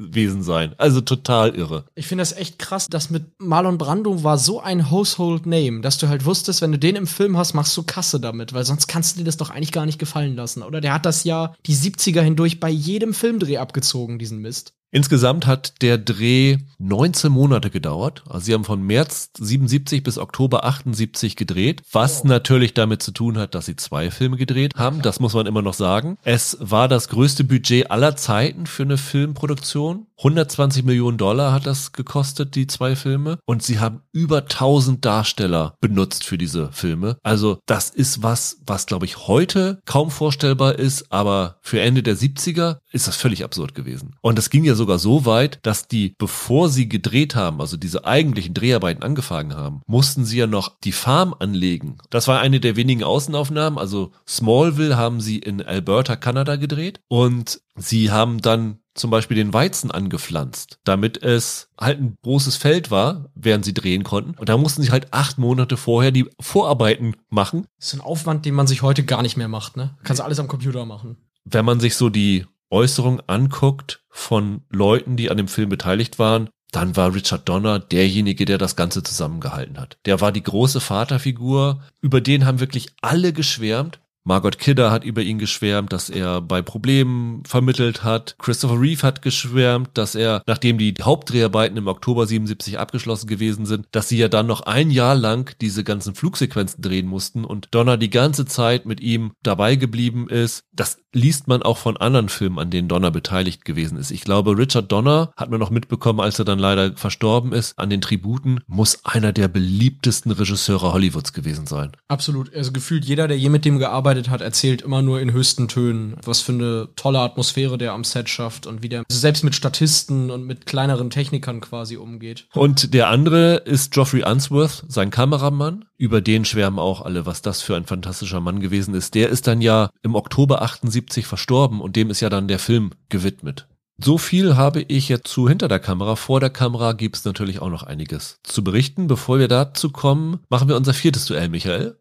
gewesen 0.00 0.42
sein. 0.42 0.74
Also 0.78 1.00
total 1.00 1.54
irre. 1.54 1.84
Ich 1.94 2.06
finde 2.06 2.22
das 2.22 2.32
echt 2.32 2.58
krass, 2.58 2.88
dass 2.88 3.10
mit 3.10 3.24
Marlon 3.38 3.78
Brando 3.78 4.24
war 4.24 4.38
so 4.38 4.60
ein 4.60 4.90
Household 4.90 5.46
Name, 5.46 5.80
dass 5.80 5.98
du 5.98 6.08
halt 6.08 6.24
wusstest, 6.24 6.62
wenn 6.62 6.72
du 6.72 6.78
den 6.78 6.96
im 6.96 7.06
Film 7.06 7.36
hast, 7.36 7.54
machst 7.54 7.76
du 7.76 7.82
Kasse 7.82 8.20
damit, 8.20 8.52
weil 8.52 8.64
sonst 8.64 8.86
kannst 8.86 9.14
du 9.14 9.18
dir 9.20 9.24
das 9.24 9.36
doch 9.36 9.50
eigentlich 9.50 9.72
gar 9.72 9.86
nicht 9.86 9.98
gefallen 9.98 10.36
lassen, 10.36 10.62
oder? 10.62 10.80
Der 10.80 10.94
hat 10.94 11.06
das 11.06 11.24
ja 11.24 11.54
die 11.66 11.74
70er 11.74 12.22
hindurch 12.22 12.60
bei 12.60 12.70
jedem 12.70 13.14
Filmdreh 13.14 13.58
abgezogen, 13.58 14.18
diesen 14.18 14.38
Mist. 14.38 14.74
Insgesamt 14.92 15.46
hat 15.46 15.82
der 15.82 15.98
Dreh 15.98 16.58
19 16.78 17.30
Monate 17.30 17.70
gedauert. 17.70 18.24
Also 18.28 18.46
sie 18.46 18.54
haben 18.54 18.64
von 18.64 18.82
März 18.82 19.30
77 19.38 20.02
bis 20.02 20.18
Oktober 20.18 20.64
78 20.64 21.36
gedreht, 21.36 21.82
was 21.92 22.24
natürlich 22.24 22.74
damit 22.74 23.00
zu 23.00 23.12
tun 23.12 23.38
hat, 23.38 23.54
dass 23.54 23.66
sie 23.66 23.76
zwei 23.76 24.10
Filme 24.10 24.36
gedreht 24.36 24.74
haben. 24.76 25.00
Das 25.00 25.20
muss 25.20 25.34
man 25.34 25.46
immer 25.46 25.62
noch 25.62 25.74
sagen. 25.74 26.18
Es 26.24 26.56
war 26.60 26.88
das 26.88 27.08
größte 27.08 27.44
Budget 27.44 27.90
aller 27.90 28.16
Zeiten 28.16 28.66
für 28.66 28.82
eine 28.82 28.98
Filmproduktion. 28.98 29.89
120 30.18 30.84
Millionen 30.84 31.18
Dollar 31.18 31.52
hat 31.52 31.66
das 31.66 31.92
gekostet, 31.92 32.54
die 32.54 32.66
zwei 32.66 32.96
Filme. 32.96 33.38
Und 33.46 33.62
sie 33.62 33.78
haben 33.78 34.02
über 34.12 34.42
1000 34.42 35.04
Darsteller 35.04 35.74
benutzt 35.80 36.24
für 36.24 36.38
diese 36.38 36.70
Filme. 36.72 37.16
Also 37.22 37.58
das 37.66 37.90
ist 37.90 38.22
was, 38.22 38.58
was 38.66 38.86
glaube 38.86 39.06
ich 39.06 39.28
heute 39.28 39.80
kaum 39.86 40.10
vorstellbar 40.10 40.78
ist, 40.78 41.10
aber 41.10 41.56
für 41.62 41.80
Ende 41.80 42.02
der 42.02 42.16
70er 42.16 42.78
ist 42.92 43.08
das 43.08 43.16
völlig 43.16 43.44
absurd 43.44 43.74
gewesen. 43.74 44.16
Und 44.20 44.38
es 44.38 44.50
ging 44.50 44.64
ja 44.64 44.74
sogar 44.74 44.98
so 44.98 45.24
weit, 45.24 45.58
dass 45.62 45.88
die, 45.88 46.14
bevor 46.18 46.68
sie 46.68 46.88
gedreht 46.88 47.34
haben, 47.34 47.60
also 47.60 47.76
diese 47.76 48.04
eigentlichen 48.04 48.54
Dreharbeiten 48.54 49.02
angefangen 49.02 49.54
haben, 49.54 49.82
mussten 49.86 50.24
sie 50.24 50.38
ja 50.38 50.46
noch 50.46 50.78
die 50.84 50.92
Farm 50.92 51.34
anlegen. 51.38 51.98
Das 52.10 52.28
war 52.28 52.40
eine 52.40 52.60
der 52.60 52.76
wenigen 52.76 53.04
Außenaufnahmen. 53.04 53.78
Also 53.78 54.12
Smallville 54.28 54.96
haben 54.96 55.20
sie 55.20 55.38
in 55.38 55.62
Alberta, 55.62 56.16
Kanada 56.16 56.56
gedreht 56.56 57.00
und 57.08 57.60
sie 57.76 58.10
haben 58.10 58.40
dann 58.40 58.79
zum 58.94 59.10
Beispiel 59.10 59.36
den 59.36 59.52
Weizen 59.52 59.90
angepflanzt, 59.90 60.78
damit 60.84 61.22
es 61.22 61.68
halt 61.78 62.00
ein 62.00 62.16
großes 62.22 62.56
Feld 62.56 62.90
war, 62.90 63.30
während 63.34 63.64
sie 63.64 63.74
drehen 63.74 64.04
konnten. 64.04 64.34
Und 64.38 64.48
da 64.48 64.56
mussten 64.56 64.82
sie 64.82 64.90
halt 64.90 65.12
acht 65.12 65.38
Monate 65.38 65.76
vorher 65.76 66.10
die 66.10 66.28
Vorarbeiten 66.40 67.16
machen. 67.28 67.66
Das 67.78 67.88
ist 67.88 67.94
ein 67.94 68.00
Aufwand, 68.00 68.44
den 68.44 68.54
man 68.54 68.66
sich 68.66 68.82
heute 68.82 69.04
gar 69.04 69.22
nicht 69.22 69.36
mehr 69.36 69.48
macht, 69.48 69.76
ne? 69.76 69.96
Kannst 70.02 70.20
du 70.20 70.24
alles 70.24 70.40
am 70.40 70.48
Computer 70.48 70.84
machen. 70.84 71.16
Wenn 71.44 71.64
man 71.64 71.80
sich 71.80 71.96
so 71.96 72.10
die 72.10 72.46
Äußerung 72.70 73.20
anguckt 73.26 74.04
von 74.10 74.62
Leuten, 74.70 75.16
die 75.16 75.30
an 75.30 75.36
dem 75.36 75.48
Film 75.48 75.68
beteiligt 75.68 76.18
waren, 76.18 76.48
dann 76.72 76.96
war 76.96 77.14
Richard 77.14 77.48
Donner 77.48 77.78
derjenige, 77.80 78.44
der 78.44 78.58
das 78.58 78.76
Ganze 78.76 79.02
zusammengehalten 79.02 79.78
hat. 79.78 79.98
Der 80.04 80.20
war 80.20 80.32
die 80.32 80.42
große 80.42 80.80
Vaterfigur, 80.80 81.82
über 82.00 82.20
den 82.20 82.46
haben 82.46 82.60
wirklich 82.60 82.90
alle 83.02 83.32
geschwärmt. 83.32 83.99
Margot 84.24 84.58
Kidder 84.58 84.90
hat 84.90 85.04
über 85.04 85.22
ihn 85.22 85.38
geschwärmt, 85.38 85.92
dass 85.92 86.10
er 86.10 86.40
bei 86.40 86.62
Problemen 86.62 87.42
vermittelt 87.44 88.04
hat. 88.04 88.36
Christopher 88.38 88.80
Reeve 88.80 89.02
hat 89.02 89.22
geschwärmt, 89.22 89.90
dass 89.94 90.14
er, 90.14 90.42
nachdem 90.46 90.78
die 90.78 90.94
Hauptdreharbeiten 91.00 91.76
im 91.78 91.88
Oktober 91.88 92.26
77 92.26 92.78
abgeschlossen 92.78 93.26
gewesen 93.26 93.66
sind, 93.66 93.86
dass 93.92 94.08
sie 94.08 94.18
ja 94.18 94.28
dann 94.28 94.46
noch 94.46 94.60
ein 94.62 94.90
Jahr 94.90 95.14
lang 95.14 95.56
diese 95.60 95.84
ganzen 95.84 96.14
Flugsequenzen 96.14 96.82
drehen 96.82 97.06
mussten 97.06 97.44
und 97.44 97.68
Donner 97.70 97.96
die 97.96 98.10
ganze 98.10 98.44
Zeit 98.44 98.84
mit 98.84 99.00
ihm 99.00 99.32
dabei 99.42 99.76
geblieben 99.76 100.28
ist. 100.28 100.64
Das 100.72 100.98
liest 101.12 101.48
man 101.48 101.62
auch 101.62 101.78
von 101.78 101.96
anderen 101.96 102.28
Filmen, 102.28 102.58
an 102.58 102.70
denen 102.70 102.88
Donner 102.88 103.10
beteiligt 103.10 103.64
gewesen 103.64 103.96
ist. 103.98 104.10
Ich 104.10 104.22
glaube, 104.22 104.56
Richard 104.56 104.92
Donner 104.92 105.32
hat 105.36 105.50
man 105.50 105.58
noch 105.58 105.70
mitbekommen, 105.70 106.20
als 106.20 106.38
er 106.38 106.44
dann 106.44 106.58
leider 106.58 106.96
verstorben 106.96 107.52
ist, 107.52 107.78
an 107.78 107.90
den 107.90 108.00
Tributen, 108.00 108.60
muss 108.66 109.04
einer 109.04 109.32
der 109.32 109.48
beliebtesten 109.48 110.30
Regisseure 110.30 110.92
Hollywoods 110.92 111.32
gewesen 111.32 111.66
sein. 111.66 111.92
Absolut. 112.06 112.54
Also 112.54 112.70
gefühlt 112.72 113.04
jeder, 113.04 113.26
der 113.26 113.38
je 113.38 113.48
mit 113.48 113.64
dem 113.64 113.78
gearbeitet 113.78 114.09
gearbeitet 114.10 114.30
hat, 114.30 114.40
erzählt 114.40 114.82
immer 114.82 115.02
nur 115.02 115.20
in 115.20 115.32
höchsten 115.32 115.68
Tönen, 115.68 116.16
was 116.24 116.40
für 116.40 116.52
eine 116.52 116.88
tolle 116.96 117.20
Atmosphäre 117.20 117.78
der 117.78 117.92
am 117.92 118.02
Set 118.02 118.28
schafft 118.28 118.66
und 118.66 118.82
wie 118.82 118.88
der 118.88 119.04
selbst 119.08 119.44
mit 119.44 119.54
Statisten 119.54 120.30
und 120.30 120.44
mit 120.44 120.66
kleineren 120.66 121.10
Technikern 121.10 121.60
quasi 121.60 121.96
umgeht. 121.96 122.46
Und 122.54 122.92
der 122.92 123.08
andere 123.08 123.56
ist 123.56 123.92
Geoffrey 123.92 124.24
Unsworth, 124.24 124.84
sein 124.88 125.10
Kameramann. 125.10 125.84
Über 125.96 126.20
den 126.20 126.44
schwärmen 126.44 126.78
auch 126.78 127.02
alle, 127.02 127.26
was 127.26 127.42
das 127.42 127.62
für 127.62 127.76
ein 127.76 127.84
fantastischer 127.84 128.40
Mann 128.40 128.60
gewesen 128.60 128.94
ist. 128.94 129.14
Der 129.14 129.28
ist 129.28 129.46
dann 129.46 129.60
ja 129.60 129.90
im 130.02 130.14
Oktober 130.14 130.62
78 130.62 131.26
verstorben 131.26 131.80
und 131.80 131.94
dem 131.94 132.10
ist 132.10 132.20
ja 132.20 132.30
dann 132.30 132.48
der 132.48 132.58
Film 132.58 132.90
gewidmet. 133.10 133.68
So 134.02 134.16
viel 134.16 134.56
habe 134.56 134.80
ich 134.80 135.10
jetzt 135.10 135.28
zu 135.28 135.46
hinter 135.46 135.68
der 135.68 135.78
Kamera. 135.78 136.16
Vor 136.16 136.40
der 136.40 136.48
Kamera 136.48 136.92
gibt 136.92 137.16
es 137.16 137.26
natürlich 137.26 137.60
auch 137.60 137.68
noch 137.68 137.82
einiges 137.82 138.38
zu 138.42 138.64
berichten. 138.64 139.08
Bevor 139.08 139.38
wir 139.38 139.48
dazu 139.48 139.90
kommen, 139.90 140.40
machen 140.48 140.68
wir 140.68 140.76
unser 140.76 140.94
viertes 140.94 141.26
Duell, 141.26 141.50
Michael. 141.50 141.99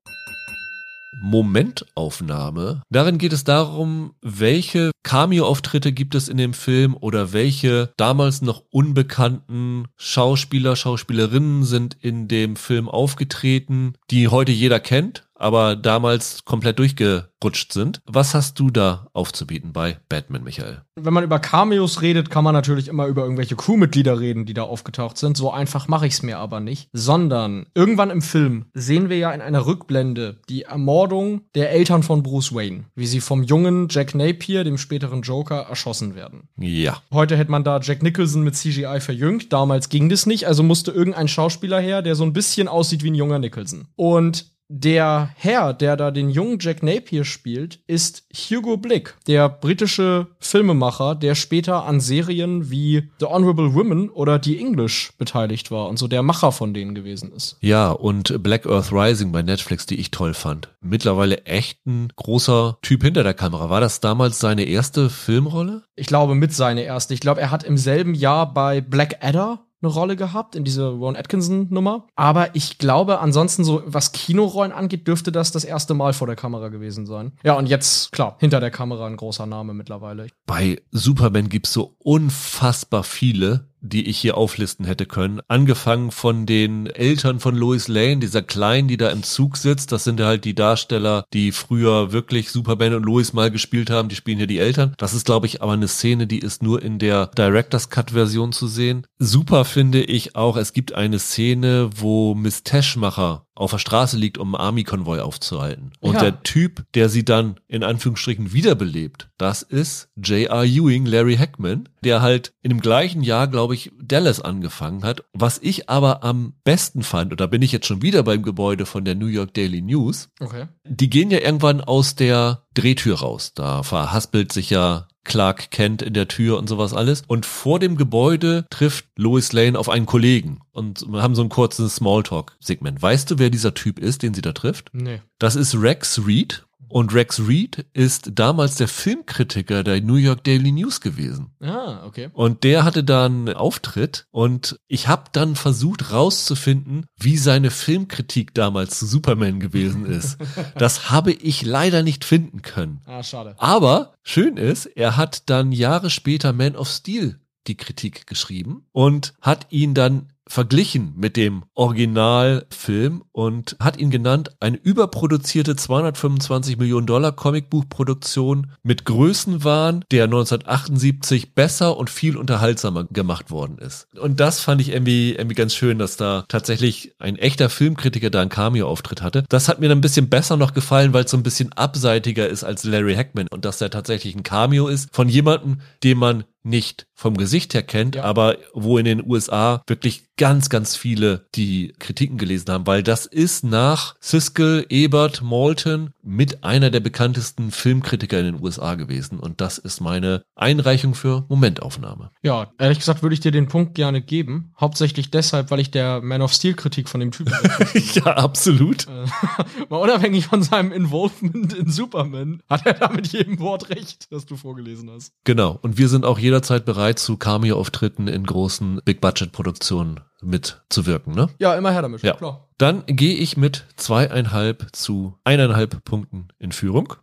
Momentaufnahme. 1.22 2.82
Darin 2.90 3.18
geht 3.18 3.34
es 3.34 3.44
darum, 3.44 4.14
welche 4.22 4.92
Cameo-Auftritte 5.04 5.92
gibt 5.92 6.16
es 6.16 6.30
in 6.30 6.38
dem 6.38 6.54
Film 6.54 6.96
oder 7.00 7.34
welche 7.34 7.94
damals 7.98 8.42
noch 8.42 8.64
unbekannten 8.70 9.86
Schauspieler, 9.98 10.76
Schauspielerinnen 10.76 11.64
sind 11.64 11.98
in 12.02 12.28
dem 12.28 12.56
Film 12.56 12.90
aufgetreten, 12.90 13.94
die 14.12 14.28
heute 14.28 14.52
jeder 14.52 14.80
kennt, 14.80 15.29
aber 15.40 15.76
damals 15.76 16.44
komplett 16.46 16.78
durchgerutscht 16.80 17.74
sind. 17.74 18.02
Was 18.06 18.36
hast 18.36 18.60
du 18.60 18.70
da 18.70 19.08
aufzubieten 19.14 19.74
bei 19.74 19.98
Batman, 20.10 20.44
Michael? 20.44 20.82
Wenn 20.96 21.14
man 21.14 21.24
über 21.24 21.40
Cameos 21.40 22.02
redet, 22.02 22.30
kann 22.30 22.44
man 22.44 22.54
natürlich 22.54 22.90
immer 22.90 23.08
über 23.08 23.24
irgendwelche 23.24 23.56
Crewmitglieder 23.56 24.20
reden, 24.20 24.46
die 24.46 24.54
da 24.54 24.64
aufgetaucht 24.64 25.18
sind. 25.18 25.38
So 25.38 25.52
einfach 25.52 25.88
mache 25.88 26.06
ich 26.06 26.14
es 26.14 26.24
mir 26.24 26.38
aber 26.38 26.60
nicht. 26.60 26.90
Sondern 26.92 27.66
irgendwann 27.74 28.10
im 28.10 28.22
Film 28.22 28.66
sehen 28.74 29.10
wir 29.10 29.18
ja 29.18 29.32
in 29.32 29.42
einer 29.42 29.66
Rückblende 29.66 30.42
die 30.50 30.64
Ermordung 30.64 31.42
der 31.56 31.72
Eltern 31.72 32.04
von 32.04 32.22
Bruce 32.22 32.54
Wayne, 32.54 32.84
wie 32.96 33.08
sie 33.08 33.22
vom 33.22 33.44
jungen 33.44 33.88
Jack 33.90 34.14
Napier, 34.16 34.66
dem 34.66 34.78
späteren 34.78 35.22
Joker, 35.22 35.62
erschossen 35.70 36.16
werden. 36.16 36.50
Ja. 36.58 37.02
Heute 37.14 37.38
hätte 37.38 37.52
man 37.52 37.64
da 37.64 37.80
Jack 37.80 38.04
Nicholson 38.04 38.44
mit 38.44 38.56
CGI 38.56 39.00
verjüngt. 39.00 39.54
Damals 39.54 39.88
ging 39.88 40.10
das 40.10 40.26
nicht, 40.26 40.48
also 40.48 40.64
musste 40.64 40.92
irgendein 40.92 41.30
Schauspieler 41.30 41.80
her, 41.80 42.02
der 42.02 42.16
so 42.16 42.26
ein 42.26 42.34
bisschen 42.34 42.68
aussieht 42.68 43.04
wie 43.04 43.12
ein 43.12 43.16
junger 43.16 43.40
Nicholson. 43.40 43.88
Und 43.96 44.46
der 44.70 45.32
Herr, 45.36 45.74
der 45.74 45.98
da 45.98 46.12
den 46.12 46.30
jungen 46.30 46.60
Jack 46.60 46.84
Napier 46.84 47.26
spielt, 47.26 47.80
ist 47.88 48.24
Hugo 48.32 48.78
Blick, 48.78 49.16
der 49.28 49.50
britische 49.50 50.28
Filmemacher, 50.40 51.16
der 51.16 51.36
später 51.36 51.86
an 51.86 52.00
Serien 52.00 52.70
wie 52.70 53.10
The 53.20 53.26
Honorable 53.26 53.74
Women 53.74 54.10
oder 54.10 54.40
The 54.42 54.60
English 54.60 55.12
beteiligt 55.18 55.72
war 55.72 55.90
und 55.90 55.98
so 55.98 56.08
der 56.08 56.22
Macher 56.22 56.52
von 56.52 56.74
denen 56.74 56.94
gewesen 56.94 57.34
ist. 57.34 57.58
Ja, 57.62 57.90
und 57.90 58.42
Black 58.44 58.68
Earth 58.68 58.92
Rising 58.92 59.32
bei 59.32 59.42
Netflix, 59.42 59.88
die 59.88 60.00
ich 60.00 60.12
toll 60.12 60.36
fand. 60.36 60.70
Mittlerweile 60.82 61.46
echt 61.46 61.86
ein 61.88 62.10
großer 62.16 62.78
Typ 62.84 63.04
hinter 63.04 63.24
der 63.24 63.34
Kamera. 63.34 63.70
War 63.70 63.82
das 63.82 64.00
damals 64.00 64.40
seine 64.40 64.64
erste 64.64 65.10
Filmrolle? 65.10 65.84
Ich 65.96 66.08
glaube, 66.08 66.36
mit 66.36 66.54
seine 66.54 66.84
erste. 66.84 67.14
Ich 67.16 67.20
glaube, 67.20 67.42
er 67.42 67.52
hat 67.52 67.64
im 67.64 67.78
selben 67.78 68.14
Jahr 68.14 68.54
bei 68.54 68.82
Black 68.82 69.18
Adder 69.22 69.66
eine 69.82 69.92
Rolle 69.92 70.16
gehabt 70.16 70.56
in 70.56 70.64
diese 70.64 70.88
Ron 70.90 71.16
Atkinson 71.16 71.68
Nummer. 71.70 72.08
Aber 72.16 72.56
ich 72.56 72.78
glaube, 72.78 73.20
ansonsten 73.20 73.64
so, 73.64 73.82
was 73.86 74.12
Kinorollen 74.12 74.72
angeht, 74.72 75.08
dürfte 75.08 75.32
das 75.32 75.52
das 75.52 75.64
erste 75.64 75.94
Mal 75.94 76.14
vor 76.14 76.28
der 76.28 76.36
Kamera 76.36 76.70
gewesen 76.70 77.06
sein. 77.06 77.32
Ja, 77.44 77.54
und 77.54 77.68
jetzt, 77.68 78.12
klar, 78.12 78.36
hinter 78.40 78.60
der 78.60 78.72
Kamera 78.72 79.06
ein 79.08 79.18
großer 79.18 79.46
Name 79.46 79.74
mittlerweile. 79.74 80.28
Bei 80.46 80.82
Superman 80.92 81.50
gibt's 81.50 81.72
so 81.72 81.96
unfassbar 82.00 83.04
viele, 83.04 83.69
die 83.82 84.08
ich 84.08 84.18
hier 84.18 84.38
auflisten 84.38 84.86
hätte 84.86 85.06
können. 85.06 85.42
Angefangen 85.48 86.12
von 86.12 86.46
den 86.46 86.88
Eltern 86.88 87.40
von 87.40 87.56
Lois 87.56 87.88
Lane, 87.88 88.18
dieser 88.18 88.42
Kleinen, 88.42 88.88
die 88.88 88.98
da 88.98 89.10
im 89.10 89.24
Zug 89.24 89.58
sitzt. 89.58 89.92
Das 89.92 90.04
sind 90.04 90.20
halt 90.22 90.46
die 90.46 90.56
Darsteller, 90.56 91.26
die 91.34 91.52
früher 91.52 92.12
wirklich 92.12 92.52
Superman 92.52 92.94
und 92.94 93.04
Lois 93.04 93.34
mal 93.34 93.52
gespielt 93.52 93.90
haben. 93.90 94.10
Die 94.10 94.16
spielen 94.16 94.38
hier 94.38 94.48
die 94.48 94.60
Eltern. 94.60 94.94
Das 94.98 95.14
ist, 95.14 95.26
glaube 95.26 95.48
ich, 95.48 95.62
aber 95.62 95.74
eine 95.74 95.88
Szene, 95.88 96.28
die 96.28 96.40
ist 96.40 96.64
nur 96.64 96.82
in 96.82 97.00
der 97.00 97.28
Director's 97.28 97.90
Cut 97.90 98.12
Version 98.12 98.52
zu 98.52 98.68
sehen. 98.68 99.06
Super 99.18 99.66
finde 99.66 100.02
ich 100.02 100.36
auch, 100.36 100.58
es 100.58 100.74
gibt 100.74 100.94
eine 100.94 101.20
Szene, 101.20 101.90
wo 101.96 102.36
Miss 102.36 102.64
Teschmacher 102.64 103.46
auf 103.60 103.72
der 103.72 103.78
Straße 103.78 104.18
liegt, 104.18 104.38
um 104.38 104.56
einen 104.56 104.64
Army-Konvoi 104.64 105.20
aufzuhalten. 105.20 105.92
Und 106.00 106.14
Ja. 106.16 106.22
der 106.22 106.44
Typ, 106.44 106.86
der 106.94 107.10
sie 107.10 107.26
dann 107.26 107.60
in 107.68 107.84
Anführungsstrichen 107.84 108.54
wiederbelebt, 108.54 109.30
das 109.38 109.62
ist 109.64 110.10
J.R. 110.16 110.64
Ewing, 110.64 111.06
Larry 111.06 111.36
Hackman, 111.36 111.90
der 112.04 112.22
halt 112.22 112.54
in 112.62 112.70
dem 112.70 112.80
gleichen 112.80 113.22
Jahr, 113.22 113.48
glaube 113.48 113.76
ich, 113.76 113.92
Dallas 114.02 114.40
angefangen 114.42 115.04
hat. 115.04 115.24
Was 115.34 115.60
ich 115.62 115.90
aber 115.90 116.24
am 116.24 116.54
besten 116.64 117.04
fand, 117.04 117.32
und 117.32 117.42
da 117.42 117.48
bin 117.48 117.62
ich 117.62 117.72
jetzt 117.74 117.86
schon 117.88 118.02
wieder 118.02 118.24
beim 118.24 118.44
Gebäude 118.44 118.86
von 118.86 119.04
der 119.04 119.16
New 119.16 119.28
York 119.28 119.54
Daily 119.54 119.82
News, 119.82 120.30
Okay. 120.40 120.68
die 120.86 121.10
gehen 121.10 121.30
ja 121.30 121.40
irgendwann 121.40 121.82
aus 121.82 122.16
der 122.16 122.64
Drehtür 122.74 123.20
raus. 123.20 123.52
Da 123.56 123.84
verhaspelt 123.84 124.54
sich 124.54 124.70
ja 124.70 125.08
Clark 125.30 125.72
Kent 125.72 126.02
in 126.02 126.14
der 126.14 126.28
Tür 126.28 126.58
und 126.58 126.68
sowas 126.68 126.94
alles. 126.94 127.24
Und 127.28 127.46
vor 127.46 127.80
dem 127.80 127.96
Gebäude 127.96 128.66
trifft 128.70 129.06
Lois 129.16 129.54
Lane 129.54 129.78
auf 129.78 129.88
einen 129.88 130.06
Kollegen 130.06 130.60
und 130.72 131.06
wir 131.08 131.22
haben 131.22 131.36
so 131.36 131.44
ein 131.44 131.50
kurzes 131.50 131.96
Smalltalk-Segment. 131.96 133.02
Weißt 133.02 133.32
du, 133.32 133.40
wer 133.40 133.50
dieser 133.50 133.74
Typ 133.74 134.00
ist, 134.00 134.24
den 134.24 134.34
sie 134.34 134.42
da 134.42 134.52
trifft? 134.52 134.90
Nee. 134.92 135.22
Das 135.38 135.56
ist 135.56 135.80
Rex 135.80 136.26
Reed. 136.26 136.66
Und 136.90 137.14
Rex 137.14 137.40
Reed 137.48 137.86
ist 137.94 138.32
damals 138.34 138.76
der 138.76 138.88
Filmkritiker 138.88 139.84
der 139.84 140.02
New 140.02 140.16
York 140.16 140.44
Daily 140.44 140.72
News 140.72 141.02
gewesen. 141.02 141.52
Ah, 141.62 142.06
okay. 142.06 142.30
Und 142.34 142.64
der 142.64 142.84
hatte 142.84 143.04
da 143.04 143.26
einen 143.26 143.54
Auftritt 143.54 144.26
und 144.32 144.80
ich 144.88 145.08
habe 145.08 145.26
dann 145.32 145.56
versucht 145.56 146.12
rauszufinden, 146.12 147.06
wie 147.16 147.38
seine 147.38 147.72
Filmkritik 147.72 148.54
damals 148.54 149.00
zu 149.00 149.06
Superman 149.06 149.60
gewesen 149.60 150.06
ist. 150.06 150.38
Das 150.76 151.10
habe 151.10 151.32
ich 151.32 151.64
leider 151.64 152.04
nicht 152.04 152.24
finden 152.24 152.62
können. 152.62 153.02
Ah, 153.06 153.24
schade. 153.24 153.56
Aber 153.58 154.14
schön 154.24 154.58
ist, 154.58 154.86
er 154.86 155.18
hat 155.18 155.50
dann 155.50 155.72
Jahre 155.72 156.10
später 156.10 156.54
Man 156.54 156.76
of 156.76 156.90
Steel 156.90 157.40
die 157.68 157.78
Kritik 157.78 158.28
geschrieben 158.28 158.86
und 158.92 159.34
hat 159.42 159.68
ihn 159.70 159.94
dann 159.94 160.32
verglichen 160.50 161.14
mit 161.16 161.38
dem 161.38 161.64
Originalfilm 161.76 163.24
und 163.32 163.76
hat 163.80 163.98
ihn 163.98 164.10
genannt 164.10 164.50
eine 164.60 164.78
überproduzierte 164.78 165.76
225 165.76 166.78
Millionen 166.78 167.06
Dollar 167.08 167.32
Comicbuchproduktion 167.32 168.72
mit 168.84 169.06
Größenwahn, 169.06 170.04
der 170.12 170.26
1978 170.26 171.54
besser 171.54 171.98
und 171.98 172.10
viel 172.10 172.36
unterhaltsamer 172.38 173.06
gemacht 173.06 173.52
worden 173.52 173.78
ist. 173.78 174.08
Und 174.20 174.40
das 174.40 174.60
fand 174.60 174.82
ich 174.82 174.90
irgendwie, 174.90 175.34
irgendwie 175.36 175.56
ganz 175.56 175.76
schön, 175.76 176.00
dass 176.00 176.18
da 176.18 176.46
tatsächlich 176.48 177.14
ein 177.20 177.36
echter 177.36 177.70
Filmkritiker 177.70 178.30
da 178.30 178.42
einen 178.42 178.50
Cameo-Auftritt 178.50 179.22
hatte. 179.22 179.44
Das 179.50 179.68
hat 179.70 179.80
mir 179.80 179.88
dann 179.90 180.00
ein 180.00 180.02
bisschen 180.02 180.30
besser 180.30 180.58
noch 180.58 180.74
gefallen, 180.74 181.14
weil 181.14 181.26
es 181.26 181.32
so 181.32 181.38
ein 181.38 181.44
bisschen 181.44 181.72
abseitiger 181.74 182.48
ist 182.48 182.64
als 182.64 182.84
Larry 182.84 183.16
Hackman 183.16 183.48
und 183.52 183.66
dass 183.66 183.78
der 183.78 183.90
tatsächlich 183.92 184.36
ein 184.36 184.44
Cameo 184.44 184.88
ist 184.88 185.10
von 185.14 185.30
jemandem, 185.30 185.82
den 186.04 186.18
man 186.18 186.44
nicht 186.62 187.08
vom 187.16 187.38
Gesicht 187.38 187.74
her 187.74 187.84
kennt, 187.84 188.16
Ja. 188.16 188.24
aber 188.24 188.58
wo 188.74 188.98
in 188.98 189.06
den 189.06 189.24
USA 189.26 189.82
wirklich 189.88 190.26
ganz, 190.40 190.70
ganz 190.70 190.96
viele 190.96 191.46
die 191.54 191.94
Kritiken 192.00 192.38
gelesen 192.38 192.72
haben, 192.72 192.88
weil 192.88 193.04
das 193.04 193.26
ist 193.26 193.66
nach 193.66 194.16
Siskel, 194.22 194.86
Ebert, 194.88 195.42
Malton 195.42 196.12
mit 196.24 196.64
einer 196.64 196.90
der 196.90 197.02
bekanntesten 197.02 197.72
Filmkritiker 197.72 198.40
in 198.40 198.46
den 198.46 198.64
USA 198.64 198.96
gewesen 198.96 199.38
und 199.38 199.60
das 199.60 199.78
ist 199.78 200.00
meine 200.00 200.44
Einreichung 200.56 201.14
für 201.14 201.46
Momentaufnahme. 201.50 202.32
Ja, 202.42 202.72
ehrlich 202.78 203.00
gesagt 203.00 203.22
würde 203.22 203.34
ich 203.34 203.42
dir 203.42 203.52
den 203.52 203.68
Punkt 203.68 203.96
gerne 203.96 204.22
geben. 204.22 204.72
Hauptsächlich 204.80 205.30
deshalb, 205.30 205.72
weil 205.72 205.82
ich 205.82 205.92
der 205.92 206.22
Man 206.22 206.42
of 206.42 206.54
Steel 206.54 206.74
Kritik 206.74 207.10
von 207.10 207.20
dem 207.20 207.32
Typen 207.32 207.54
ja, 208.14 208.38
absolut. 208.38 209.08
Äh, 209.08 209.26
Mal 209.90 209.98
unabhängig 209.98 210.46
von 210.46 210.64
seinem 210.64 210.94
Involvement 210.94 211.74
in 211.74 211.92
Superman, 211.92 212.64
hat 212.70 212.86
er 212.86 212.94
da 212.94 213.10
mit 213.10 213.28
jedem 213.28 213.60
Wort 213.60 213.90
recht, 213.90 214.32
das 214.32 214.46
du 214.46 214.56
vorgelesen 214.56 215.12
hast. 215.12 215.34
Genau. 215.44 215.78
Und 215.82 215.98
wir 215.98 216.08
sind 216.08 216.24
auch 216.24 216.40
jederzeit 216.40 216.86
bereit, 216.86 217.20
zu 217.20 217.36
Cameo-Auftritten 217.36 218.30
in 218.30 218.46
großen 218.46 219.02
Big-Budget-Produktionen 219.04 220.22
mitzuwirken, 220.42 221.34
ne? 221.34 221.50
Ja, 221.60 221.76
immer 221.76 221.92
her 221.92 222.02
damit. 222.02 222.22
Ja. 222.22 222.34
Klar. 222.34 222.68
Dann 222.78 223.04
gehe 223.08 223.36
ich 223.36 223.58
mit 223.58 223.86
zweieinhalb 223.96 224.88
zu 224.94 225.38
eineinhalb 225.44 226.04
Punkten 226.06 226.50
in 226.60 226.72
Führung. 226.72 227.14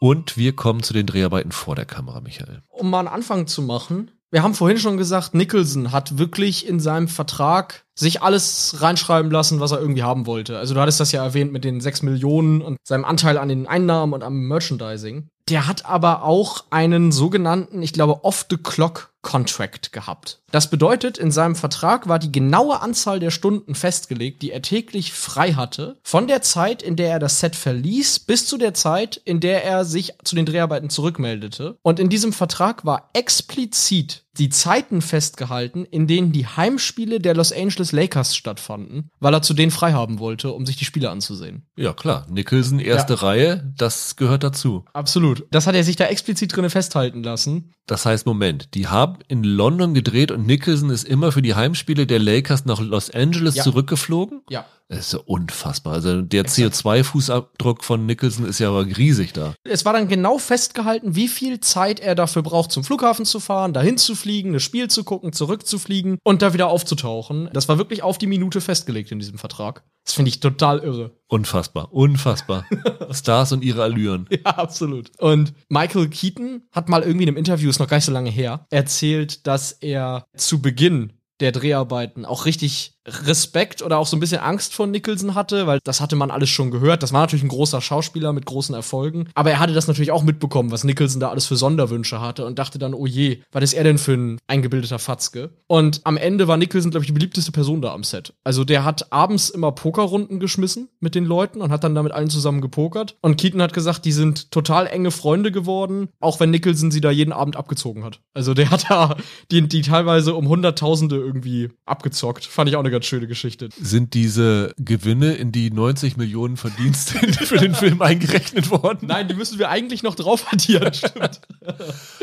Und 0.00 0.36
wir 0.36 0.56
kommen 0.56 0.82
zu 0.82 0.94
den 0.94 1.06
Dreharbeiten 1.06 1.52
vor 1.52 1.76
der 1.76 1.84
Kamera, 1.84 2.20
Michael. 2.20 2.62
Um 2.68 2.88
mal 2.88 3.00
einen 3.00 3.08
Anfang 3.08 3.46
zu 3.46 3.62
machen. 3.62 4.10
Wir 4.32 4.44
haben 4.44 4.54
vorhin 4.54 4.78
schon 4.78 4.96
gesagt, 4.96 5.34
Nicholson 5.34 5.90
hat 5.90 6.16
wirklich 6.16 6.66
in 6.66 6.78
seinem 6.78 7.08
Vertrag 7.08 7.84
sich 7.96 8.22
alles 8.22 8.76
reinschreiben 8.80 9.30
lassen, 9.30 9.58
was 9.58 9.72
er 9.72 9.80
irgendwie 9.80 10.04
haben 10.04 10.24
wollte. 10.24 10.56
Also 10.56 10.72
du 10.72 10.80
hattest 10.80 11.00
das 11.00 11.10
ja 11.10 11.24
erwähnt 11.24 11.52
mit 11.52 11.64
den 11.64 11.80
6 11.80 12.02
Millionen 12.02 12.62
und 12.62 12.76
seinem 12.84 13.04
Anteil 13.04 13.38
an 13.38 13.48
den 13.48 13.66
Einnahmen 13.66 14.12
und 14.14 14.22
am 14.22 14.46
Merchandising. 14.46 15.26
Der 15.48 15.66
hat 15.66 15.84
aber 15.84 16.22
auch 16.22 16.64
einen 16.70 17.10
sogenannten, 17.10 17.82
ich 17.82 17.92
glaube, 17.92 18.24
Off-the-Clock 18.24 19.12
Contract 19.20 19.92
gehabt. 19.92 20.39
Das 20.50 20.70
bedeutet, 20.70 21.18
in 21.18 21.30
seinem 21.30 21.54
Vertrag 21.54 22.08
war 22.08 22.18
die 22.18 22.32
genaue 22.32 22.80
Anzahl 22.80 23.20
der 23.20 23.30
Stunden 23.30 23.74
festgelegt, 23.74 24.42
die 24.42 24.50
er 24.50 24.62
täglich 24.62 25.12
frei 25.12 25.52
hatte, 25.52 25.98
von 26.02 26.26
der 26.26 26.42
Zeit, 26.42 26.82
in 26.82 26.96
der 26.96 27.10
er 27.10 27.18
das 27.18 27.40
Set 27.40 27.56
verließ, 27.56 28.20
bis 28.20 28.46
zu 28.46 28.58
der 28.58 28.74
Zeit, 28.74 29.20
in 29.24 29.40
der 29.40 29.64
er 29.64 29.84
sich 29.84 30.14
zu 30.24 30.34
den 30.34 30.46
Dreharbeiten 30.46 30.90
zurückmeldete. 30.90 31.78
Und 31.82 32.00
in 32.00 32.08
diesem 32.08 32.32
Vertrag 32.32 32.84
war 32.84 33.10
explizit 33.12 34.24
die 34.38 34.48
Zeiten 34.48 35.02
festgehalten, 35.02 35.84
in 35.84 36.06
denen 36.06 36.32
die 36.32 36.46
Heimspiele 36.46 37.20
der 37.20 37.34
Los 37.34 37.52
Angeles 37.52 37.92
Lakers 37.92 38.36
stattfanden, 38.36 39.10
weil 39.18 39.34
er 39.34 39.42
zu 39.42 39.54
denen 39.54 39.70
frei 39.70 39.92
haben 39.92 40.18
wollte, 40.18 40.52
um 40.52 40.66
sich 40.66 40.76
die 40.76 40.84
Spiele 40.84 41.10
anzusehen. 41.10 41.66
Ja, 41.76 41.92
klar. 41.92 42.26
Nicholson, 42.30 42.78
erste 42.78 43.14
ja. 43.14 43.20
Reihe, 43.20 43.72
das 43.76 44.16
gehört 44.16 44.44
dazu. 44.44 44.84
Absolut. 44.92 45.46
Das 45.50 45.66
hat 45.66 45.74
er 45.74 45.84
sich 45.84 45.96
da 45.96 46.06
explizit 46.06 46.54
drinne 46.54 46.70
festhalten 46.70 47.22
lassen. 47.22 47.72
Das 47.86 48.06
heißt, 48.06 48.24
Moment, 48.24 48.74
die 48.74 48.86
haben 48.86 49.18
in 49.26 49.42
London 49.42 49.94
gedreht 49.94 50.30
und 50.30 50.39
Nicholson 50.46 50.90
ist 50.90 51.04
immer 51.04 51.32
für 51.32 51.42
die 51.42 51.54
Heimspiele 51.54 52.06
der 52.06 52.18
Lakers 52.18 52.64
nach 52.64 52.80
Los 52.80 53.10
Angeles 53.10 53.56
ja. 53.56 53.64
zurückgeflogen? 53.64 54.42
Ja. 54.48 54.66
Das 54.90 54.98
ist 55.06 55.12
ja 55.12 55.20
unfassbar. 55.24 55.92
Also 55.92 56.20
der 56.20 56.46
CO2-Fußabdruck 56.46 57.84
von 57.84 58.06
Nicholson 58.06 58.44
ist 58.44 58.58
ja 58.58 58.70
aber 58.70 58.84
riesig 58.84 59.32
da. 59.32 59.54
Es 59.62 59.84
war 59.84 59.92
dann 59.92 60.08
genau 60.08 60.38
festgehalten, 60.38 61.14
wie 61.14 61.28
viel 61.28 61.60
Zeit 61.60 62.00
er 62.00 62.16
dafür 62.16 62.42
braucht, 62.42 62.72
zum 62.72 62.82
Flughafen 62.82 63.24
zu 63.24 63.38
fahren, 63.38 63.72
dahin 63.72 63.98
zu 63.98 64.16
fliegen, 64.16 64.52
das 64.52 64.64
Spiel 64.64 64.88
zu 64.88 65.04
gucken, 65.04 65.32
zurückzufliegen 65.32 66.18
und 66.24 66.42
da 66.42 66.54
wieder 66.54 66.66
aufzutauchen. 66.66 67.48
Das 67.52 67.68
war 67.68 67.78
wirklich 67.78 68.02
auf 68.02 68.18
die 68.18 68.26
Minute 68.26 68.60
festgelegt 68.60 69.12
in 69.12 69.20
diesem 69.20 69.38
Vertrag. 69.38 69.84
Das 70.04 70.14
finde 70.14 70.30
ich 70.30 70.40
total 70.40 70.80
irre. 70.80 71.12
Unfassbar, 71.28 71.92
unfassbar. 71.92 72.66
Stars 73.12 73.52
und 73.52 73.62
ihre 73.62 73.84
Allüren. 73.84 74.26
Ja, 74.28 74.56
absolut. 74.56 75.12
Und 75.18 75.52
Michael 75.68 76.08
Keaton 76.08 76.62
hat 76.72 76.88
mal 76.88 77.02
irgendwie 77.02 77.24
in 77.24 77.28
einem 77.28 77.36
Interview, 77.36 77.70
ist 77.70 77.78
noch 77.78 77.86
gar 77.86 77.98
nicht 77.98 78.06
so 78.06 78.12
lange 78.12 78.30
her, 78.30 78.66
erzählt, 78.70 79.46
dass 79.46 79.70
er 79.70 80.24
zu 80.36 80.60
Beginn 80.60 81.12
der 81.40 81.52
Dreharbeiten 81.52 82.24
auch 82.24 82.44
richtig 82.44 82.99
Respekt 83.06 83.82
oder 83.82 83.98
auch 83.98 84.06
so 84.06 84.16
ein 84.16 84.20
bisschen 84.20 84.40
Angst 84.40 84.74
vor 84.74 84.86
Nicholson 84.86 85.34
hatte, 85.34 85.66
weil 85.66 85.80
das 85.84 86.00
hatte 86.00 86.16
man 86.16 86.30
alles 86.30 86.50
schon 86.50 86.70
gehört. 86.70 87.02
Das 87.02 87.12
war 87.12 87.20
natürlich 87.22 87.42
ein 87.42 87.48
großer 87.48 87.80
Schauspieler 87.80 88.32
mit 88.32 88.44
großen 88.44 88.74
Erfolgen. 88.74 89.28
Aber 89.34 89.50
er 89.50 89.58
hatte 89.58 89.72
das 89.72 89.88
natürlich 89.88 90.10
auch 90.10 90.22
mitbekommen, 90.22 90.70
was 90.70 90.84
Nicholson 90.84 91.20
da 91.20 91.30
alles 91.30 91.46
für 91.46 91.56
Sonderwünsche 91.56 92.20
hatte 92.20 92.44
und 92.44 92.58
dachte 92.58 92.78
dann, 92.78 92.92
oh 92.92 93.06
je, 93.06 93.40
was 93.52 93.64
ist 93.64 93.72
er 93.72 93.84
denn 93.84 93.98
für 93.98 94.12
ein 94.12 94.38
eingebildeter 94.46 94.98
Fatzke? 94.98 95.50
Und 95.66 96.02
am 96.04 96.16
Ende 96.16 96.46
war 96.46 96.56
Nicholson, 96.56 96.90
glaube 96.90 97.04
ich, 97.04 97.08
die 97.08 97.14
beliebteste 97.14 97.52
Person 97.52 97.80
da 97.80 97.94
am 97.94 98.04
Set. 98.04 98.34
Also 98.44 98.64
der 98.64 98.84
hat 98.84 99.12
abends 99.12 99.48
immer 99.48 99.72
Pokerrunden 99.72 100.38
geschmissen 100.38 100.88
mit 101.00 101.14
den 101.14 101.24
Leuten 101.24 101.62
und 101.62 101.72
hat 101.72 101.84
dann 101.84 101.94
damit 101.94 102.12
allen 102.12 102.30
zusammen 102.30 102.60
gepokert. 102.60 103.16
Und 103.22 103.38
Keaton 103.38 103.62
hat 103.62 103.72
gesagt, 103.72 104.04
die 104.04 104.12
sind 104.12 104.50
total 104.50 104.86
enge 104.86 105.10
Freunde 105.10 105.52
geworden, 105.52 106.08
auch 106.20 106.38
wenn 106.40 106.50
Nicholson 106.50 106.90
sie 106.90 107.00
da 107.00 107.10
jeden 107.10 107.32
Abend 107.32 107.56
abgezogen 107.56 108.04
hat. 108.04 108.20
Also 108.34 108.52
der 108.52 108.70
hat 108.70 108.90
da 108.90 109.16
die, 109.50 109.66
die 109.66 109.82
teilweise 109.82 110.34
um 110.34 110.48
Hunderttausende 110.48 111.16
irgendwie 111.16 111.70
abgezockt. 111.86 112.44
Fand 112.44 112.68
ich 112.68 112.76
auch 112.76 112.80
eine 112.80 112.89
ganz 112.90 113.06
schöne 113.06 113.26
Geschichte. 113.26 113.68
Sind 113.80 114.14
diese 114.14 114.74
Gewinne 114.78 115.34
in 115.34 115.52
die 115.52 115.70
90 115.70 116.16
Millionen 116.16 116.56
Verdienste 116.56 117.18
für 117.44 117.58
den 117.58 117.74
Film 117.74 118.02
eingerechnet 118.02 118.70
worden? 118.70 119.06
Nein, 119.08 119.28
die 119.28 119.34
müssen 119.34 119.58
wir 119.58 119.70
eigentlich 119.70 120.02
noch 120.02 120.14
drauf 120.14 120.46
addieren, 120.52 120.92
stimmt. 120.94 121.40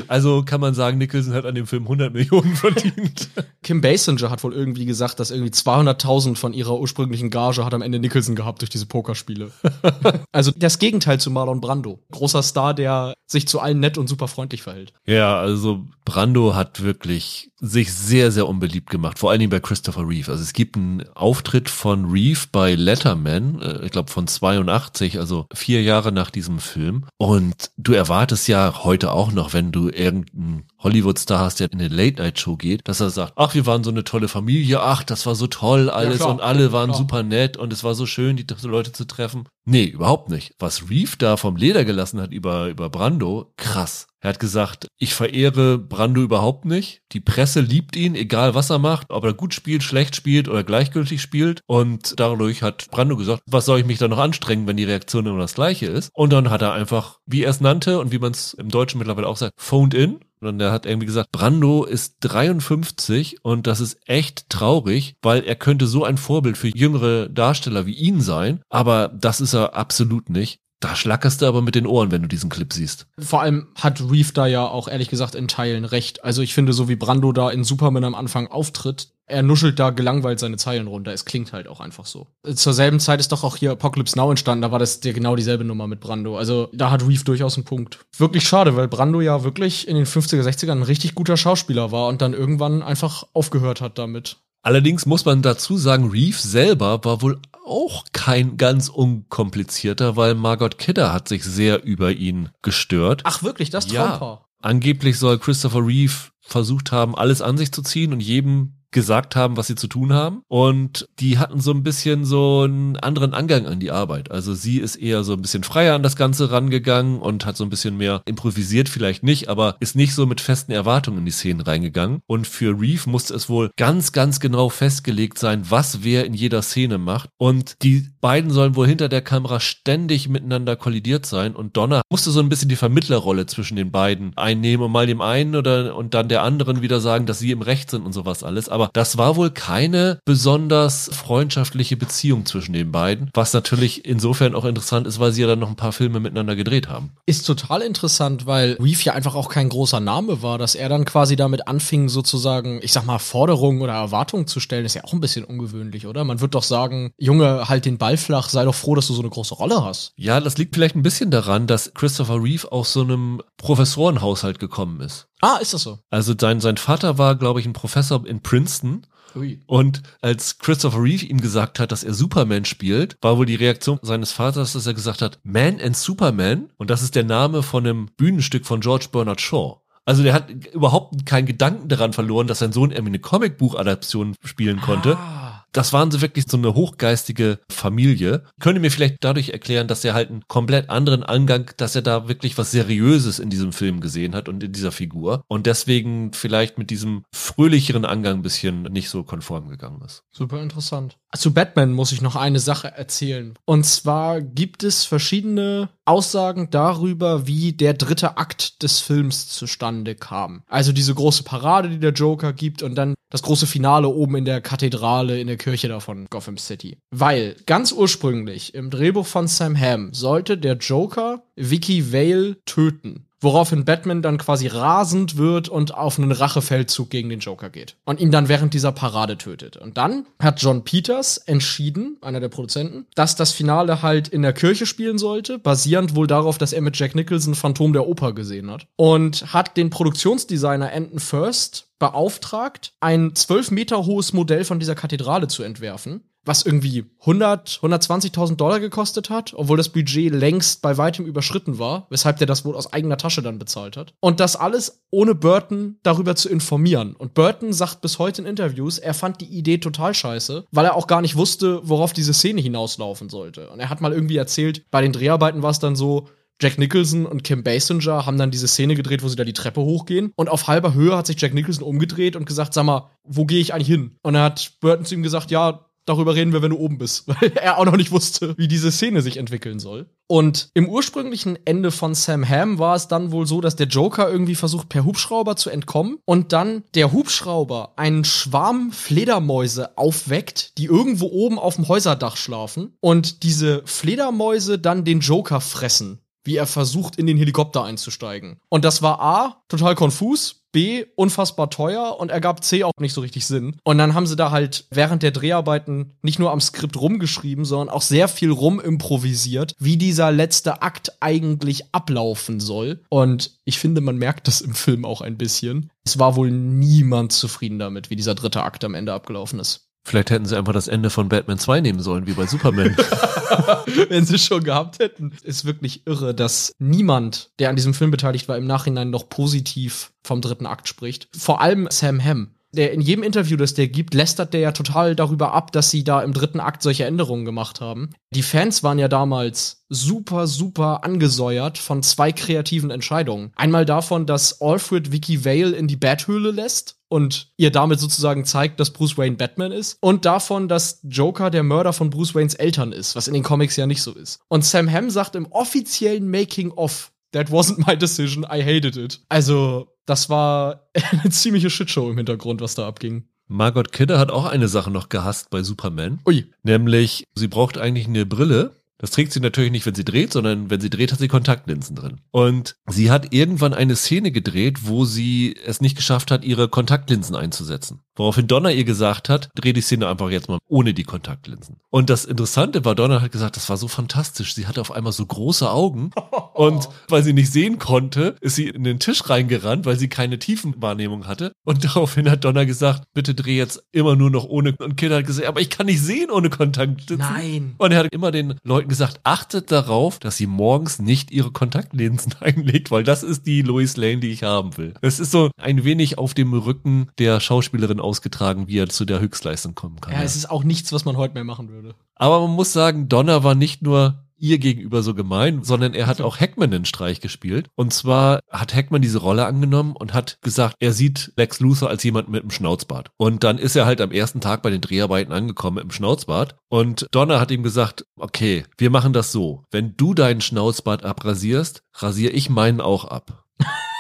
Also 0.08 0.44
kann 0.44 0.62
man 0.62 0.74
sagen, 0.74 0.98
Nicholson 0.98 1.34
hat 1.34 1.46
an 1.46 1.56
dem 1.56 1.68
Film 1.68 1.84
100 1.84 2.14
Millionen 2.14 2.56
verdient. 2.56 3.30
Kim 3.64 3.82
Basinger 3.82 4.30
hat 4.30 4.44
wohl 4.44 4.54
irgendwie 4.54 4.86
gesagt, 4.86 5.20
dass 5.20 5.32
irgendwie 5.32 5.52
200.000 5.52 6.36
von 6.36 6.54
ihrer 6.54 6.80
ursprünglichen 6.80 7.30
Gage 7.30 7.66
hat 7.66 7.74
am 7.74 7.82
Ende 7.82 8.00
Nicholson 8.00 8.36
gehabt 8.36 8.62
durch 8.62 8.70
diese 8.70 8.86
Pokerspiele. 8.86 9.52
also 10.32 10.52
das 10.56 10.80
Gegenteil 10.80 11.20
zu 11.20 11.32
Marlon 11.32 11.62
Brando. 11.62 12.00
Großer 12.12 12.44
Star, 12.44 12.74
der 12.74 13.14
sich 13.28 13.48
zu 13.48 13.60
allen 13.60 13.80
nett 13.80 13.98
und 13.98 14.08
super 14.08 14.28
freundlich 14.30 14.62
verhält. 14.62 14.94
Ja, 15.06 15.38
also 15.38 15.86
Brando 16.06 16.56
hat 16.56 16.82
wirklich 16.82 17.52
sich 17.60 17.94
sehr, 17.94 18.32
sehr 18.32 18.48
unbeliebt 18.48 18.90
gemacht, 18.90 19.20
vor 19.20 19.30
allen 19.30 19.40
Dingen 19.40 19.50
bei 19.50 19.60
Christopher 19.60 20.08
Reeve. 20.08 20.32
Also 20.32 20.42
es 20.42 20.54
gibt 20.54 20.78
einen 20.78 21.04
Auftritt 21.14 21.70
von 21.70 22.06
Reeve 22.06 22.48
bei 22.52 22.76
Letterman, 22.76 23.62
äh, 23.62 23.86
ich 23.86 23.92
glaube 23.92 24.10
von 24.10 24.28
82, 24.28 25.20
also 25.20 25.48
vier 25.54 25.82
Jahre 25.82 26.14
nach 26.14 26.32
diesem 26.32 26.60
Film. 26.60 27.06
Und 27.18 27.72
du 27.78 27.94
erwartest 27.94 28.48
ja 28.48 28.84
heute 28.86 29.12
auch 29.12 29.34
noch, 29.34 29.54
wenn 29.54 29.74
du 29.74 29.90
irgendeinen 29.90 30.66
Hollywood-Star 30.80 31.40
hast, 31.40 31.60
der 31.60 31.72
in 31.72 31.80
eine 31.80 31.90
Late-Night-Show 31.90 32.56
geht, 32.56 32.88
dass 32.88 33.02
er 33.02 33.10
sagt, 33.10 33.34
ach, 33.36 33.56
wir 33.56 33.66
waren 33.66 33.84
so 33.84 33.90
eine 33.90 34.06
tolle 34.06 34.30
Familie, 34.30 34.80
ach, 34.82 35.04
das 35.04 35.26
war 35.26 35.36
so 35.36 35.48
toll 35.48 35.90
alles 35.90 36.20
ja, 36.20 36.28
und 36.28 36.40
alle 36.40 36.72
waren 36.72 36.92
klar. 36.92 36.98
super 36.98 37.24
nett 37.24 37.58
und 37.58 37.74
es 37.74 37.84
war 37.84 37.96
so 37.96 38.06
schön, 38.06 38.38
die 38.38 38.46
Leute 38.64 38.94
zu 38.94 39.06
treffen. 39.06 39.50
Nee, 39.70 39.84
überhaupt 39.84 40.30
nicht. 40.30 40.54
Was 40.60 40.90
Reeve 40.90 41.18
da 41.18 41.36
vom 41.36 41.58
Leder 41.58 41.84
gelassen 41.84 42.22
hat 42.22 42.32
über, 42.32 42.70
über 42.70 42.90
Brando, 42.90 43.52
krass. 43.58 44.08
Er 44.22 44.30
hat 44.30 44.40
gesagt, 44.40 44.88
ich 44.98 45.14
verehre 45.14 45.78
Brando 45.78 46.22
überhaupt 46.22 46.64
nicht. 46.64 47.02
Die 47.12 47.20
Presse 47.20 47.60
liebt 47.60 47.98
ihn, 47.98 48.16
egal 48.16 48.56
was 48.56 48.70
er 48.70 48.80
macht, 48.80 49.10
ob 49.10 49.26
er 49.26 49.34
gut 49.34 49.54
spielt, 49.54 49.84
schlecht 49.84 50.16
spielt 50.16 50.48
oder 50.48 50.64
gleichgültig 50.64 51.22
spielt. 51.22 51.64
Und 51.66 52.18
dadurch 52.18 52.64
hat 52.64 52.90
Brando 52.92 53.18
gesagt, 53.18 53.44
was 53.46 53.66
soll 53.66 53.80
ich 53.80 53.86
mich 53.86 54.00
da 54.00 54.08
noch 54.08 54.20
anstrengen, 54.20 54.68
wenn 54.68 54.78
die 54.78 54.86
Reaktion 54.86 55.26
immer 55.26 55.40
das 55.40 55.56
gleiche 55.56 55.88
ist? 55.88 56.12
Und 56.14 56.32
dann 56.32 56.50
hat 56.50 56.62
er 56.62 56.72
einfach, 56.72 57.20
wie 57.26 57.44
er 57.44 57.50
es 57.50 57.60
nannte 57.60 58.00
und 58.00 58.14
wie 58.14 58.20
man 58.20 58.32
es 58.32 58.54
im 58.54 58.70
Deutschen 58.70 59.00
mittlerweile 59.00 59.28
auch 59.28 59.36
sagt, 59.36 59.52
phoned 59.58 59.94
in 59.94 60.22
und 60.42 60.60
er 60.60 60.72
hat 60.72 60.86
irgendwie 60.86 61.08
gesagt, 61.08 61.32
Brando 61.32 61.84
ist 61.84 62.18
53 62.22 63.44
und 63.44 63.68
das 63.68 63.80
ist 63.80 64.00
echt 64.06 64.50
traurig, 64.50 65.16
weil 65.22 65.44
er 65.44 65.56
könnte 65.56 65.88
so 65.88 66.04
ein 66.04 66.18
Vorbild 66.18 66.58
für 66.58 66.70
jüngere 66.70 67.30
Darsteller 67.30 67.86
wie 67.86 67.96
ihn 67.96 68.22
sein, 68.22 68.62
aber 68.70 69.10
das 69.10 69.42
ist 69.42 69.54
er 69.54 69.76
absolut 69.76 70.30
nicht. 70.30 70.60
Da 70.80 70.96
schlackerst 70.96 71.42
du 71.42 71.48
aber 71.48 71.62
mit 71.62 71.74
den 71.74 71.88
Ohren, 71.88 72.12
wenn 72.12 72.22
du 72.22 72.28
diesen 72.28 72.50
Clip 72.50 72.72
siehst. 72.72 73.08
Vor 73.20 73.42
allem 73.42 73.68
hat 73.76 74.00
Reeve 74.02 74.32
da 74.34 74.46
ja 74.46 74.68
auch 74.68 74.88
ehrlich 74.88 75.10
gesagt 75.10 75.34
in 75.34 75.48
Teilen 75.48 75.86
recht. 75.86 76.24
Also 76.24 76.44
ich 76.44 76.54
finde, 76.54 76.74
so 76.74 76.88
wie 76.88 76.96
Brando 76.96 77.32
da 77.32 77.50
in 77.50 77.64
Superman 77.64 78.04
am 78.04 78.14
Anfang 78.14 78.48
auftritt, 78.48 79.10
er 79.26 79.44
nuschelt 79.44 79.78
da 79.80 79.90
gelangweilt 79.90 80.40
seine 80.40 80.58
Zeilen 80.58 80.88
runter. 80.88 81.12
Es 81.12 81.26
klingt 81.26 81.52
halt 81.52 81.68
auch 81.68 81.80
einfach 81.80 82.06
so. 82.06 82.28
Zur 82.56 82.74
selben 82.74 83.00
Zeit 83.00 83.20
ist 83.20 83.32
doch 83.32 83.44
auch 83.44 83.58
hier 83.58 83.72
Apocalypse 83.72 84.18
Now 84.18 84.30
entstanden. 84.30 84.62
Da 84.62 84.72
war 84.72 84.80
das 84.80 85.02
ja 85.04 85.12
genau 85.12 85.36
dieselbe 85.36 85.66
Nummer 85.66 85.88
mit 85.88 86.00
Brando. 86.00 86.38
Also 86.38 86.70
da 86.74 86.92
hat 86.92 87.06
Reeve 87.06 87.26
durchaus 87.26 87.56
einen 87.56 87.66
Punkt. 87.66 88.00
Wirklich 88.16 88.48
schade, 88.48 88.76
weil 88.76 88.88
Brando 88.88 89.20
ja 89.20 89.44
wirklich 89.44 89.88
in 89.88 89.96
den 89.96 90.06
50er, 90.06 90.44
60ern 90.44 90.72
ein 90.74 90.84
richtig 90.84 91.14
guter 91.14 91.38
Schauspieler 91.38 91.92
war 91.92 92.08
und 92.08 92.22
dann 92.22 92.34
irgendwann 92.34 92.82
einfach 92.84 93.26
aufgehört 93.34 93.82
hat 93.82 93.98
damit. 93.98 94.38
Allerdings 94.68 95.06
muss 95.06 95.24
man 95.24 95.42
dazu 95.42 95.78
sagen, 95.78 96.10
Reeve 96.10 96.38
selber 96.38 97.06
war 97.06 97.22
wohl 97.22 97.40
auch 97.66 98.04
kein 98.12 98.58
ganz 98.58 98.90
unkomplizierter, 98.90 100.18
weil 100.18 100.36
Margot 100.36 100.78
Kidder 100.78 101.14
hat 101.14 101.30
sich 101.30 101.46
sehr 101.46 101.86
über 101.86 102.12
ihn 102.12 102.50
gestört. 102.64 103.22
Ach 103.24 103.44
wirklich, 103.44 103.70
das 103.70 103.88
Traumpaar? 103.88 104.42
Ja. 104.42 104.46
Angeblich 104.62 105.20
soll 105.20 105.40
Christopher 105.40 105.88
Reeve 105.88 106.12
versucht 106.42 106.92
haben, 106.92 107.16
alles 107.16 107.42
an 107.42 107.58
sich 107.58 107.72
zu 107.72 107.82
ziehen 107.82 108.12
und 108.12 108.20
jedem 108.20 108.74
gesagt 108.92 109.36
haben, 109.36 109.58
was 109.58 109.68
sie 109.68 109.76
zu 109.76 109.88
tun 109.88 110.14
haben. 110.14 110.42
Und 110.48 111.08
die 111.20 111.38
hatten 111.38 111.60
so 111.60 111.72
ein 111.72 111.84
bisschen 111.84 112.26
so 112.26 112.62
einen 112.62 112.98
anderen 112.98 113.34
Angang 113.34 113.66
an 113.66 113.80
die 113.80 113.92
Arbeit. 113.92 114.32
Also 114.32 114.54
sie 114.54 114.80
ist 114.80 114.96
eher 114.96 115.24
so 115.24 115.34
ein 115.34 115.42
bisschen 115.42 115.64
freier 115.64 115.96
an 115.96 116.04
das 116.04 116.16
Ganze 116.16 116.52
rangegangen 116.52 117.20
und 117.20 117.46
hat 117.46 117.58
so 117.58 117.64
ein 117.64 117.70
bisschen 117.70 117.98
mehr 117.98 118.22
improvisiert, 118.26 118.90
vielleicht 118.90 119.24
nicht, 119.24 119.50
aber 119.50 119.76
ist 119.80 119.96
nicht 119.96 120.14
so 120.14 120.26
mit 120.26 120.42
festen 120.42 120.72
Erwartungen 120.72 121.20
in 121.20 121.26
die 121.26 121.32
Szenen 121.32 121.62
reingegangen. 121.62 122.20
Und 122.28 122.48
für 122.48 122.80
Reeve 122.80 123.10
musste 123.10 123.34
es 123.34 123.50
wohl 123.50 123.72
ganz, 123.76 124.12
ganz 124.12 124.40
genau 124.40 124.70
festgelegt 124.70 125.38
sein, 125.38 125.64
was 125.70 126.04
wer 126.04 126.26
in 126.26 126.34
jeder 126.34 126.62
Szene 126.62 126.98
macht. 126.98 127.30
Und 127.38 127.76
die 127.84 128.10
beiden 128.22 128.52
sollen 128.52 128.76
wohl 128.76 128.88
hinter 128.88 129.10
der 129.10 129.22
Kamera 129.22 129.60
ständig 129.60 130.30
miteinander 130.30 130.76
kollidiert 130.76 131.26
sein. 131.26 131.56
Und 131.56 131.76
Donna 131.78 132.02
musste 132.10 132.32
so 132.32 132.40
ein 132.40 132.50
bisschen 132.50 132.70
die 132.70 132.76
Vermittlerrolle 132.76 133.46
zwischen 133.46 133.76
den 133.76 133.92
beiden 133.92 134.36
einnehmen 134.38 134.86
und 134.86 134.92
mal 134.92 135.08
dem 135.08 135.22
einen 135.22 135.56
oder 135.56 135.96
und 135.96 136.14
dann 136.14 136.30
der 136.30 136.44
anderen 136.44 136.82
wieder 136.82 137.00
sagen, 137.00 137.26
dass 137.26 137.40
sie 137.40 137.52
im 137.52 137.62
Recht 137.62 137.92
sind 137.92 138.06
und 138.06 138.14
sowas 138.14 138.44
alles 138.44 138.70
aber 138.70 138.77
das 138.94 139.18
war 139.18 139.36
wohl 139.36 139.52
keine 139.52 140.20
besonders 140.26 141.10
freundschaftliche 141.14 141.98
Beziehung 141.98 142.46
zwischen 142.46 142.74
den 142.74 142.92
beiden, 142.92 143.30
was 143.34 143.54
natürlich 143.54 144.06
insofern 144.06 144.56
auch 144.56 144.66
interessant 144.66 145.08
ist, 145.08 145.20
weil 145.20 145.32
sie 145.32 145.42
ja 145.42 145.48
dann 145.48 145.60
noch 145.60 145.70
ein 145.70 145.76
paar 145.76 145.92
Filme 145.92 146.20
miteinander 146.20 146.56
gedreht 146.56 146.88
haben. 146.88 147.12
Ist 147.26 147.46
total 147.46 147.82
interessant, 147.82 148.46
weil 148.46 148.78
Reeve 148.80 149.02
ja 149.04 149.14
einfach 149.14 149.36
auch 149.36 149.50
kein 149.50 149.70
großer 149.70 150.00
Name 150.00 150.42
war, 150.42 150.58
dass 150.58 150.76
er 150.76 150.90
dann 150.90 151.06
quasi 151.06 151.36
damit 151.36 151.68
anfing, 151.68 152.10
sozusagen, 152.10 152.80
ich 152.82 152.94
sag 152.94 153.06
mal, 153.06 153.20
Forderungen 153.20 153.82
oder 153.82 153.94
Erwartungen 153.94 154.48
zu 154.48 154.60
stellen, 154.60 154.86
ist 154.86 154.94
ja 154.94 155.04
auch 155.04 155.14
ein 155.14 155.22
bisschen 155.22 155.46
ungewöhnlich, 155.46 156.08
oder? 156.08 156.24
Man 156.24 156.42
wird 156.42 156.56
doch 156.56 156.64
sagen, 156.64 157.12
Junge, 157.18 157.70
halt 157.70 157.86
den 157.86 157.98
Ball 157.98 158.18
flach, 158.18 158.50
sei 158.50 158.66
doch 158.66 158.76
froh, 158.76 158.96
dass 158.96 159.08
du 159.08 159.14
so 159.14 159.22
eine 159.22 159.30
große 159.30 159.56
Rolle 159.56 159.84
hast. 159.84 160.14
Ja, 160.16 160.40
das 160.40 160.58
liegt 160.58 160.76
vielleicht 160.76 160.96
ein 160.96 161.04
bisschen 161.04 161.32
daran, 161.32 161.68
dass 161.68 161.94
Christopher 161.94 162.42
Reeve 162.44 162.72
aus 162.72 162.94
so 162.94 163.02
einem 163.02 163.42
Professorenhaushalt 163.58 164.60
gekommen 164.60 165.02
ist. 165.02 165.27
Ah, 165.42 165.58
ist 165.62 165.74
das 165.74 165.84
so? 165.84 166.00
Also 166.10 166.34
sein, 166.40 166.60
sein 166.60 166.78
Vater 166.78 167.18
war, 167.18 167.36
glaube 167.36 167.60
ich, 167.60 167.66
ein 167.66 167.74
Professor 167.74 168.26
in 168.26 168.42
Princeton. 168.42 169.06
Ui. 169.36 169.62
Und 169.68 170.02
als 170.22 170.58
Christopher 170.58 171.04
Reeve 171.04 171.26
ihm 171.26 171.42
gesagt 171.42 171.80
hat, 171.80 171.92
dass 171.92 172.04
er 172.04 172.14
Superman 172.14 172.66
spielt, 172.66 173.18
war 173.22 173.38
wohl 173.38 173.46
die 173.46 173.56
Reaktion 173.56 174.00
seines 174.02 174.32
Vaters, 174.32 174.74
dass 174.74 174.88
er 174.88 174.94
gesagt 174.94 175.22
hat, 175.22 175.40
Man 175.44 175.80
and 175.80 175.96
Superman. 175.96 176.72
Und 176.78 176.90
das 176.90 177.04
ist 177.04 177.16
der 177.16 177.24
Name 177.24 177.62
von 177.62 177.86
einem 177.86 178.10
Bühnenstück 178.18 178.66
von 178.66 178.82
George 178.82 179.08
Bernard 179.12 179.42
Shaw. 179.42 179.82
Also 180.06 180.24
der 180.24 180.34
hat 180.34 180.50
überhaupt 180.74 181.26
keinen 181.26 181.46
Gedanken 181.46 181.90
daran 181.90 182.14
verloren, 182.14 182.48
dass 182.48 182.60
sein 182.60 182.72
Sohn 182.72 182.92
irgendwie 182.92 183.12
eine 183.12 183.20
Comicbuchadaption 183.20 184.36
spielen 184.44 184.80
konnte. 184.80 185.18
Ah 185.18 185.47
Das 185.72 185.94
waren 185.94 186.12
sie 186.12 186.22
wirklich 186.22 186.46
so 186.48 186.58
eine 186.58 186.74
hochgeistige 186.74 187.60
Familie. 187.70 188.44
Könnte 188.60 188.82
mir 188.82 188.92
vielleicht 188.92 189.18
dadurch 189.22 189.50
erklären, 189.50 189.88
dass 189.88 190.04
er 190.04 190.14
halt 190.14 190.30
einen 190.30 190.48
komplett 190.48 190.90
anderen 190.90 191.24
Angang, 191.24 191.72
dass 191.78 191.96
er 191.96 192.02
da 192.02 192.28
wirklich 192.28 192.58
was 192.58 192.72
Seriöses 192.72 193.40
in 193.40 193.50
diesem 193.50 193.74
Film 193.74 194.00
gesehen 194.00 194.36
hat 194.36 194.50
und 194.50 194.64
in 194.64 194.72
dieser 194.72 194.92
Figur. 194.92 195.44
Und 195.48 195.66
deswegen 195.66 196.34
vielleicht 196.34 196.78
mit 196.78 196.90
diesem 196.90 197.24
fröhlicheren 197.34 198.06
Angang 198.06 198.40
ein 198.40 198.44
bisschen 198.44 198.84
nicht 198.84 199.10
so 199.10 199.24
konform 199.24 199.70
gegangen 199.70 200.02
ist. 200.06 200.24
Super 200.32 200.62
interessant. 200.62 201.18
Zu 201.36 201.54
Batman 201.54 201.94
muss 201.94 202.12
ich 202.12 202.22
noch 202.22 202.36
eine 202.36 202.60
Sache 202.60 202.90
erzählen. 202.90 203.54
Und 203.66 203.86
zwar 203.86 204.42
gibt 204.42 204.84
es 204.84 205.06
verschiedene 205.06 205.90
Aussagen 206.08 206.70
darüber, 206.72 207.48
wie 207.48 207.74
der 207.74 207.94
dritte 207.94 208.38
Akt 208.38 208.82
des 208.84 209.00
Films 209.00 209.48
zustande 209.50 210.16
kam. 210.16 210.64
Also 210.68 210.92
diese 210.92 211.14
große 211.14 211.44
Parade, 211.44 211.90
die 211.90 212.00
der 212.00 212.14
Joker 212.14 212.54
gibt 212.54 212.82
und 212.82 212.96
dann 212.96 213.16
das 213.30 213.42
große 213.42 213.68
Finale 213.68 214.08
oben 214.08 214.36
in 214.36 214.46
der 214.46 214.62
Kathedrale 214.62 215.40
in 215.40 215.48
der 215.48 215.58
Kirche 215.58 215.90
davon 215.90 216.28
Gotham 216.30 216.58
City. 216.58 216.98
Weil 217.12 217.56
ganz 217.66 217.92
ursprünglich 217.92 218.74
im 218.74 218.90
Drehbuch 218.90 219.26
von 219.26 219.48
Sam 219.48 219.78
Hamm 219.78 220.14
sollte 220.14 220.58
der 220.58 220.78
Joker 220.78 221.44
Vicky 221.56 222.14
Vale 222.14 222.58
töten. 222.66 223.27
Woraufhin 223.40 223.86
Batman 223.86 224.22
dann 224.22 224.38
quasi 224.38 224.68
rasend 224.68 225.38
wird 225.38 225.70
und 225.70 225.94
auf 225.94 226.18
einen 226.18 226.32
Rachefeldzug 226.32 227.10
gegen 227.10 227.30
den 227.30 227.40
Joker 227.40 227.70
geht. 227.70 227.96
Und 228.06 228.20
ihn 228.20 228.32
dann 228.32 228.48
während 228.48 228.74
dieser 228.74 228.92
Parade 228.92 229.38
tötet. 229.38 229.78
Und 229.78 229.98
dann 229.98 230.26
hat 230.40 230.62
John 230.62 230.84
Peters 230.84 231.38
entschieden, 231.38 232.18
einer 232.22 232.40
der 232.40 232.50
Produzenten, 232.50 233.06
dass 233.14 233.36
das 233.36 233.52
Finale 233.52 234.02
halt 234.02 234.28
in 234.28 234.42
der 234.42 234.54
Kirche 234.54 234.86
spielen 234.86 235.20
sollte, 235.20 235.60
basierend 235.60 236.16
wohl 236.16 236.28
darauf, 236.28 236.58
dass 236.58 236.74
er 236.74 236.82
mit 236.82 236.98
Jack 236.98 237.14
Nicholson 237.14 237.54
Phantom 237.54 237.94
der 237.94 238.08
Oper 238.08 238.34
gesehen 238.34 238.72
hat. 238.72 238.88
Und 238.96 239.54
hat 239.54 239.78
den 239.78 239.90
Produktionsdesigner 239.92 240.92
Anton 240.92 241.20
First 241.20 241.88
beauftragt, 242.00 242.94
ein 243.00 243.36
zwölf 243.36 243.72
Meter 243.72 244.06
hohes 244.06 244.34
Modell 244.34 244.64
von 244.64 244.80
dieser 244.80 244.96
Kathedrale 244.96 245.48
zu 245.48 245.64
entwerfen 245.64 246.22
was 246.48 246.66
irgendwie 246.66 247.06
100, 247.22 247.80
120.000 247.82 248.56
Dollar 248.56 248.80
gekostet 248.80 249.30
hat, 249.30 249.54
obwohl 249.56 249.78
das 249.78 249.90
Budget 249.90 250.34
längst 250.34 250.82
bei 250.82 250.98
weitem 250.98 251.26
überschritten 251.26 251.80
war, 251.80 252.08
weshalb 252.10 252.38
der 252.38 252.48
das 252.48 252.66
wohl 252.66 252.76
aus 252.76 252.92
eigener 252.94 253.18
Tasche 253.18 253.42
dann 253.42 253.60
bezahlt 253.60 253.98
hat. 253.98 254.14
Und 254.20 254.40
das 254.40 254.56
alles 254.56 255.04
ohne 255.12 255.36
Burton 255.36 255.98
darüber 256.04 256.36
zu 256.36 256.50
informieren. 256.50 257.16
Und 257.16 257.34
Burton 257.34 257.74
sagt 257.74 258.02
bis 258.02 258.20
heute 258.20 258.42
in 258.42 258.48
Interviews, 258.48 258.98
er 258.98 259.14
fand 259.14 259.42
die 259.42 259.46
Idee 259.46 259.78
total 259.78 260.14
scheiße, 260.14 260.66
weil 260.72 260.86
er 260.86 260.96
auch 260.96 261.08
gar 261.08 261.22
nicht 261.22 261.36
wusste, 261.36 261.82
worauf 261.84 262.14
diese 262.14 262.34
Szene 262.34 262.62
hinauslaufen 262.62 263.30
sollte. 263.30 263.70
Und 263.70 263.80
er 263.80 263.90
hat 263.90 264.02
mal 264.02 264.14
irgendwie 264.14 264.38
erzählt, 264.38 264.86
bei 264.90 265.02
den 265.02 265.14
Dreharbeiten 265.14 265.64
war 265.64 265.72
es 265.72 265.80
dann 265.80 265.96
so, 265.96 266.28
Jack 266.60 266.80
Nicholson 266.80 267.28
und 267.28 267.44
Kim 267.44 267.64
Basinger 267.64 268.26
haben 268.26 268.38
dann 268.38 268.50
diese 268.50 268.68
Szene 268.68 268.96
gedreht, 268.96 269.22
wo 269.22 269.28
sie 269.28 269.36
da 269.36 269.44
die 269.44 269.54
Treppe 269.54 269.82
hochgehen. 269.82 270.32
Und 270.36 270.50
auf 270.50 270.68
halber 270.68 270.94
Höhe 270.94 271.16
hat 271.16 271.28
sich 271.28 271.40
Jack 271.40 271.54
Nicholson 271.54 271.84
umgedreht 271.84 272.36
und 272.36 272.46
gesagt, 272.46 272.74
sag 272.74 272.84
mal, 272.84 273.12
wo 273.24 273.46
gehe 273.46 273.60
ich 273.60 273.74
eigentlich 273.74 273.88
hin? 273.88 274.18
Und 274.24 274.36
er 274.36 274.44
hat 274.44 274.74
Burton 274.82 275.06
zu 275.06 275.14
ihm 275.14 275.22
gesagt, 275.22 275.52
ja, 275.52 275.87
darüber 276.08 276.34
reden 276.34 276.54
wir, 276.54 276.64
wenn 276.64 276.72
du 276.72 276.78
oben 276.78 276.98
bist, 276.98 277.28
weil 277.28 277.52
er 277.56 277.78
auch 277.78 277.86
noch 277.86 277.98
nicht 277.98 278.12
wusste, 278.12 278.58
wie 278.58 278.68
diese 278.68 278.92
Szene 278.92 279.22
sich 279.22 279.38
entwickeln 279.38 279.80
soll. 279.80 280.08
Und 280.28 280.70
im 280.74 280.90
ursprünglichen 280.90 281.58
Ende 281.66 281.92
von 281.92 282.16
Sam 282.16 282.48
Hamm 282.48 282.80
war 282.80 282.96
es 282.96 283.08
dann 283.08 283.32
wohl 283.32 283.46
so, 283.46 283.62
dass 283.62 283.76
der 283.76 283.88
Joker 283.88 284.30
irgendwie 284.30 284.56
versucht, 284.56 284.90
per 284.90 285.06
Hubschrauber 285.06 285.56
zu 285.56 285.70
entkommen 285.70 286.18
und 286.26 286.52
dann 286.52 286.84
der 286.96 287.14
Hubschrauber 287.14 287.94
einen 287.96 288.26
Schwarm 288.26 288.92
Fledermäuse 288.92 289.98
aufweckt, 289.98 290.78
die 290.78 290.86
irgendwo 290.86 291.28
oben 291.28 291.60
auf 291.60 291.76
dem 291.76 291.88
Häuserdach 291.88 292.36
schlafen 292.36 292.98
und 293.00 293.44
diese 293.44 293.84
Fledermäuse 293.86 294.80
dann 294.80 295.06
den 295.06 295.22
Joker 295.22 295.62
fressen 295.62 296.20
wie 296.48 296.56
er 296.56 296.66
versucht, 296.66 297.18
in 297.18 297.28
den 297.28 297.38
Helikopter 297.38 297.84
einzusteigen. 297.84 298.58
Und 298.70 298.86
das 298.86 299.02
war 299.02 299.22
A, 299.22 299.64
total 299.68 299.96
konfus, 299.96 300.64
B, 300.72 301.06
unfassbar 301.16 301.70
teuer 301.70 302.18
und 302.20 302.30
ergab 302.30 302.64
C 302.64 302.84
auch 302.84 302.92
nicht 303.00 303.14
so 303.14 303.22
richtig 303.22 303.46
Sinn. 303.46 303.78
Und 303.84 303.98
dann 303.98 304.14
haben 304.14 304.28
sie 304.28 304.36
da 304.36 304.52
halt 304.52 304.86
während 304.92 305.24
der 305.24 305.32
Dreharbeiten 305.32 306.18
nicht 306.22 306.40
nur 306.40 306.52
am 306.52 306.62
Skript 306.62 307.00
rumgeschrieben, 307.00 307.66
sondern 307.66 307.90
auch 307.90 308.02
sehr 308.02 308.28
viel 308.28 308.52
rumimprovisiert, 308.52 309.74
wie 309.80 309.98
dieser 309.98 310.32
letzte 310.32 310.82
Akt 310.82 311.14
eigentlich 311.20 311.94
ablaufen 311.94 312.60
soll. 312.60 313.02
Und 313.10 313.58
ich 313.66 313.80
finde, 313.80 314.02
man 314.02 314.18
merkt 314.18 314.48
das 314.48 314.62
im 314.62 314.76
Film 314.76 315.04
auch 315.06 315.22
ein 315.22 315.38
bisschen. 315.38 315.90
Es 316.06 316.20
war 316.20 316.36
wohl 316.36 316.52
niemand 316.52 317.32
zufrieden 317.32 317.80
damit, 317.80 318.10
wie 318.10 318.16
dieser 318.16 318.36
dritte 318.36 318.64
Akt 318.64 318.84
am 318.84 318.94
Ende 318.94 319.14
abgelaufen 319.14 319.60
ist. 319.60 319.87
Vielleicht 320.08 320.30
hätten 320.30 320.46
sie 320.46 320.58
einfach 320.58 320.72
das 320.72 320.88
Ende 320.88 321.10
von 321.10 321.28
Batman 321.28 321.60
2 321.60 321.82
nehmen 321.82 322.00
sollen, 322.00 322.28
wie 322.28 322.32
bei 322.32 322.46
Superman. 322.46 322.96
Wenn 324.10 324.26
sie 324.26 324.40
schon 324.40 324.64
gehabt 324.64 325.00
hätten. 325.00 325.34
Ist 325.44 325.66
wirklich 325.66 326.08
irre, 326.08 326.34
dass 326.34 326.72
niemand, 326.80 327.52
der 327.60 327.70
an 327.70 327.76
diesem 327.76 327.94
Film 327.94 328.10
beteiligt 328.10 328.48
war, 328.48 328.58
im 328.58 328.66
Nachhinein 328.66 329.10
noch 329.10 329.28
positiv 329.28 330.14
vom 330.24 330.40
dritten 330.40 330.66
Akt 330.66 330.88
spricht. 330.88 331.28
Vor 331.38 331.60
allem 331.60 331.90
Sam 331.92 332.24
Hamm. 332.24 332.52
Der 332.74 332.92
in 332.92 333.02
jedem 333.02 333.24
Interview, 333.24 333.56
das 333.58 333.74
der 333.74 333.88
gibt, 333.88 334.14
lästert 334.14 334.54
der 334.54 334.60
ja 334.60 334.72
total 334.72 335.16
darüber 335.16 335.54
ab, 335.54 335.72
dass 335.72 335.90
sie 335.90 336.04
da 336.04 336.22
im 336.22 336.34
dritten 336.34 336.60
Akt 336.60 336.84
solche 336.84 337.06
Änderungen 337.06 337.46
gemacht 337.46 337.80
haben. 337.82 338.10
Die 338.34 338.44
Fans 338.44 338.84
waren 338.84 339.00
ja 339.00 339.08
damals 339.08 339.86
super, 339.90 340.48
super 340.48 341.04
angesäuert 341.06 341.78
von 341.78 342.04
zwei 342.04 342.32
kreativen 342.32 342.92
Entscheidungen. 342.92 343.52
Einmal 343.56 343.86
davon, 343.86 344.26
dass 344.26 344.62
Alfred 344.62 345.12
Vicky 345.12 345.46
Vale 345.46 345.76
in 345.76 345.88
die 345.88 345.96
Bathöhle 345.96 346.52
lässt 346.52 346.98
und 347.10 347.54
ihr 347.56 347.72
damit 347.72 348.00
sozusagen 348.00 348.44
zeigt, 348.44 348.80
dass 348.80 348.92
Bruce 348.92 349.18
Wayne 349.18 349.38
Batman 349.38 349.72
ist. 349.72 349.98
Und 350.02 350.26
davon, 350.26 350.68
dass 350.68 351.00
Joker 351.04 351.50
der 351.50 351.64
Mörder 351.64 351.94
von 351.94 352.10
Bruce 352.10 352.36
Waynes 352.36 352.56
Eltern 352.56 352.92
ist, 352.92 353.16
was 353.16 353.30
in 353.30 353.34
den 353.34 353.44
Comics 353.44 353.78
ja 353.78 353.88
nicht 353.88 354.02
so 354.02 354.14
ist. 354.14 354.42
Und 354.50 354.66
Sam 354.66 354.92
Hamm 354.92 355.10
sagt 355.10 355.36
im 355.36 355.46
offiziellen 355.52 356.30
Making-of, 356.30 357.12
That 357.38 357.52
wasn't 357.52 357.86
my 357.86 357.96
decision, 357.96 358.44
I 358.46 358.64
hated 358.64 358.98
it. 358.98 359.22
Also, 359.30 359.94
das 360.08 360.28
war 360.28 360.90
eine 361.12 361.30
ziemliche 361.30 361.70
Shitshow 361.70 362.10
im 362.10 362.18
Hintergrund, 362.18 362.62
was 362.62 362.74
da 362.74 362.88
abging. 362.88 363.26
Margot 363.48 363.92
Kidder 363.92 364.18
hat 364.18 364.32
auch 364.32 364.46
eine 364.46 364.68
Sache 364.68 364.90
noch 364.90 365.10
gehasst 365.10 365.52
bei 365.52 365.62
Superman. 365.62 366.20
Ui. 366.28 366.48
Nämlich, 366.64 367.26
sie 367.36 367.48
braucht 367.48 367.78
eigentlich 367.78 368.08
eine 368.08 368.26
Brille, 368.26 368.72
das 368.98 369.12
trägt 369.12 369.32
sie 369.32 369.40
natürlich 369.40 369.72
nicht, 369.72 369.86
wenn 369.86 369.94
sie 369.94 370.04
dreht, 370.04 370.34
sondern 370.34 370.72
wenn 370.72 370.82
sie 370.82 370.90
dreht, 370.90 371.12
hat 371.12 371.20
sie 371.20 371.28
Kontaktlinsen 371.28 371.96
drin. 371.96 372.22
Und 372.32 372.76
sie 372.88 373.12
hat 373.12 373.32
irgendwann 373.32 373.76
eine 373.76 373.96
Szene 373.96 374.32
gedreht, 374.32 374.88
wo 374.88 375.06
sie 375.06 375.56
es 375.64 375.82
nicht 375.82 375.96
geschafft 375.96 376.32
hat, 376.32 376.44
ihre 376.44 376.68
Kontaktlinsen 376.68 377.36
einzusetzen. 377.36 378.00
Woraufhin 378.18 378.48
Donner 378.48 378.72
ihr 378.72 378.84
gesagt 378.84 379.30
hat, 379.30 379.50
dreh 379.56 379.74
die 379.74 379.82
Szene 379.82 380.08
einfach 380.08 380.30
jetzt 380.30 380.50
mal 380.50 380.58
ohne 380.68 380.94
die 380.94 381.04
Kontaktlinsen. 381.04 381.78
Und 381.90 382.10
das 382.10 382.26
Interessante 382.26 382.84
war, 382.84 382.96
Donner 382.96 383.22
hat 383.22 383.32
gesagt, 383.32 383.56
das 383.56 383.70
war 383.70 383.78
so 383.78 383.88
fantastisch. 383.88 384.56
Sie 384.56 384.68
hatte 384.68 384.82
auf 384.82 384.92
einmal 384.92 385.14
so 385.14 385.26
große 385.26 385.70
Augen. 385.70 386.12
Und 386.54 386.90
weil 387.10 387.24
sie 387.24 387.34
nicht 387.34 387.52
sehen 387.52 387.78
konnte, 387.78 388.36
ist 388.42 388.56
sie 388.56 388.68
in 388.68 388.84
den 388.84 389.00
Tisch 389.00 389.30
reingerannt, 389.30 389.86
weil 389.86 389.98
sie 389.98 390.10
keine 390.10 390.40
Tiefenwahrnehmung 390.40 391.28
hatte. 391.28 391.52
Und 391.64 391.84
daraufhin 391.84 392.30
hat 392.30 392.44
Donner 392.44 392.66
gesagt, 392.66 393.04
bitte 393.14 393.36
dreh 393.36 393.56
jetzt 393.56 393.84
immer 393.92 394.16
nur 394.16 394.32
noch 394.32 394.46
ohne. 394.46 394.76
Und 394.80 394.98
Kid 394.98 395.12
hat 395.12 395.28
gesagt, 395.28 395.48
aber 395.48 395.62
ich 395.62 395.70
kann 395.70 395.86
nicht 395.86 396.02
sehen 396.02 396.32
ohne 396.32 396.50
Kontaktlinsen. 396.50 397.18
Nein. 397.18 397.76
Und 397.78 397.92
er 397.92 398.00
hat 398.00 398.08
immer 398.12 398.32
den 398.32 398.56
Leuten 398.64 398.90
gesagt, 398.90 399.20
achtet 399.24 399.72
darauf, 399.72 400.18
dass 400.18 400.38
sie 400.38 400.48
morgens 400.48 400.98
nicht 400.98 401.32
ihre 401.32 401.52
Kontaktlinsen 401.52 402.34
einlegt, 402.40 402.90
weil 402.90 403.04
das 403.04 403.22
ist 403.22 403.46
die 403.46 403.62
Lois 403.62 403.96
Lane, 403.96 404.18
die 404.18 404.32
ich 404.32 404.42
haben 404.42 404.76
will. 404.78 404.96
Es 405.02 405.20
ist 405.20 405.32
so 405.32 405.52
ein 405.62 405.84
wenig 405.84 406.18
auf 406.18 406.34
dem 406.34 406.54
Rücken 406.54 407.10
der 407.20 407.40
Schauspielerin 407.40 408.00
ausgetragen, 408.08 408.68
wie 408.68 408.80
er 408.80 408.90
zu 408.90 409.06
der 409.06 409.20
Höchstleistung 409.20 409.76
kommen 409.76 410.00
kann. 410.00 410.14
Ja, 410.14 410.24
es 410.24 410.36
ist 410.36 410.50
auch 410.50 410.64
nichts, 410.64 410.94
was 410.94 411.06
man 411.06 411.18
heute 411.18 411.34
mehr 411.34 411.44
machen 411.44 411.70
würde. 411.70 411.94
Aber 412.16 412.40
man 412.40 412.56
muss 412.56 412.74
sagen, 412.74 413.10
Donner 413.10 413.44
war 413.44 413.54
nicht 413.54 413.82
nur 413.82 414.24
ihr 414.40 414.60
gegenüber 414.60 415.02
so 415.04 415.14
gemein, 415.14 415.64
sondern 415.64 415.94
er 415.94 416.08
hat 416.08 416.22
auch 416.22 416.40
Hackman 416.40 416.72
den 416.72 416.86
Streich 416.86 417.22
gespielt. 417.22 417.70
Und 417.76 417.92
zwar 417.94 418.40
hat 418.50 418.74
Hackman 418.74 419.02
diese 419.02 419.20
Rolle 419.20 419.46
angenommen 419.46 419.96
und 419.96 420.14
hat 420.14 420.38
gesagt, 420.42 420.76
er 420.80 420.94
sieht 420.94 421.34
Lex 421.36 421.60
Luthor 421.60 421.90
als 421.90 422.04
jemand 422.04 422.30
mit 422.30 422.42
einem 422.42 422.52
Schnauzbart. 422.52 423.10
Und 423.18 423.44
dann 423.44 423.58
ist 423.58 423.76
er 423.76 423.86
halt 423.86 424.02
am 424.02 424.12
ersten 424.12 424.42
Tag 424.42 424.62
bei 424.62 424.70
den 424.70 424.82
Dreharbeiten 424.82 425.34
angekommen 425.34 425.80
im 425.80 425.92
Schnauzbart. 425.92 426.56
Und 426.70 427.08
Donner 427.12 427.40
hat 427.40 427.52
ihm 427.52 427.64
gesagt, 427.64 428.06
okay, 428.18 428.66
wir 428.78 428.90
machen 428.90 429.14
das 429.14 429.32
so. 429.32 429.64
Wenn 429.72 429.96
du 429.98 430.14
deinen 430.14 430.42
Schnauzbart 430.42 431.04
abrasierst, 431.04 431.84
rasiere 431.96 432.34
ich 432.34 432.50
meinen 432.50 432.82
auch 432.82 433.06
ab. 433.06 433.46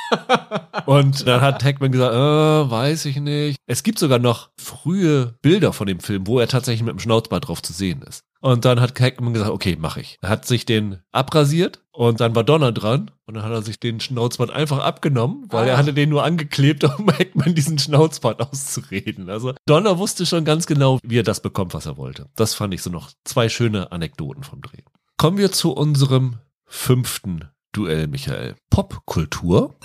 Und 0.85 1.27
dann 1.27 1.41
hat 1.41 1.63
Hackman 1.63 1.91
gesagt, 1.91 2.13
äh, 2.13 2.71
weiß 2.71 3.05
ich 3.05 3.19
nicht. 3.19 3.57
Es 3.65 3.83
gibt 3.83 3.99
sogar 3.99 4.19
noch 4.19 4.49
frühe 4.57 5.35
Bilder 5.41 5.73
von 5.73 5.87
dem 5.87 5.99
Film, 5.99 6.27
wo 6.27 6.39
er 6.39 6.47
tatsächlich 6.47 6.83
mit 6.83 6.93
dem 6.93 6.99
Schnauzbart 6.99 7.47
drauf 7.47 7.61
zu 7.61 7.73
sehen 7.73 8.01
ist. 8.03 8.23
Und 8.39 8.65
dann 8.65 8.79
hat 8.79 8.99
Hackman 8.99 9.33
gesagt, 9.33 9.51
okay, 9.51 9.75
mach 9.79 9.97
ich. 9.97 10.17
Er 10.21 10.29
hat 10.29 10.45
sich 10.45 10.65
den 10.65 10.99
abrasiert 11.11 11.81
und 11.91 12.21
dann 12.21 12.35
war 12.35 12.43
Donner 12.43 12.71
dran 12.71 13.11
und 13.25 13.33
dann 13.33 13.43
hat 13.43 13.51
er 13.51 13.61
sich 13.63 13.79
den 13.79 13.99
Schnauzbart 13.99 14.51
einfach 14.51 14.79
abgenommen, 14.79 15.45
weil 15.49 15.65
ah. 15.65 15.71
er 15.71 15.77
hatte 15.77 15.93
den 15.93 16.09
nur 16.09 16.23
angeklebt, 16.23 16.83
um 16.99 17.09
Hackman 17.11 17.55
diesen 17.55 17.79
Schnauzbart 17.79 18.41
auszureden. 18.41 19.29
Also 19.29 19.53
Donner 19.65 19.97
wusste 19.97 20.25
schon 20.25 20.45
ganz 20.45 20.67
genau, 20.67 20.99
wie 21.03 21.19
er 21.19 21.23
das 21.23 21.41
bekommt, 21.41 21.73
was 21.73 21.87
er 21.87 21.97
wollte. 21.97 22.29
Das 22.35 22.53
fand 22.53 22.73
ich 22.73 22.81
so 22.81 22.89
noch 22.89 23.11
zwei 23.23 23.49
schöne 23.49 23.91
Anekdoten 23.91 24.43
vom 24.43 24.61
Dreh. 24.61 24.83
Kommen 25.17 25.37
wir 25.37 25.51
zu 25.51 25.73
unserem 25.73 26.35
fünften 26.65 27.49
Duell, 27.71 28.07
Michael. 28.07 28.55
Popkultur 28.69 29.75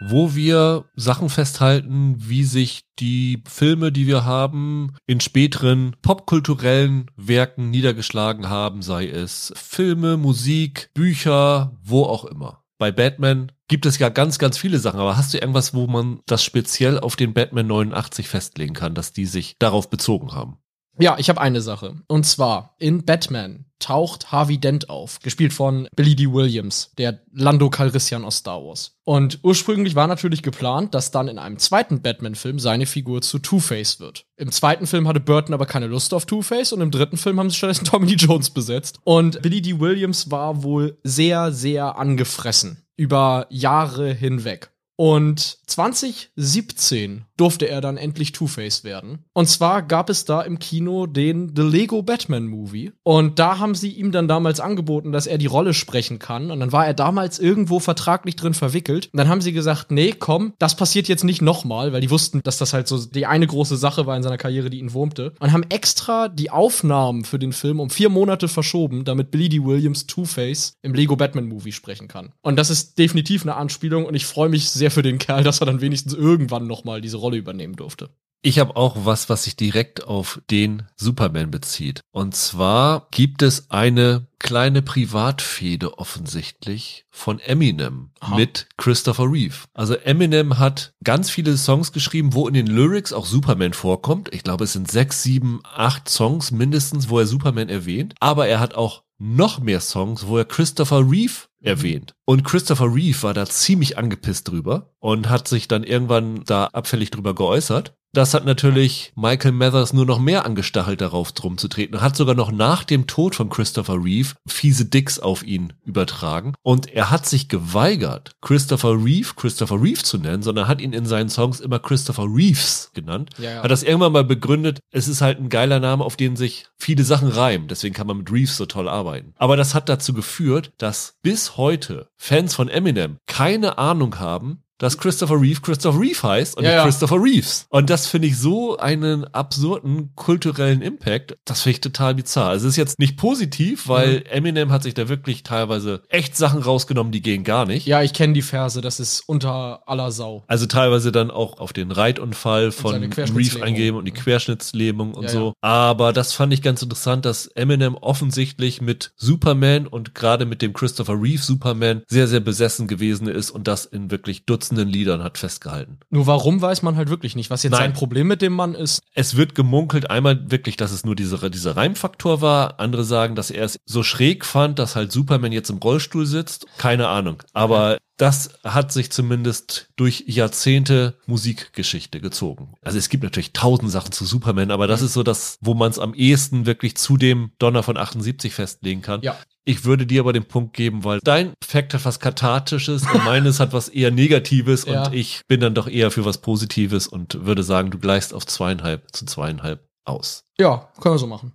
wo 0.00 0.34
wir 0.34 0.84
Sachen 0.94 1.28
festhalten, 1.28 2.16
wie 2.18 2.44
sich 2.44 2.84
die 2.98 3.42
Filme, 3.48 3.92
die 3.92 4.06
wir 4.06 4.24
haben, 4.24 4.94
in 5.06 5.20
späteren 5.20 5.96
popkulturellen 6.02 7.10
Werken 7.16 7.70
niedergeschlagen 7.70 8.48
haben, 8.48 8.82
sei 8.82 9.08
es 9.08 9.52
Filme, 9.56 10.16
Musik, 10.16 10.90
Bücher, 10.94 11.76
wo 11.82 12.04
auch 12.04 12.24
immer. 12.24 12.62
Bei 12.78 12.92
Batman 12.92 13.52
gibt 13.68 13.86
es 13.86 13.98
ja 13.98 14.10
ganz, 14.10 14.38
ganz 14.38 14.58
viele 14.58 14.78
Sachen, 14.78 15.00
aber 15.00 15.16
hast 15.16 15.32
du 15.32 15.38
irgendwas, 15.38 15.72
wo 15.72 15.86
man 15.86 16.20
das 16.26 16.44
speziell 16.44 16.98
auf 16.98 17.16
den 17.16 17.32
Batman 17.32 17.66
89 17.66 18.28
festlegen 18.28 18.74
kann, 18.74 18.94
dass 18.94 19.12
die 19.12 19.26
sich 19.26 19.56
darauf 19.58 19.88
bezogen 19.88 20.32
haben? 20.32 20.58
Ja, 20.98 21.16
ich 21.18 21.28
habe 21.28 21.40
eine 21.40 21.60
Sache. 21.60 21.96
Und 22.08 22.24
zwar 22.24 22.74
in 22.78 23.04
Batman 23.04 23.66
taucht 23.78 24.32
Harvey 24.32 24.58
Dent 24.58 24.88
auf, 24.88 25.20
gespielt 25.20 25.52
von 25.52 25.88
Billy 25.94 26.16
D. 26.16 26.32
Williams, 26.32 26.92
der 26.96 27.20
Lando 27.32 27.68
Calrissian 27.68 28.24
aus 28.24 28.38
Star 28.38 28.62
Wars. 28.62 28.96
Und 29.04 29.40
ursprünglich 29.42 29.94
war 29.94 30.06
natürlich 30.06 30.42
geplant, 30.42 30.94
dass 30.94 31.10
dann 31.10 31.28
in 31.28 31.38
einem 31.38 31.58
zweiten 31.58 32.00
Batman-Film 32.00 32.58
seine 32.58 32.86
Figur 32.86 33.20
zu 33.20 33.38
Two-Face 33.38 34.00
wird. 34.00 34.24
Im 34.36 34.50
zweiten 34.50 34.86
Film 34.86 35.06
hatte 35.06 35.20
Burton 35.20 35.54
aber 35.54 35.66
keine 35.66 35.86
Lust 35.86 36.14
auf 36.14 36.26
Two-Face 36.26 36.72
und 36.72 36.80
im 36.80 36.90
dritten 36.90 37.18
Film 37.18 37.38
haben 37.38 37.50
sie 37.50 37.56
stattdessen 37.56 37.84
Tommy 37.90 38.14
Jones 38.14 38.50
besetzt. 38.50 38.98
Und 39.04 39.42
Billy 39.42 39.60
D. 39.60 39.78
Williams 39.78 40.30
war 40.30 40.62
wohl 40.62 40.98
sehr, 41.02 41.52
sehr 41.52 41.98
angefressen 41.98 42.82
über 42.96 43.46
Jahre 43.50 44.12
hinweg. 44.12 44.70
Und 44.96 45.58
2017 45.66 47.26
durfte 47.36 47.68
er 47.68 47.80
dann 47.82 47.98
endlich 47.98 48.32
Two-Face 48.32 48.82
werden. 48.82 49.24
Und 49.34 49.46
zwar 49.46 49.82
gab 49.82 50.08
es 50.08 50.24
da 50.24 50.40
im 50.40 50.58
Kino 50.58 51.06
den 51.06 51.52
The 51.54 51.62
Lego 51.62 52.02
Batman 52.02 52.46
Movie. 52.46 52.92
Und 53.02 53.38
da 53.38 53.58
haben 53.58 53.74
sie 53.74 53.90
ihm 53.90 54.10
dann 54.10 54.26
damals 54.26 54.58
angeboten, 54.58 55.12
dass 55.12 55.26
er 55.26 55.36
die 55.36 55.46
Rolle 55.46 55.74
sprechen 55.74 56.18
kann. 56.18 56.50
Und 56.50 56.60
dann 56.60 56.72
war 56.72 56.86
er 56.86 56.94
damals 56.94 57.38
irgendwo 57.38 57.78
vertraglich 57.78 58.36
drin 58.36 58.54
verwickelt. 58.54 59.10
Und 59.12 59.18
dann 59.18 59.28
haben 59.28 59.42
sie 59.42 59.52
gesagt, 59.52 59.90
nee, 59.90 60.14
komm, 60.18 60.54
das 60.58 60.76
passiert 60.76 61.08
jetzt 61.08 61.24
nicht 61.24 61.42
nochmal, 61.42 61.92
weil 61.92 62.00
die 62.00 62.10
wussten, 62.10 62.40
dass 62.42 62.56
das 62.56 62.72
halt 62.72 62.88
so 62.88 63.04
die 63.04 63.26
eine 63.26 63.46
große 63.46 63.76
Sache 63.76 64.06
war 64.06 64.16
in 64.16 64.22
seiner 64.22 64.38
Karriere, 64.38 64.70
die 64.70 64.78
ihn 64.78 64.94
wurmte. 64.94 65.34
Und 65.40 65.52
haben 65.52 65.66
extra 65.68 66.28
die 66.28 66.50
Aufnahmen 66.50 67.24
für 67.24 67.38
den 67.38 67.52
Film 67.52 67.80
um 67.80 67.90
vier 67.90 68.08
Monate 68.08 68.48
verschoben, 68.48 69.04
damit 69.04 69.30
Billy 69.30 69.50
D. 69.50 69.62
Williams 69.62 70.06
Two-Face 70.06 70.78
im 70.80 70.94
Lego 70.94 71.16
Batman 71.16 71.48
Movie 71.48 71.72
sprechen 71.72 72.08
kann. 72.08 72.32
Und 72.40 72.56
das 72.56 72.70
ist 72.70 72.98
definitiv 72.98 73.42
eine 73.42 73.56
Anspielung 73.56 74.06
und 74.06 74.14
ich 74.14 74.24
freue 74.24 74.48
mich 74.48 74.70
sehr 74.70 74.85
für 74.90 75.02
den 75.02 75.18
Kerl, 75.18 75.44
dass 75.44 75.60
er 75.60 75.66
dann 75.66 75.80
wenigstens 75.80 76.14
irgendwann 76.14 76.66
nochmal 76.66 77.00
diese 77.00 77.16
Rolle 77.16 77.36
übernehmen 77.36 77.76
durfte. 77.76 78.10
Ich 78.42 78.60
habe 78.60 78.76
auch 78.76 79.04
was, 79.04 79.28
was 79.28 79.42
sich 79.42 79.56
direkt 79.56 80.04
auf 80.04 80.40
den 80.50 80.84
Superman 80.94 81.50
bezieht. 81.50 82.00
Und 82.12 82.36
zwar 82.36 83.08
gibt 83.10 83.42
es 83.42 83.70
eine 83.70 84.28
kleine 84.38 84.82
Privatfehde 84.82 85.98
offensichtlich 85.98 87.06
von 87.10 87.40
Eminem 87.40 88.10
Aha. 88.20 88.36
mit 88.36 88.68
Christopher 88.76 89.24
Reeve. 89.24 89.56
Also 89.74 89.94
Eminem 89.94 90.60
hat 90.60 90.92
ganz 91.02 91.28
viele 91.28 91.56
Songs 91.56 91.90
geschrieben, 91.90 92.34
wo 92.34 92.46
in 92.46 92.54
den 92.54 92.68
Lyrics 92.68 93.12
auch 93.12 93.26
Superman 93.26 93.72
vorkommt. 93.72 94.32
Ich 94.32 94.44
glaube, 94.44 94.64
es 94.64 94.74
sind 94.74 94.88
sechs, 94.90 95.24
sieben, 95.24 95.60
acht 95.64 96.08
Songs 96.08 96.52
mindestens, 96.52 97.08
wo 97.08 97.18
er 97.18 97.26
Superman 97.26 97.68
erwähnt. 97.68 98.14
Aber 98.20 98.46
er 98.46 98.60
hat 98.60 98.74
auch 98.74 99.02
noch 99.18 99.60
mehr 99.60 99.80
Songs, 99.80 100.26
wo 100.26 100.38
er 100.38 100.44
Christopher 100.44 101.10
Reeve 101.10 101.46
erwähnt. 101.60 102.14
Und 102.24 102.44
Christopher 102.44 102.94
Reeve 102.94 103.22
war 103.22 103.34
da 103.34 103.46
ziemlich 103.46 103.98
angepisst 103.98 104.48
drüber 104.48 104.94
und 105.00 105.28
hat 105.28 105.48
sich 105.48 105.68
dann 105.68 105.84
irgendwann 105.84 106.44
da 106.44 106.66
abfällig 106.66 107.10
drüber 107.10 107.34
geäußert. 107.34 107.94
Das 108.16 108.32
hat 108.32 108.46
natürlich 108.46 109.12
Michael 109.14 109.52
Mathers 109.52 109.92
nur 109.92 110.06
noch 110.06 110.18
mehr 110.18 110.46
angestachelt, 110.46 111.02
darauf 111.02 111.32
drum 111.32 111.58
zu 111.58 111.68
treten. 111.68 111.96
Er 111.96 112.00
hat 112.00 112.16
sogar 112.16 112.34
noch 112.34 112.50
nach 112.50 112.82
dem 112.82 113.06
Tod 113.06 113.34
von 113.34 113.50
Christopher 113.50 114.02
Reeve 114.02 114.30
fiese 114.48 114.86
Dicks 114.86 115.18
auf 115.18 115.42
ihn 115.42 115.74
übertragen. 115.84 116.54
Und 116.62 116.90
er 116.90 117.10
hat 117.10 117.26
sich 117.26 117.50
geweigert, 117.50 118.32
Christopher 118.40 118.92
Reeve 118.92 119.34
Christopher 119.36 119.82
Reeve 119.82 120.02
zu 120.02 120.16
nennen, 120.16 120.42
sondern 120.42 120.66
hat 120.66 120.80
ihn 120.80 120.94
in 120.94 121.04
seinen 121.04 121.28
Songs 121.28 121.60
immer 121.60 121.78
Christopher 121.78 122.24
Reeves 122.24 122.90
genannt. 122.94 123.30
Ja, 123.36 123.50
ja. 123.50 123.62
Hat 123.62 123.70
das 123.70 123.82
irgendwann 123.82 124.12
mal 124.12 124.24
begründet, 124.24 124.80
es 124.90 125.08
ist 125.08 125.20
halt 125.20 125.38
ein 125.38 125.50
geiler 125.50 125.80
Name, 125.80 126.02
auf 126.02 126.16
den 126.16 126.36
sich 126.36 126.68
viele 126.78 127.04
Sachen 127.04 127.28
reimen. 127.28 127.68
Deswegen 127.68 127.94
kann 127.94 128.06
man 128.06 128.16
mit 128.16 128.32
Reeves 128.32 128.56
so 128.56 128.64
toll 128.64 128.88
arbeiten. 128.88 129.05
Aber 129.36 129.56
das 129.56 129.74
hat 129.74 129.88
dazu 129.88 130.12
geführt, 130.12 130.72
dass 130.78 131.18
bis 131.22 131.56
heute 131.56 132.10
Fans 132.16 132.54
von 132.54 132.68
Eminem 132.68 133.18
keine 133.26 133.78
Ahnung 133.78 134.18
haben, 134.18 134.62
dass 134.78 134.98
Christopher 134.98 135.40
Reeve 135.40 135.60
Christopher 135.60 136.00
Reeve 136.00 136.22
heißt 136.22 136.56
und 136.56 136.64
ja, 136.64 136.70
nicht 136.70 136.76
ja. 136.78 136.84
Christopher 136.84 137.22
Reeves. 137.22 137.66
Und 137.70 137.90
das 137.90 138.06
finde 138.06 138.28
ich 138.28 138.38
so 138.38 138.76
einen 138.78 139.24
absurden 139.24 140.12
kulturellen 140.14 140.82
Impact. 140.82 141.36
Das 141.44 141.62
finde 141.62 141.76
ich 141.76 141.80
total 141.80 142.14
bizarr. 142.14 142.50
Also 142.50 142.66
es 142.66 142.74
ist 142.74 142.76
jetzt 142.76 142.98
nicht 142.98 143.16
positiv, 143.16 143.88
weil 143.88 144.18
mhm. 144.18 144.26
Eminem 144.26 144.72
hat 144.72 144.82
sich 144.82 144.94
da 144.94 145.08
wirklich 145.08 145.42
teilweise 145.42 146.02
echt 146.08 146.36
Sachen 146.36 146.62
rausgenommen, 146.62 147.12
die 147.12 147.22
gehen 147.22 147.44
gar 147.44 147.66
nicht. 147.66 147.86
Ja, 147.86 148.02
ich 148.02 148.12
kenne 148.12 148.32
die 148.32 148.42
Verse, 148.42 148.80
das 148.80 149.00
ist 149.00 149.22
unter 149.26 149.82
aller 149.86 150.10
Sau. 150.10 150.44
Also 150.46 150.66
teilweise 150.66 151.12
dann 151.12 151.30
auch 151.30 151.58
auf 151.58 151.72
den 151.72 151.90
Reitunfall 151.90 152.72
von 152.72 153.12
Reeve 153.12 153.62
eingeben 153.62 153.96
und 153.96 154.04
die 154.04 154.12
Querschnittslähmung 154.12 155.14
und 155.14 155.24
ja, 155.24 155.30
so. 155.30 155.54
Aber 155.60 156.12
das 156.12 156.32
fand 156.32 156.52
ich 156.52 156.62
ganz 156.62 156.82
interessant, 156.82 157.24
dass 157.24 157.46
Eminem 157.46 157.94
offensichtlich 157.94 158.80
mit 158.80 159.12
Superman 159.16 159.86
und 159.86 160.14
gerade 160.14 160.46
mit 160.46 160.62
dem 160.62 160.72
Christopher 160.72 161.14
Reeve 161.14 161.42
Superman 161.42 162.02
sehr, 162.08 162.28
sehr 162.28 162.40
besessen 162.40 162.86
gewesen 162.86 163.28
ist 163.28 163.50
und 163.50 163.66
das 163.66 163.86
in 163.86 164.10
wirklich 164.10 164.44
Dutzenden 164.44 164.65
Dutzenden 164.66 164.88
Liedern 164.88 165.22
hat 165.22 165.38
festgehalten. 165.38 165.98
Nur 166.10 166.26
warum 166.26 166.60
weiß 166.60 166.82
man 166.82 166.96
halt 166.96 167.08
wirklich 167.08 167.36
nicht, 167.36 167.50
was 167.50 167.62
jetzt 167.62 167.72
Nein. 167.72 167.80
sein 167.80 167.92
Problem 167.92 168.26
mit 168.26 168.42
dem 168.42 168.52
Mann 168.52 168.74
ist. 168.74 169.00
Es 169.14 169.36
wird 169.36 169.54
gemunkelt, 169.54 170.10
einmal 170.10 170.50
wirklich, 170.50 170.76
dass 170.76 170.90
es 170.90 171.04
nur 171.04 171.14
diese, 171.14 171.50
dieser 171.50 171.76
Reimfaktor 171.76 172.40
war. 172.40 172.80
Andere 172.80 173.04
sagen, 173.04 173.36
dass 173.36 173.50
er 173.52 173.64
es 173.64 173.78
so 173.84 174.02
schräg 174.02 174.44
fand, 174.44 174.80
dass 174.80 174.96
halt 174.96 175.12
Superman 175.12 175.52
jetzt 175.52 175.70
im 175.70 175.78
Rollstuhl 175.78 176.26
sitzt. 176.26 176.66
Keine 176.78 177.08
Ahnung. 177.08 177.42
Aber. 177.52 177.98
Das 178.16 178.58
hat 178.64 178.92
sich 178.92 179.12
zumindest 179.12 179.90
durch 179.96 180.24
Jahrzehnte 180.26 181.18
Musikgeschichte 181.26 182.20
gezogen. 182.20 182.72
Also 182.80 182.96
es 182.96 183.10
gibt 183.10 183.22
natürlich 183.22 183.52
tausend 183.52 183.90
Sachen 183.90 184.12
zu 184.12 184.24
Superman, 184.24 184.70
aber 184.70 184.86
das 184.86 185.02
ist 185.02 185.12
so 185.12 185.22
das, 185.22 185.58
wo 185.60 185.74
man 185.74 185.90
es 185.90 185.98
am 185.98 186.14
ehesten 186.14 186.64
wirklich 186.64 186.96
zu 186.96 187.18
dem 187.18 187.50
Donner 187.58 187.82
von 187.82 187.98
78 187.98 188.54
festlegen 188.54 189.02
kann. 189.02 189.20
Ja. 189.20 189.36
Ich 189.64 189.84
würde 189.84 190.06
dir 190.06 190.20
aber 190.20 190.32
den 190.32 190.46
Punkt 190.46 190.74
geben, 190.74 191.04
weil 191.04 191.18
dein 191.24 191.52
Fact 191.62 191.92
hat 191.92 192.04
was 192.04 192.20
Kathartisches 192.20 193.02
und 193.02 193.24
meines 193.24 193.60
hat 193.60 193.72
was 193.72 193.88
eher 193.88 194.10
Negatives 194.10 194.86
ja. 194.86 195.04
und 195.04 195.14
ich 195.14 195.42
bin 195.46 195.60
dann 195.60 195.74
doch 195.74 195.88
eher 195.88 196.10
für 196.10 196.24
was 196.24 196.38
Positives 196.38 197.06
und 197.06 197.44
würde 197.44 197.64
sagen, 197.64 197.90
du 197.90 197.98
gleichst 197.98 198.32
auf 198.32 198.46
zweieinhalb 198.46 199.14
zu 199.14 199.26
zweieinhalb 199.26 199.86
aus. 200.04 200.44
Ja, 200.58 200.88
können 201.00 201.16
wir 201.16 201.18
so 201.18 201.26
machen. 201.26 201.52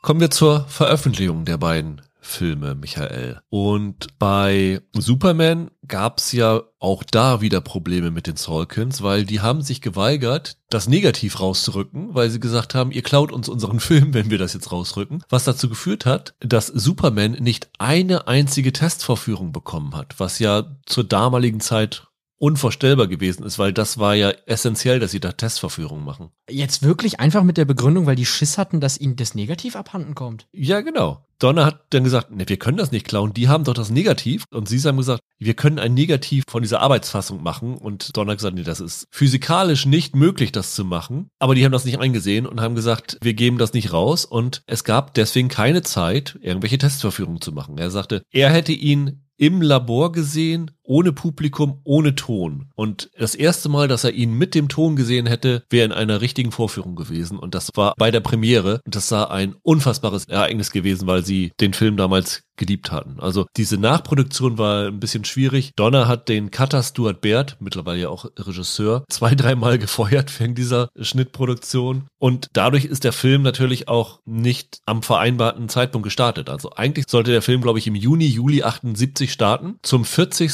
Kommen 0.00 0.20
wir 0.20 0.30
zur 0.30 0.66
Veröffentlichung 0.68 1.44
der 1.44 1.58
beiden 1.58 2.00
Filme, 2.24 2.74
Michael. 2.74 3.40
Und 3.50 4.18
bei 4.18 4.80
Superman 4.92 5.70
gab's 5.86 6.32
ja 6.32 6.62
auch 6.78 7.02
da 7.02 7.40
wieder 7.40 7.60
Probleme 7.60 8.10
mit 8.10 8.26
den 8.26 8.36
Salkins, 8.36 9.02
weil 9.02 9.24
die 9.24 9.40
haben 9.40 9.62
sich 9.62 9.80
geweigert, 9.80 10.56
das 10.70 10.88
negativ 10.88 11.40
rauszurücken, 11.40 12.14
weil 12.14 12.30
sie 12.30 12.40
gesagt 12.40 12.74
haben, 12.74 12.90
ihr 12.92 13.02
klaut 13.02 13.30
uns 13.30 13.48
unseren 13.48 13.80
Film, 13.84 14.14
wenn 14.14 14.30
wir 14.30 14.38
das 14.38 14.54
jetzt 14.54 14.72
rausrücken. 14.72 15.22
Was 15.28 15.44
dazu 15.44 15.68
geführt 15.68 16.06
hat, 16.06 16.34
dass 16.40 16.66
Superman 16.66 17.32
nicht 17.32 17.68
eine 17.78 18.26
einzige 18.26 18.72
Testvorführung 18.72 19.52
bekommen 19.52 19.94
hat, 19.94 20.18
was 20.18 20.38
ja 20.38 20.64
zur 20.86 21.04
damaligen 21.04 21.60
Zeit 21.60 22.08
unvorstellbar 22.38 23.06
gewesen 23.06 23.44
ist, 23.44 23.58
weil 23.58 23.72
das 23.72 23.98
war 23.98 24.14
ja 24.14 24.30
essentiell, 24.46 25.00
dass 25.00 25.12
sie 25.12 25.20
da 25.20 25.32
Testverführungen 25.32 26.04
machen. 26.04 26.30
Jetzt 26.50 26.82
wirklich 26.82 27.20
einfach 27.20 27.42
mit 27.42 27.56
der 27.56 27.64
Begründung, 27.64 28.06
weil 28.06 28.16
die 28.16 28.26
Schiss 28.26 28.58
hatten, 28.58 28.80
dass 28.80 29.00
ihnen 29.00 29.16
das 29.16 29.34
Negativ 29.34 29.76
abhanden 29.76 30.14
kommt. 30.14 30.46
Ja, 30.52 30.80
genau. 30.80 31.24
Donner 31.38 31.66
hat 31.66 31.86
dann 31.90 32.04
gesagt, 32.04 32.30
ne, 32.30 32.48
wir 32.48 32.58
können 32.58 32.76
das 32.76 32.92
nicht 32.92 33.06
klauen, 33.06 33.34
die 33.34 33.48
haben 33.48 33.64
doch 33.64 33.74
das 33.74 33.90
Negativ. 33.90 34.44
Und 34.50 34.68
sie 34.68 34.80
haben 34.80 34.96
gesagt, 34.96 35.20
wir 35.38 35.54
können 35.54 35.78
ein 35.78 35.94
Negativ 35.94 36.44
von 36.48 36.62
dieser 36.62 36.80
Arbeitsfassung 36.80 37.42
machen. 37.42 37.76
Und 37.76 38.16
Donner 38.16 38.32
hat 38.32 38.38
gesagt, 38.38 38.54
nee, 38.54 38.62
das 38.62 38.80
ist 38.80 39.06
physikalisch 39.10 39.86
nicht 39.86 40.16
möglich, 40.16 40.52
das 40.52 40.74
zu 40.74 40.84
machen. 40.84 41.28
Aber 41.38 41.54
die 41.54 41.64
haben 41.64 41.72
das 41.72 41.84
nicht 41.84 41.98
eingesehen 41.98 42.46
und 42.46 42.60
haben 42.60 42.74
gesagt, 42.74 43.18
wir 43.22 43.34
geben 43.34 43.58
das 43.58 43.72
nicht 43.72 43.92
raus. 43.92 44.24
Und 44.24 44.62
es 44.66 44.84
gab 44.84 45.14
deswegen 45.14 45.48
keine 45.48 45.82
Zeit, 45.82 46.38
irgendwelche 46.40 46.78
Testverführungen 46.78 47.40
zu 47.40 47.52
machen. 47.52 47.78
Er 47.78 47.90
sagte, 47.90 48.22
er 48.30 48.50
hätte 48.50 48.72
ihn 48.72 49.24
im 49.36 49.62
Labor 49.62 50.12
gesehen, 50.12 50.70
ohne 50.84 51.12
Publikum, 51.12 51.80
ohne 51.84 52.14
Ton. 52.14 52.66
Und 52.74 53.10
das 53.18 53.34
erste 53.34 53.68
Mal, 53.68 53.88
dass 53.88 54.04
er 54.04 54.12
ihn 54.12 54.32
mit 54.34 54.54
dem 54.54 54.68
Ton 54.68 54.96
gesehen 54.96 55.26
hätte, 55.26 55.64
wäre 55.70 55.86
in 55.86 55.92
einer 55.92 56.20
richtigen 56.20 56.52
Vorführung 56.52 56.94
gewesen. 56.94 57.38
Und 57.38 57.54
das 57.54 57.70
war 57.74 57.94
bei 57.96 58.10
der 58.10 58.20
Premiere. 58.20 58.80
Und 58.84 58.94
das 58.94 59.08
sah 59.08 59.24
ein 59.24 59.54
unfassbares 59.62 60.26
Ereignis 60.26 60.70
gewesen, 60.70 61.06
weil 61.06 61.24
sie 61.24 61.52
den 61.60 61.74
Film 61.74 61.96
damals 61.96 62.44
geliebt 62.56 62.92
hatten. 62.92 63.18
Also 63.20 63.46
diese 63.56 63.78
Nachproduktion 63.78 64.58
war 64.58 64.86
ein 64.86 65.00
bisschen 65.00 65.24
schwierig. 65.24 65.72
Donner 65.76 66.06
hat 66.06 66.28
den 66.28 66.50
Cutter 66.50 66.82
Stuart 66.82 67.20
Baird, 67.20 67.56
mittlerweile 67.60 68.02
ja 68.02 68.08
auch 68.08 68.26
Regisseur, 68.38 69.04
zwei, 69.10 69.34
dreimal 69.34 69.78
gefeuert 69.78 70.38
wegen 70.40 70.54
dieser 70.54 70.88
Schnittproduktion. 71.00 72.06
Und 72.18 72.48
dadurch 72.52 72.84
ist 72.84 73.04
der 73.04 73.12
Film 73.12 73.42
natürlich 73.42 73.88
auch 73.88 74.20
nicht 74.24 74.78
am 74.86 75.02
vereinbarten 75.02 75.68
Zeitpunkt 75.68 76.04
gestartet. 76.04 76.48
Also 76.48 76.70
eigentlich 76.72 77.06
sollte 77.08 77.32
der 77.32 77.42
Film, 77.42 77.60
glaube 77.60 77.78
ich, 77.78 77.86
im 77.86 77.94
Juni, 77.94 78.26
Juli 78.26 78.62
78 78.62 79.32
starten, 79.32 79.76
zum 79.82 80.04
40 80.04 80.52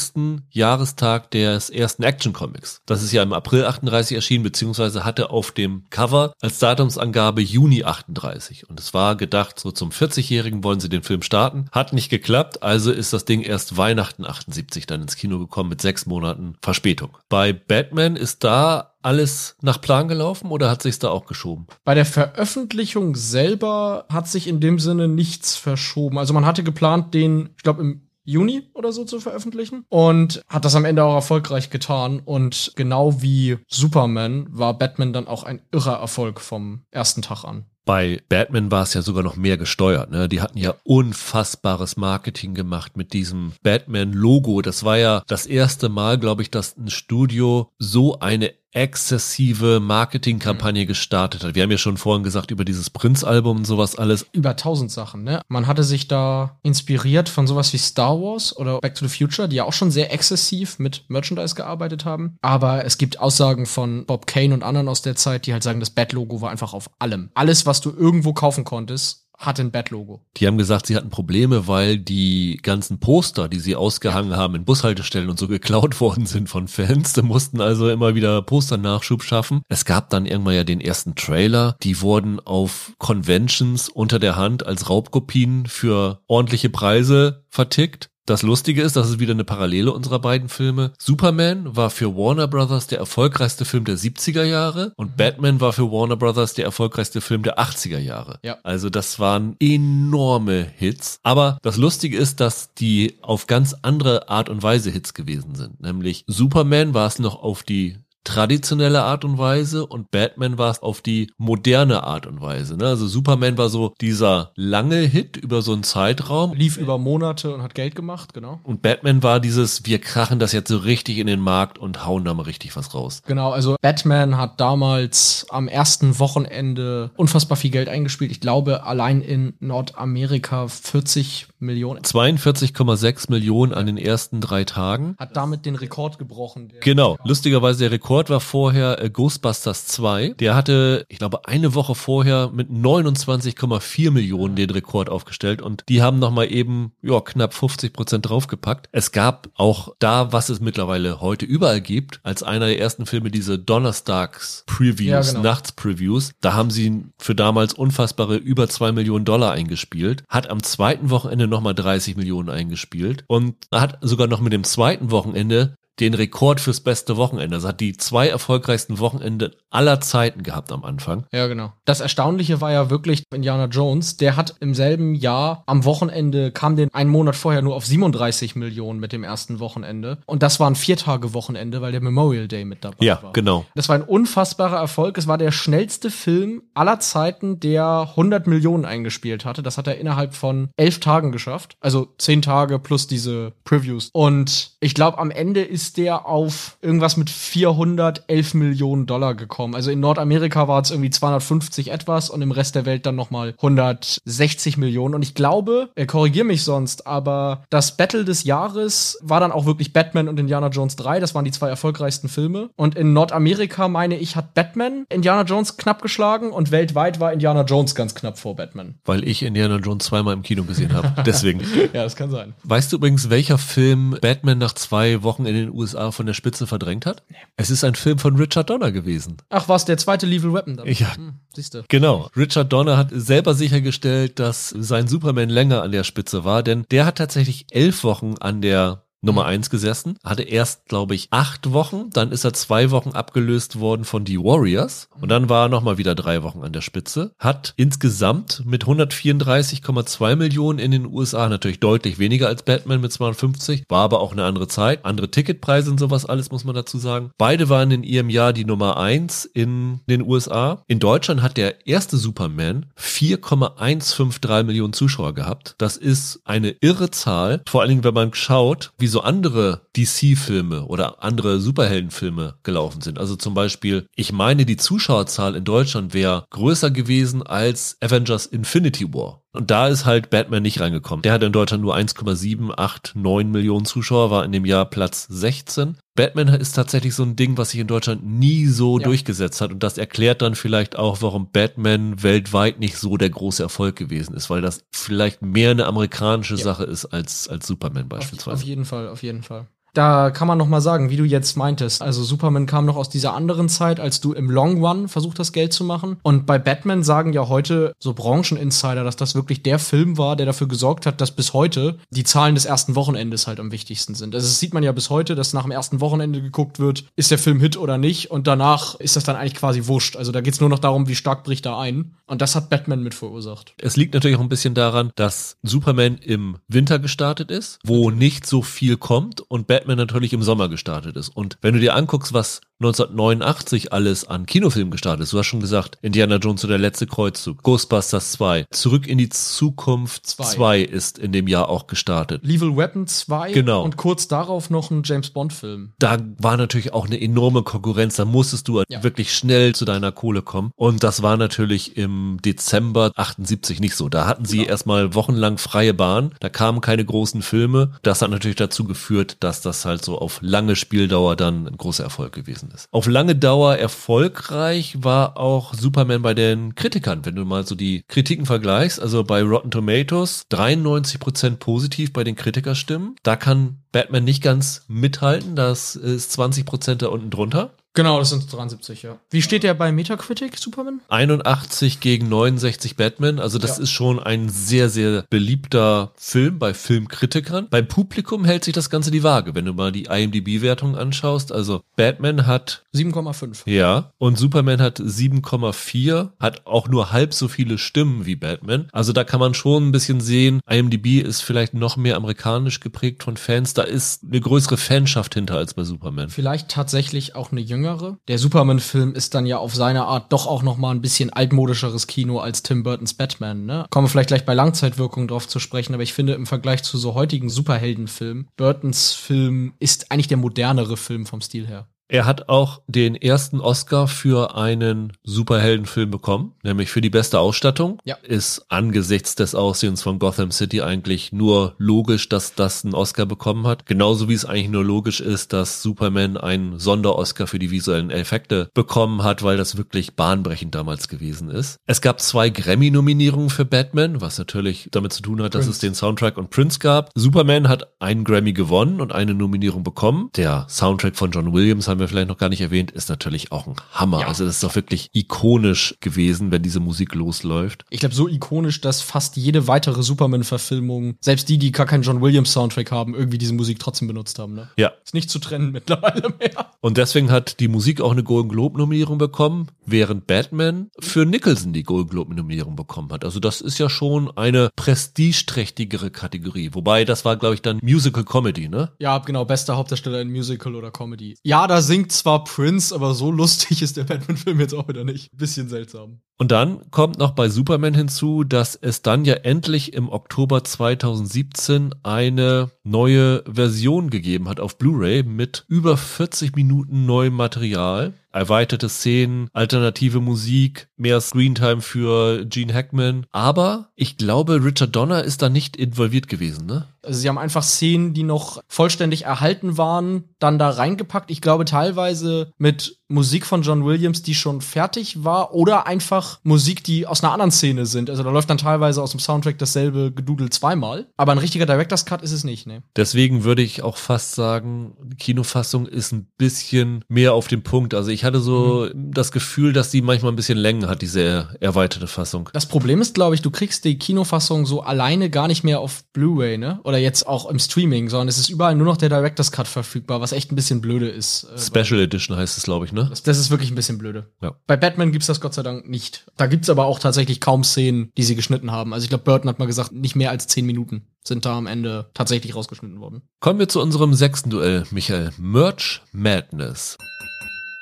Jahrestag 0.49 1.31
des 1.31 1.69
ersten 1.69 2.03
Action 2.03 2.33
Comics. 2.33 2.81
Das 2.85 3.03
ist 3.03 3.11
ja 3.11 3.23
im 3.23 3.33
April 3.33 3.65
38 3.65 4.15
erschienen, 4.15 4.43
beziehungsweise 4.43 5.05
hatte 5.05 5.29
auf 5.29 5.51
dem 5.51 5.83
Cover 5.89 6.33
als 6.41 6.59
Datumsangabe 6.59 7.41
Juni 7.41 7.83
38. 7.83 8.69
Und 8.69 8.79
es 8.79 8.93
war 8.93 9.15
gedacht, 9.15 9.59
so 9.59 9.71
zum 9.71 9.89
40-Jährigen 9.89 10.63
wollen 10.63 10.79
sie 10.79 10.89
den 10.89 11.03
Film 11.03 11.21
starten. 11.21 11.65
Hat 11.71 11.93
nicht 11.93 12.09
geklappt, 12.09 12.63
also 12.63 12.91
ist 12.91 13.13
das 13.13 13.25
Ding 13.25 13.41
erst 13.41 13.77
Weihnachten 13.77 14.25
78 14.25 14.85
dann 14.85 15.01
ins 15.01 15.15
Kino 15.15 15.39
gekommen 15.39 15.69
mit 15.69 15.81
sechs 15.81 16.05
Monaten 16.05 16.55
Verspätung. 16.61 17.17
Bei 17.29 17.53
Batman 17.53 18.15
ist 18.15 18.43
da 18.43 18.91
alles 19.01 19.55
nach 19.61 19.81
Plan 19.81 20.07
gelaufen 20.07 20.51
oder 20.51 20.69
hat 20.69 20.81
sich's 20.81 20.99
da 20.99 21.09
auch 21.09 21.25
geschoben? 21.25 21.67
Bei 21.83 21.95
der 21.95 22.05
Veröffentlichung 22.05 23.15
selber 23.15 24.05
hat 24.09 24.27
sich 24.27 24.47
in 24.47 24.59
dem 24.59 24.79
Sinne 24.79 25.07
nichts 25.07 25.55
verschoben. 25.55 26.17
Also 26.17 26.33
man 26.33 26.45
hatte 26.45 26.63
geplant, 26.63 27.13
den, 27.13 27.49
ich 27.57 27.63
glaube, 27.63 27.81
im 27.81 28.01
Juni 28.23 28.69
oder 28.73 28.91
so 28.91 29.05
zu 29.05 29.19
veröffentlichen 29.19 29.85
und 29.89 30.43
hat 30.47 30.65
das 30.65 30.75
am 30.75 30.85
Ende 30.85 31.03
auch 31.03 31.15
erfolgreich 31.15 31.69
getan 31.69 32.19
und 32.23 32.73
genau 32.75 33.21
wie 33.21 33.57
Superman 33.67 34.47
war 34.49 34.77
Batman 34.77 35.13
dann 35.13 35.27
auch 35.27 35.43
ein 35.43 35.61
irrer 35.71 35.99
Erfolg 35.99 36.39
vom 36.39 36.83
ersten 36.91 37.21
Tag 37.21 37.43
an. 37.43 37.65
Bei 37.83 38.21
Batman 38.29 38.69
war 38.69 38.83
es 38.83 38.93
ja 38.93 39.01
sogar 39.01 39.23
noch 39.23 39.35
mehr 39.35 39.57
gesteuert. 39.57 40.11
Ne? 40.11 40.29
Die 40.29 40.41
hatten 40.41 40.59
ja 40.59 40.75
unfassbares 40.83 41.97
Marketing 41.97 42.53
gemacht 42.53 42.95
mit 42.95 43.11
diesem 43.11 43.53
Batman-Logo. 43.63 44.61
Das 44.61 44.83
war 44.83 44.97
ja 44.97 45.23
das 45.27 45.47
erste 45.47 45.89
Mal, 45.89 46.19
glaube 46.19 46.43
ich, 46.43 46.51
dass 46.51 46.77
ein 46.77 46.91
Studio 46.91 47.71
so 47.79 48.19
eine 48.19 48.53
exzessive 48.73 49.79
Marketingkampagne 49.79 50.85
gestartet 50.85 51.43
hat. 51.43 51.55
Wir 51.55 51.63
haben 51.63 51.71
ja 51.71 51.77
schon 51.77 51.97
vorhin 51.97 52.23
gesagt 52.23 52.51
über 52.51 52.65
dieses 52.65 52.89
Prince-Album 52.89 53.57
und 53.57 53.65
sowas 53.65 53.95
alles. 53.95 54.25
Über 54.31 54.55
tausend 54.55 54.91
Sachen, 54.91 55.23
ne? 55.23 55.41
Man 55.47 55.67
hatte 55.67 55.83
sich 55.83 56.07
da 56.07 56.57
inspiriert 56.63 57.29
von 57.29 57.47
sowas 57.47 57.73
wie 57.73 57.77
Star 57.77 58.19
Wars 58.21 58.55
oder 58.55 58.79
Back 58.79 58.95
to 58.95 59.07
the 59.07 59.15
Future, 59.15 59.49
die 59.49 59.57
ja 59.57 59.65
auch 59.65 59.73
schon 59.73 59.91
sehr 59.91 60.13
exzessiv 60.13 60.79
mit 60.79 61.03
Merchandise 61.09 61.55
gearbeitet 61.55 62.05
haben. 62.05 62.37
Aber 62.41 62.85
es 62.85 62.97
gibt 62.97 63.19
Aussagen 63.19 63.65
von 63.65 64.05
Bob 64.05 64.27
Kane 64.27 64.53
und 64.53 64.63
anderen 64.63 64.87
aus 64.87 65.01
der 65.01 65.15
Zeit, 65.15 65.45
die 65.45 65.53
halt 65.53 65.63
sagen, 65.63 65.79
das 65.79 65.89
Bat-Logo 65.89 66.41
war 66.41 66.51
einfach 66.51 66.73
auf 66.73 66.89
allem. 66.99 67.29
Alles, 67.33 67.65
was 67.65 67.81
du 67.81 67.91
irgendwo 67.91 68.33
kaufen 68.33 68.63
konntest, 68.63 69.25
hat 69.41 69.59
ein 69.59 69.71
Bat-Logo. 69.71 70.21
Die 70.37 70.47
haben 70.47 70.57
gesagt, 70.57 70.85
sie 70.85 70.95
hatten 70.95 71.09
Probleme, 71.09 71.67
weil 71.67 71.97
die 71.97 72.59
ganzen 72.61 72.99
Poster, 72.99 73.49
die 73.49 73.59
sie 73.59 73.75
ausgehangen 73.75 74.35
haben 74.35 74.55
in 74.55 74.65
Bushaltestellen 74.65 75.29
und 75.29 75.39
so 75.39 75.47
geklaut 75.47 75.99
worden 75.99 76.25
sind 76.25 76.47
von 76.47 76.67
Fans. 76.67 77.13
Da 77.13 77.21
mussten 77.23 77.59
also 77.59 77.89
immer 77.89 78.15
wieder 78.15 78.41
Poster-Nachschub 78.41 79.23
schaffen. 79.23 79.61
Es 79.67 79.85
gab 79.85 80.09
dann 80.11 80.25
irgendwann 80.25 80.55
ja 80.55 80.63
den 80.63 80.79
ersten 80.79 81.15
Trailer. 81.15 81.75
Die 81.81 82.01
wurden 82.01 82.39
auf 82.39 82.93
Conventions 82.99 83.89
unter 83.89 84.19
der 84.19 84.35
Hand 84.35 84.65
als 84.65 84.89
Raubkopien 84.89 85.65
für 85.65 86.21
ordentliche 86.27 86.69
Preise 86.69 87.43
vertickt. 87.49 88.10
Das 88.27 88.43
Lustige 88.43 88.83
ist, 88.83 88.95
das 88.95 89.09
ist 89.09 89.19
wieder 89.19 89.33
eine 89.33 89.43
Parallele 89.43 89.91
unserer 89.91 90.19
beiden 90.19 90.47
Filme. 90.47 90.93
Superman 90.99 91.75
war 91.75 91.89
für 91.89 92.15
Warner 92.15 92.47
Brothers 92.47 92.85
der 92.85 92.99
erfolgreichste 92.99 93.65
Film 93.65 93.83
der 93.83 93.97
70er 93.97 94.43
Jahre 94.43 94.93
und 94.95 95.17
Batman 95.17 95.59
war 95.59 95.73
für 95.73 95.91
Warner 95.91 96.17
Brothers 96.17 96.53
der 96.53 96.65
erfolgreichste 96.65 97.19
Film 97.19 97.41
der 97.41 97.57
80er 97.57 97.97
Jahre. 97.97 98.39
Ja. 98.43 98.57
Also 98.61 98.91
das 98.91 99.19
waren 99.19 99.55
enorme 99.59 100.67
Hits. 100.77 101.19
Aber 101.23 101.57
das 101.63 101.77
Lustige 101.77 102.15
ist, 102.17 102.39
dass 102.39 102.73
die 102.75 103.17
auf 103.21 103.47
ganz 103.47 103.75
andere 103.81 104.29
Art 104.29 104.49
und 104.49 104.61
Weise 104.61 104.91
Hits 104.91 105.15
gewesen 105.15 105.55
sind. 105.55 105.81
Nämlich 105.81 106.23
Superman 106.27 106.93
war 106.93 107.07
es 107.07 107.17
noch 107.17 107.41
auf 107.41 107.63
die 107.63 107.97
traditionelle 108.23 109.03
Art 109.03 109.25
und 109.25 109.37
Weise 109.37 109.85
und 109.85 110.11
Batman 110.11 110.57
war 110.57 110.71
es 110.71 110.81
auf 110.81 111.01
die 111.01 111.31
moderne 111.37 112.03
Art 112.03 112.27
und 112.27 112.41
Weise. 112.41 112.77
Ne? 112.77 112.87
Also 112.87 113.07
Superman 113.07 113.57
war 113.57 113.69
so 113.69 113.93
dieser 113.99 114.51
lange 114.55 114.97
Hit 114.97 115.37
über 115.37 115.61
so 115.61 115.73
einen 115.73 115.83
Zeitraum. 115.83 116.53
Lief 116.53 116.77
über 116.77 116.97
Monate 116.97 117.53
und 117.53 117.61
hat 117.61 117.75
Geld 117.75 117.95
gemacht, 117.95 118.33
genau. 118.33 118.59
Und 118.63 118.81
Batman 118.81 119.23
war 119.23 119.39
dieses, 119.39 119.85
wir 119.85 119.99
krachen 119.99 120.39
das 120.39 120.51
jetzt 120.51 120.69
so 120.69 120.77
richtig 120.77 121.17
in 121.17 121.27
den 121.27 121.39
Markt 121.39 121.77
und 121.77 122.05
hauen 122.05 122.23
da 122.23 122.33
mal 122.33 122.43
richtig 122.43 122.75
was 122.75 122.93
raus. 122.93 123.21
Genau, 123.25 123.51
also 123.51 123.75
Batman 123.81 124.37
hat 124.37 124.59
damals 124.59 125.45
am 125.49 125.67
ersten 125.67 126.19
Wochenende 126.19 127.11
unfassbar 127.17 127.57
viel 127.57 127.71
Geld 127.71 127.89
eingespielt. 127.89 128.31
Ich 128.31 128.39
glaube, 128.39 128.83
allein 128.83 129.21
in 129.21 129.53
Nordamerika 129.59 130.67
40 130.67 131.47
Millionen. 131.61 132.01
42,6 132.01 133.29
Millionen 133.29 133.73
an 133.73 133.85
den 133.85 133.97
ersten 133.97 134.41
drei 134.41 134.63
Tagen. 134.63 135.15
Hat 135.17 135.35
damit 135.35 135.65
den 135.65 135.75
Rekord 135.75 136.19
gebrochen. 136.19 136.71
Genau, 136.81 137.17
lustigerweise 137.23 137.79
der 137.79 137.91
Rekord 137.91 138.29
war 138.29 138.39
vorher 138.39 139.01
äh, 139.03 139.09
Ghostbusters 139.09 139.87
2. 139.87 140.29
Der 140.39 140.55
hatte, 140.55 141.05
ich 141.09 141.17
glaube, 141.19 141.47
eine 141.47 141.73
Woche 141.75 141.95
vorher 141.95 142.49
mit 142.53 142.69
29,4 142.69 144.11
Millionen 144.11 144.55
den 144.55 144.69
Rekord 144.69 145.09
aufgestellt 145.09 145.61
und 145.61 145.83
die 145.89 146.01
haben 146.01 146.19
nochmal 146.19 146.51
eben, 146.51 146.91
ja, 147.01 147.19
knapp 147.21 147.53
50 147.53 147.93
Prozent 147.93 148.29
draufgepackt. 148.29 148.89
Es 148.91 149.11
gab 149.11 149.49
auch 149.55 149.93
da, 149.99 150.31
was 150.33 150.49
es 150.49 150.59
mittlerweile 150.59 151.21
heute 151.21 151.45
überall 151.45 151.81
gibt, 151.81 152.19
als 152.23 152.43
einer 152.43 152.67
der 152.67 152.79
ersten 152.79 153.05
Filme 153.05 153.31
diese 153.31 153.57
Donnerstags-Previews, 153.59 155.01
Ja, 155.07 155.21
genau. 155.21 155.43
Nachts-Previews. 155.43 156.31
Da 156.41 156.53
haben 156.53 156.71
sie 156.71 157.03
für 157.17 157.35
damals 157.35 157.73
unfassbare 157.73 158.35
über 158.35 158.67
zwei 158.69 158.91
Millionen 158.91 159.25
Dollar 159.25 159.51
eingespielt, 159.51 160.23
hat 160.27 160.49
am 160.49 160.63
zweiten 160.63 161.09
Wochenende 161.09 161.47
nochmal 161.51 161.75
30 161.75 162.17
Millionen 162.17 162.49
eingespielt. 162.49 163.23
Und 163.27 163.55
hat 163.71 163.99
sogar 164.01 164.27
noch 164.27 164.41
mit 164.41 164.53
dem 164.53 164.63
zweiten 164.63 165.11
Wochenende 165.11 165.75
den 165.99 166.13
Rekord 166.13 166.59
fürs 166.59 166.79
beste 166.81 167.17
Wochenende. 167.17 167.55
Also 167.57 167.67
hat 167.67 167.79
die 167.79 167.95
zwei 167.95 168.27
erfolgreichsten 168.27 168.99
Wochenende 168.99 169.51
aller 169.69 170.01
Zeiten 170.01 170.41
gehabt 170.43 170.71
am 170.71 170.83
Anfang. 170.83 171.25
Ja, 171.31 171.47
genau. 171.47 171.73
Das 171.85 171.99
Erstaunliche 171.99 172.59
war 172.61 172.71
ja 172.71 172.89
wirklich 172.89 173.23
Indiana 173.33 173.65
Jones. 173.65 174.17
Der 174.17 174.35
hat 174.35 174.55
im 174.61 174.73
selben 174.73 175.13
Jahr 175.15 175.63
am 175.67 175.85
Wochenende, 175.85 176.51
kam 176.51 176.75
den 176.75 176.93
einen 176.93 177.09
Monat 177.09 177.35
vorher 177.35 177.61
nur 177.61 177.75
auf 177.75 177.85
37 177.85 178.55
Millionen 178.55 178.99
mit 178.99 179.11
dem 179.13 179.23
ersten 179.23 179.59
Wochenende. 179.59 180.17
Und 180.25 180.41
das 180.43 180.59
war 180.59 180.69
ein 180.69 180.75
Viertage-Wochenende, 180.75 181.81
weil 181.81 181.91
der 181.91 182.01
Memorial 182.01 182.47
Day 182.47 182.65
mit 182.65 182.83
dabei 182.83 182.97
Ja, 183.05 183.21
war. 183.21 183.33
genau. 183.33 183.65
Das 183.75 183.89
war 183.89 183.95
ein 183.95 184.03
unfassbarer 184.03 184.77
Erfolg. 184.77 185.17
Es 185.17 185.27
war 185.27 185.37
der 185.37 185.51
schnellste 185.51 186.09
Film 186.09 186.63
aller 186.73 186.99
Zeiten, 186.99 187.59
der 187.59 188.07
100 188.11 188.47
Millionen 188.47 188.85
eingespielt 188.85 189.45
hatte. 189.45 189.61
Das 189.61 189.77
hat 189.77 189.87
er 189.87 189.97
innerhalb 189.97 190.33
von 190.33 190.69
elf 190.77 190.99
Tagen 190.99 191.31
geschafft. 191.31 191.75
Also 191.79 192.07
zehn 192.17 192.41
Tage 192.41 192.79
plus 192.79 193.07
diese 193.07 193.53
Previews. 193.65 194.09
Und 194.13 194.71
ich 194.79 194.93
glaube, 194.93 195.17
am 195.19 195.31
Ende 195.31 195.61
ist 195.61 195.80
der 195.93 196.25
auf 196.25 196.77
irgendwas 196.81 197.17
mit 197.17 197.29
411 197.29 198.53
Millionen 198.53 199.05
Dollar 199.05 199.35
gekommen. 199.35 199.75
Also 199.75 199.91
in 199.91 199.99
Nordamerika 199.99 200.67
war 200.67 200.81
es 200.81 200.91
irgendwie 200.91 201.09
250 201.09 201.91
etwas 201.91 202.29
und 202.29 202.41
im 202.41 202.51
Rest 202.51 202.75
der 202.75 202.85
Welt 202.85 203.05
dann 203.05 203.15
nochmal 203.15 203.53
160 203.57 204.77
Millionen. 204.77 205.15
Und 205.15 205.21
ich 205.21 205.35
glaube, 205.35 205.89
er 205.95 206.07
korrigiert 206.07 206.47
mich 206.47 206.63
sonst, 206.63 207.07
aber 207.07 207.63
das 207.69 207.97
Battle 207.97 208.25
des 208.25 208.43
Jahres 208.43 209.17
war 209.21 209.39
dann 209.39 209.51
auch 209.51 209.65
wirklich 209.65 209.93
Batman 209.93 210.27
und 210.27 210.39
Indiana 210.39 210.67
Jones 210.67 210.95
3. 210.95 211.19
Das 211.19 211.35
waren 211.35 211.45
die 211.45 211.51
zwei 211.51 211.69
erfolgreichsten 211.69 212.29
Filme. 212.29 212.69
Und 212.75 212.95
in 212.95 213.13
Nordamerika, 213.13 213.87
meine 213.87 214.17
ich, 214.17 214.35
hat 214.35 214.53
Batman 214.53 215.05
Indiana 215.09 215.43
Jones 215.43 215.77
knapp 215.77 216.01
geschlagen 216.01 216.51
und 216.51 216.71
weltweit 216.71 217.19
war 217.19 217.33
Indiana 217.33 217.63
Jones 217.63 217.95
ganz 217.95 218.15
knapp 218.15 218.39
vor 218.39 218.55
Batman. 218.55 218.95
Weil 219.05 219.27
ich 219.27 219.43
Indiana 219.43 219.77
Jones 219.77 220.05
zweimal 220.05 220.33
im 220.33 220.43
Kino 220.43 220.63
gesehen 220.63 220.93
habe. 220.93 221.13
Deswegen. 221.25 221.61
Ja, 221.93 222.03
das 222.03 222.15
kann 222.15 222.29
sein. 222.31 222.53
Weißt 222.63 222.91
du 222.91 222.97
übrigens, 222.97 223.29
welcher 223.29 223.57
Film 223.57 224.15
Batman 224.21 224.57
nach 224.59 224.73
zwei 224.73 225.23
Wochen 225.23 225.45
in 225.45 225.55
den 225.55 225.70
USA 225.71 226.11
von 226.11 226.25
der 226.25 226.33
Spitze 226.33 226.67
verdrängt 226.67 227.05
hat? 227.05 227.23
Es 227.57 227.69
ist 227.69 227.83
ein 227.83 227.95
Film 227.95 228.19
von 228.19 228.35
Richard 228.35 228.69
Donner 228.69 228.91
gewesen. 228.91 229.37
Ach, 229.49 229.67
was, 229.69 229.85
der 229.85 229.97
zweite 229.97 230.25
Lethal 230.25 230.53
Weapon 230.53 230.77
dann? 230.77 230.87
Ja. 230.87 231.15
Hm, 231.15 231.35
siehste. 231.55 231.85
Genau. 231.87 232.29
Richard 232.35 232.71
Donner 232.71 232.97
hat 232.97 233.09
selber 233.11 233.53
sichergestellt, 233.53 234.39
dass 234.39 234.69
sein 234.69 235.07
Superman 235.07 235.49
länger 235.49 235.81
an 235.81 235.91
der 235.91 236.03
Spitze 236.03 236.43
war, 236.43 236.63
denn 236.63 236.85
der 236.91 237.05
hat 237.05 237.17
tatsächlich 237.17 237.65
elf 237.71 238.03
Wochen 238.03 238.35
an 238.39 238.61
der 238.61 239.03
Nummer 239.21 239.45
eins 239.45 239.69
gesessen, 239.69 240.17
hatte 240.23 240.41
erst, 240.41 240.87
glaube 240.87 241.13
ich, 241.13 241.27
acht 241.29 241.71
Wochen, 241.71 242.09
dann 242.11 242.31
ist 242.31 242.43
er 242.43 242.53
zwei 242.53 242.89
Wochen 242.89 243.11
abgelöst 243.11 243.79
worden 243.79 244.03
von 244.03 244.25
die 244.25 244.39
Warriors 244.39 245.09
und 245.19 245.29
dann 245.29 245.47
war 245.47 245.65
er 245.65 245.69
nochmal 245.69 245.99
wieder 245.99 246.15
drei 246.15 246.41
Wochen 246.41 246.63
an 246.63 246.73
der 246.73 246.81
Spitze, 246.81 247.31
hat 247.37 247.73
insgesamt 247.77 248.63
mit 248.65 248.85
134,2 248.85 250.35
Millionen 250.35 250.79
in 250.79 250.89
den 250.89 251.05
USA 251.05 251.49
natürlich 251.49 251.79
deutlich 251.79 252.17
weniger 252.17 252.47
als 252.47 252.63
Batman 252.63 252.99
mit 252.99 253.13
250, 253.13 253.83
war 253.89 254.03
aber 254.03 254.21
auch 254.21 254.31
eine 254.31 254.43
andere 254.43 254.67
Zeit, 254.67 255.05
andere 255.05 255.29
Ticketpreise 255.29 255.91
und 255.91 255.99
sowas 255.99 256.25
alles, 256.25 256.49
muss 256.49 256.63
man 256.63 256.73
dazu 256.73 256.97
sagen. 256.97 257.29
Beide 257.37 257.69
waren 257.69 257.91
in 257.91 258.03
ihrem 258.03 258.29
Jahr 258.29 258.53
die 258.53 258.65
Nummer 258.65 258.97
eins 258.97 259.45
in 259.45 259.99
den 260.07 260.23
USA. 260.23 260.83
In 260.87 260.99
Deutschland 260.99 261.43
hat 261.43 261.57
der 261.57 261.85
erste 261.85 262.17
Superman 262.17 262.87
4,153 262.95 264.65
Millionen 264.65 264.93
Zuschauer 264.93 265.35
gehabt. 265.35 265.75
Das 265.77 265.95
ist 265.97 266.41
eine 266.45 266.75
irre 266.81 267.11
Zahl, 267.11 267.61
vor 267.67 267.81
allen 267.81 267.89
Dingen, 267.89 268.03
wenn 268.03 268.15
man 268.15 268.33
schaut, 268.33 268.93
wie 268.97 269.10
so 269.11 269.21
andere 269.21 269.87
DC-Filme 269.95 270.85
oder 270.85 271.23
andere 271.23 271.59
Superheldenfilme 271.59 272.55
gelaufen 272.63 273.01
sind. 273.01 273.19
Also 273.19 273.35
zum 273.35 273.53
Beispiel, 273.53 274.07
ich 274.15 274.31
meine, 274.31 274.65
die 274.65 274.77
Zuschauerzahl 274.77 275.55
in 275.55 275.63
Deutschland 275.63 276.13
wäre 276.13 276.45
größer 276.49 276.89
gewesen 276.89 277.43
als 277.43 277.97
Avengers 278.01 278.45
Infinity 278.47 279.13
War. 279.13 279.40
Und 279.53 279.69
da 279.69 279.87
ist 279.89 280.05
halt 280.05 280.29
Batman 280.29 280.63
nicht 280.63 280.79
reingekommen. 280.79 281.23
Der 281.23 281.33
hatte 281.33 281.45
in 281.45 281.51
Deutschland 281.51 281.83
nur 281.83 281.93
1,789 281.95 283.15
Millionen 283.51 283.85
Zuschauer, 283.85 284.31
war 284.31 284.45
in 284.45 284.51
dem 284.51 284.65
Jahr 284.65 284.85
Platz 284.85 285.27
16. 285.29 285.97
Batman 286.15 286.47
ist 286.49 286.73
tatsächlich 286.73 287.15
so 287.15 287.23
ein 287.23 287.35
Ding, 287.35 287.57
was 287.57 287.71
sich 287.71 287.79
in 287.79 287.87
Deutschland 287.87 288.25
nie 288.25 288.65
so 288.67 288.99
Ja. 288.99 289.05
durchgesetzt 289.05 289.59
hat. 289.61 289.71
Und 289.71 289.83
das 289.83 289.97
erklärt 289.97 290.41
dann 290.41 290.55
vielleicht 290.55 290.97
auch, 290.97 291.21
warum 291.21 291.51
Batman 291.51 292.21
weltweit 292.23 292.79
nicht 292.79 292.97
so 292.97 293.17
der 293.17 293.29
große 293.29 293.63
Erfolg 293.63 293.95
gewesen 293.95 294.35
ist, 294.35 294.49
weil 294.49 294.61
das 294.61 294.83
vielleicht 294.91 295.41
mehr 295.41 295.71
eine 295.71 295.85
amerikanische 295.85 296.55
Ja. 296.55 296.63
Sache 296.63 296.83
ist 296.85 297.05
als, 297.05 297.47
als 297.49 297.67
Superman 297.67 298.03
Auf, 298.03 298.09
beispielsweise. 298.09 298.55
auf 298.55 298.63
jeden 298.63 298.85
Fall, 298.85 299.07
auf 299.09 299.23
jeden 299.23 299.43
Fall. 299.43 299.67
Da 299.93 300.31
kann 300.31 300.47
man 300.47 300.57
noch 300.57 300.67
mal 300.67 300.79
sagen, 300.79 301.09
wie 301.09 301.17
du 301.17 301.25
jetzt 301.25 301.57
meintest. 301.57 302.01
Also 302.01 302.23
Superman 302.23 302.65
kam 302.65 302.85
noch 302.85 302.95
aus 302.95 303.09
dieser 303.09 303.33
anderen 303.33 303.67
Zeit, 303.67 303.99
als 303.99 304.21
du 304.21 304.31
im 304.31 304.49
Long 304.49 304.83
Run 304.83 305.09
versucht 305.09 305.37
hast, 305.39 305.51
Geld 305.51 305.73
zu 305.73 305.83
machen. 305.83 306.17
Und 306.23 306.45
bei 306.45 306.57
Batman 306.57 307.03
sagen 307.03 307.33
ja 307.33 307.49
heute 307.49 307.93
so 307.99 308.13
Brancheninsider, 308.13 309.03
dass 309.03 309.17
das 309.17 309.35
wirklich 309.35 309.63
der 309.63 309.79
Film 309.79 310.17
war, 310.17 310.37
der 310.37 310.45
dafür 310.45 310.67
gesorgt 310.67 311.05
hat, 311.05 311.19
dass 311.19 311.31
bis 311.31 311.53
heute 311.53 311.97
die 312.09 312.23
Zahlen 312.23 312.55
des 312.55 312.65
ersten 312.65 312.95
Wochenendes 312.95 313.47
halt 313.47 313.59
am 313.59 313.71
wichtigsten 313.71 314.15
sind. 314.15 314.33
Also 314.33 314.47
das 314.47 314.59
sieht 314.59 314.73
man 314.73 314.83
ja 314.83 314.93
bis 314.93 315.09
heute, 315.09 315.35
dass 315.35 315.51
nach 315.51 315.63
dem 315.63 315.71
ersten 315.71 315.99
Wochenende 315.99 316.41
geguckt 316.41 316.79
wird, 316.79 317.03
ist 317.17 317.31
der 317.31 317.37
Film 317.37 317.59
Hit 317.59 317.75
oder 317.75 317.97
nicht. 317.97 318.31
Und 318.31 318.47
danach 318.47 318.95
ist 318.95 319.17
das 319.17 319.25
dann 319.25 319.35
eigentlich 319.35 319.55
quasi 319.55 319.87
wurscht. 319.87 320.15
Also 320.15 320.31
da 320.31 320.39
geht's 320.39 320.61
nur 320.61 320.69
noch 320.69 320.79
darum, 320.79 321.09
wie 321.09 321.15
stark 321.15 321.43
bricht 321.43 321.65
er 321.65 321.77
ein. 321.77 322.13
Und 322.27 322.41
das 322.41 322.55
hat 322.55 322.69
Batman 322.69 323.03
mit 323.03 323.13
verursacht. 323.13 323.73
Es 323.81 323.97
liegt 323.97 324.13
natürlich 324.13 324.37
auch 324.37 324.41
ein 324.41 324.47
bisschen 324.47 324.73
daran, 324.73 325.11
dass 325.15 325.57
Superman 325.63 326.17
im 326.17 326.57
Winter 326.69 326.97
gestartet 326.97 327.51
ist, 327.51 327.79
wo 327.83 328.09
nicht 328.09 328.47
so 328.47 328.61
viel 328.61 328.95
kommt 328.95 329.41
und 329.41 329.67
Batman 329.67 329.80
natürlich 329.87 330.33
im 330.33 330.43
Sommer 330.43 330.69
gestartet 330.69 331.15
ist. 331.15 331.29
Und 331.29 331.57
wenn 331.61 331.73
du 331.73 331.79
dir 331.79 331.95
anguckst, 331.95 332.33
was 332.33 332.61
1989 332.81 333.93
alles 333.93 334.25
an 334.27 334.45
Kinofilmen 334.45 334.91
gestartet 334.91 335.23
ist. 335.23 335.33
Du 335.33 335.37
hast 335.39 335.47
schon 335.47 335.59
gesagt, 335.61 335.97
Indiana 336.01 336.37
Jones 336.37 336.63
und 336.63 336.69
der 336.69 336.79
letzte 336.79 337.07
Kreuzzug, 337.07 337.61
Ghostbusters 337.63 338.31
2, 338.33 338.65
Zurück 338.71 339.07
in 339.07 339.17
die 339.17 339.29
Zukunft 339.29 340.25
2 340.25 340.81
ist 340.81 341.17
in 341.19 341.31
dem 341.31 341.47
Jahr 341.47 341.69
auch 341.69 341.87
gestartet. 341.87 342.41
Lethal 342.43 342.75
Weapon 342.75 343.05
2 343.07 343.51
Genau. 343.53 343.83
und 343.83 343.97
kurz 343.97 344.27
darauf 344.27 344.69
noch 344.69 344.89
ein 344.91 345.03
James 345.05 345.29
Bond 345.29 345.53
Film. 345.53 345.93
Da 345.99 346.17
war 346.39 346.57
natürlich 346.57 346.93
auch 346.93 347.05
eine 347.05 347.21
enorme 347.21 347.63
Konkurrenz, 347.63 348.15
da 348.15 348.25
musstest 348.25 348.67
du 348.67 348.81
Ja. 348.89 349.03
wirklich 349.03 349.33
schnell 349.33 349.75
zu 349.75 349.85
deiner 349.85 350.11
Kohle 350.11 350.41
kommen. 350.41 350.71
Und 350.75 351.03
das 351.03 351.21
war 351.21 351.37
natürlich 351.37 351.97
im 351.97 352.37
Dezember 352.43 353.11
78 353.15 353.79
nicht 353.79 353.95
so. 353.95 354.09
Da 354.09 354.25
hatten 354.25 354.45
sie 354.45 354.59
Genau. 354.59 354.69
erstmal 354.69 355.13
wochenlang 355.13 355.57
freie 355.57 355.93
Bahn, 355.93 356.31
da 356.39 356.49
kamen 356.49 356.81
keine 356.81 357.05
großen 357.05 357.41
Filme. 357.41 357.91
Das 358.01 358.21
hat 358.21 358.31
natürlich 358.31 358.57
dazu 358.57 358.83
geführt, 358.85 359.37
dass 359.41 359.61
das 359.61 359.85
halt 359.85 360.03
so 360.03 360.17
auf 360.17 360.39
lange 360.41 360.75
Spieldauer 360.75 361.35
dann 361.35 361.67
ein 361.67 361.77
großer 361.77 362.03
Erfolg 362.03 362.33
gewesen 362.33 362.69
ist. 362.71 362.87
Auf 362.91 363.07
lange 363.07 363.35
Dauer 363.35 363.77
erfolgreich 363.77 365.03
war 365.03 365.37
auch 365.37 365.73
Superman 365.73 366.21
bei 366.21 366.33
den 366.33 366.75
Kritikern, 366.75 367.25
wenn 367.25 367.35
du 367.35 367.45
mal 367.45 367.65
so 367.65 367.75
die 367.75 368.03
Kritiken 368.07 368.45
vergleichst. 368.45 368.99
Also 368.99 369.23
bei 369.23 369.41
Rotten 369.43 369.71
Tomatoes 369.71 370.45
93% 370.51 371.57
positiv 371.57 372.13
bei 372.13 372.23
den 372.23 372.35
Kritikerstimmen. 372.35 373.15
Da 373.23 373.35
kann 373.35 373.77
Batman 373.91 374.23
nicht 374.23 374.41
ganz 374.41 374.85
mithalten, 374.87 375.55
das 375.55 375.95
ist 375.95 376.37
20% 376.39 376.95
da 376.95 377.07
unten 377.07 377.29
drunter. 377.29 377.71
Genau, 377.93 378.19
das 378.19 378.29
sind 378.29 378.51
73, 378.51 379.03
ja. 379.03 379.19
Wie 379.29 379.41
steht 379.41 379.63
der 379.63 379.73
bei 379.73 379.91
Metacritic, 379.91 380.57
Superman? 380.57 381.01
81 381.09 381.99
gegen 381.99 382.29
69 382.29 382.95
Batman, 382.95 383.37
also 383.39 383.59
das 383.59 383.77
Ja. 383.77 383.83
ist 383.83 383.89
schon 383.89 384.17
ein 384.17 384.47
sehr, 384.47 384.89
sehr 384.89 385.25
beliebter 385.29 386.13
Film 386.15 386.57
bei 386.57 386.73
Filmkritikern. 386.73 387.67
Beim 387.69 387.87
Publikum 387.89 388.45
hält 388.45 388.63
sich 388.63 388.73
das 388.73 388.89
Ganze 388.89 389.11
die 389.11 389.23
Waage, 389.23 389.55
wenn 389.55 389.65
du 389.65 389.73
mal 389.73 389.91
die 389.91 390.05
IMDb-Wertung 390.05 390.95
anschaust. 390.95 391.51
Also 391.51 391.81
Batman 391.97 392.47
hat 392.47 392.83
7,5. 392.93 393.63
Ja, 393.69 394.13
und 394.19 394.37
Superman 394.37 394.81
hat 394.81 395.01
7,4, 395.01 396.31
hat 396.39 396.65
auch 396.65 396.87
nur 396.87 397.11
halb 397.11 397.33
so 397.33 397.49
viele 397.49 397.77
Stimmen 397.77 398.25
wie 398.25 398.37
Batman. 398.37 398.87
Also 398.93 399.11
da 399.11 399.25
kann 399.25 399.41
man 399.41 399.53
schon 399.53 399.89
ein 399.89 399.91
bisschen 399.91 400.21
sehen, 400.21 400.61
IMDb 400.69 401.19
ist 401.21 401.41
vielleicht 401.41 401.73
noch 401.73 401.97
mehr 401.97 402.15
amerikanisch 402.15 402.79
geprägt 402.79 403.23
von 403.23 403.35
Fans. 403.35 403.73
Da 403.73 403.81
ist 403.81 404.23
eine 404.23 404.39
größere 404.39 404.77
Fanschaft 404.77 405.33
hinter 405.33 405.57
als 405.57 405.73
bei 405.73 405.83
Superman. 405.83 406.29
Vielleicht 406.29 406.69
tatsächlich 406.69 407.35
auch 407.35 407.51
eine 407.51 407.59
jüngere. 407.59 407.80
Der 408.27 408.37
Superman-Film 408.37 409.13
ist 409.13 409.33
dann 409.35 409.45
ja 409.45 409.57
auf 409.57 409.75
seine 409.75 410.05
Art 410.05 410.31
doch 410.31 410.47
auch 410.47 410.63
noch 410.63 410.77
mal 410.77 410.91
ein 410.91 411.01
bisschen 411.01 411.31
altmodischeres 411.31 412.07
Kino 412.07 412.39
als 412.39 412.63
Tim 412.63 412.83
Burtons 412.83 413.13
Batman, 413.13 413.65
ne? 413.65 413.85
Kommen 413.89 414.05
wir 414.05 414.09
vielleicht 414.09 414.29
gleich 414.29 414.45
bei 414.45 414.53
Langzeitwirkung 414.53 415.27
drauf 415.27 415.47
zu 415.47 415.59
sprechen, 415.59 415.93
aber 415.93 416.03
ich 416.03 416.13
finde 416.13 416.33
im 416.33 416.45
Vergleich 416.45 416.83
zu 416.83 416.97
so 416.97 417.13
heutigen 417.13 417.49
Superheldenfilmen, 417.49 418.47
Burtons 418.57 419.13
Film 419.13 419.73
ist 419.79 420.11
eigentlich 420.11 420.27
der 420.27 420.37
modernere 420.37 420.97
Film 420.97 421.25
vom 421.25 421.41
Stil 421.41 421.67
her. 421.67 421.87
Er 422.11 422.25
hat 422.25 422.49
auch 422.49 422.81
den 422.87 423.15
ersten 423.15 423.61
Oscar 423.61 424.05
für 424.05 424.57
einen 424.57 425.13
Superheldenfilm 425.23 426.11
bekommen, 426.11 426.51
nämlich 426.61 426.91
für 426.91 426.99
die 426.99 427.09
beste 427.09 427.39
Ausstattung. 427.39 427.99
Ja. 428.03 428.17
Ist 428.21 428.65
angesichts 428.67 429.35
des 429.35 429.55
Aussehens 429.55 430.01
von 430.03 430.19
Gotham 430.19 430.51
City 430.51 430.81
eigentlich 430.81 431.31
nur 431.31 431.73
logisch, 431.77 432.27
dass 432.27 432.53
das 432.53 432.83
einen 432.83 432.95
Oscar 432.95 433.25
bekommen 433.25 433.65
hat. 433.65 433.85
Genauso 433.85 434.27
wie 434.27 434.33
es 434.33 434.43
eigentlich 434.43 434.67
nur 434.67 434.83
logisch 434.83 435.21
ist, 435.21 435.53
dass 435.53 435.81
Superman 435.81 436.35
einen 436.35 436.79
Sonder-Oscar 436.79 437.47
für 437.47 437.59
die 437.59 437.71
visuellen 437.71 438.09
Effekte 438.09 438.69
bekommen 438.73 439.23
hat, 439.23 439.41
weil 439.41 439.55
das 439.55 439.77
wirklich 439.77 440.17
bahnbrechend 440.17 440.75
damals 440.75 441.07
gewesen 441.07 441.49
ist. 441.49 441.77
Es 441.85 442.01
gab 442.01 442.19
zwei 442.19 442.49
Grammy-Nominierungen 442.49 443.49
für 443.49 443.63
Batman, 443.63 444.19
was 444.19 444.37
natürlich 444.37 444.89
damit 444.91 445.13
zu 445.13 445.21
tun 445.21 445.41
hat, 445.41 445.55
dass 445.55 445.63
Prince. 445.63 445.77
es 445.77 445.79
den 445.79 445.95
Soundtrack 445.95 446.37
und 446.37 446.49
Prince 446.49 446.79
gab. 446.79 447.09
Superman 447.15 447.69
hat 447.69 447.87
einen 448.01 448.25
Grammy 448.25 448.51
gewonnen 448.51 448.99
und 448.99 449.13
eine 449.13 449.33
Nominierung 449.33 449.83
bekommen. 449.85 450.29
Der 450.35 450.65
Soundtrack 450.67 451.15
von 451.15 451.31
John 451.31 451.53
Williams 451.53 451.87
haben 451.87 452.00
wir 452.01 452.07
vielleicht 452.07 452.27
noch 452.27 452.37
gar 452.37 452.49
nicht 452.49 452.61
erwähnt, 452.61 452.91
ist 452.91 453.09
natürlich 453.09 453.51
auch 453.51 453.67
ein 453.67 453.75
Hammer. 453.93 454.21
Ja. 454.21 454.27
Also 454.27 454.45
das 454.45 454.55
ist 454.55 454.63
doch 454.63 454.75
wirklich 454.75 455.09
ikonisch 455.13 455.95
gewesen, 456.01 456.51
wenn 456.51 456.61
diese 456.61 456.79
Musik 456.79 457.15
losläuft. 457.15 457.85
Ich 457.89 458.01
glaube, 458.01 458.15
so 458.15 458.27
ikonisch, 458.27 458.81
dass 458.81 459.01
fast 459.01 459.37
jede 459.37 459.67
weitere 459.67 460.03
Superman-Verfilmung, 460.03 461.15
selbst 461.21 461.47
die, 461.49 461.57
die 461.57 461.71
gar 461.71 461.85
keinen 461.85 462.03
John 462.03 462.21
Williams-Soundtrack 462.21 462.91
haben, 462.91 463.15
irgendwie 463.15 463.37
diese 463.37 463.53
Musik 463.53 463.79
trotzdem 463.79 464.07
benutzt 464.07 464.39
haben, 464.39 464.53
ne? 464.53 464.69
Ja. 464.77 464.91
Ist 465.03 465.13
nicht 465.13 465.29
zu 465.29 465.39
trennen 465.39 465.71
mittlerweile 465.71 466.33
mehr. 466.39 466.71
Und 466.81 466.97
deswegen 466.97 467.31
hat 467.31 467.59
die 467.59 467.67
Musik 467.67 468.01
auch 468.01 468.11
eine 468.11 468.23
Golden 468.23 468.49
Globe 468.49 468.77
Nominierung 468.77 469.17
bekommen, 469.17 469.67
während 469.85 470.27
Batman 470.27 470.89
für 470.99 471.25
Nicholson 471.25 471.73
die 471.73 471.83
Golden 471.83 472.09
Globe 472.09 472.35
Nominierung 472.35 472.75
bekommen 472.75 473.11
hat. 473.11 473.23
Also 473.23 473.39
das 473.39 473.61
ist 473.61 473.77
ja 473.77 473.89
schon 473.89 474.35
eine 474.35 474.69
prestigeträchtigere 474.75 476.09
Kategorie. 476.11 476.71
Wobei 476.73 477.05
das 477.05 477.23
war, 477.25 477.37
glaube 477.37 477.55
ich, 477.55 477.61
dann 477.61 477.79
Musical 477.83 478.23
Comedy, 478.23 478.67
ne? 478.67 478.91
Ja, 478.99 479.19
genau, 479.19 479.45
bester 479.45 479.77
Hauptdarsteller 479.77 480.21
in 480.21 480.31
Musical 480.31 480.75
oder 480.75 480.91
Comedy. 480.91 481.37
Ja, 481.43 481.67
da 481.67 481.81
singt 481.91 482.13
zwar 482.13 482.45
Prince, 482.45 482.95
aber 482.95 483.13
so 483.13 483.31
lustig 483.31 483.81
ist 483.81 483.97
der 483.97 484.05
Batman-Film 484.05 484.61
jetzt 484.61 484.73
auch 484.73 484.87
wieder 484.87 485.03
nicht. 485.03 485.29
Bisschen 485.35 485.67
seltsam. 485.67 486.21
Und 486.37 486.49
dann 486.49 486.89
kommt 486.89 487.19
noch 487.19 487.31
bei 487.31 487.49
Superman 487.49 487.93
hinzu, 487.93 488.45
dass 488.45 488.75
es 488.75 489.01
dann 489.01 489.25
ja 489.25 489.33
endlich 489.33 489.91
im 489.91 490.07
Oktober 490.07 490.63
2017 490.63 491.93
eine 492.01 492.71
neue 492.85 493.43
Version 493.43 494.09
gegeben 494.09 494.47
hat 494.47 494.61
auf 494.61 494.77
Blu-ray 494.77 495.23
mit 495.23 495.65
über 495.67 495.97
40 495.97 496.55
Minuten 496.55 497.05
neuem 497.05 497.33
Material. 497.33 498.13
Erweiterte 498.31 498.87
Szenen, 498.87 499.49
alternative 499.51 500.21
Musik, 500.21 500.87
mehr 501.01 501.19
Screentime 501.19 501.81
für 501.81 502.45
Gene 502.45 502.73
Hackman. 502.73 503.25
Aber 503.31 503.89
ich 503.95 504.17
glaube, 504.17 504.63
Richard 504.63 504.95
Donner 504.95 505.23
ist 505.23 505.41
da 505.41 505.49
nicht 505.49 505.75
involviert 505.75 506.27
gewesen, 506.27 506.65
ne? 506.65 506.85
Also 507.03 507.19
sie 507.19 507.29
haben 507.29 507.39
einfach 507.39 507.63
Szenen, 507.63 508.13
die 508.13 508.21
noch 508.23 508.61
vollständig 508.67 509.25
erhalten 509.25 509.77
waren, 509.77 510.25
dann 510.37 510.59
da 510.59 510.69
reingepackt. 510.69 511.31
Ich 511.31 511.41
glaube 511.41 511.65
teilweise 511.65 512.51
mit 512.59 512.99
Musik 513.07 513.45
von 513.45 513.63
John 513.63 513.85
Williams, 513.85 514.21
die 514.21 514.35
schon 514.35 514.61
fertig 514.61 515.23
war, 515.23 515.53
oder 515.53 515.87
einfach 515.87 516.39
Musik, 516.43 516.83
die 516.83 517.07
aus 517.07 517.23
einer 517.23 517.33
anderen 517.33 517.51
Szene 517.51 517.85
sind. 517.85 518.09
Also 518.09 518.23
da 518.23 518.29
läuft 518.29 518.49
dann 518.49 518.59
teilweise 518.59 519.01
aus 519.01 519.11
dem 519.11 519.19
Soundtrack 519.19 519.57
dasselbe 519.57 520.11
Gedudel 520.11 520.49
zweimal. 520.49 521.07
Aber 521.17 521.31
ein 521.31 521.39
richtiger 521.39 521.65
Director's 521.65 522.05
Cut 522.05 522.21
ist 522.21 522.31
es 522.31 522.43
nicht, 522.43 522.67
ne? 522.67 522.83
Deswegen 522.95 523.43
würde 523.43 523.63
ich 523.63 523.81
auch 523.81 523.97
fast 523.97 524.35
sagen, 524.35 524.93
die 525.03 525.17
Kinofassung 525.17 525.87
ist 525.87 526.11
ein 526.11 526.27
bisschen 526.37 527.03
mehr 527.09 527.33
auf 527.33 527.47
den 527.47 527.63
Punkt. 527.63 527.93
Also 527.93 528.11
ich 528.11 528.23
hatte 528.23 528.39
so 528.39 528.89
das 528.93 529.31
Gefühl, 529.31 529.73
dass 529.73 529.89
die 529.89 530.01
manchmal 530.01 530.31
ein 530.31 530.37
bisschen 530.37 530.57
Längen 530.57 530.83
hat, 530.91 531.01
diese 531.01 531.49
erweiterte 531.59 532.05
Fassung. 532.05 532.49
Das 532.53 532.67
Problem 532.67 533.01
ist, 533.01 533.15
glaube 533.15 533.33
ich, 533.33 533.41
du 533.41 533.49
kriegst 533.49 533.83
die 533.85 533.97
Kinofassung 533.97 534.65
so 534.65 534.81
alleine 534.81 535.29
gar 535.31 535.47
nicht 535.47 535.63
mehr 535.63 535.79
auf 535.79 536.03
Blu-ray, 536.13 536.57
ne? 536.57 536.79
Oder 536.83 536.99
jetzt 536.99 537.25
auch 537.25 537.49
im 537.49 537.57
Streaming, 537.57 538.09
sondern 538.09 538.27
es 538.27 538.37
ist 538.37 538.49
überall 538.49 538.75
nur 538.75 538.85
noch 538.85 538.97
der 538.97 539.09
Director's 539.09 539.51
Cut 539.51 539.67
verfügbar, 539.67 540.21
was 540.21 540.31
echt 540.31 540.51
ein 540.51 540.55
bisschen 540.55 540.81
blöde 540.81 541.09
ist. 541.09 541.47
äh, 541.55 541.57
Special 541.57 541.99
Edition 541.99 542.37
heißt 542.37 542.57
es, 542.57 542.63
glaube 542.63 542.85
ich, 542.85 542.91
ne? 542.91 543.07
Das, 543.09 543.23
das 543.23 543.39
ist 543.39 543.49
wirklich 543.49 543.71
ein 543.71 543.75
bisschen 543.75 543.97
blöde. 543.97 544.27
Ja. 544.41 544.55
Bei 544.67 544.77
Batman 544.77 545.11
gibt's 545.11 545.27
das 545.27 545.41
Gott 545.41 545.53
sei 545.53 545.63
Dank 545.63 545.89
nicht. 545.89 546.25
Da 546.37 546.45
gibt's 546.45 546.69
aber 546.69 546.85
auch 546.85 546.99
tatsächlich 546.99 547.39
kaum 547.39 547.63
Szenen, 547.63 548.11
die 548.17 548.23
sie 548.23 548.35
geschnitten 548.35 548.71
haben. 548.71 548.93
Also 548.93 549.05
ich 549.05 549.09
glaube, 549.09 549.23
Burton 549.23 549.49
hat 549.49 549.59
mal 549.59 549.65
gesagt, 549.65 549.91
nicht 549.91 550.15
mehr 550.15 550.29
als 550.29 550.47
zehn 550.47 550.65
Minuten 550.65 551.07
sind 551.23 551.45
da 551.45 551.57
am 551.57 551.67
Ende 551.67 552.09
tatsächlich 552.13 552.55
rausgeschnitten 552.55 552.99
worden. 552.99 553.21
Kommen 553.39 553.59
wir 553.59 553.69
zu 553.69 553.79
unserem 553.81 554.13
sechsten 554.13 554.49
Duell, 554.49 554.85
Michael. 554.91 555.31
Merch 555.37 556.01
Madness. 556.11 556.97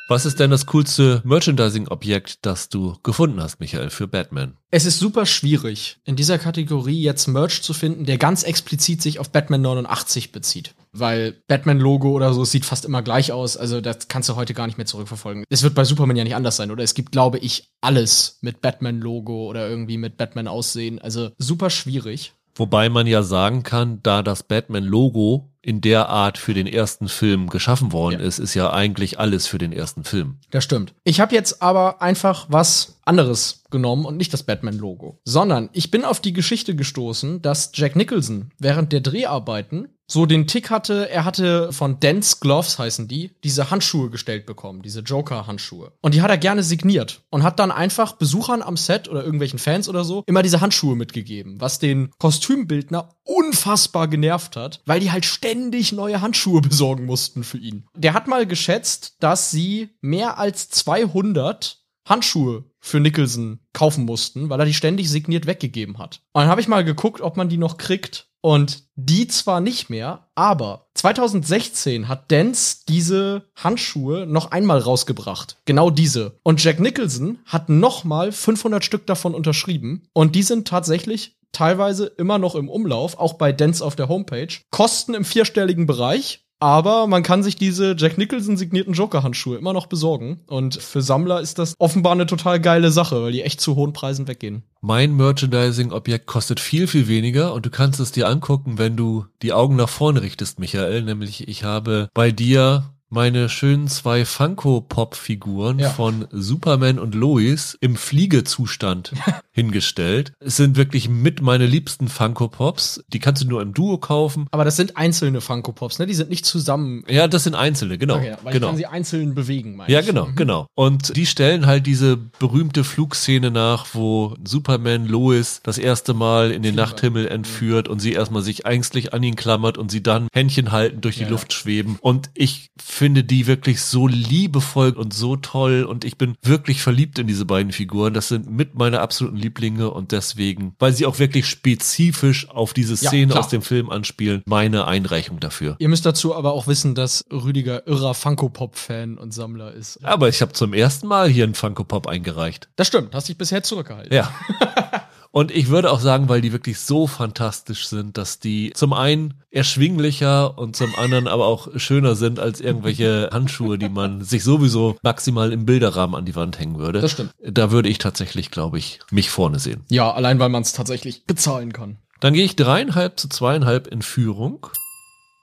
Was 0.09 0.25
ist 0.25 0.39
denn 0.39 0.49
das 0.49 0.65
coolste 0.65 1.21
Merchandising-Objekt, 1.23 2.39
das 2.41 2.69
du 2.69 2.97
gefunden 3.03 3.39
hast, 3.43 3.59
Michael, 3.59 3.91
für 3.91 4.07
Batman? 4.07 4.57
Es 4.71 4.87
ist 4.87 4.97
super 4.97 5.27
schwierig, 5.27 5.99
in 6.03 6.15
dieser 6.15 6.39
Kategorie 6.39 6.99
jetzt 6.99 7.27
Merch 7.27 7.61
zu 7.61 7.73
finden, 7.73 8.05
der 8.05 8.17
ganz 8.17 8.41
explizit 8.41 9.03
sich 9.03 9.19
auf 9.19 9.29
Batman 9.29 9.61
89 9.61 10.31
bezieht. 10.31 10.73
Weil 10.93 11.43
Batman-Logo 11.47 12.09
oder 12.09 12.33
so 12.33 12.41
es 12.41 12.49
sieht 12.49 12.65
fast 12.65 12.85
immer 12.85 13.03
gleich 13.03 13.31
aus. 13.31 13.55
Also 13.55 13.81
das 13.81 14.07
kannst 14.07 14.27
du 14.29 14.35
heute 14.35 14.55
gar 14.55 14.65
nicht 14.65 14.77
mehr 14.77 14.87
zurückverfolgen. 14.87 15.43
Es 15.47 15.61
wird 15.61 15.75
bei 15.75 15.83
Superman 15.83 16.17
ja 16.17 16.23
nicht 16.23 16.35
anders 16.35 16.55
sein, 16.55 16.71
oder? 16.71 16.83
Es 16.83 16.95
gibt, 16.95 17.11
glaube 17.11 17.37
ich, 17.37 17.71
alles 17.79 18.39
mit 18.41 18.61
Batman-Logo 18.61 19.45
oder 19.45 19.69
irgendwie 19.69 19.99
mit 19.99 20.17
Batman-Aussehen. 20.17 20.97
Also 20.97 21.29
super 21.37 21.69
schwierig. 21.69 22.33
Wobei 22.55 22.89
man 22.89 23.05
ja 23.05 23.21
sagen 23.21 23.61
kann, 23.61 24.01
da 24.01 24.23
das 24.23 24.41
Batman-Logo 24.41 25.48
in 25.61 25.81
der 25.81 26.07
Art 26.09 26.37
für 26.37 26.53
den 26.53 26.67
ersten 26.67 27.09
Film 27.09 27.49
geschaffen 27.49 27.91
worden 27.91 28.19
Ja. 28.21 28.25
ist, 28.25 28.39
ist 28.39 28.53
ja 28.53 28.71
eigentlich 28.71 29.19
alles 29.19 29.47
für 29.47 29.57
den 29.57 29.73
ersten 29.73 30.03
Film. 30.05 30.37
Das 30.51 30.63
stimmt. 30.63 30.93
Ich 31.03 31.19
habe 31.19 31.35
jetzt 31.35 31.61
aber 31.61 32.01
einfach 32.01 32.45
was 32.49 32.98
anderes 33.09 33.63
genommen 33.71 34.05
und 34.05 34.17
nicht 34.17 34.31
das 34.31 34.43
Batman-Logo, 34.43 35.19
sondern 35.25 35.69
ich 35.73 35.91
bin 35.91 36.05
auf 36.05 36.21
die 36.21 36.31
Geschichte 36.31 36.75
gestoßen, 36.75 37.41
dass 37.41 37.71
Jack 37.73 37.95
Nicholson 37.95 38.51
während 38.59 38.93
der 38.93 39.01
Dreharbeiten 39.01 39.89
so 40.11 40.25
den 40.25 40.47
Tick 40.47 40.71
hatte, 40.71 41.09
er 41.09 41.23
hatte 41.23 41.71
von 41.71 41.99
Dance 41.99 42.37
Gloves 42.41 42.79
heißen 42.79 43.07
die, 43.07 43.31
diese 43.43 43.69
Handschuhe 43.69 44.09
gestellt 44.09 44.47
bekommen, 44.47 44.81
diese 44.81 45.01
Joker-Handschuhe. 45.01 45.91
Und 46.01 46.15
die 46.15 46.23
hat 46.23 46.31
er 46.31 46.37
gerne 46.37 46.63
signiert 46.63 47.21
und 47.29 47.43
hat 47.43 47.59
dann 47.59 47.71
einfach 47.71 48.13
Besuchern 48.13 48.63
am 48.63 48.75
Set 48.75 49.07
oder 49.07 49.23
irgendwelchen 49.23 49.59
Fans 49.59 49.87
oder 49.87 50.03
so 50.03 50.23
immer 50.25 50.41
diese 50.41 50.61
Handschuhe 50.61 50.95
mitgegeben, 50.95 51.61
was 51.61 51.77
den 51.77 52.09
Kostümbildner 52.17 53.09
unfassbar 53.23 54.07
genervt 54.07 54.55
hat, 54.55 54.81
weil 54.85 54.99
die 54.99 55.11
halt 55.11 55.25
ständig 55.25 55.91
neue 55.91 56.21
Handschuhe 56.21 56.61
besorgen 56.69 57.05
mussten 57.05 57.43
für 57.43 57.59
ihn. 57.59 57.85
Der 57.95 58.13
hat 58.13 58.27
mal 58.27 58.47
geschätzt, 58.47 59.17
dass 59.19 59.51
sie 59.51 59.89
mehr 60.01 60.39
als 60.39 60.69
200 60.69 61.83
Handschuhe 62.07 62.63
für 62.79 62.99
Nicholson 62.99 63.59
kaufen 63.73 64.05
mussten, 64.05 64.49
weil 64.49 64.59
er 64.59 64.65
die 64.65 64.73
ständig 64.73 65.09
signiert 65.09 65.45
weggegeben 65.45 65.97
hat. 65.97 66.21
Und 66.33 66.41
dann 66.41 66.49
habe 66.49 66.61
ich 66.61 66.67
mal 66.67 66.83
geguckt, 66.83 67.21
ob 67.21 67.37
man 67.37 67.49
die 67.49 67.57
noch 67.57 67.77
kriegt. 67.77 68.27
Und 68.41 68.83
die 68.95 69.27
zwar 69.27 69.59
nicht 69.59 69.89
mehr, 69.89 70.29
aber 70.33 70.87
2016 70.93 72.07
hat 72.07 72.31
Dance 72.31 72.83
diese 72.87 73.49
Handschuhe 73.55 74.25
noch 74.25 74.51
einmal 74.51 74.79
rausgebracht. 74.79 75.57
Genau 75.65 75.89
diese. 75.89 76.39
Und 76.43 76.63
Jack 76.63 76.79
Nicholson 76.79 77.39
hat 77.45 77.67
nochmal 77.67 78.31
500 78.31 78.83
Stück 78.85 79.05
davon 79.07 79.35
unterschrieben. 79.35 80.07
Und 80.13 80.35
die 80.35 80.43
sind 80.43 80.69
tatsächlich 80.69 81.37
teilweise 81.51 82.05
immer 82.05 82.37
noch 82.37 82.55
im 82.55 82.69
Umlauf, 82.69 83.17
auch 83.17 83.33
bei 83.33 83.51
Dance 83.51 83.83
auf 83.83 83.97
der 83.97 84.07
Homepage. 84.07 84.47
Kosten 84.71 85.13
im 85.15 85.25
vierstelligen 85.25 85.85
Bereich. 85.85 86.45
Aber 86.59 87.07
man 87.07 87.23
kann 87.23 87.41
sich 87.41 87.55
diese 87.55 87.95
Jack 87.97 88.17
Nicholson 88.17 88.57
signierten 88.57 88.93
Joker-Handschuhe 88.93 89.57
immer 89.57 89.71
noch 89.71 89.87
besorgen. 89.87 90.41
Und 90.47 90.75
für 90.75 91.01
Sammler 91.01 91.39
ist 91.39 91.57
das 91.57 91.73
offenbar 91.79 92.11
eine 92.11 92.25
total 92.25 92.59
geile 92.59 92.91
Sache, 92.91 93.23
weil 93.23 93.31
die 93.31 93.43
echt 93.43 93.61
zu 93.61 93.75
hohen 93.75 93.93
Preisen 93.93 94.27
weggehen. 94.27 94.63
Mein 94.81 95.15
Merchandising-Objekt 95.15 96.25
kostet 96.25 96.59
viel, 96.59 96.87
viel 96.87 97.07
weniger 97.07 97.53
und 97.53 97.65
du 97.65 97.69
kannst 97.69 97.99
es 97.99 98.11
dir 98.11 98.27
angucken, 98.27 98.77
wenn 98.77 98.97
du 98.97 99.25
die 99.41 99.53
Augen 99.53 99.77
nach 99.77 99.89
vorne 99.89 100.21
richtest, 100.21 100.59
Michael. 100.59 101.03
Nämlich 101.03 101.47
ich 101.47 101.63
habe 101.63 102.09
bei 102.13 102.31
dir 102.31 102.93
meine 103.09 103.49
schönen 103.49 103.87
zwei 103.87 104.25
Funko-Pop-Figuren 104.25 105.79
Ja. 105.79 105.89
von 105.89 106.27
Superman 106.31 106.99
und 106.99 107.15
Lois 107.15 107.77
im 107.81 107.95
Fliegezustand 107.95 109.13
hingestellt. 109.51 110.33
Es 110.39 110.57
sind 110.57 110.75
wirklich 110.77 111.09
mit 111.09 111.41
meine 111.41 111.65
liebsten 111.65 112.07
Funko-Pops. 112.07 113.03
Die 113.07 113.19
kannst 113.19 113.43
du 113.43 113.47
nur 113.47 113.61
im 113.61 113.73
Duo 113.73 113.97
kaufen. 113.97 114.47
Aber 114.51 114.63
das 114.65 114.75
sind 114.75 114.97
einzelne 114.97 115.41
Funko 115.41 115.71
Pops, 115.73 115.99
ne? 115.99 116.05
Die 116.05 116.13
sind 116.13 116.29
nicht 116.29 116.45
zusammen. 116.45 117.03
Ja, 117.07 117.27
das 117.27 117.43
sind 117.43 117.55
einzelne, 117.55 117.97
genau. 117.97 118.17
Okay, 118.17 118.35
weil 118.43 118.53
ich 118.53 118.53
genau. 118.53 118.67
kann 118.67 118.77
sie 118.77 118.85
einzeln 118.85 119.35
bewegen, 119.35 119.75
meine 119.75 119.91
Ja, 119.91 119.99
ich. 119.99 120.05
genau, 120.05 120.29
genau. 120.35 120.67
Und 120.75 121.15
die 121.15 121.25
stellen 121.25 121.65
halt 121.65 121.85
diese 121.85 122.17
berühmte 122.17 122.83
Flugszene 122.83 123.51
nach, 123.51 123.87
wo 123.93 124.35
Superman 124.43 125.05
Lois 125.07 125.61
das 125.63 125.77
erste 125.77 126.13
Mal 126.13 126.51
in 126.51 126.63
den 126.63 126.75
Nachthimmel 126.75 127.27
entführt 127.27 127.87
und 127.87 127.99
sie 127.99 128.13
erstmal 128.13 128.41
sich 128.41 128.65
ängstlich 128.65 129.13
an 129.13 129.23
ihn 129.23 129.35
klammert 129.35 129.77
und 129.77 129.91
sie 129.91 130.03
dann 130.03 130.27
Händchen 130.33 130.71
halten 130.71 131.01
durch 131.01 131.17
die 131.17 131.23
Ja. 131.23 131.29
Luft 131.29 131.53
schweben. 131.53 131.97
Und 132.01 132.29
ich 132.33 132.69
finde 132.99 133.23
die 133.23 133.47
wirklich 133.47 133.81
so 133.81 134.07
liebevoll 134.07 134.89
und 134.91 135.13
so 135.13 135.37
toll 135.37 135.85
und 135.85 136.03
ich 136.03 136.17
bin 136.17 136.35
wirklich 136.41 136.81
verliebt 136.81 137.17
in 137.17 137.27
diese 137.27 137.45
beiden 137.45 137.71
Figuren. 137.71 138.13
Das 138.13 138.27
sind 138.27 138.51
mit 138.51 138.75
meine 138.75 138.99
absoluten 138.99 139.37
Lieblinge 139.37 139.89
und 139.89 140.11
deswegen, 140.11 140.75
weil 140.79 140.91
sie 140.91 141.05
auch 141.05 141.17
wirklich 141.17 141.45
spezifisch 141.47 142.49
auf 142.49 142.73
diese 142.73 142.95
Ja, 143.01 143.09
Szene 143.09 143.27
klar. 143.31 143.39
aus 143.39 143.47
dem 143.47 143.61
Film 143.61 143.89
anspielen, 143.89 144.43
meine 144.45 144.85
Einreichung 144.85 145.39
dafür. 145.39 145.77
Ihr 145.79 145.87
müsst 145.87 146.05
dazu 146.05 146.35
aber 146.35 146.51
auch 146.51 146.67
wissen, 146.67 146.93
dass 146.93 147.23
Rüdiger 147.31 147.87
irrer 147.87 148.13
Funko-Pop-Fan 148.13 149.17
und 149.17 149.33
Sammler 149.33 149.71
ist. 149.73 150.03
Aber 150.03 150.27
ich 150.27 150.41
habe 150.41 150.51
zum 150.51 150.73
ersten 150.73 151.07
Mal 151.07 151.29
hier 151.29 151.45
einen 151.45 151.55
Funko 151.55 151.85
Pop 151.85 152.05
eingereicht. 152.05 152.67
Das 152.75 152.87
stimmt, 152.87 153.15
hast 153.15 153.29
dich 153.29 153.37
bisher 153.37 153.63
zurückgehalten. 153.63 154.13
Ja. 154.13 154.29
Und 155.31 155.51
ich 155.51 155.69
würde 155.69 155.91
auch 155.91 155.99
sagen, 155.99 156.27
weil 156.27 156.41
die 156.41 156.51
wirklich 156.51 156.79
so 156.79 157.05
fantastisch 157.05 157.87
sind, 157.87 158.17
dass 158.17 158.39
die 158.39 158.71
zum 158.73 158.93
einen 158.93 159.35
erschwinglicher 159.51 160.57
und 160.57 160.75
zum 160.75 160.95
anderen 160.95 161.27
aber 161.27 161.45
auch 161.45 161.67
schöner 161.75 162.15
sind 162.15 162.39
als 162.39 162.61
irgendwelche 162.61 163.29
Handschuhe, 163.31 163.77
die 163.77 163.89
man 163.89 164.21
sich 164.23 164.43
sowieso 164.43 164.97
maximal 165.03 165.51
im 165.51 165.65
Bilderrahmen 165.65 166.15
an 166.15 166.25
die 166.25 166.35
Wand 166.35 166.59
hängen 166.59 166.79
würde. 166.79 167.01
Das 167.01 167.11
stimmt. 167.11 167.33
Da 167.43 167.69
würde 167.69 167.89
ich 167.89 167.99
tatsächlich, 167.99 168.49
glaube 168.49 168.79
ich, 168.79 168.99
mich 169.11 169.29
vorne 169.29 169.59
sehen. 169.59 169.83
Ja, 169.89 170.11
allein 170.11 170.39
weil 170.39 170.49
man 170.49 170.63
es 170.63 170.73
tatsächlich 170.73 171.25
bezahlen 171.25 171.73
kann. 171.73 171.97
Dann 172.19 172.33
gehe 172.33 172.43
ich 172.43 172.55
dreieinhalb 172.55 173.19
zu 173.19 173.29
zweieinhalb 173.29 173.87
in 173.87 174.01
Führung 174.01 174.67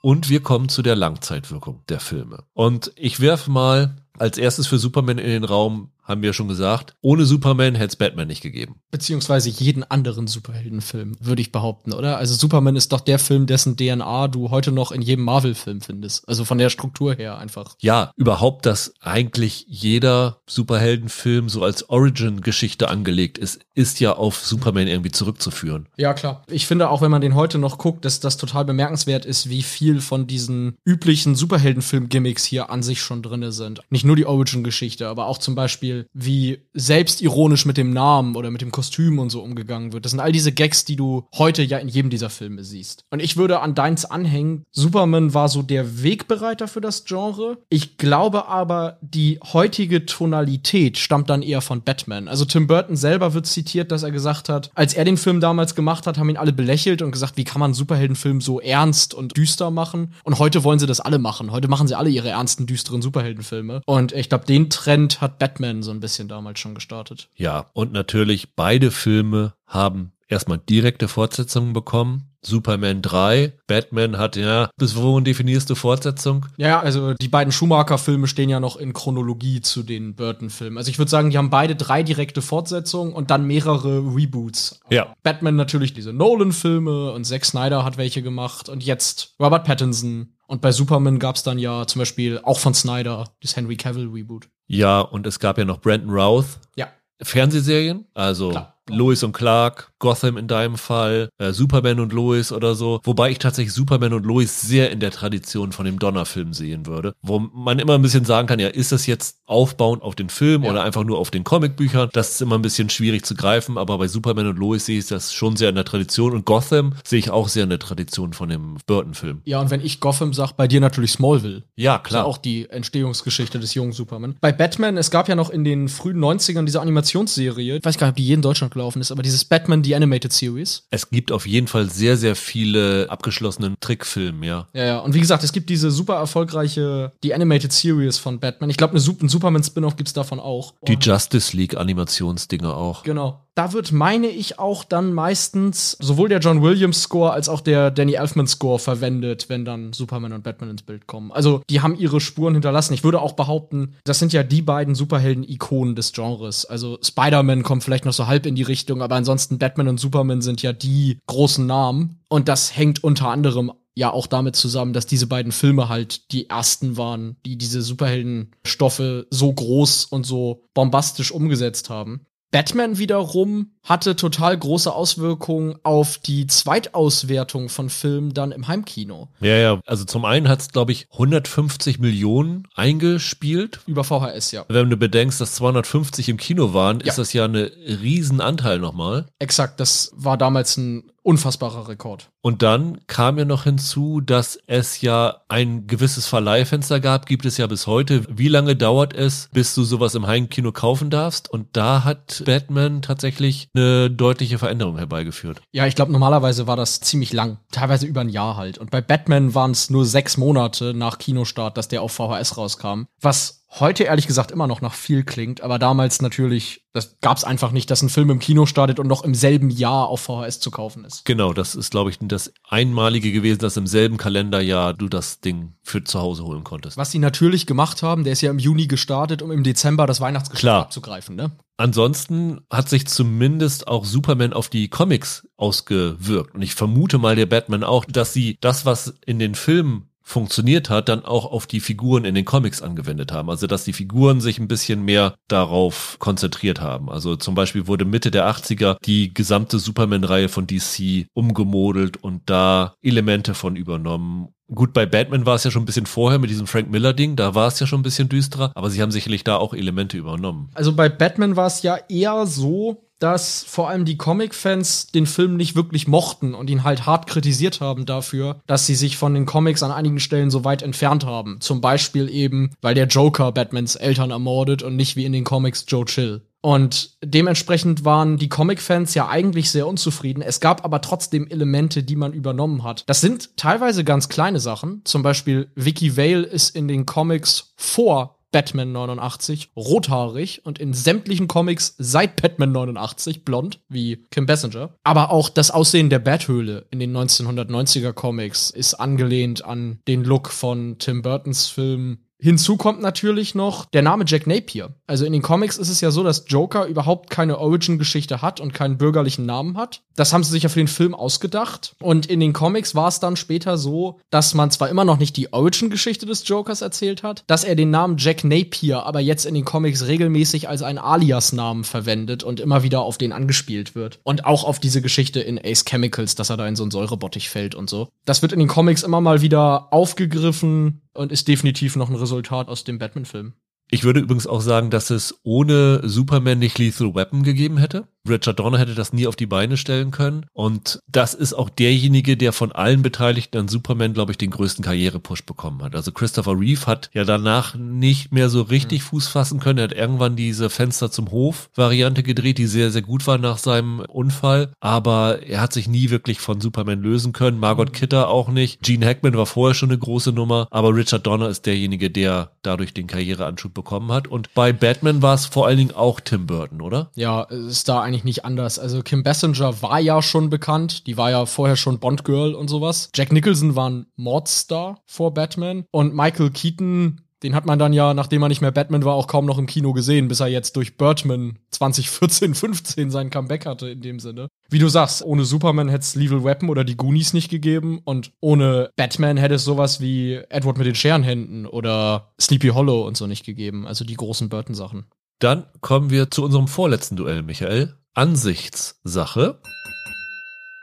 und 0.03 0.29
wir 0.29 0.43
kommen 0.43 0.69
zu 0.69 0.83
der 0.83 0.97
Langzeitwirkung 0.97 1.83
der 1.89 2.01
Filme. 2.01 2.45
Und 2.55 2.93
ich 2.97 3.21
werfe 3.21 3.51
mal 3.51 3.97
als 4.19 4.39
erstes 4.39 4.67
für 4.67 4.79
Superman 4.79 5.19
in 5.19 5.29
den 5.29 5.45
Raum, 5.45 5.91
haben 6.07 6.23
wir 6.23 6.33
schon 6.33 6.49
gesagt, 6.49 6.95
ohne 7.01 7.25
Superman 7.25 7.75
hätte 7.75 7.89
es 7.89 7.97
Batman 7.97 8.29
nicht 8.29 8.43
gegeben. 8.43 8.81
Beziehungsweise 8.91 9.51
jeden 9.51 9.85
anderen 9.85 10.27
Superheldenfilm, 10.27 11.17
würde 11.21 11.43
ich 11.43 11.53
behaupten, 11.53 11.93
oder? 11.93 12.17
Also 12.17 12.35
Superman 12.35 12.77
ist 12.77 12.93
doch 12.93 13.01
der 13.01 13.19
Film, 13.19 13.47
dessen 13.47 13.77
DNA 13.77 14.29
du 14.29 14.51
heute 14.51 14.73
noch 14.73 14.93
in 14.93 15.03
jedem 15.03 15.25
Marvel-Film 15.25 15.81
findest. 15.81 16.29
Also 16.29 16.45
von 16.45 16.59
der 16.59 16.71
Struktur 16.71 17.15
her 17.15 17.39
einfach. 17.39 17.77
Ja, 17.81 18.13
überhaupt, 18.17 18.67
dass 18.67 18.95
eigentlich 19.01 19.67
jeder 19.69 20.41
Superheldenfilm 20.47 21.49
so 21.49 21.63
als 21.63 21.89
Origin-Geschichte 21.89 22.89
angelegt 22.89 23.39
ist, 23.39 23.61
ist 23.75 24.01
ja 24.01 24.13
auf 24.13 24.45
Superman 24.45 24.87
irgendwie 24.87 25.11
zurückzuführen. 25.11 25.89
Ja, 25.97 26.15
klar. 26.15 26.45
Ich 26.49 26.67
finde 26.67 26.89
auch, 26.91 27.03
wenn 27.03 27.11
man 27.11 27.21
den 27.21 27.35
heute 27.35 27.59
noch 27.59 27.79
guckt, 27.79 28.05
dass 28.05 28.21
das 28.21 28.37
total 28.37 28.65
bemerkenswert 28.65 29.25
ist, 29.25 29.49
wie 29.49 29.63
viel 29.63 30.01
von 30.01 30.27
diesen 30.27 30.77
üblichen 30.85 31.35
Superheldenfilm-Gimmicks 31.35 32.45
hier 32.45 32.71
an 32.71 32.83
sich 32.83 33.01
schon 33.01 33.23
drinne 33.23 33.53
sind. 33.53 33.81
Nicht 33.91 34.05
nur 34.05 34.17
die 34.17 34.27
Origin-Geschichte, 34.27 35.09
aber 35.09 35.27
auch 35.27 35.39
zum 35.39 35.55
Beispiel, 35.55 35.96
wie 36.13 36.59
selbstironisch 36.75 37.67
mit 37.67 37.77
dem 37.77 37.93
Namen 37.93 38.37
oder 38.37 38.51
mit 38.51 38.61
dem 38.61 38.73
Kostüm 38.73 39.19
und 39.19 39.31
so 39.31 39.43
umgegangen 39.43 39.93
wird. 39.93 40.05
Das 40.05 40.13
sind 40.13 40.21
all 40.21 40.33
diese 40.33 40.53
Gags, 40.53 40.85
die 40.85 40.97
du 40.97 41.27
heute 41.35 41.63
ja 41.63 41.79
in 41.79 41.89
jedem 41.89 42.11
dieser 42.11 42.31
Filme 42.31 42.65
siehst. 42.65 43.05
Und 43.11 43.23
ich 43.23 43.37
würde 43.37 43.61
an 43.61 43.75
deins 43.75 44.05
anhängen, 44.05 44.65
Superman 44.71 45.35
war 45.35 45.49
so 45.49 45.63
der 45.63 46.03
Wegbereiter 46.03 46.69
für 46.69 46.81
das 46.81 47.05
Genre. 47.05 47.59
Ich 47.69 47.97
glaube 47.99 48.49
aber, 48.49 48.99
die 49.01 49.39
heutige 49.53 50.07
Tonalität 50.07 50.99
stammt 50.99 51.31
dann 51.31 51.43
eher 51.43 51.61
von 51.61 51.83
Batman. 51.83 52.29
Also 52.29 52.45
Tim 52.45 52.67
Burton 52.67 52.97
selber 52.97 53.35
wird 53.35 53.47
zitiert, 53.47 53.93
dass 53.93 54.03
er 54.03 54.11
gesagt 54.11 54.49
hat, 54.49 54.71
als 54.75 54.95
er 54.95 55.05
den 55.05 55.17
Film 55.17 55.41
damals 55.41 55.75
gemacht 55.75 56.07
hat, 56.07 56.19
haben 56.19 56.29
ihn 56.29 56.37
alle 56.37 56.53
belächelt 56.53 57.03
und 57.03 57.13
gesagt, 57.13 57.37
wie 57.37 57.45
kann 57.45 57.61
man 57.61 57.69
einen 57.69 57.75
Superheldenfilm 57.75 58.41
so 58.41 58.61
ernst 58.61 59.15
und 59.15 59.37
düster 59.37 59.71
machen? 59.71 60.13
Und 60.25 60.39
heute 60.39 60.65
wollen 60.65 60.79
sie 60.79 60.87
das 60.87 61.01
alle 61.01 61.19
machen. 61.19 61.51
Heute 61.51 61.69
machen 61.69 61.89
sie 61.89 61.97
alle 61.97 62.11
ihre 62.11 62.29
ernsten, 62.29 62.67
düsteren 62.67 63.03
Superheldenfilme. 63.03 63.83
Und 63.87 64.13
ich 64.13 64.29
glaube, 64.29 64.47
den 64.47 64.71
Trend 64.71 65.21
hat 65.21 65.39
Batman 65.39 65.83
so 65.87 65.91
ein 65.91 66.01
bisschen 66.01 66.29
damals 66.29 66.61
schon 66.61 66.75
gestartet. 66.75 67.31
Ja, 67.35 67.71
und 67.73 67.93
natürlich 67.93 68.55
beide 68.55 68.91
Filme 68.91 69.55
haben 69.67 70.13
erstmal 70.29 70.59
direkte 70.59 71.09
Fortsetzungen 71.09 71.73
bekommen. 71.73 72.31
Superman 72.43 73.03
3, 73.03 73.55
Batman 73.67 74.19
hat 74.19 74.37
ja, 74.37 74.71
bis 74.77 74.95
wohin 74.95 75.25
definierst 75.25 75.69
du 75.69 75.75
Fortsetzung? 75.75 76.47
Ja, 76.57 76.69
ja, 76.69 76.81
also 76.81 77.15
die 77.15 77.29
beiden 77.29 77.53
Schumacher-Filme 77.53 78.29
stehen 78.29 78.49
ja 78.49 78.61
noch 78.61 78.77
in 78.77 78.93
Chronologie 78.93 79.61
zu 79.63 79.83
den 79.83 80.15
Burton-Filmen. 80.15 80.79
Also 80.79 80.91
ich 80.91 80.99
würde 80.99 81.11
sagen, 81.11 81.31
die 81.31 81.39
haben 81.39 81.51
beide 81.51 81.75
drei 81.75 82.05
direkte 82.05 82.43
Fortsetzungen 82.43 83.15
und 83.15 83.33
dann 83.33 83.49
mehrere 83.49 83.99
Reboots. 83.99 84.81
Ja. 84.91 85.13
Batman 85.25 85.57
natürlich 85.57 85.93
diese 85.93 86.13
Nolan-Filme 86.13 87.11
und 87.11 87.25
Zack 87.25 87.45
Snyder 87.45 87.85
hat 87.85 87.97
welche 87.97 88.23
gemacht 88.23 88.69
und 88.69 88.85
jetzt 88.85 89.35
Robert 89.41 89.65
Pattinson. 89.65 90.36
Und 90.47 90.61
bei 90.61 90.71
Superman 90.73 91.19
gab's 91.19 91.43
dann 91.43 91.59
ja 91.59 91.87
zum 91.87 92.01
Beispiel 92.01 92.41
auch 92.43 92.59
von 92.59 92.73
Snyder 92.75 93.25
das 93.43 93.57
Henry 93.57 93.77
Cavill-Reboot. 93.77 94.49
Ja, 94.69 95.01
und 95.01 95.27
es 95.27 95.39
gab 95.39 95.59
ja 95.59 95.65
noch 95.65 95.81
Brandon 95.81 96.11
Routh, 96.11 96.59
Ja. 96.77 96.89
Fernsehserien, 97.23 98.07
also 98.15 98.51
Klar. 98.51 98.75
Lois 98.89 99.23
und 99.23 99.33
Clark, 99.33 99.93
Gotham 99.99 100.37
in 100.37 100.47
deinem 100.49 100.77
Fall, 100.77 101.29
äh, 101.39 101.53
Superman 101.53 102.01
und 102.01 102.13
Lois 102.13 102.53
oder 102.53 102.75
so. 102.75 103.01
Wobei 103.05 103.31
ich 103.31 103.39
tatsächlich 103.39 103.73
Superman 103.75 104.13
und 104.13 104.27
Lois 104.27 104.61
sehr 104.63 104.91
in 104.91 105.01
der 105.01 105.11
Tradition 105.11 105.73
von 105.73 105.85
dem 105.87 105.99
Donner-Film 105.99 106.53
sehen 106.53 106.87
würde. 106.87 107.15
Wo 107.23 107.39
man 107.39 107.79
immer 107.79 107.95
ein 107.95 108.03
bisschen 108.03 108.25
sagen 108.25 108.47
kann, 108.49 108.59
ja, 108.59 108.69
ist 108.69 108.93
das 108.93 109.07
jetzt 109.07 109.39
aufbauend 109.47 110.03
auf 110.03 110.15
den 110.15 110.29
Film 110.29 110.65
Ja. 110.65 110.71
oder 110.71 110.83
einfach 110.85 111.05
nur 111.05 111.19
auf 111.19 111.31
den 111.31 111.45
Comicbüchern? 111.45 112.11
Das 112.13 112.31
ist 112.33 112.43
immer 112.43 112.57
ein 112.57 112.63
bisschen 112.63 112.91
schwierig 112.91 113.25
zu 113.25 113.35
greifen, 113.35 113.79
aber 113.79 113.99
bei 113.99 114.09
Superman 114.09 114.47
und 114.49 114.59
Lois 114.59 114.85
sehe 114.87 114.99
ich 114.99 115.07
das 115.07 115.33
schon 115.33 115.57
sehr 115.57 115.69
in 115.71 115.75
der 115.75 115.85
Tradition 115.85 116.33
und 116.33 116.45
Gotham 116.45 116.95
sehe 117.05 117.19
ich 117.19 117.31
auch 117.31 117.49
sehr 117.49 117.65
in 117.65 117.71
der 117.71 117.79
Tradition 117.79 118.33
von 118.33 118.49
dem 118.49 118.77
Burton-Film. 118.87 119.41
Ja, 119.45 119.61
und 119.61 119.71
wenn 119.71 119.81
ich 119.81 120.01
Gotham 120.01 120.33
sag, 120.33 120.53
bei 120.53 120.69
dir 120.69 120.81
natürlich 120.81 121.13
Smallville. 121.13 121.63
Ja, 121.77 121.99
Klar. 121.99 122.03
klar. 122.23 122.25
auch 122.27 122.39
die 122.39 122.69
Entstehungsgeschichte 122.69 123.59
des 123.59 123.75
jungen 123.75 123.93
Superman. 123.93 124.37
Bei 124.41 124.53
Batman, 124.53 124.97
es 124.97 125.11
gab 125.11 125.29
ja 125.29 125.35
noch 125.35 125.51
in 125.51 125.65
den 125.65 125.89
frühen 125.89 126.19
90ern 126.19 126.65
diese 126.65 126.81
Animationsserie, 126.81 127.77
ich 127.77 127.85
weiß 127.85 127.99
gar 127.99 128.07
nicht, 128.09 128.13
ob 128.13 128.17
die 128.17 128.25
hier 128.25 128.35
in 128.35 128.43
Deutschland 128.43 128.73
gelaufen 128.73 129.01
ist, 129.01 129.11
aber 129.11 129.23
dieses 129.23 129.45
Batman, 129.45 129.83
die 129.87 129.95
Animated 129.95 130.33
Series. 130.33 130.87
Es 130.91 131.11
gibt 131.11 131.33
auf 131.33 131.47
jeden 131.47 131.69
Fall 131.69 131.89
sehr, 131.89 132.17
sehr 132.17 132.37
viele 132.37 133.07
abgeschlossenen 133.09 133.77
Trickfilme, 133.81 134.47
ja. 134.47 134.69
Ja, 134.75 134.85
ja. 134.85 134.99
Und 134.99 135.15
wie 135.15 135.21
gesagt, 135.21 135.45
es 135.45 135.53
gibt 135.53 135.71
diese 135.71 135.91
super 135.91 136.17
erfolgreiche, 136.17 137.13
die 137.23 137.33
Animated 137.33 137.73
Series 137.73 138.19
von 138.19 138.41
Batman. 138.41 138.71
Ich 138.71 138.77
glaube, 138.77 138.97
eine 138.97 139.07
ein 139.07 139.29
Superman-Spin-Off 139.29 139.97
gibt's 139.97 140.13
davon 140.13 140.41
auch. 140.41 140.75
Die 140.87 140.99
Justice 141.01 141.57
League 141.57 141.77
Animationsdinger 141.77 142.77
auch. 142.77 143.03
Genau. 143.05 143.46
Da 143.57 143.73
wird, 143.73 143.91
meine 143.91 144.27
ich, 144.27 144.59
auch 144.59 144.85
dann 144.85 145.15
meistens 145.15 145.97
sowohl 145.99 146.29
der 146.29 146.41
John 146.41 146.61
Williams 146.61 147.03
Score 147.03 147.33
als 147.33 147.49
auch 147.49 147.63
der 147.63 147.91
Danny 147.91 148.13
Elfman 148.13 148.47
Score 148.47 148.79
verwendet, 148.79 149.49
wenn 149.49 149.65
dann 149.65 149.95
Superman 149.95 150.35
und 150.35 150.45
Batman 150.45 150.69
ins 150.69 150.83
Bild 150.83 151.07
kommen. 151.07 151.33
Also, 151.33 151.63
die 151.71 151.81
haben 151.81 151.97
ihre 151.97 152.21
Spuren 152.21 152.53
hinterlassen. 152.53 152.93
Ich 152.93 153.03
würde 153.03 153.19
auch 153.19 153.33
behaupten, 153.33 153.95
das 154.05 154.19
sind 154.19 154.35
ja 154.35 154.43
die 154.43 154.61
beiden 154.61 154.95
Superhelden-Ikonen 154.95 155.95
des 155.95 156.13
Genres. 156.13 156.67
Also, 156.67 156.99
Spider-Man 157.03 157.63
kommt 157.63 157.83
vielleicht 157.83 158.05
noch 158.05 158.13
so 158.13 158.27
halb 158.27 158.45
in 158.45 158.57
die 158.57 158.63
Richtung, 158.63 159.01
aber 159.01 159.15
ansonsten 159.15 159.57
Batman 159.57 159.89
und 159.89 159.99
Superman 159.99 160.43
sind 160.43 160.61
ja 160.61 160.75
die 160.75 161.19
großen 161.27 161.67
Namen. 161.67 162.21
Und 162.29 162.49
das 162.49 162.77
hängt 162.77 163.03
unter 163.05 163.29
anderem 163.29 163.73
ja 163.95 164.13
auch 164.13 164.27
damit 164.27 164.55
zusammen, 164.55 164.93
dass 164.93 165.07
diese 165.07 165.29
beiden 165.29 165.51
Filme 165.51 165.89
halt 165.89 166.31
die 166.31 166.51
ersten 166.51 166.99
waren, 166.99 167.37
die 167.47 167.57
diese 167.57 167.81
Superheldenstoffe 167.81 169.25
so 169.31 169.53
groß 169.53 170.05
und 170.05 170.27
so 170.27 170.63
bombastisch 170.75 171.33
umgesetzt 171.33 171.89
haben. 171.89 172.27
Batman 172.53 172.97
wiederum 172.99 173.73
hatte 173.83 174.17
total 174.17 174.57
große 174.57 174.93
Auswirkungen 174.93 175.77
auf 175.83 176.19
die 176.19 176.47
Zweitauswertung 176.47 177.69
von 177.69 177.91
Filmen 177.91 178.35
dann 178.35 178.53
im 178.53 178.69
Heimkino. 178.69 179.29
Ja, 179.41 179.57
ja. 179.57 179.81
Also 179.87 180.05
zum 180.05 180.25
einen 180.25 180.49
hat 180.49 180.61
es, 180.61 180.69
glaube 180.71 180.93
ich, 180.93 181.09
150 181.13 181.99
Millionen 181.99 182.67
eingespielt. 182.75 183.81
Über 183.87 184.05
VHS, 184.05 184.53
ja. 184.53 184.65
Wenn 184.69 184.91
du 184.91 184.97
bedenkst, 184.97 185.41
dass 185.41 185.55
250 185.55 186.29
im 186.29 186.37
Kino 186.37 186.73
waren, 186.73 187.01
Ja. 187.01 187.07
ist 187.09 187.19
das 187.19 187.33
ja 187.33 187.45
eine 187.45 187.71
riesen 187.87 188.41
Anteil 188.41 188.79
nochmal. 188.79 189.27
Exakt, 189.39 189.81
das 189.81 190.13
war 190.15 190.37
damals 190.37 190.77
ein 190.77 191.11
unfassbarer 191.27 191.89
Rekord. 191.89 192.31
Und 192.41 192.63
dann 192.63 193.01
kam 193.09 193.37
ja 193.37 193.45
noch 193.45 193.65
hinzu, 193.65 194.21
dass 194.21 194.61
es 194.67 195.01
ja 195.01 195.43
ein 195.49 195.89
gewisses 195.89 196.27
Verleihfenster 196.29 197.01
gab, 197.01 197.27
gibt 197.27 197.45
es 197.45 197.57
ja 197.57 197.67
bis 197.67 197.89
heute. 197.89 198.25
Wie 198.29 198.47
lange 198.47 198.77
dauert 198.77 199.13
es, 199.13 199.49
bis 199.53 199.75
du 199.75 199.83
sowas 199.83 200.15
im 200.15 200.29
Heimkino 200.29 200.71
kaufen 200.71 201.11
darfst? 201.11 201.51
Und 201.51 201.77
da 201.77 202.05
hat 202.05 202.45
Batman 202.47 203.03
tatsächlich 203.03 203.69
eine 203.75 204.09
deutliche 204.09 204.59
Veränderung 204.59 204.99
herbeigeführt. 204.99 205.61
Ja, 205.73 205.87
ich 205.87 205.97
glaube, 205.97 206.13
normalerweise 206.13 206.69
war 206.69 206.77
das 206.77 207.01
ziemlich 207.01 207.33
lang, 207.33 207.59
teilweise 207.73 208.07
über 208.07 208.21
ein 208.21 208.29
Jahr 208.29 208.57
halt. 208.57 208.79
Und 208.79 208.93
bei 208.93 209.01
Batman 209.01 209.55
waren 209.55 209.73
es 209.73 209.91
nur 209.91 210.07
sechs 210.07 210.37
Monate 210.37 210.95
nach 210.95 211.19
Kinostart, 211.19 211.77
dass 211.77 211.89
der 211.89 212.03
auf 212.03 212.13
VHS 212.13 212.57
rauskam. 212.57 213.07
Was 213.21 213.66
heute 213.81 214.05
ehrlich 214.05 214.27
gesagt 214.27 214.51
immer 214.51 214.67
noch 214.67 214.81
nach 214.81 214.95
viel 214.95 215.23
klingt, 215.25 215.61
aber 215.61 215.79
damals 215.79 216.23
natürlich, 216.23 216.85
das 216.93 217.19
gab 217.21 217.37
es 217.37 217.45
einfach 217.45 217.73
nicht, 217.73 217.91
dass 217.91 218.03
ein 218.03 218.09
Film 218.09 218.31
im 218.31 218.39
Kino 218.39 218.67
startet 218.67 218.99
und 218.99 219.07
noch 219.07 219.25
im 219.25 219.35
selben 219.35 219.71
Jahr 219.71 220.09
auf 220.09 220.23
VHS 220.23 220.61
zu 220.61 220.71
kaufen 220.71 221.05
ist. 221.05 221.25
Genau, 221.25 221.53
das 221.53 221.75
ist, 221.75 221.91
glaube 221.91 222.11
ich, 222.11 222.19
das 222.21 222.53
einmalige 222.69 223.33
gewesen, 223.33 223.59
dass 223.59 223.77
im 223.77 223.87
selben 223.87 224.17
Kalenderjahr 224.17 224.95
du 224.95 225.09
das 225.09 225.41
Ding 225.41 225.75
für 225.83 226.05
zu 226.05 226.21
Hause 226.21 226.45
holen 226.45 226.65
konntest. 226.65 226.97
Was 226.97 227.11
sie 227.11 227.19
natürlich 227.19 227.67
gemacht 227.67 228.03
haben, 228.03 228.25
der 228.25 228.33
ist 228.33 228.41
ja 228.41 228.51
im 228.51 228.59
Juni 228.59 228.87
gestartet, 228.87 229.43
um 229.43 229.51
im 229.51 229.63
Dezember 229.63 230.07
das 230.07 230.21
Weihnachtsgeschäft 230.21 230.61
Klar. 230.61 230.83
abzugreifen, 230.83 231.37
ne? 231.37 231.53
Ansonsten 231.79 232.63
hat 232.71 232.89
sich 232.89 233.07
zumindest 233.07 233.87
auch 233.87 234.07
Superman 234.07 234.55
auf 234.55 234.71
die 234.71 234.89
Comics 234.89 235.47
ausgewirkt. 235.59 236.55
Und 236.55 236.63
ich 236.63 236.75
vermute 236.75 237.19
mal 237.19 237.37
der 237.37 237.45
Batman 237.45 237.85
auch, 237.85 238.07
dass 238.07 238.33
sie 238.33 238.57
das, 238.63 238.87
was 238.87 239.15
in 239.27 239.39
den 239.39 239.55
Filmen 239.55 240.09
funktioniert 240.27 240.91
hat, 240.91 241.09
dann 241.09 241.25
auch 241.25 241.45
auf 241.45 241.69
die 241.69 241.79
Figuren 241.79 242.25
in 242.25 242.35
den 242.35 242.45
Comics 242.45 242.83
angewendet 242.83 243.31
haben. 243.31 243.49
Also 243.49 243.69
dass 243.69 243.85
die 243.85 243.93
Figuren 243.93 244.41
sich 244.41 244.59
ein 244.59 244.67
bisschen 244.67 245.05
mehr 245.05 245.37
darauf 245.47 246.17
konzentriert 246.19 246.81
haben. 246.81 247.09
Also 247.09 247.37
zum 247.37 247.55
Beispiel 247.55 247.87
wurde 247.87 248.05
Mitte 248.05 248.33
der 248.33 248.51
80er 248.51 248.97
die 249.05 249.33
gesamte 249.33 249.79
Superman-Reihe 249.79 250.49
von 250.49 250.67
DC 250.67 251.29
umgemodelt 251.33 252.17
und 252.17 252.43
da 252.51 252.95
Elemente 253.03 253.55
von 253.55 253.77
übernommen. 253.77 254.49
Gut, 254.75 254.93
bei 254.93 255.07
Batman 255.07 255.47
war 255.47 255.55
es 255.55 255.63
ja 255.63 255.71
schon 255.71 255.83
ein 255.83 255.87
bisschen 255.87 256.07
vorher 256.07 256.41
mit 256.41 256.51
diesem 256.51 256.67
Frank 256.67 256.91
Miller-Ding, 256.91 257.37
da 257.37 257.55
war 257.55 257.69
es 257.69 257.79
ja 257.79 257.87
schon 257.87 258.01
ein 258.01 258.03
bisschen 258.03 258.29
düsterer, 258.29 258.73
aber 258.75 258.91
sie 258.91 259.01
haben 259.01 259.13
sicherlich 259.13 259.45
da 259.45 259.59
auch 259.59 259.75
Elemente 259.75 260.17
übernommen. 260.17 260.71
Also 260.75 260.93
bei 260.93 261.09
Batman 261.09 261.55
war 261.55 261.69
es 261.69 261.83
ja 261.83 261.99
eher 262.09 262.47
so, 262.47 263.06
dass 263.19 263.65
vor 263.65 263.89
allem 263.89 264.05
die 264.05 264.17
Comic-Fans 264.17 265.09
den 265.09 265.27
Film 265.27 265.57
nicht 265.57 265.77
wirklich 265.77 266.07
mochten 266.07 266.55
und 266.55 266.71
ihn 266.71 266.85
halt 266.85 267.07
hart 267.07 267.27
kritisiert 267.27 267.81
haben 267.81 268.07
dafür, 268.07 268.61
dass 268.67 268.87
sie 268.87 268.95
sich 268.95 269.17
von 269.17 269.35
den 269.35 269.47
Comics 269.47 269.83
an 269.83 269.91
einigen 269.91 270.21
Stellen 270.21 270.51
so 270.51 270.65
weit 270.65 270.83
entfernt 270.83 271.25
haben. 271.25 271.59
Zum 271.61 271.81
Beispiel 271.81 272.29
eben, 272.29 272.73
weil 272.83 272.95
der 272.95 273.07
Joker 273.07 273.53
Batmans 273.53 273.97
Eltern 273.97 274.31
ermordet 274.31 274.83
und 274.83 274.97
nicht 274.97 275.17
wie 275.17 275.25
in 275.25 275.33
den 275.33 275.45
Comics 275.45 275.85
Joe 275.89 276.05
Chill. 276.05 276.43
Und 276.67 277.17
dementsprechend 277.23 278.05
waren 278.05 278.39
die 278.39 278.49
Comic-Fans 278.49 279.15
ja 279.15 279.29
eigentlich 279.29 279.71
sehr 279.71 279.87
unzufrieden. 279.87 280.43
Es 280.43 280.59
gab 280.59 280.85
aber 280.85 281.01
trotzdem 281.01 281.47
Elemente, 281.47 282.03
die 282.03 282.17
man 282.17 282.33
übernommen 282.33 282.83
hat. 282.83 283.05
Das 283.07 283.21
sind 283.21 283.57
teilweise 283.57 284.03
ganz 284.03 284.29
kleine 284.29 284.59
Sachen. 284.59 285.03
Zum 285.05 285.23
Beispiel 285.23 285.71
Vicky 285.77 286.17
Vale 286.17 286.43
ist 286.43 286.75
in 286.75 286.89
den 286.89 287.07
Comics 287.07 287.73
vor 287.77 288.36
Batman 288.53 288.93
89 288.93 289.71
rothaarig 289.77 290.63
und 290.65 290.79
in 290.79 290.95
sämtlichen 290.95 291.49
Comics 291.49 291.95
seit 291.99 292.41
Batman 292.41 292.73
89 292.73 293.45
blond, 293.45 293.81
wie 293.89 294.25
Kim 294.31 294.47
Basinger. 294.47 294.91
Aber 295.05 295.31
auch 295.31 295.49
das 295.49 295.71
Aussehen 295.71 296.11
der 296.11 296.21
Bathöhle 296.21 296.87
in 296.91 296.99
den 296.99 297.17
1990er 297.17 298.13
Comics 298.13 298.71
ist 298.71 298.95
angelehnt 298.95 299.65
an 299.65 300.01
den 300.09 300.25
Look 300.25 300.49
von 300.51 300.99
Tim 300.99 301.23
Burtons 301.23 301.67
Film 301.67 302.19
Hinzu 302.39 302.77
kommt 302.77 303.01
natürlich 303.01 303.55
noch 303.55 303.87
der 303.87 304.03
Name 304.03 304.25
Jack 304.27 304.47
Napier. 304.47 304.95
Also 305.07 305.25
in 305.25 305.33
den 305.33 305.43
Comics 305.43 305.79
ist 305.79 305.89
es 305.89 306.01
ja 306.03 306.11
so, 306.11 306.23
dass 306.23 306.45
Joker 306.49 306.87
überhaupt 306.87 307.31
keine 307.31 307.59
Origin-Geschichte 307.59 308.43
hat 308.43 308.61
und 308.61 308.75
keinen 308.75 308.99
bürgerlichen 308.99 309.47
Namen 309.47 309.79
hat. 309.79 310.03
Das 310.17 310.33
haben 310.33 310.45
sie 310.45 310.51
sich 310.51 310.63
ja 310.63 310.69
für 310.69 310.81
den 310.81 310.89
Film 310.89 311.15
ausgedacht. 311.15 311.95
Und 312.01 312.27
in 312.27 312.41
den 312.41 312.53
Comics 312.53 312.95
war 312.95 313.09
es 313.09 313.21
dann 313.21 313.37
später 313.37 313.79
so, 313.79 314.21
dass 314.31 314.55
man 314.55 314.71
zwar 314.71 314.91
immer 314.91 315.05
noch 315.05 315.19
nicht 315.19 315.37
die 315.37 315.53
Origin-Geschichte 315.53 316.27
des 316.27 316.47
Jokers 316.47 316.83
erzählt 316.83 317.23
hat, 317.23 317.45
dass 317.47 317.65
er 317.65 317.75
den 317.75 317.91
Namen 317.91 318.17
Jack 318.19 318.45
Napier 318.45 319.05
aber 319.05 319.21
jetzt 319.21 319.47
in 319.47 319.55
den 319.55 319.65
Comics 319.65 320.07
regelmäßig 320.07 320.69
als 320.69 320.83
einen 320.83 320.99
Alias-Namen 320.99 321.85
verwendet 321.85 322.45
und 322.45 322.61
immer 322.61 322.83
wieder 322.83 323.01
auf 323.01 323.17
den 323.19 323.33
angespielt 323.33 323.95
wird. 323.95 324.21
Und 324.25 324.45
auch 324.45 324.65
auf 324.65 324.79
diese 324.79 325.01
Geschichte 325.01 325.41
in 325.41 325.59
Ace 325.63 325.85
Chemicals, 325.87 326.35
dass 326.35 326.51
er 326.51 326.59
da 326.59 326.67
in 326.67 326.77
so 326.77 326.85
einen 326.85 326.91
Säurebottich 326.91 327.49
fällt 327.49 327.75
und 327.75 327.89
so. 327.89 328.09
Das 328.27 328.43
wird 328.43 328.53
in 328.53 328.59
den 328.59 328.69
Comics 328.69 329.03
immer 329.03 329.21
mal 329.21 329.41
wieder 329.41 329.93
aufgegriffen 329.93 331.03
und 331.17 331.33
ist 331.33 331.49
definitiv 331.49 331.97
noch 331.97 332.09
ein 332.09 332.17
Resultat 332.17 332.69
aus 332.69 332.85
dem 332.85 332.99
Batman-Film. 332.99 333.55
Ich 333.91 334.05
würde 334.05 334.21
übrigens 334.21 334.47
auch 334.47 334.61
sagen, 334.61 334.91
dass 334.91 335.11
es 335.11 335.41
ohne 335.45 336.01
Superman 336.09 336.59
nicht 336.59 336.79
Lethal 336.79 337.15
Weapon 337.15 337.43
gegeben 337.43 337.79
hätte. 337.79 338.09
Richard 338.29 338.59
Donner 338.59 338.79
hätte 338.79 338.95
das 338.95 339.13
nie 339.13 339.27
auf 339.27 339.37
die 339.37 339.47
Beine 339.47 339.77
stellen 339.77 340.11
können. 340.11 340.47
Und 340.53 341.01
das 341.09 341.35
ist 341.35 341.55
auch 341.55 341.71
derjenige, 341.71 342.37
der 342.37 342.53
von 342.53 342.73
allen 342.73 343.03
Beteiligten 343.03 343.59
an 343.59 343.69
Superman, 343.69 344.15
glaube 344.15 344.33
ich, 344.33 344.39
den 344.39 344.51
größten 344.51 344.85
Karrierepush 344.85 345.45
bekommen 345.45 345.83
hat. 345.83 345.95
Also 345.95 346.13
Christopher 346.13 346.59
Reeve 346.59 346.87
hat 346.87 347.11
ja 347.13 347.25
danach 347.25 347.75
nicht 347.75 348.33
mehr 348.33 348.49
so 348.49 348.63
richtig 348.63 349.03
mhm. 349.03 349.07
Fuß 349.07 349.29
fassen 349.29 349.61
können. 349.61 349.79
Er 349.79 349.85
hat 349.85 349.93
irgendwann 349.93 350.37
diese 350.37 350.71
Fenster 350.71 351.11
zum 351.11 351.31
Hof-Variante 351.31 352.23
gedreht, 352.23 352.59
die 352.59 352.67
sehr, 352.67 352.91
sehr 352.91 353.03
gut 353.03 353.27
war 353.27 353.39
nach 353.39 353.59
seinem 353.59 354.01
Unfall. 354.01 354.73
Aber 354.81 355.43
er 355.43 355.61
hat 355.61 355.73
sich 355.73 355.89
nie 355.89 356.11
wirklich 356.11 356.41
von 356.41 356.61
Superman 356.61 357.03
lösen 357.03 357.33
können. 357.33 357.59
Margot 357.59 357.89
mhm. 357.89 357.93
Kidder 357.93 358.29
auch 358.29 358.49
nicht. 358.49 358.83
Gene 358.83 359.07
Hackman 359.07 359.37
war 359.37 359.47
vorher 359.47 359.75
schon 359.75 359.91
eine 359.91 359.99
große 359.99 360.33
Nummer. 360.33 360.69
Aber 360.71 360.95
Richard 360.95 361.27
Donner 361.27 361.49
ist 361.49 361.67
derjenige, 361.67 362.11
der 362.11 362.51
dadurch 362.63 362.95
den 362.95 363.07
Karriereanschub 363.07 363.73
bekommen 363.73 364.11
hat. 364.13 364.29
Und 364.29 364.53
bei 364.55 364.73
Batman 364.73 365.23
war 365.23 365.35
es 365.35 365.47
vor 365.47 365.67
allen 365.67 365.79
Dingen 365.79 365.95
auch 365.95 366.21
Tim 366.21 366.47
Burton, 366.47 366.81
oder? 366.81 367.11
Ja, 367.15 367.43
ist 367.43 367.89
da 367.89 368.01
eigentlich 368.01 368.16
nicht 368.25 368.45
anders. 368.45 368.79
Also 368.79 369.03
Kim 369.03 369.23
Basinger 369.23 369.83
war 369.83 370.01
ja 370.01 370.23
schon 370.23 370.51
bekannt. 370.51 371.07
Die 371.07 371.17
war 371.17 371.31
ja 371.31 371.47
vorher 371.47 371.77
schon 371.77 371.99
Bond-Girl 371.99 372.55
und 372.55 372.69
sowas. 372.69 373.11
Jack 373.15 373.33
Nicholson 373.33 373.77
war 373.77 373.91
ein 373.91 374.07
Mordstar 374.17 375.03
vor 375.07 375.35
Batman. 375.35 375.85
Und 375.91 376.15
Michael 376.15 376.51
Keaton 376.51 377.21
den 377.43 377.55
hat 377.55 377.67
man 377.67 377.79
dann 377.79 377.93
ja, 377.93 378.15
nachdem 378.15 378.43
er 378.43 378.49
nicht 378.49 378.63
mehr 378.63 378.73
Batman 378.73 379.05
war, 379.05 379.15
auch 379.15 379.27
kaum 379.27 379.45
noch 379.45 379.59
im 379.59 379.67
Kino 379.67 379.93
gesehen, 379.93 380.29
bis 380.29 380.41
er 380.41 380.47
jetzt 380.47 380.75
durch 380.77 380.97
Birdman 380.97 381.59
2014, 381.71 382.55
15 382.55 383.11
sein 383.13 383.31
Comeback 383.31 383.67
hatte 383.67 383.89
in 383.89 384.01
dem 384.01 384.21
Sinne. 384.21 384.49
Wie 384.71 384.79
du 384.79 384.89
sagst, 384.89 385.23
ohne 385.23 385.45
Superman 385.45 385.89
hätte 385.89 386.01
es 386.01 386.15
Lethal 386.15 386.45
Weapon 386.45 386.71
oder 386.71 386.83
die 386.83 386.97
Goonies 386.97 387.35
nicht 387.35 387.51
gegeben 387.51 388.01
und 388.05 388.33
ohne 388.41 388.91
Batman 388.97 389.37
hätte 389.37 389.55
es 389.55 389.65
sowas 389.65 390.01
wie 390.01 390.41
Edward 390.49 390.79
mit 390.79 390.87
den 390.87 390.95
Scherenhänden 390.95 391.67
oder 391.67 392.33
Sleepy 392.41 392.69
Hollow 392.69 393.07
und 393.07 393.17
so 393.17 393.27
nicht 393.27 393.45
gegeben. 393.45 393.87
Also 393.87 394.05
die 394.05 394.17
großen 394.17 394.49
Burton-Sachen. 394.49 395.07
Dann 395.39 395.67
kommen 395.83 396.09
wir 396.09 396.31
zu 396.31 396.43
unserem 396.43 396.67
vorletzten 396.67 397.17
Duell, 397.17 397.43
Michael. 397.43 397.95
Ansichtssache 398.17 399.61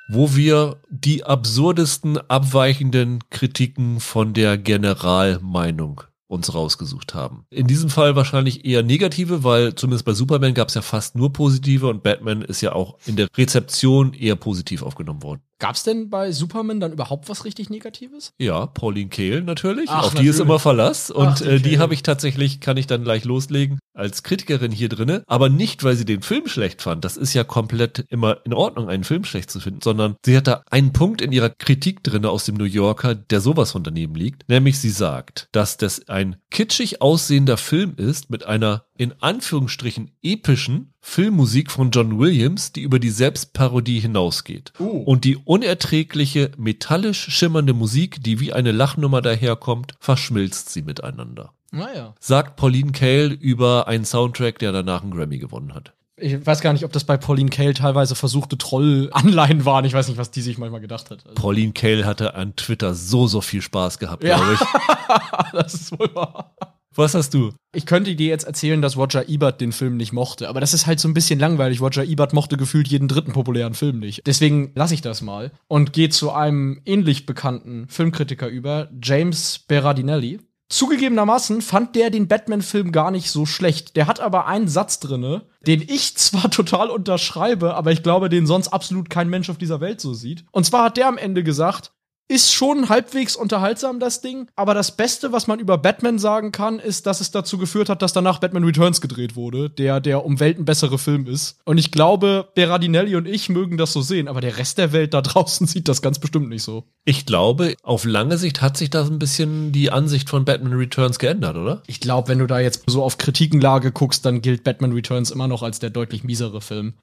wo 0.09 0.35
wir 0.35 0.77
die 0.89 1.23
absurdesten 1.23 2.17
abweichenden 2.29 3.19
Kritiken 3.29 3.99
von 3.99 4.33
der 4.33 4.57
Generalmeinung 4.57 6.01
uns 6.27 6.53
rausgesucht 6.53 7.13
haben. 7.13 7.45
In 7.51 7.67
diesem 7.67 7.89
Fall 7.89 8.15
wahrscheinlich 8.15 8.65
eher 8.65 8.83
negative, 8.83 9.43
weil 9.43 9.75
zumindest 9.75 10.05
bei 10.05 10.13
Superman 10.13 10.53
gab 10.53 10.69
es 10.69 10.73
ja 10.73 10.81
fast 10.81 11.15
nur 11.15 11.31
positive 11.31 11.87
und 11.87 12.03
Batman 12.03 12.41
ist 12.41 12.61
ja 12.61 12.73
auch 12.73 12.97
in 13.05 13.15
der 13.15 13.27
Rezeption 13.35 14.13
eher 14.13 14.35
positiv 14.35 14.81
aufgenommen 14.81 15.21
worden. 15.21 15.41
Gab 15.63 15.75
es 15.75 15.83
denn 15.83 16.09
bei 16.09 16.33
Superman 16.33 16.81
dann 16.81 16.91
überhaupt 16.91 17.29
was 17.29 17.45
richtig 17.45 17.69
Negatives? 17.69 18.33
Ja, 18.37 18.65
Pauline 18.65 19.07
Kael 19.07 19.43
natürlich. 19.43 19.89
Ach, 19.89 19.99
Auf 19.99 20.09
die 20.09 20.15
natürlich. 20.15 20.29
ist 20.31 20.39
immer 20.41 20.59
Verlass. 20.59 21.09
Und 21.09 21.25
Ach, 21.25 21.39
die, 21.39 21.45
äh, 21.45 21.59
die 21.61 21.79
habe 21.79 21.93
ich 21.93 22.03
tatsächlich, 22.03 22.59
kann 22.59 22.75
ich 22.75 22.85
dann 22.85 23.05
gleich 23.05 23.23
loslegen, 23.23 23.79
als 23.93 24.23
Kritikerin 24.23 24.73
hier 24.73 24.89
drinne. 24.89 25.23
Aber 25.25 25.47
nicht, 25.47 25.85
weil 25.85 25.95
sie 25.95 26.03
den 26.03 26.21
Film 26.21 26.47
schlecht 26.47 26.81
fand. 26.81 27.05
Das 27.05 27.15
ist 27.15 27.33
ja 27.33 27.45
komplett 27.45 28.03
immer 28.09 28.39
in 28.43 28.53
Ordnung, 28.53 28.89
einen 28.89 29.05
Film 29.05 29.23
schlecht 29.23 29.49
zu 29.51 29.61
finden. 29.61 29.79
Sondern 29.81 30.17
sie 30.25 30.35
hat 30.35 30.47
da 30.47 30.63
einen 30.69 30.91
Punkt 30.91 31.21
in 31.21 31.31
ihrer 31.31 31.49
Kritik 31.49 32.03
drinne 32.03 32.29
aus 32.29 32.43
dem 32.43 32.55
New 32.55 32.65
Yorker, 32.65 33.15
der 33.15 33.39
sowas 33.39 33.71
von 33.71 33.83
daneben 33.83 34.15
liegt. 34.15 34.49
Nämlich 34.49 34.79
sie 34.79 34.89
sagt, 34.89 35.47
dass 35.53 35.77
das 35.77 36.09
ein 36.09 36.35
kitschig 36.51 37.01
aussehender 37.01 37.55
Film 37.55 37.93
ist 37.95 38.29
mit 38.29 38.45
einer 38.45 38.83
in 38.95 39.13
Anführungsstrichen 39.21 40.11
epischen 40.21 40.93
Filmmusik 41.01 41.71
von 41.71 41.91
John 41.91 42.19
Williams, 42.19 42.71
die 42.71 42.81
über 42.81 42.99
die 42.99 43.09
Selbstparodie 43.09 43.99
hinausgeht. 43.99 44.71
Uh. 44.79 45.03
Und 45.03 45.25
die 45.25 45.37
unerträgliche, 45.37 46.51
metallisch 46.57 47.29
schimmernde 47.29 47.73
Musik, 47.73 48.23
die 48.23 48.39
wie 48.39 48.53
eine 48.53 48.71
Lachnummer 48.71 49.21
daherkommt, 49.21 49.93
verschmilzt 49.99 50.69
sie 50.69 50.83
miteinander. 50.83 51.53
Naja. 51.71 52.13
Sagt 52.19 52.55
Pauline 52.55 52.91
Kael 52.91 53.31
über 53.31 53.87
einen 53.87 54.05
Soundtrack, 54.05 54.59
der 54.59 54.71
danach 54.71 55.01
einen 55.01 55.11
Grammy 55.11 55.39
gewonnen 55.39 55.73
hat. 55.73 55.93
Ich 56.15 56.45
weiß 56.45 56.61
gar 56.61 56.71
nicht, 56.73 56.85
ob 56.85 56.93
das 56.93 57.05
bei 57.05 57.17
Pauline 57.17 57.49
Kael 57.49 57.73
teilweise 57.73 58.13
versuchte 58.13 58.57
Troll-Anleihen 58.57 59.65
waren. 59.65 59.83
Ich 59.83 59.93
weiß 59.93 60.07
nicht, 60.07 60.17
was 60.17 60.29
die 60.29 60.41
sich 60.41 60.59
manchmal 60.59 60.79
gedacht 60.79 61.09
hat. 61.09 61.25
Also 61.25 61.33
Pauline 61.33 61.73
Kael 61.73 62.05
hatte 62.05 62.35
an 62.35 62.55
Twitter 62.55 62.93
so, 62.93 63.25
so 63.25 63.41
viel 63.41 63.63
Spaß 63.63 63.97
gehabt, 63.97 64.23
ja. 64.23 64.37
glaube 64.37 64.53
ich. 64.53 64.59
das 65.53 65.73
ist 65.73 65.99
wohl 65.99 66.13
wahr. 66.13 66.55
Was 66.95 67.15
hast 67.15 67.33
du? 67.33 67.53
Ich 67.73 67.87
könnte 67.87 68.15
dir 68.15 68.27
jetzt 68.27 68.45
erzählen, 68.45 68.81
dass 68.81 68.97
Roger 68.97 69.27
Ebert 69.27 69.59
den 69.61 69.71
Film 69.71 69.97
nicht 69.97 70.13
mochte, 70.13 70.47
aber 70.47 70.61
das 70.61 70.75
ist 70.75 70.85
halt 70.85 70.99
so 70.99 71.07
ein 71.07 71.15
bisschen 71.15 71.39
langweilig. 71.39 71.81
Roger 71.81 72.03
Ebert 72.03 72.33
mochte 72.33 72.55
gefühlt 72.55 72.87
jeden 72.87 73.07
dritten 73.07 73.33
populären 73.33 73.73
Film 73.73 73.99
nicht. 73.99 74.21
Deswegen 74.27 74.71
lasse 74.75 74.93
ich 74.93 75.01
das 75.01 75.23
mal 75.23 75.51
und 75.67 75.91
gehe 75.93 76.09
zu 76.09 76.31
einem 76.31 76.81
ähnlich 76.85 77.25
bekannten 77.25 77.87
Filmkritiker 77.87 78.47
über, 78.47 78.89
James 79.01 79.59
Berardinelli. 79.67 80.39
Zugegebenermaßen 80.69 81.61
fand 81.61 81.95
der 81.95 82.09
den 82.09 82.27
Batman-Film 82.27 82.91
gar 82.91 83.11
nicht 83.11 83.29
so 83.29 83.45
schlecht. 83.45 83.95
Der 83.95 84.07
hat 84.07 84.19
aber 84.19 84.47
einen 84.47 84.67
Satz 84.67 84.99
drinne, 84.99 85.43
den 85.65 85.81
ich 85.81 86.15
zwar 86.17 86.51
total 86.51 86.89
unterschreibe, 86.89 87.75
aber 87.75 87.91
ich 87.91 88.03
glaube, 88.03 88.29
den 88.29 88.45
sonst 88.45 88.67
absolut 88.67 89.09
kein 89.09 89.29
Mensch 89.29 89.49
auf 89.49 89.57
dieser 89.57 89.81
Welt 89.81 89.99
so 89.99 90.13
sieht. 90.13 90.45
Und 90.51 90.65
zwar 90.65 90.85
hat 90.85 90.97
der 90.97 91.07
am 91.07 91.17
Ende 91.17 91.43
gesagt, 91.43 91.91
ist 92.33 92.51
schon 92.51 92.89
halbwegs 92.89 93.35
unterhaltsam, 93.35 93.99
das 93.99 94.21
Ding. 94.21 94.47
Aber 94.55 94.73
das 94.73 94.95
Beste, 94.95 95.31
was 95.31 95.45
man 95.45 95.59
über 95.59 95.77
Batman 95.77 96.17
sagen 96.17 96.51
kann, 96.51 96.79
ist, 96.79 97.05
dass 97.05 97.21
es 97.21 97.29
dazu 97.29 97.59
geführt 97.59 97.89
hat, 97.89 98.01
dass 98.01 98.11
danach 98.11 98.39
Batman 98.39 98.63
Returns 98.63 99.01
gedreht 99.01 99.35
wurde, 99.35 99.69
der 99.69 99.99
der 99.99 100.25
um 100.25 100.39
Welten 100.39 100.65
bessere 100.65 100.97
Film 100.97 101.27
ist. 101.27 101.59
Und 101.63 101.77
ich 101.77 101.91
glaube, 101.91 102.49
Berardinelli 102.55 103.15
und 103.15 103.27
ich 103.27 103.49
mögen 103.49 103.77
das 103.77 103.93
so 103.93 104.01
sehen, 104.01 104.27
aber 104.27 104.41
der 104.41 104.57
Rest 104.57 104.79
der 104.79 104.91
Welt 104.91 105.13
da 105.13 105.21
draußen 105.21 105.67
sieht 105.67 105.87
das 105.87 106.01
ganz 106.01 106.17
bestimmt 106.17 106.49
nicht 106.49 106.63
so. 106.63 106.85
Ich 107.05 107.27
glaube, 107.27 107.75
auf 107.83 108.03
lange 108.03 108.39
Sicht 108.39 108.63
hat 108.63 108.77
sich 108.77 108.89
da 108.89 109.03
ein 109.03 109.19
bisschen 109.19 109.71
die 109.71 109.91
Ansicht 109.91 110.27
von 110.27 110.43
Batman 110.43 110.73
Returns 110.73 111.19
geändert, 111.19 111.55
oder? 111.55 111.83
Ich 111.85 111.99
glaube, 111.99 112.29
wenn 112.29 112.39
du 112.39 112.47
da 112.47 112.59
jetzt 112.59 112.83
so 112.87 113.03
auf 113.03 113.19
Kritikenlage 113.19 113.91
guckst, 113.91 114.25
dann 114.25 114.41
gilt 114.41 114.63
Batman 114.63 114.93
Returns 114.93 115.29
immer 115.29 115.47
noch 115.47 115.61
als 115.61 115.77
der 115.77 115.91
deutlich 115.91 116.23
miesere 116.23 116.61
Film. 116.61 116.93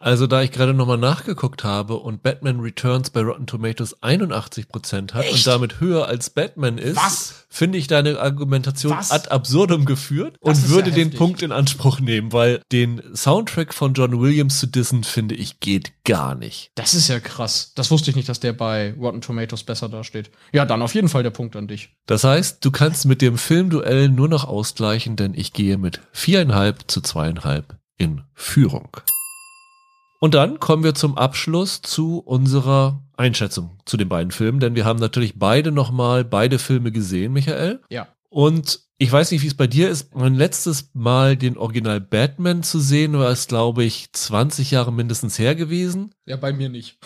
Also 0.00 0.26
da 0.26 0.42
ich 0.42 0.52
gerade 0.52 0.74
nochmal 0.74 0.98
nachgeguckt 0.98 1.64
habe 1.64 1.96
und 1.96 2.22
Batman 2.22 2.60
Returns 2.60 3.10
bei 3.10 3.20
Rotten 3.20 3.46
Tomatoes 3.46 4.00
81% 4.02 5.12
hat 5.14 5.24
Echt? 5.24 5.34
und 5.34 5.46
damit 5.46 5.80
höher 5.80 6.06
als 6.06 6.30
Batman 6.30 6.78
ist, 6.78 6.96
Was? 6.96 7.46
finde 7.48 7.78
ich 7.78 7.86
deine 7.88 8.20
Argumentation 8.20 8.92
Was? 8.96 9.10
ad 9.10 9.28
absurdum 9.30 9.84
geführt 9.84 10.36
Das 10.42 10.58
und 10.64 10.68
würde 10.70 10.90
ja 10.90 10.96
den. 10.96 11.10
Punkt 11.10 11.42
in 11.42 11.50
Anspruch 11.52 12.00
nehmen, 12.00 12.32
weil 12.32 12.60
den 12.70 13.02
Soundtrack 13.14 13.74
von 13.74 13.94
John 13.94 14.20
Williams 14.20 14.60
zu 14.60 14.66
dissen, 14.66 15.02
finde 15.04 15.34
ich, 15.34 15.58
geht 15.58 15.92
gar 16.04 16.34
nicht. 16.34 16.70
Das 16.76 16.94
ist 16.94 17.08
ja 17.08 17.18
krass. 17.18 17.72
Das 17.74 17.90
wusste 17.90 18.10
ich 18.10 18.16
nicht, 18.16 18.28
dass 18.28 18.40
der 18.40 18.52
bei 18.52 18.94
Rotten 18.98 19.20
Tomatoes 19.20 19.64
besser 19.64 19.88
dasteht. 19.88 20.30
Ja, 20.52 20.64
dann 20.64 20.82
auf 20.82 20.94
jeden 20.94 21.08
Fall 21.08 21.22
der 21.22 21.30
Punkt 21.30 21.56
an 21.56 21.66
dich. 21.66 21.90
Das 22.06 22.24
heißt, 22.24 22.64
du 22.64 22.70
kannst 22.70 23.06
mit 23.06 23.20
dem 23.20 23.36
Filmduell 23.36 24.08
nur 24.08 24.28
noch 24.28 24.44
ausgleichen, 24.44 25.16
denn 25.16 25.34
ich 25.34 25.52
gehe 25.52 25.76
mit 25.78 26.00
viereinhalb 26.12 26.84
zu 26.88 27.00
zweieinhalb 27.00 27.76
in 27.96 28.22
Führung. 28.34 28.88
Und 30.20 30.34
dann 30.34 30.58
kommen 30.58 30.82
wir 30.82 30.94
zum 30.94 31.16
Abschluss 31.16 31.80
zu 31.82 32.18
unserer 32.18 33.02
Einschätzung 33.16 33.78
zu 33.84 33.96
den 33.96 34.08
beiden 34.08 34.30
Filmen, 34.32 34.60
denn 34.60 34.74
wir 34.74 34.84
haben 34.84 34.98
natürlich 34.98 35.38
beide 35.38 35.72
nochmal 35.72 36.24
beide 36.24 36.58
Filme 36.58 36.92
gesehen, 36.92 37.32
Michael. 37.32 37.80
Ja. 37.88 38.08
Und 38.28 38.80
ich 38.98 39.12
weiß 39.12 39.30
nicht, 39.30 39.42
wie 39.42 39.46
es 39.46 39.56
bei 39.56 39.68
dir 39.68 39.88
ist. 39.88 40.14
Mein 40.14 40.34
letztes 40.34 40.90
Mal 40.92 41.36
den 41.36 41.56
Original 41.56 42.00
Batman 42.00 42.64
zu 42.64 42.80
sehen, 42.80 43.12
war 43.12 43.30
es, 43.30 43.46
glaube 43.46 43.84
ich, 43.84 44.12
20 44.12 44.72
Jahre 44.72 44.92
mindestens 44.92 45.38
her 45.38 45.54
gewesen. 45.54 46.10
Ja, 46.26 46.36
bei 46.36 46.52
mir 46.52 46.68
nicht. 46.68 46.98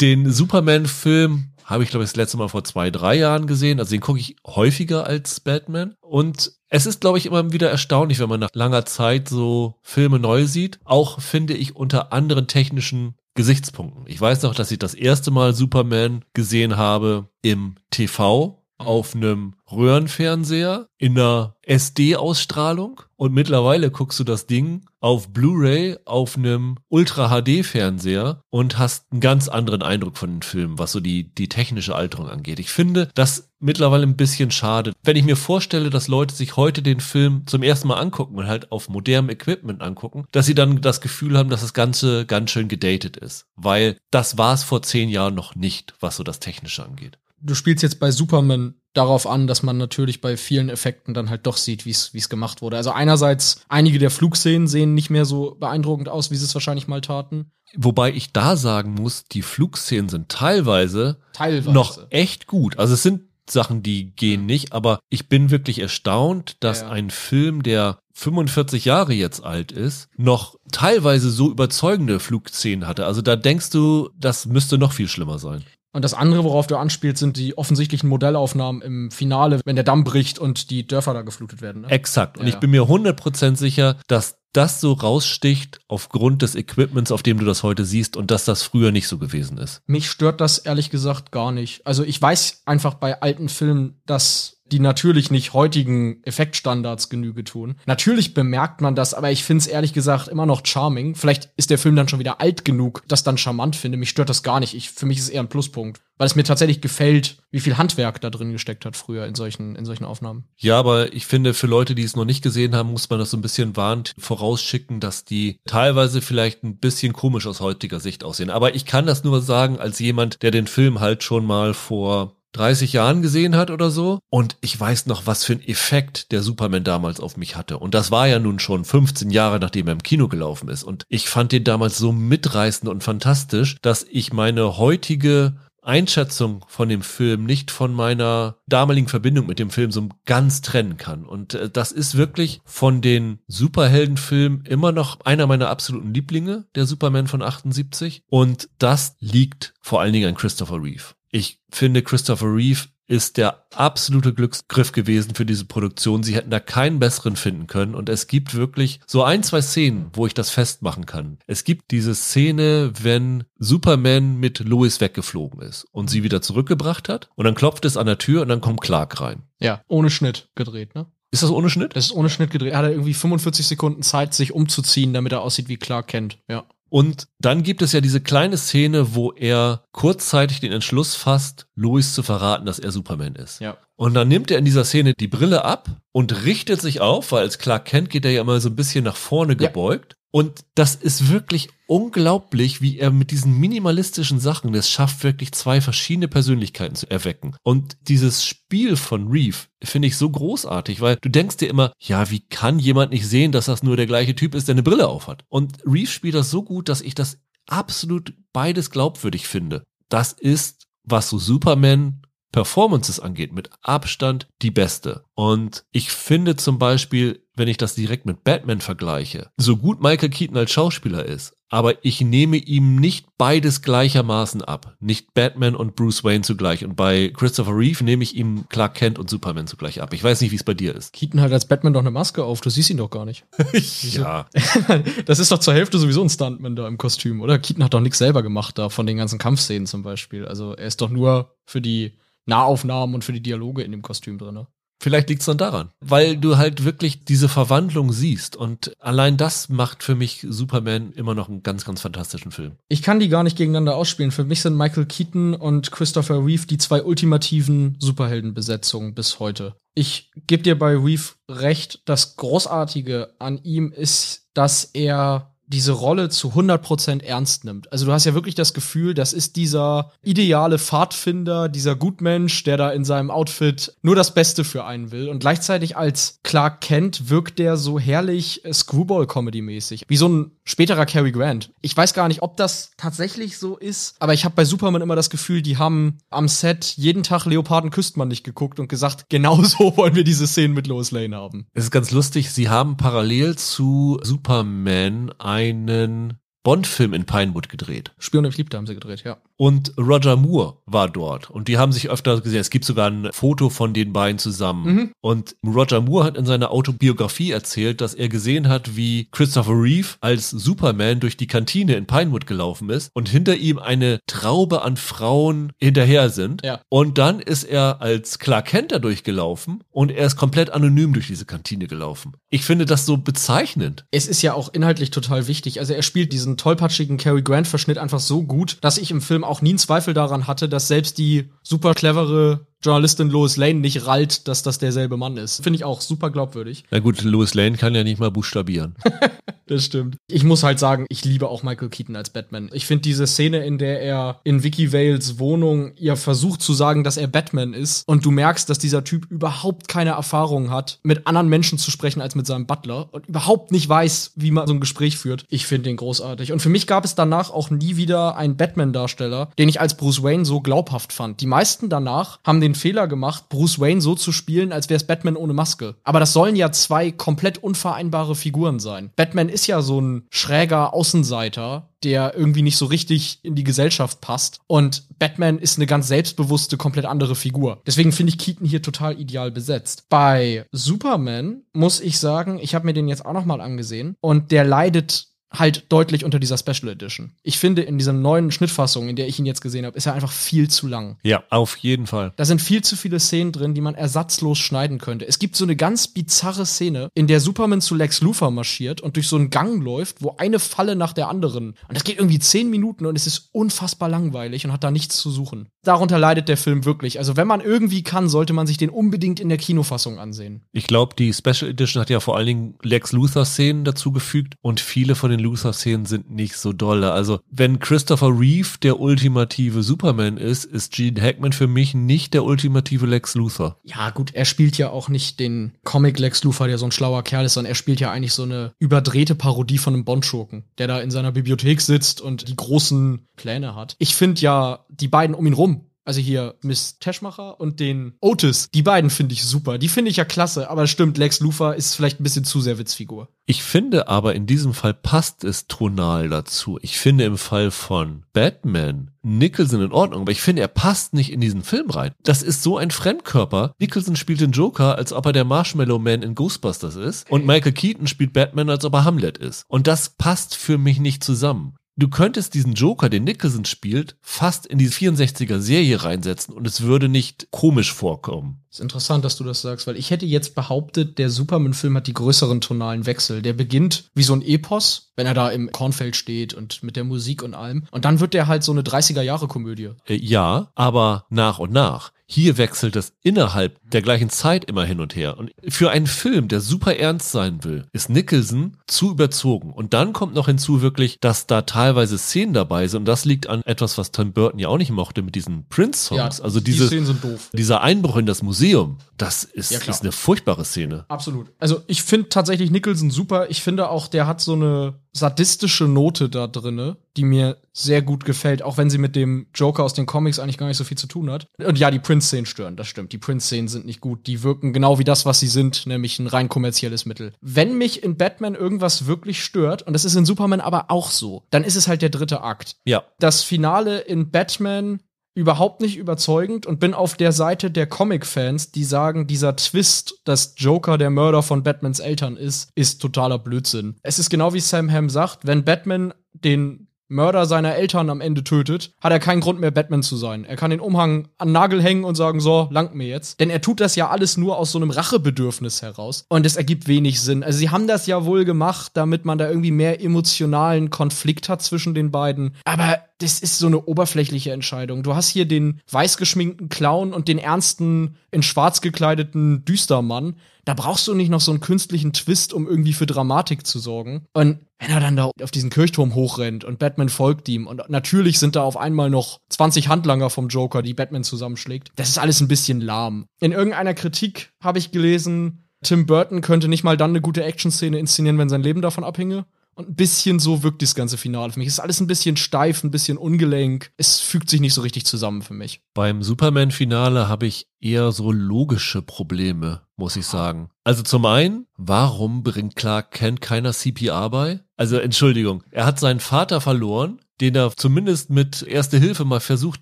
Den 0.00 0.30
Superman-Film 0.30 1.49
habe 1.70 1.84
ich, 1.84 1.90
glaube 1.90 2.04
ich, 2.04 2.10
das 2.10 2.16
letzte 2.16 2.36
Mal 2.36 2.48
vor 2.48 2.64
zwei, 2.64 2.90
drei 2.90 3.14
Jahren 3.14 3.46
gesehen. 3.46 3.78
Also 3.78 3.92
den 3.92 4.00
gucke 4.00 4.18
ich 4.18 4.36
häufiger 4.46 5.06
als 5.06 5.40
Batman. 5.40 5.94
Und 6.00 6.52
es 6.68 6.86
ist, 6.86 7.00
glaube 7.00 7.18
ich, 7.18 7.26
immer 7.26 7.52
wieder 7.52 7.70
erstaunlich, 7.70 8.18
wenn 8.18 8.28
man 8.28 8.40
nach 8.40 8.50
langer 8.52 8.84
Zeit 8.84 9.28
so 9.28 9.76
Filme 9.82 10.18
neu 10.18 10.46
sieht. 10.46 10.78
Auch 10.84 11.20
finde 11.20 11.54
ich 11.54 11.76
unter 11.76 12.12
anderen 12.12 12.46
technischen 12.48 13.14
Gesichtspunkten. 13.34 14.04
Ich 14.06 14.20
weiß 14.20 14.42
noch, 14.42 14.54
dass 14.54 14.70
ich 14.70 14.78
das 14.78 14.94
erste 14.94 15.30
Mal 15.30 15.54
Superman 15.54 16.24
gesehen 16.34 16.76
habe 16.76 17.28
im 17.42 17.76
TV 17.90 18.59
auf 18.80 19.14
einem 19.14 19.54
Röhrenfernseher 19.70 20.88
in 20.98 21.18
einer 21.18 21.54
SD-Ausstrahlung 21.62 23.02
und 23.16 23.32
mittlerweile 23.32 23.90
guckst 23.90 24.18
du 24.18 24.24
das 24.24 24.46
Ding 24.46 24.86
auf 24.98 25.32
Blu-ray 25.32 25.98
auf 26.04 26.36
einem 26.36 26.78
Ultra-HD-Fernseher 26.88 28.42
und 28.50 28.78
hast 28.78 29.12
einen 29.12 29.20
ganz 29.20 29.48
anderen 29.48 29.82
Eindruck 29.82 30.16
von 30.16 30.30
den 30.30 30.42
Filmen, 30.42 30.78
was 30.78 30.92
so 30.92 31.00
die, 31.00 31.34
die 31.34 31.48
technische 31.48 31.94
Alterung 31.94 32.28
angeht. 32.28 32.58
Ich 32.58 32.70
finde 32.70 33.10
das 33.14 33.50
mittlerweile 33.60 34.04
ein 34.04 34.16
bisschen 34.16 34.50
schade. 34.50 34.92
Wenn 35.02 35.16
ich 35.16 35.24
mir 35.24 35.36
vorstelle, 35.36 35.90
dass 35.90 36.08
Leute 36.08 36.34
sich 36.34 36.56
heute 36.56 36.82
den 36.82 37.00
Film 37.00 37.46
zum 37.46 37.62
ersten 37.62 37.88
Mal 37.88 38.00
angucken 38.00 38.36
und 38.36 38.46
halt 38.46 38.72
auf 38.72 38.88
modernem 38.88 39.30
Equipment 39.30 39.82
angucken, 39.82 40.24
dass 40.32 40.46
sie 40.46 40.54
dann 40.54 40.80
das 40.80 41.00
Gefühl 41.00 41.36
haben, 41.36 41.50
dass 41.50 41.60
das 41.60 41.74
Ganze 41.74 42.26
ganz 42.26 42.50
schön 42.50 42.68
gedatet 42.68 43.16
ist. 43.16 43.46
Weil 43.54 43.96
das 44.10 44.38
war 44.38 44.54
es 44.54 44.64
vor 44.64 44.82
zehn 44.82 45.08
Jahren 45.08 45.34
noch 45.34 45.54
nicht, 45.54 45.94
was 46.00 46.16
so 46.16 46.24
das 46.24 46.40
Technische 46.40 46.84
angeht. 46.84 47.18
Du 47.42 47.54
spielst 47.54 47.82
jetzt 47.82 48.00
bei 48.00 48.10
Superman 48.10 48.74
darauf 48.92 49.26
an, 49.26 49.46
dass 49.46 49.62
man 49.62 49.76
natürlich 49.78 50.20
bei 50.20 50.36
vielen 50.36 50.68
Effekten 50.68 51.14
dann 51.14 51.30
halt 51.30 51.46
doch 51.46 51.56
sieht, 51.56 51.86
wie 51.86 51.90
es 51.90 52.28
gemacht 52.28 52.60
wurde. 52.60 52.76
Also 52.76 52.90
einerseits, 52.90 53.62
einige 53.68 53.98
der 53.98 54.10
Flugszenen 54.10 54.66
sehen 54.68 54.94
nicht 54.94 55.10
mehr 55.10 55.24
so 55.24 55.56
beeindruckend 55.58 56.08
aus, 56.08 56.30
wie 56.30 56.36
sie 56.36 56.44
es 56.44 56.54
wahrscheinlich 56.54 56.88
mal 56.88 57.00
taten. 57.00 57.52
Wobei 57.76 58.12
ich 58.12 58.32
da 58.32 58.56
sagen 58.56 58.94
muss, 58.94 59.24
die 59.30 59.42
Flugszenen 59.42 60.08
sind 60.08 60.28
teilweise, 60.28 61.18
Teilweise. 61.32 61.70
noch 61.72 61.98
echt 62.10 62.46
gut. 62.46 62.78
Also 62.78 62.94
es 62.94 63.02
sind 63.02 63.22
Sachen, 63.48 63.82
die 63.82 64.12
gehen 64.14 64.46
nicht, 64.46 64.72
aber 64.72 64.98
ich 65.08 65.28
bin 65.28 65.50
wirklich 65.50 65.78
erstaunt, 65.80 66.56
dass 66.60 66.82
Ja. 66.82 66.90
ein 66.90 67.10
Film, 67.10 67.62
der 67.62 67.98
45 68.14 68.84
Jahre 68.84 69.12
jetzt 69.12 69.42
alt 69.42 69.72
ist, 69.72 70.08
noch 70.16 70.56
teilweise 70.72 71.30
so 71.30 71.50
überzeugende 71.50 72.20
Flugszenen 72.20 72.86
hatte. 72.86 73.06
Also 73.06 73.22
da 73.22 73.34
denkst 73.36 73.70
du, 73.70 74.10
das 74.16 74.46
müsste 74.46 74.78
noch 74.78 74.92
viel 74.92 75.08
schlimmer 75.08 75.38
sein. 75.38 75.64
Und 75.92 76.04
das 76.04 76.14
andere, 76.14 76.44
worauf 76.44 76.66
du 76.66 76.76
anspielst, 76.76 77.18
sind 77.18 77.36
die 77.36 77.58
offensichtlichen 77.58 78.08
Modellaufnahmen 78.08 78.80
im 78.82 79.10
Finale, 79.10 79.60
wenn 79.64 79.76
der 79.76 79.84
Damm 79.84 80.04
bricht 80.04 80.38
und 80.38 80.70
die 80.70 80.86
Dörfer 80.86 81.14
da 81.14 81.22
geflutet 81.22 81.62
werden. 81.62 81.82
Ne? 81.82 81.88
Exakt. 81.88 82.38
Und 82.38 82.46
Ja, 82.46 82.54
ich 82.54 82.60
bin 82.60 82.70
mir 82.70 82.82
100% 82.82 83.56
sicher, 83.56 83.96
dass 84.06 84.36
das 84.52 84.80
so 84.80 84.92
raussticht 84.92 85.80
aufgrund 85.86 86.42
des 86.42 86.54
Equipments, 86.54 87.12
auf 87.12 87.22
dem 87.22 87.38
du 87.38 87.44
das 87.44 87.62
heute 87.62 87.84
siehst 87.84 88.16
und 88.16 88.30
dass 88.30 88.44
das 88.44 88.62
früher 88.62 88.90
nicht 88.90 89.06
so 89.06 89.18
gewesen 89.18 89.58
ist. 89.58 89.82
Mich 89.86 90.10
stört 90.10 90.40
das 90.40 90.58
ehrlich 90.58 90.90
gesagt 90.90 91.30
gar 91.30 91.52
nicht. 91.52 91.86
Also 91.86 92.02
ich 92.02 92.20
weiß 92.20 92.62
einfach 92.66 92.94
bei 92.94 93.20
alten 93.22 93.48
Filmen, 93.48 94.00
dass 94.06 94.59
die 94.72 94.80
natürlich 94.80 95.30
nicht 95.30 95.52
heutigen 95.52 96.22
Effektstandards 96.24 97.08
Genüge 97.08 97.44
tun. 97.44 97.76
Natürlich 97.86 98.34
bemerkt 98.34 98.80
man 98.80 98.94
das, 98.94 99.14
aber 99.14 99.30
ich 99.30 99.44
finde 99.44 99.62
es 99.62 99.66
ehrlich 99.66 99.92
gesagt 99.92 100.28
immer 100.28 100.46
noch 100.46 100.64
charming. 100.64 101.14
Vielleicht 101.14 101.50
ist 101.56 101.70
der 101.70 101.78
Film 101.78 101.96
dann 101.96 102.08
schon 102.08 102.18
wieder 102.18 102.40
alt 102.40 102.64
genug, 102.64 103.02
dass 103.08 103.24
dann 103.24 103.38
charmant 103.38 103.76
finde. 103.76 103.98
Mich 103.98 104.10
stört 104.10 104.28
das 104.28 104.42
gar 104.42 104.60
nicht. 104.60 104.74
Ich, 104.74 104.90
für 104.90 105.06
mich 105.06 105.18
ist 105.18 105.24
es 105.24 105.30
eher 105.30 105.40
ein 105.40 105.48
Pluspunkt, 105.48 106.00
weil 106.18 106.26
es 106.26 106.36
mir 106.36 106.44
tatsächlich 106.44 106.80
gefällt, 106.80 107.38
wie 107.50 107.60
viel 107.60 107.78
Handwerk 107.78 108.20
da 108.20 108.30
drin 108.30 108.52
gesteckt 108.52 108.84
hat 108.84 108.96
früher 108.96 109.26
in 109.26 109.34
solchen 109.34 109.76
in 109.76 109.84
solchen 109.84 110.04
Aufnahmen. 110.04 110.44
Ja, 110.56 110.78
aber 110.78 111.12
ich 111.12 111.26
finde, 111.26 111.54
für 111.54 111.66
Leute, 111.66 111.94
die 111.94 112.04
es 112.04 112.16
noch 112.16 112.24
nicht 112.24 112.42
gesehen 112.42 112.74
haben, 112.74 112.90
muss 112.90 113.10
man 113.10 113.18
das 113.18 113.30
so 113.30 113.36
ein 113.36 113.42
bisschen 113.42 113.76
warnt 113.76 114.14
vorausschicken, 114.18 115.00
dass 115.00 115.24
die 115.24 115.58
teilweise 115.66 116.20
vielleicht 116.20 116.62
ein 116.62 116.76
bisschen 116.76 117.12
komisch 117.12 117.46
aus 117.46 117.60
heutiger 117.60 118.00
Sicht 118.00 118.24
aussehen. 118.24 118.50
Aber 118.50 118.74
ich 118.74 118.86
kann 118.86 119.06
das 119.06 119.24
nur 119.24 119.40
sagen 119.40 119.78
als 119.78 119.98
jemand, 119.98 120.42
der 120.42 120.50
den 120.50 120.66
Film 120.66 121.00
halt 121.00 121.22
schon 121.22 121.44
mal 121.44 121.74
vor 121.74 122.36
30 122.52 122.92
Jahren 122.92 123.22
gesehen 123.22 123.56
hat 123.56 123.70
oder 123.70 123.90
so. 123.90 124.20
Und 124.28 124.56
ich 124.60 124.78
weiß 124.78 125.06
noch, 125.06 125.26
was 125.26 125.44
für 125.44 125.54
ein 125.54 125.66
Effekt 125.66 126.32
der 126.32 126.42
Superman 126.42 126.84
damals 126.84 127.20
auf 127.20 127.36
mich 127.36 127.56
hatte. 127.56 127.78
Und 127.78 127.94
das 127.94 128.10
war 128.10 128.26
ja 128.28 128.38
nun 128.38 128.58
schon 128.58 128.84
15 128.84 129.30
Jahre, 129.30 129.58
nachdem 129.58 129.86
er 129.86 129.92
im 129.92 130.02
Kino 130.02 130.28
gelaufen 130.28 130.68
ist. 130.68 130.82
Und 130.82 131.04
ich 131.08 131.28
fand 131.28 131.52
den 131.52 131.64
damals 131.64 131.98
so 131.98 132.12
mitreißend 132.12 132.90
und 132.90 133.02
fantastisch, 133.04 133.78
dass 133.82 134.06
ich 134.10 134.32
meine 134.32 134.78
heutige 134.78 135.54
Einschätzung 135.82 136.64
von 136.68 136.88
dem 136.88 137.02
Film 137.02 137.44
nicht 137.44 137.70
von 137.70 137.94
meiner 137.94 138.56
damaligen 138.66 139.08
Verbindung 139.08 139.46
mit 139.46 139.58
dem 139.58 139.70
Film 139.70 139.90
so 139.90 140.08
ganz 140.26 140.60
trennen 140.60 140.96
kann. 140.96 141.24
Und 141.24 141.54
äh, 141.54 141.70
das 141.70 141.92
ist 141.92 142.16
wirklich 142.16 142.60
von 142.64 143.00
den 143.00 143.40
Superheldenfilmen 143.46 144.64
immer 144.66 144.92
noch 144.92 145.20
einer 145.22 145.46
meiner 145.46 145.68
absoluten 145.68 146.12
Lieblinge, 146.12 146.66
der 146.74 146.86
Superman 146.86 147.26
von 147.26 147.42
78. 147.42 148.24
Und 148.28 148.68
das 148.78 149.16
liegt 149.20 149.74
vor 149.80 150.00
allen 150.00 150.12
Dingen 150.12 150.28
an 150.28 150.36
Christopher 150.36 150.82
Reeve. 150.82 151.14
Ich 151.30 151.60
finde, 151.70 152.02
Christopher 152.02 152.54
Reeve 152.54 152.88
ist 153.10 153.38
der 153.38 153.66
absolute 153.74 154.32
Glücksgriff 154.32 154.92
gewesen 154.92 155.34
für 155.34 155.44
diese 155.44 155.64
Produktion. 155.64 156.22
Sie 156.22 156.36
hätten 156.36 156.50
da 156.50 156.60
keinen 156.60 157.00
besseren 157.00 157.34
finden 157.34 157.66
können. 157.66 157.96
Und 157.96 158.08
es 158.08 158.28
gibt 158.28 158.54
wirklich 158.54 159.00
so 159.04 159.24
ein, 159.24 159.42
zwei 159.42 159.60
Szenen, 159.62 160.10
wo 160.12 160.28
ich 160.28 160.34
das 160.34 160.50
festmachen 160.50 161.06
kann. 161.06 161.38
Es 161.48 161.64
gibt 161.64 161.90
diese 161.90 162.14
Szene, 162.14 162.92
wenn 163.02 163.44
Superman 163.58 164.36
mit 164.36 164.60
Lois 164.60 165.00
weggeflogen 165.00 165.60
ist 165.60 165.86
und 165.90 166.08
sie 166.08 166.22
wieder 166.22 166.40
zurückgebracht 166.40 167.08
hat. 167.08 167.28
Und 167.34 167.46
dann 167.46 167.56
klopft 167.56 167.84
es 167.84 167.96
an 167.96 168.06
der 168.06 168.18
Tür 168.18 168.42
und 168.42 168.48
dann 168.48 168.60
kommt 168.60 168.80
Clark 168.80 169.20
rein. 169.20 169.42
Ja, 169.58 169.82
ohne 169.88 170.08
Schnitt 170.08 170.48
gedreht, 170.54 170.94
ne? 170.94 171.06
Ist 171.32 171.42
das 171.42 171.50
ohne 171.50 171.70
Schnitt? 171.70 171.96
Das 171.96 172.06
ist 172.06 172.12
ohne 172.12 172.30
Schnitt 172.30 172.50
gedreht. 172.50 172.72
Er 172.72 172.78
hat 172.78 172.90
irgendwie 172.90 173.14
45 173.14 173.66
Sekunden 173.66 174.02
Zeit, 174.02 174.34
sich 174.34 174.52
umzuziehen, 174.52 175.12
damit 175.12 175.32
er 175.32 175.42
aussieht 175.42 175.68
wie 175.68 175.76
Clark 175.76 176.08
Kent. 176.08 176.38
Ja. 176.48 176.64
Und 176.90 177.28
dann 177.38 177.62
gibt 177.62 177.82
es 177.82 177.92
ja 177.92 178.00
diese 178.00 178.20
kleine 178.20 178.58
Szene, 178.58 179.14
wo 179.14 179.32
er 179.32 179.84
kurzzeitig 179.92 180.60
den 180.60 180.72
Entschluss 180.72 181.14
fasst, 181.14 181.68
Lois 181.76 182.14
zu 182.14 182.22
verraten, 182.22 182.66
dass 182.66 182.80
er 182.80 182.90
Superman 182.90 183.36
ist. 183.36 183.60
Ja. 183.60 183.78
Und 183.94 184.14
dann 184.14 184.28
nimmt 184.28 184.50
er 184.50 184.58
in 184.58 184.64
dieser 184.64 184.84
Szene 184.84 185.14
die 185.14 185.28
Brille 185.28 185.64
ab 185.64 185.88
und 186.10 186.44
richtet 186.44 186.80
sich 186.80 187.00
auf, 187.00 187.32
weil 187.32 187.42
als 187.42 187.58
Clark 187.58 187.84
Kent 187.84 188.10
geht 188.10 188.24
er 188.24 188.32
ja 188.32 188.40
immer 188.40 188.60
so 188.60 188.68
ein 188.68 188.76
bisschen 188.76 189.04
nach 189.04 189.16
vorne 189.16 189.54
gebeugt. 189.56 190.16
Und 190.32 190.60
das 190.74 190.94
ist 190.94 191.28
wirklich 191.28 191.68
unglaublich, 191.86 192.80
wie 192.80 192.98
er 192.98 193.10
mit 193.10 193.32
diesen 193.32 193.58
minimalistischen 193.58 194.38
Sachen 194.38 194.72
es 194.74 194.88
schafft, 194.88 195.24
wirklich 195.24 195.52
zwei 195.52 195.80
verschiedene 195.80 196.28
Persönlichkeiten 196.28 196.94
zu 196.94 197.10
erwecken. 197.10 197.56
Und 197.64 197.96
dieses 198.02 198.44
Spiel 198.44 198.96
von 198.96 199.28
Reeve 199.28 199.66
finde 199.82 200.08
ich 200.08 200.16
so 200.16 200.30
großartig, 200.30 201.00
weil 201.00 201.16
du 201.20 201.28
denkst 201.28 201.56
dir 201.56 201.68
immer, 201.68 201.92
ja, 201.98 202.30
wie 202.30 202.40
kann 202.40 202.78
jemand 202.78 203.10
nicht 203.10 203.26
sehen, 203.26 203.50
dass 203.50 203.64
das 203.64 203.82
nur 203.82 203.96
der 203.96 204.06
gleiche 204.06 204.36
Typ 204.36 204.54
ist, 204.54 204.68
der 204.68 204.74
eine 204.74 204.84
Brille 204.84 205.08
aufhat? 205.08 205.44
Und 205.48 205.78
Reeve 205.84 206.10
spielt 206.10 206.34
das 206.34 206.50
so 206.50 206.62
gut, 206.62 206.88
dass 206.88 207.00
ich 207.00 207.16
das 207.16 207.38
absolut 207.66 208.34
beides 208.52 208.90
glaubwürdig 208.90 209.48
finde. 209.48 209.82
Das 210.08 210.32
ist, 210.32 210.84
was 211.02 211.28
so 211.28 211.38
Superman 211.38 212.22
Performances 212.52 213.20
angeht, 213.20 213.52
mit 213.52 213.70
Abstand 213.82 214.48
die 214.62 214.70
beste. 214.70 215.24
Und 215.34 215.84
ich 215.92 216.10
finde 216.10 216.56
zum 216.56 216.78
Beispiel, 216.78 217.44
wenn 217.54 217.68
ich 217.68 217.76
das 217.76 217.94
direkt 217.94 218.26
mit 218.26 218.44
Batman 218.44 218.80
vergleiche, 218.80 219.50
so 219.56 219.76
gut 219.76 220.02
Michael 220.02 220.30
Keaton 220.30 220.56
als 220.56 220.72
Schauspieler 220.72 221.24
ist, 221.24 221.54
aber 221.72 222.04
ich 222.04 222.20
nehme 222.20 222.56
ihm 222.56 222.96
nicht 222.96 223.26
beides 223.38 223.80
gleichermaßen 223.80 224.60
ab. 224.62 224.96
Nicht 224.98 225.34
Batman 225.34 225.76
und 225.76 225.94
Bruce 225.94 226.24
Wayne 226.24 226.42
zugleich. 226.42 226.84
Und 226.84 226.96
bei 226.96 227.28
Christopher 227.28 227.76
Reeve 227.76 228.02
nehme 228.02 228.24
ich 228.24 228.34
ihm 228.34 228.64
Clark 228.68 228.94
Kent 228.94 229.20
und 229.20 229.30
Superman 229.30 229.68
zugleich 229.68 230.02
ab. 230.02 230.12
Ich 230.12 230.22
weiß 230.22 230.40
nicht, 230.40 230.50
wie 230.50 230.56
es 230.56 230.64
bei 230.64 230.74
dir 230.74 230.96
ist. 230.96 231.12
Keaton 231.12 231.40
hat 231.40 231.52
als 231.52 231.66
Batman 231.66 231.92
doch 231.92 232.00
eine 232.00 232.10
Maske 232.10 232.42
auf, 232.42 232.60
du 232.60 232.70
siehst 232.70 232.90
ihn 232.90 232.96
doch 232.96 233.10
gar 233.10 233.24
nicht. 233.24 233.44
ja. 234.02 234.46
das 235.26 235.38
ist 235.38 235.52
doch 235.52 235.60
zur 235.60 235.74
Hälfte 235.74 236.00
sowieso 236.00 236.22
ein 236.22 236.28
Stuntman 236.28 236.74
da 236.74 236.88
im 236.88 236.98
Kostüm, 236.98 237.40
oder? 237.40 237.60
Keaton 237.60 237.84
hat 237.84 237.94
doch 237.94 238.00
nichts 238.00 238.18
selber 238.18 238.42
gemacht 238.42 238.76
da 238.76 238.88
von 238.88 239.06
den 239.06 239.16
ganzen 239.16 239.38
Kampfszenen 239.38 239.86
zum 239.86 240.02
Beispiel. 240.02 240.46
Also 240.46 240.72
er 240.72 240.86
ist 240.86 241.00
doch 241.00 241.10
nur 241.10 241.54
für 241.66 241.80
die 241.80 242.14
Nahaufnahmen 242.46 243.14
und 243.14 243.24
für 243.24 243.32
die 243.32 243.42
Dialoge 243.42 243.82
in 243.82 243.92
dem 243.92 244.02
Kostüm 244.02 244.38
drin. 244.38 244.54
Ne? 244.54 244.66
Vielleicht 245.02 245.30
liegt 245.30 245.40
es 245.40 245.46
dann 245.46 245.56
daran, 245.56 245.88
weil 246.00 246.36
du 246.36 246.58
halt 246.58 246.84
wirklich 246.84 247.24
diese 247.24 247.48
Verwandlung 247.48 248.12
siehst 248.12 248.54
und 248.54 248.92
allein 249.00 249.38
das 249.38 249.70
macht 249.70 250.02
für 250.02 250.14
mich 250.14 250.46
Superman 250.46 251.12
immer 251.12 251.34
noch 251.34 251.48
einen 251.48 251.62
ganz, 251.62 251.86
ganz 251.86 252.02
fantastischen 252.02 252.50
Film. 252.50 252.76
Ich 252.88 253.02
kann 253.02 253.18
die 253.18 253.30
gar 253.30 253.42
nicht 253.42 253.56
gegeneinander 253.56 253.96
ausspielen. 253.96 254.30
Für 254.30 254.44
mich 254.44 254.60
sind 254.60 254.76
Michael 254.76 255.06
Keaton 255.06 255.54
und 255.54 255.90
Christopher 255.90 256.44
Reeve 256.44 256.66
die 256.66 256.76
zwei 256.76 257.02
ultimativen 257.02 257.96
Superheldenbesetzungen 257.98 259.14
bis 259.14 259.40
heute. 259.40 259.74
Ich 259.94 260.30
gebe 260.46 260.62
dir 260.62 260.78
bei 260.78 260.94
Reeve 260.94 261.32
recht, 261.50 262.02
das 262.04 262.36
Großartige 262.36 263.34
an 263.38 263.58
ihm 263.64 263.92
ist, 263.92 264.48
dass 264.52 264.84
er 264.84 265.49
diese 265.70 265.92
Rolle 265.92 266.28
zu 266.28 266.50
100% 266.50 267.22
ernst 267.22 267.64
nimmt. 267.64 267.90
Also 267.92 268.04
du 268.04 268.12
hast 268.12 268.24
ja 268.24 268.34
wirklich 268.34 268.56
das 268.56 268.74
Gefühl, 268.74 269.14
das 269.14 269.32
ist 269.32 269.56
dieser 269.56 270.12
ideale 270.22 270.78
Pfadfinder, 270.78 271.68
dieser 271.68 271.94
Gutmensch, 271.94 272.64
der 272.64 272.76
da 272.76 272.90
in 272.90 273.04
seinem 273.04 273.30
Outfit 273.30 273.94
nur 274.02 274.16
das 274.16 274.34
Beste 274.34 274.64
für 274.64 274.84
einen 274.84 275.12
will. 275.12 275.28
Und 275.28 275.38
gleichzeitig 275.38 275.96
als 275.96 276.40
Clark 276.42 276.80
Kent 276.80 277.30
wirkt 277.30 277.58
der 277.58 277.76
so 277.76 277.98
herrlich 277.98 278.62
Screwball-Comedy-mäßig. 278.70 280.04
Wie 280.08 280.16
so 280.16 280.28
ein 280.28 280.50
späterer 280.64 281.06
Cary 281.06 281.32
Grant. 281.32 281.70
Ich 281.80 281.96
weiß 281.96 282.14
gar 282.14 282.28
nicht, 282.28 282.42
ob 282.42 282.56
das 282.56 282.90
tatsächlich 282.96 283.58
so 283.58 283.76
ist, 283.76 284.16
aber 284.18 284.34
ich 284.34 284.44
habe 284.44 284.54
bei 284.54 284.64
Superman 284.64 285.02
immer 285.02 285.16
das 285.16 285.30
Gefühl, 285.30 285.62
die 285.62 285.78
haben 285.78 286.18
am 286.30 286.48
Set 286.48 286.94
jeden 286.96 287.22
Tag 287.22 287.44
Leoparden 287.44 287.90
küsst 287.90 288.16
man 288.16 288.28
nicht 288.28 288.44
geguckt 288.44 288.80
und 288.80 288.88
gesagt, 288.88 289.26
genau 289.28 289.62
so 289.62 289.96
wollen 289.96 290.14
wir 290.14 290.24
diese 290.24 290.46
Szenen 290.46 290.74
mit 290.74 290.86
Lois 290.86 291.12
Lane 291.12 291.36
haben. 291.36 291.66
Es 291.74 291.84
ist 291.84 291.90
ganz 291.90 292.10
lustig, 292.10 292.50
sie 292.50 292.68
haben 292.68 292.96
parallel 292.96 293.56
zu 293.56 294.18
Superman 294.22 295.32
ein 295.38 295.59
einen 295.60 296.40
Bond-Film 296.62 297.14
in 297.14 297.24
Pinewood 297.24 297.68
gedreht. 297.68 298.12
Spion 298.18 298.44
und 298.44 298.56
Liebte 298.56 298.76
haben 298.76 298.86
sie 298.86 298.94
gedreht, 298.94 299.24
ja. 299.24 299.38
Und 299.56 299.92
Roger 299.98 300.36
Moore 300.36 300.78
war 300.86 301.08
dort. 301.08 301.50
Und 301.50 301.68
die 301.68 301.78
haben 301.78 301.92
sich 301.92 302.10
öfter 302.10 302.40
gesehen. 302.40 302.60
Es 302.60 302.70
gibt 302.70 302.84
sogar 302.84 303.10
ein 303.10 303.30
Foto 303.32 303.68
von 303.68 303.92
den 303.92 304.12
beiden 304.12 304.38
zusammen. 304.38 304.94
Mhm. 304.94 305.12
Und 305.20 305.56
Roger 305.66 306.00
Moore 306.00 306.24
hat 306.24 306.36
in 306.36 306.46
seiner 306.46 306.70
Autobiografie 306.70 307.50
erzählt, 307.50 308.00
dass 308.00 308.14
er 308.14 308.28
gesehen 308.28 308.68
hat, 308.68 308.96
wie 308.96 309.28
Christopher 309.32 309.72
Reeve 309.72 310.08
als 310.20 310.50
Superman 310.50 311.20
durch 311.20 311.36
die 311.36 311.46
Kantine 311.46 311.94
in 311.96 312.06
Pinewood 312.06 312.46
gelaufen 312.46 312.88
ist 312.90 313.10
und 313.14 313.28
hinter 313.28 313.56
ihm 313.56 313.78
eine 313.78 314.20
Traube 314.26 314.82
an 314.82 314.96
Frauen 314.96 315.72
hinterher 315.78 316.30
sind. 316.30 316.64
Ja. 316.64 316.80
Und 316.88 317.18
dann 317.18 317.40
ist 317.40 317.64
er 317.64 318.00
als 318.00 318.38
Clark 318.38 318.66
Kent 318.66 318.92
da 318.92 318.98
durchgelaufen 318.98 319.84
und 319.90 320.10
er 320.10 320.26
ist 320.26 320.36
komplett 320.36 320.70
anonym 320.70 321.12
durch 321.12 321.26
diese 321.26 321.44
Kantine 321.44 321.86
gelaufen. 321.86 322.32
Ich 322.48 322.64
finde 322.64 322.86
das 322.86 323.06
so 323.06 323.16
bezeichnend. 323.16 324.06
Es 324.10 324.26
ist 324.26 324.42
ja 324.42 324.54
auch 324.54 324.72
inhaltlich 324.72 325.10
total 325.10 325.48
wichtig. 325.48 325.80
Also 325.80 325.92
er 325.92 326.02
spielt 326.02 326.32
diesen 326.32 326.49
tollpatschigen 326.56 327.16
Cary 327.16 327.42
Grant 327.42 327.68
Verschnitt 327.68 327.98
einfach 327.98 328.20
so 328.20 328.42
gut, 328.42 328.78
dass 328.80 328.98
ich 328.98 329.10
im 329.10 329.20
Film 329.20 329.44
auch 329.44 329.62
nie 329.62 329.70
einen 329.70 329.78
Zweifel 329.78 330.14
daran 330.14 330.46
hatte, 330.46 330.68
dass 330.68 330.88
selbst 330.88 331.18
die 331.18 331.50
super 331.62 331.94
clevere 331.94 332.66
Journalistin 332.82 333.28
Lois 333.28 333.56
Lane 333.56 333.80
nicht 333.80 334.06
rallt, 334.06 334.48
dass 334.48 334.62
das 334.62 334.78
derselbe 334.78 335.16
Mann 335.16 335.36
ist. 335.36 335.62
Finde 335.62 335.76
ich 335.76 335.84
auch 335.84 336.00
super 336.00 336.30
glaubwürdig. 336.30 336.84
Na 336.90 337.00
gut, 337.00 337.22
Lois 337.22 337.54
Lane 337.54 337.76
kann 337.76 337.94
ja 337.94 338.04
nicht 338.04 338.18
mal 338.18 338.30
buchstabieren. 338.30 338.94
das 339.66 339.84
stimmt. 339.84 340.16
Ich 340.28 340.44
muss 340.44 340.62
halt 340.62 340.78
sagen, 340.78 341.04
ich 341.10 341.24
liebe 341.24 341.48
auch 341.48 341.62
Michael 341.62 341.90
Keaton 341.90 342.16
als 342.16 342.30
Batman. 342.30 342.70
Ich 342.72 342.86
finde 342.86 343.02
diese 343.02 343.26
Szene, 343.26 343.64
in 343.64 343.76
der 343.76 344.00
er 344.00 344.40
in 344.44 344.62
Vicky 344.62 344.92
Vales 344.92 345.38
Wohnung 345.38 345.92
ihr 345.96 346.16
versucht 346.16 346.62
zu 346.62 346.72
sagen, 346.72 347.04
dass 347.04 347.18
er 347.18 347.26
Batman 347.26 347.74
ist 347.74 348.08
und 348.08 348.24
du 348.24 348.30
merkst, 348.30 348.68
dass 348.70 348.78
dieser 348.78 349.04
Typ 349.04 349.30
überhaupt 349.30 349.88
keine 349.88 350.10
Erfahrung 350.10 350.70
hat, 350.70 350.98
mit 351.02 351.26
anderen 351.26 351.48
Menschen 351.48 351.78
zu 351.78 351.90
sprechen 351.90 352.22
als 352.22 352.34
mit 352.34 352.46
seinem 352.46 352.66
Butler 352.66 353.08
und 353.12 353.26
überhaupt 353.26 353.72
nicht 353.72 353.88
weiß, 353.88 354.32
wie 354.36 354.50
man 354.50 354.66
so 354.66 354.72
ein 354.72 354.80
Gespräch 354.80 355.18
führt. 355.18 355.44
Ich 355.50 355.66
finde 355.66 355.90
den 355.90 355.96
großartig. 355.96 356.52
Und 356.52 356.60
für 356.60 356.70
mich 356.70 356.86
gab 356.86 357.04
es 357.04 357.14
danach 357.14 357.50
auch 357.50 357.68
nie 357.70 357.96
wieder 357.96 358.36
einen 358.36 358.56
Batman-Darsteller, 358.56 359.50
den 359.58 359.68
ich 359.68 359.80
als 359.80 359.96
Bruce 359.96 360.22
Wayne 360.22 360.44
so 360.44 360.60
glaubhaft 360.60 361.12
fand. 361.12 361.40
Die 361.40 361.46
meisten 361.46 361.88
danach 361.88 362.38
haben 362.44 362.60
den 362.60 362.69
den 362.70 362.74
Fehler 362.74 363.06
gemacht, 363.06 363.48
Bruce 363.48 363.78
Wayne 363.78 364.00
so 364.00 364.14
zu 364.14 364.32
spielen, 364.32 364.72
als 364.72 364.88
wäre 364.88 364.96
es 364.96 365.06
Batman 365.06 365.36
ohne 365.36 365.52
Maske. 365.52 365.96
Aber 366.04 366.20
das 366.20 366.32
sollen 366.32 366.56
ja 366.56 366.72
zwei 366.72 367.10
komplett 367.10 367.58
unvereinbare 367.58 368.34
Figuren 368.34 368.78
sein. 368.78 369.10
Batman 369.16 369.48
ist 369.48 369.66
ja 369.66 369.82
so 369.82 370.00
ein 370.00 370.26
schräger 370.30 370.94
Außenseiter, 370.94 371.88
der 372.02 372.34
irgendwie 372.34 372.62
nicht 372.62 372.76
so 372.76 372.86
richtig 372.86 373.40
in 373.42 373.54
die 373.54 373.64
Gesellschaft 373.64 374.20
passt. 374.20 374.60
Und 374.66 375.04
Batman 375.18 375.58
ist 375.58 375.76
eine 375.76 375.86
ganz 375.86 376.08
selbstbewusste, 376.08 376.76
komplett 376.76 377.04
andere 377.04 377.34
Figur. 377.34 377.82
Deswegen 377.86 378.12
finde 378.12 378.30
ich 378.30 378.38
Keaton 378.38 378.66
hier 378.66 378.82
total 378.82 379.20
ideal 379.20 379.50
besetzt. 379.50 380.04
Bei 380.08 380.64
Superman 380.72 381.62
muss 381.72 382.00
ich 382.00 382.18
sagen, 382.18 382.58
ich 382.60 382.74
habe 382.74 382.86
mir 382.86 382.94
den 382.94 383.08
jetzt 383.08 383.26
auch 383.26 383.32
noch 383.32 383.44
mal 383.44 383.60
angesehen 383.60 384.16
und 384.20 384.50
der 384.50 384.64
leidet 384.64 385.29
halt 385.52 385.84
deutlich 385.88 386.24
unter 386.24 386.38
dieser 386.38 386.58
Special 386.58 386.88
Edition. 386.88 387.32
Ich 387.42 387.58
finde, 387.58 387.82
in 387.82 387.98
dieser 387.98 388.12
neuen 388.12 388.52
Schnittfassung, 388.52 389.08
in 389.08 389.16
der 389.16 389.26
ich 389.26 389.38
ihn 389.38 389.46
jetzt 389.46 389.60
gesehen 389.60 389.84
habe, 389.84 389.96
ist 389.96 390.06
er 390.06 390.14
einfach 390.14 390.32
viel 390.32 390.68
zu 390.68 390.86
lang. 390.86 391.16
Ja, 391.22 391.42
auf 391.50 391.76
jeden 391.76 392.06
Fall. 392.06 392.32
Da 392.36 392.44
sind 392.44 392.62
viel 392.62 392.82
zu 392.82 392.96
viele 392.96 393.18
Szenen 393.18 393.52
drin, 393.52 393.74
die 393.74 393.80
man 393.80 393.94
ersatzlos 393.94 394.58
schneiden 394.58 394.98
könnte. 394.98 395.26
Es 395.26 395.38
gibt 395.38 395.56
so 395.56 395.64
eine 395.64 395.76
ganz 395.76 396.08
bizarre 396.08 396.66
Szene, 396.66 397.08
in 397.14 397.26
der 397.26 397.40
Superman 397.40 397.80
zu 397.80 397.94
Lex 397.94 398.20
Luthor 398.20 398.50
marschiert 398.50 399.00
und 399.00 399.16
durch 399.16 399.28
so 399.28 399.36
einen 399.36 399.50
Gang 399.50 399.82
läuft, 399.82 400.22
wo 400.22 400.36
eine 400.36 400.58
Falle 400.58 400.94
nach 400.94 401.12
der 401.12 401.28
anderen. 401.28 401.70
Und 401.88 401.94
das 401.96 402.04
geht 402.04 402.18
irgendwie 402.18 402.38
zehn 402.38 402.70
Minuten 402.70 403.06
und 403.06 403.16
es 403.16 403.26
ist 403.26 403.48
unfassbar 403.52 404.08
langweilig 404.08 404.64
und 404.64 404.72
hat 404.72 404.84
da 404.84 404.90
nichts 404.90 405.16
zu 405.16 405.30
suchen. 405.30 405.68
Darunter 405.82 406.18
leidet 406.18 406.48
der 406.48 406.56
Film 406.56 406.84
wirklich. 406.84 407.18
Also 407.18 407.36
wenn 407.36 407.46
man 407.46 407.60
irgendwie 407.60 408.02
kann, 408.02 408.28
sollte 408.28 408.52
man 408.52 408.66
sich 408.66 408.76
den 408.76 408.90
unbedingt 408.90 409.40
in 409.40 409.48
der 409.48 409.58
Kinofassung 409.58 410.18
ansehen. 410.18 410.62
Ich 410.72 410.86
glaube, 410.86 411.14
die 411.16 411.32
Special 411.32 411.70
Edition 411.70 412.00
hat 412.00 412.10
ja 412.10 412.20
vor 412.20 412.36
allen 412.36 412.46
Dingen 412.46 412.74
Lex 412.82 413.12
Luthor 413.12 413.44
Szenen 413.44 413.84
dazugefügt 413.84 414.54
und 414.60 414.80
viele 414.80 415.14
von 415.14 415.30
den 415.30 415.40
Luther-Szenen 415.40 416.04
sind 416.04 416.30
nicht 416.30 416.56
so 416.56 416.72
dolle. 416.72 417.12
Also, 417.12 417.40
wenn 417.50 417.78
Christopher 417.78 418.28
Reeve 418.28 418.78
der 418.82 419.00
ultimative 419.00 419.82
Superman 419.82 420.36
ist, 420.36 420.64
ist 420.64 420.92
Gene 420.92 421.20
Hackman 421.20 421.52
für 421.52 421.66
mich 421.66 421.94
nicht 421.94 422.34
der 422.34 422.44
ultimative 422.44 423.06
Lex 423.06 423.34
Luthor. 423.34 423.78
Ja, 423.84 424.10
gut, 424.10 424.34
er 424.34 424.44
spielt 424.44 424.76
ja 424.76 424.90
auch 424.90 425.08
nicht 425.08 425.40
den 425.40 425.72
Comic 425.84 426.18
Lex 426.18 426.44
Luthor, 426.44 426.68
der 426.68 426.78
so 426.78 426.86
ein 426.86 426.92
schlauer 426.92 427.22
Kerl 427.22 427.46
ist, 427.46 427.54
sondern 427.54 427.70
er 427.70 427.76
spielt 427.76 428.00
ja 428.00 428.10
eigentlich 428.10 428.34
so 428.34 428.42
eine 428.42 428.72
überdrehte 428.78 429.34
Parodie 429.34 429.78
von 429.78 429.94
einem 429.94 430.04
Bond-Schurken, 430.04 430.64
der 430.78 430.88
da 430.88 431.00
in 431.00 431.10
seiner 431.10 431.32
Bibliothek 431.32 431.80
sitzt 431.80 432.20
und 432.20 432.48
die 432.48 432.56
großen 432.56 433.26
Pläne 433.36 433.74
hat. 433.74 433.96
Ich 433.98 434.14
finde 434.14 434.40
ja 434.40 434.84
die 434.88 435.08
beiden 435.08 435.34
um 435.34 435.46
ihn 435.46 435.54
rum, 435.54 435.79
also 436.04 436.20
hier 436.20 436.54
Miss 436.62 436.98
Teschmacher 436.98 437.60
und 437.60 437.80
den 437.80 438.14
Otis. 438.20 438.68
Die 438.72 438.82
beiden 438.82 439.10
finde 439.10 439.34
ich 439.34 439.44
super. 439.44 439.78
Die 439.78 439.88
finde 439.88 440.10
ich 440.10 440.16
ja 440.16 440.24
klasse. 440.24 440.70
Aber 440.70 440.86
stimmt, 440.86 441.18
Lex 441.18 441.40
Luthor 441.40 441.74
ist 441.74 441.94
vielleicht 441.94 442.20
ein 442.20 442.24
bisschen 442.24 442.44
zu 442.44 442.60
sehr 442.60 442.78
Witzfigur. 442.78 443.28
Ich 443.46 443.62
finde 443.62 444.08
aber 444.08 444.34
in 444.34 444.46
diesem 444.46 444.74
Fall 444.74 444.94
passt 444.94 445.44
es 445.44 445.66
tonal 445.66 446.28
dazu. 446.28 446.78
Ich 446.82 446.98
finde 446.98 447.24
im 447.24 447.36
Fall 447.36 447.70
von 447.70 448.24
Batman 448.32 449.10
Nicholson 449.22 449.82
in 449.82 449.92
Ordnung, 449.92 450.22
aber 450.22 450.32
ich 450.32 450.40
finde, 450.40 450.62
er 450.62 450.68
passt 450.68 451.14
nicht 451.14 451.32
in 451.32 451.40
diesen 451.40 451.62
Film 451.62 451.90
rein. 451.90 452.12
Das 452.22 452.42
ist 452.42 452.62
so 452.62 452.78
ein 452.78 452.90
Fremdkörper. 452.90 453.74
Nicholson 453.78 454.16
spielt 454.16 454.40
den 454.40 454.52
Joker, 454.52 454.96
als 454.96 455.12
ob 455.12 455.26
er 455.26 455.32
der 455.32 455.44
Marshmallow 455.44 455.98
Man 455.98 456.22
in 456.22 456.34
Ghostbusters 456.34 456.96
ist. 456.96 457.30
Und 457.30 457.44
Michael 457.44 457.72
Keaton 457.72 458.06
spielt 458.06 458.32
Batman, 458.32 458.70
als 458.70 458.84
ob 458.84 458.94
er 458.94 459.04
Hamlet 459.04 459.36
ist. 459.36 459.64
Und 459.68 459.86
das 459.86 460.10
passt 460.10 460.54
für 460.54 460.78
mich 460.78 461.00
nicht 461.00 461.22
zusammen 461.22 461.74
du 462.00 462.08
könntest 462.08 462.54
diesen 462.54 462.72
Joker, 462.72 463.08
den 463.08 463.24
Nicholson 463.24 463.64
spielt, 463.64 464.16
fast 464.22 464.66
in 464.66 464.78
die 464.78 464.90
64er 464.90 465.60
Serie 465.60 466.02
reinsetzen 466.02 466.54
und 466.54 466.66
es 466.66 466.82
würde 466.82 467.08
nicht 467.08 467.48
komisch 467.50 467.92
vorkommen. 467.92 468.62
ist 468.70 468.80
interessant, 468.80 469.24
dass 469.24 469.36
du 469.36 469.44
das 469.44 469.60
sagst, 469.60 469.86
weil 469.86 469.96
ich 469.96 470.10
hätte 470.10 470.26
jetzt 470.26 470.54
behauptet, 470.54 471.18
der 471.18 471.30
Superman-Film 471.30 471.96
hat 471.96 472.06
die 472.06 472.14
größeren 472.14 472.60
tonalen 472.60 473.06
Wechsel. 473.06 473.42
Der 473.42 473.52
beginnt 473.52 474.10
wie 474.14 474.22
so 474.22 474.32
ein 474.32 474.42
Epos, 474.42 475.12
wenn 475.16 475.26
er 475.26 475.34
da 475.34 475.50
im 475.50 475.70
Kornfeld 475.72 476.16
steht 476.16 476.54
und 476.54 476.82
mit 476.82 476.96
der 476.96 477.04
Musik 477.04 477.42
und 477.42 477.54
allem. 477.54 477.84
Und 477.90 478.04
dann 478.04 478.20
wird 478.20 478.34
der 478.34 478.46
halt 478.46 478.62
so 478.62 478.72
eine 478.72 478.82
30er-Jahre-Komödie. 478.82 479.90
Äh, 480.06 480.14
ja, 480.14 480.70
aber 480.74 481.26
nach 481.30 481.58
und 481.58 481.72
nach. 481.72 482.12
Hier 482.32 482.58
wechselt 482.58 482.94
es 482.94 483.12
innerhalb 483.24 483.80
der 483.90 484.02
gleichen 484.02 484.30
Zeit 484.30 484.64
immer 484.66 484.84
hin 484.84 485.00
und 485.00 485.16
her. 485.16 485.36
Und 485.36 485.50
für 485.66 485.90
einen 485.90 486.06
Film, 486.06 486.46
der 486.46 486.60
super 486.60 486.96
ernst 486.96 487.32
sein 487.32 487.64
will, 487.64 487.86
ist 487.92 488.08
Nicholson 488.08 488.76
zu 488.86 489.10
überzogen. 489.10 489.72
Und 489.72 489.94
dann 489.94 490.12
kommt 490.12 490.34
noch 490.34 490.46
hinzu 490.46 490.80
wirklich, 490.80 491.18
dass 491.18 491.48
da 491.48 491.62
teilweise 491.62 492.18
Szenen 492.18 492.54
dabei 492.54 492.86
sind. 492.86 493.00
Und 493.00 493.06
das 493.06 493.24
liegt 493.24 493.48
an 493.48 493.62
etwas, 493.64 493.98
was 493.98 494.12
Tim 494.12 494.32
Burton 494.32 494.60
ja 494.60 494.68
auch 494.68 494.78
nicht 494.78 494.92
mochte 494.92 495.22
mit 495.22 495.34
diesen 495.34 495.66
Prince-Songs. 495.68 496.38
Ja, 496.38 496.44
also 496.44 496.60
diese, 496.60 496.84
die 496.84 496.86
Szenen 496.86 497.06
sind 497.06 497.24
doof. 497.24 497.50
Dieser 497.52 497.80
Einbruch 497.80 498.16
in 498.16 498.26
das 498.26 498.44
Museum, 498.44 498.98
das 499.20 499.44
ist, 499.44 499.70
ja, 499.70 499.78
ist 499.78 500.02
eine 500.02 500.12
furchtbare 500.12 500.64
Szene. 500.64 501.04
Absolut. 501.08 501.52
Also 501.58 501.82
ich 501.86 502.02
finde 502.02 502.30
tatsächlich 502.30 502.70
Nicholson 502.70 503.10
super. 503.10 503.50
Ich 503.50 503.62
finde 503.62 503.90
auch, 503.90 504.08
der 504.08 504.26
hat 504.26 504.40
so 504.40 504.54
eine 504.54 504.94
sadistische 505.12 505.84
Note 505.84 506.28
da 506.28 506.46
drinne, 506.46 506.96
die 507.16 507.24
mir 507.24 507.58
sehr 507.72 508.00
gut 508.00 508.24
gefällt, 508.24 508.62
auch 508.62 508.78
wenn 508.78 508.88
sie 508.88 508.98
mit 508.98 509.16
dem 509.16 509.48
Joker 509.54 509.84
aus 509.84 509.92
den 509.92 510.06
Comics 510.06 510.38
eigentlich 510.38 510.56
gar 510.56 510.68
nicht 510.68 510.76
so 510.76 510.84
viel 510.84 510.96
zu 510.96 511.06
tun 511.06 511.30
hat. 511.30 511.48
Und 511.58 511.78
ja, 511.78 511.90
die 511.90 511.98
Prince-Szenen 511.98 512.46
stören, 512.46 512.76
das 512.76 512.86
stimmt. 512.86 513.12
Die 513.12 513.18
Prince-Szenen 513.18 513.68
sind 513.68 513.84
nicht 513.84 514.00
gut. 514.00 514.26
Die 514.26 514.42
wirken 514.42 514.72
genau 514.72 514.98
wie 514.98 515.04
das, 515.04 515.26
was 515.26 515.40
sie 515.40 515.48
sind, 515.48 515.86
nämlich 515.86 516.18
ein 516.18 516.26
rein 516.26 516.48
kommerzielles 516.48 517.04
Mittel. 517.06 517.32
Wenn 517.40 517.76
mich 517.76 518.02
in 518.02 518.16
Batman 518.16 518.54
irgendwas 518.54 519.06
wirklich 519.06 519.42
stört, 519.42 519.82
und 519.82 519.92
das 519.92 520.04
ist 520.04 520.14
in 520.14 520.24
Superman 520.24 520.60
aber 520.60 520.90
auch 520.90 521.10
so, 521.10 521.44
dann 521.50 521.64
ist 521.64 521.76
es 521.76 521.88
halt 521.88 522.02
der 522.02 522.10
dritte 522.10 522.42
Akt. 522.42 522.76
Ja. 522.84 523.04
Das 523.18 523.42
Finale 523.42 523.98
in 523.98 524.30
Batman 524.30 525.00
überhaupt 525.40 525.80
nicht 525.80 525.96
überzeugend 525.96 526.66
und 526.66 526.78
bin 526.78 526.94
auf 526.94 527.14
der 527.14 527.32
Seite 527.32 527.70
der 527.70 527.86
Comic-Fans, 527.86 528.70
die 528.70 528.84
sagen, 528.84 529.26
dieser 529.26 529.56
Twist, 529.56 530.20
dass 530.24 530.54
Joker 530.56 530.98
der 530.98 531.10
Mörder 531.10 531.42
von 531.42 531.62
Batmans 531.62 531.98
Eltern 531.98 532.36
ist, 532.36 532.70
ist 532.74 533.00
totaler 533.00 533.38
Blödsinn. 533.38 533.96
Es 534.02 534.18
ist 534.18 534.30
genau 534.30 534.52
wie 534.52 534.60
Sam 534.60 534.92
Hamm 534.92 535.08
sagt, 535.08 535.46
wenn 535.46 535.64
Batman 535.64 536.14
den 536.32 536.88
Mörder 537.08 537.44
seiner 537.44 537.74
Eltern 537.74 538.08
am 538.08 538.20
Ende 538.20 538.44
tötet, 538.44 538.92
hat 539.00 539.10
er 539.10 539.18
keinen 539.18 539.40
Grund 539.40 539.60
mehr, 539.60 539.72
Batman 539.72 540.02
zu 540.02 540.16
sein. 540.16 540.44
Er 540.44 540.56
kann 540.56 540.70
den 540.70 540.78
Umhang 540.78 541.28
an 541.38 541.50
Nagel 541.50 541.82
hängen 541.82 542.04
und 542.04 542.14
sagen, 542.14 542.38
so, 542.38 542.68
langt 542.70 542.94
mir 542.94 543.08
jetzt. 543.08 543.40
Denn 543.40 543.50
er 543.50 543.60
tut 543.60 543.80
das 543.80 543.96
ja 543.96 544.10
alles 544.10 544.36
nur 544.36 544.56
aus 544.56 544.70
so 544.70 544.78
einem 544.78 544.90
Rachebedürfnis 544.90 545.82
heraus. 545.82 546.24
Und 546.28 546.46
es 546.46 546.56
ergibt 546.56 546.86
wenig 546.86 547.20
Sinn. 547.20 547.42
Also 547.42 547.58
sie 547.58 547.70
haben 547.70 547.88
das 547.88 548.06
ja 548.06 548.24
wohl 548.24 548.44
gemacht, 548.44 548.92
damit 548.94 549.24
man 549.24 549.38
da 549.38 549.48
irgendwie 549.48 549.72
mehr 549.72 550.00
emotionalen 550.00 550.90
Konflikt 550.90 551.48
hat 551.48 551.62
zwischen 551.62 551.94
den 551.94 552.12
beiden. 552.12 552.54
Aber 552.64 553.00
das 553.20 553.38
ist 553.40 553.58
so 553.58 553.66
eine 553.66 553.84
oberflächliche 553.84 554.52
Entscheidung. 554.52 555.02
Du 555.02 555.14
hast 555.14 555.28
hier 555.28 555.44
den 555.44 555.80
weiß 555.90 556.16
geschminkten 556.16 556.68
Clown 556.68 557.12
und 557.12 557.28
den 557.28 557.38
ernsten, 557.38 558.16
in 558.30 558.42
schwarz 558.42 558.80
gekleideten 558.80 559.64
Düstermann. 559.64 560.36
Da 560.64 560.74
brauchst 560.74 561.06
du 561.06 561.14
nicht 561.14 561.28
noch 561.28 561.40
so 561.40 561.52
einen 561.52 561.60
künstlichen 561.60 562.12
Twist, 562.12 562.52
um 562.52 562.66
irgendwie 562.66 562.92
für 562.92 563.06
Dramatik 563.06 563.66
zu 563.66 563.78
sorgen. 563.78 564.24
Und 564.32 564.60
wenn 564.78 564.90
er 564.90 565.00
dann 565.00 565.16
da 565.16 565.30
auf 565.42 565.50
diesen 565.50 565.70
Kirchturm 565.70 566.14
hochrennt 566.14 566.64
und 566.64 566.78
Batman 566.78 567.08
folgt 567.08 567.48
ihm 567.48 567.66
und 567.66 567.82
natürlich 567.88 568.38
sind 568.38 568.56
da 568.56 568.62
auf 568.62 568.76
einmal 568.76 569.10
noch 569.10 569.38
20 569.50 569.88
Handlanger 569.88 570.30
vom 570.30 570.48
Joker, 570.48 570.82
die 570.82 570.94
Batman 570.94 571.24
zusammenschlägt. 571.24 571.92
Das 571.96 572.08
ist 572.08 572.18
alles 572.18 572.40
ein 572.40 572.48
bisschen 572.48 572.80
lahm. 572.80 573.26
In 573.40 573.52
irgendeiner 573.52 573.94
Kritik 573.94 574.52
habe 574.62 574.78
ich 574.78 574.92
gelesen, 574.92 575.64
Tim 575.82 576.06
Burton 576.06 576.40
könnte 576.40 576.68
nicht 576.68 576.84
mal 576.84 576.96
dann 576.96 577.10
eine 577.10 577.20
gute 577.20 577.44
Action-Szene 577.44 577.98
inszenieren, 577.98 578.38
wenn 578.38 578.48
sein 578.48 578.62
Leben 578.62 578.82
davon 578.82 579.04
abhinge. 579.04 579.46
Und 579.80 579.88
ein 579.88 579.94
bisschen 579.94 580.38
so 580.38 580.62
wirkt 580.62 580.82
das 580.82 580.94
ganze 580.94 581.16
Finale 581.16 581.52
für 581.52 581.58
mich. 581.58 581.68
Es 581.68 581.74
ist 581.74 581.80
alles 581.80 582.00
ein 582.00 582.06
bisschen 582.06 582.36
steif, 582.36 582.84
ein 582.84 582.90
bisschen 582.90 583.16
ungelenk. 583.16 583.92
Es 583.96 584.20
fügt 584.20 584.50
sich 584.50 584.60
nicht 584.60 584.74
so 584.74 584.82
richtig 584.82 585.06
zusammen 585.06 585.40
für 585.40 585.54
mich. 585.54 585.80
Beim 585.94 586.22
Superman-Finale 586.22 587.28
habe 587.28 587.46
ich 587.46 587.66
eher 587.80 588.12
so 588.12 588.30
logische 588.30 589.00
Probleme, 589.00 589.80
muss 589.96 590.16
ich 590.16 590.26
sagen. 590.26 590.68
Also 590.84 591.02
zum 591.02 591.24
einen, 591.24 591.66
warum 591.78 592.42
bringt 592.42 592.76
Clark 592.76 593.10
Kent 593.12 593.40
keiner 593.40 593.72
CPR 593.72 594.28
bei? 594.28 594.60
Also 594.76 594.98
Entschuldigung, 594.98 595.64
er 595.70 595.86
hat 595.86 595.98
seinen 595.98 596.20
Vater 596.20 596.60
verloren, 596.60 597.22
den 597.40 597.54
er 597.54 597.72
zumindest 597.76 598.30
mit 598.30 598.62
Erste 598.62 598.98
Hilfe 598.98 599.24
mal 599.24 599.40
versucht 599.40 599.80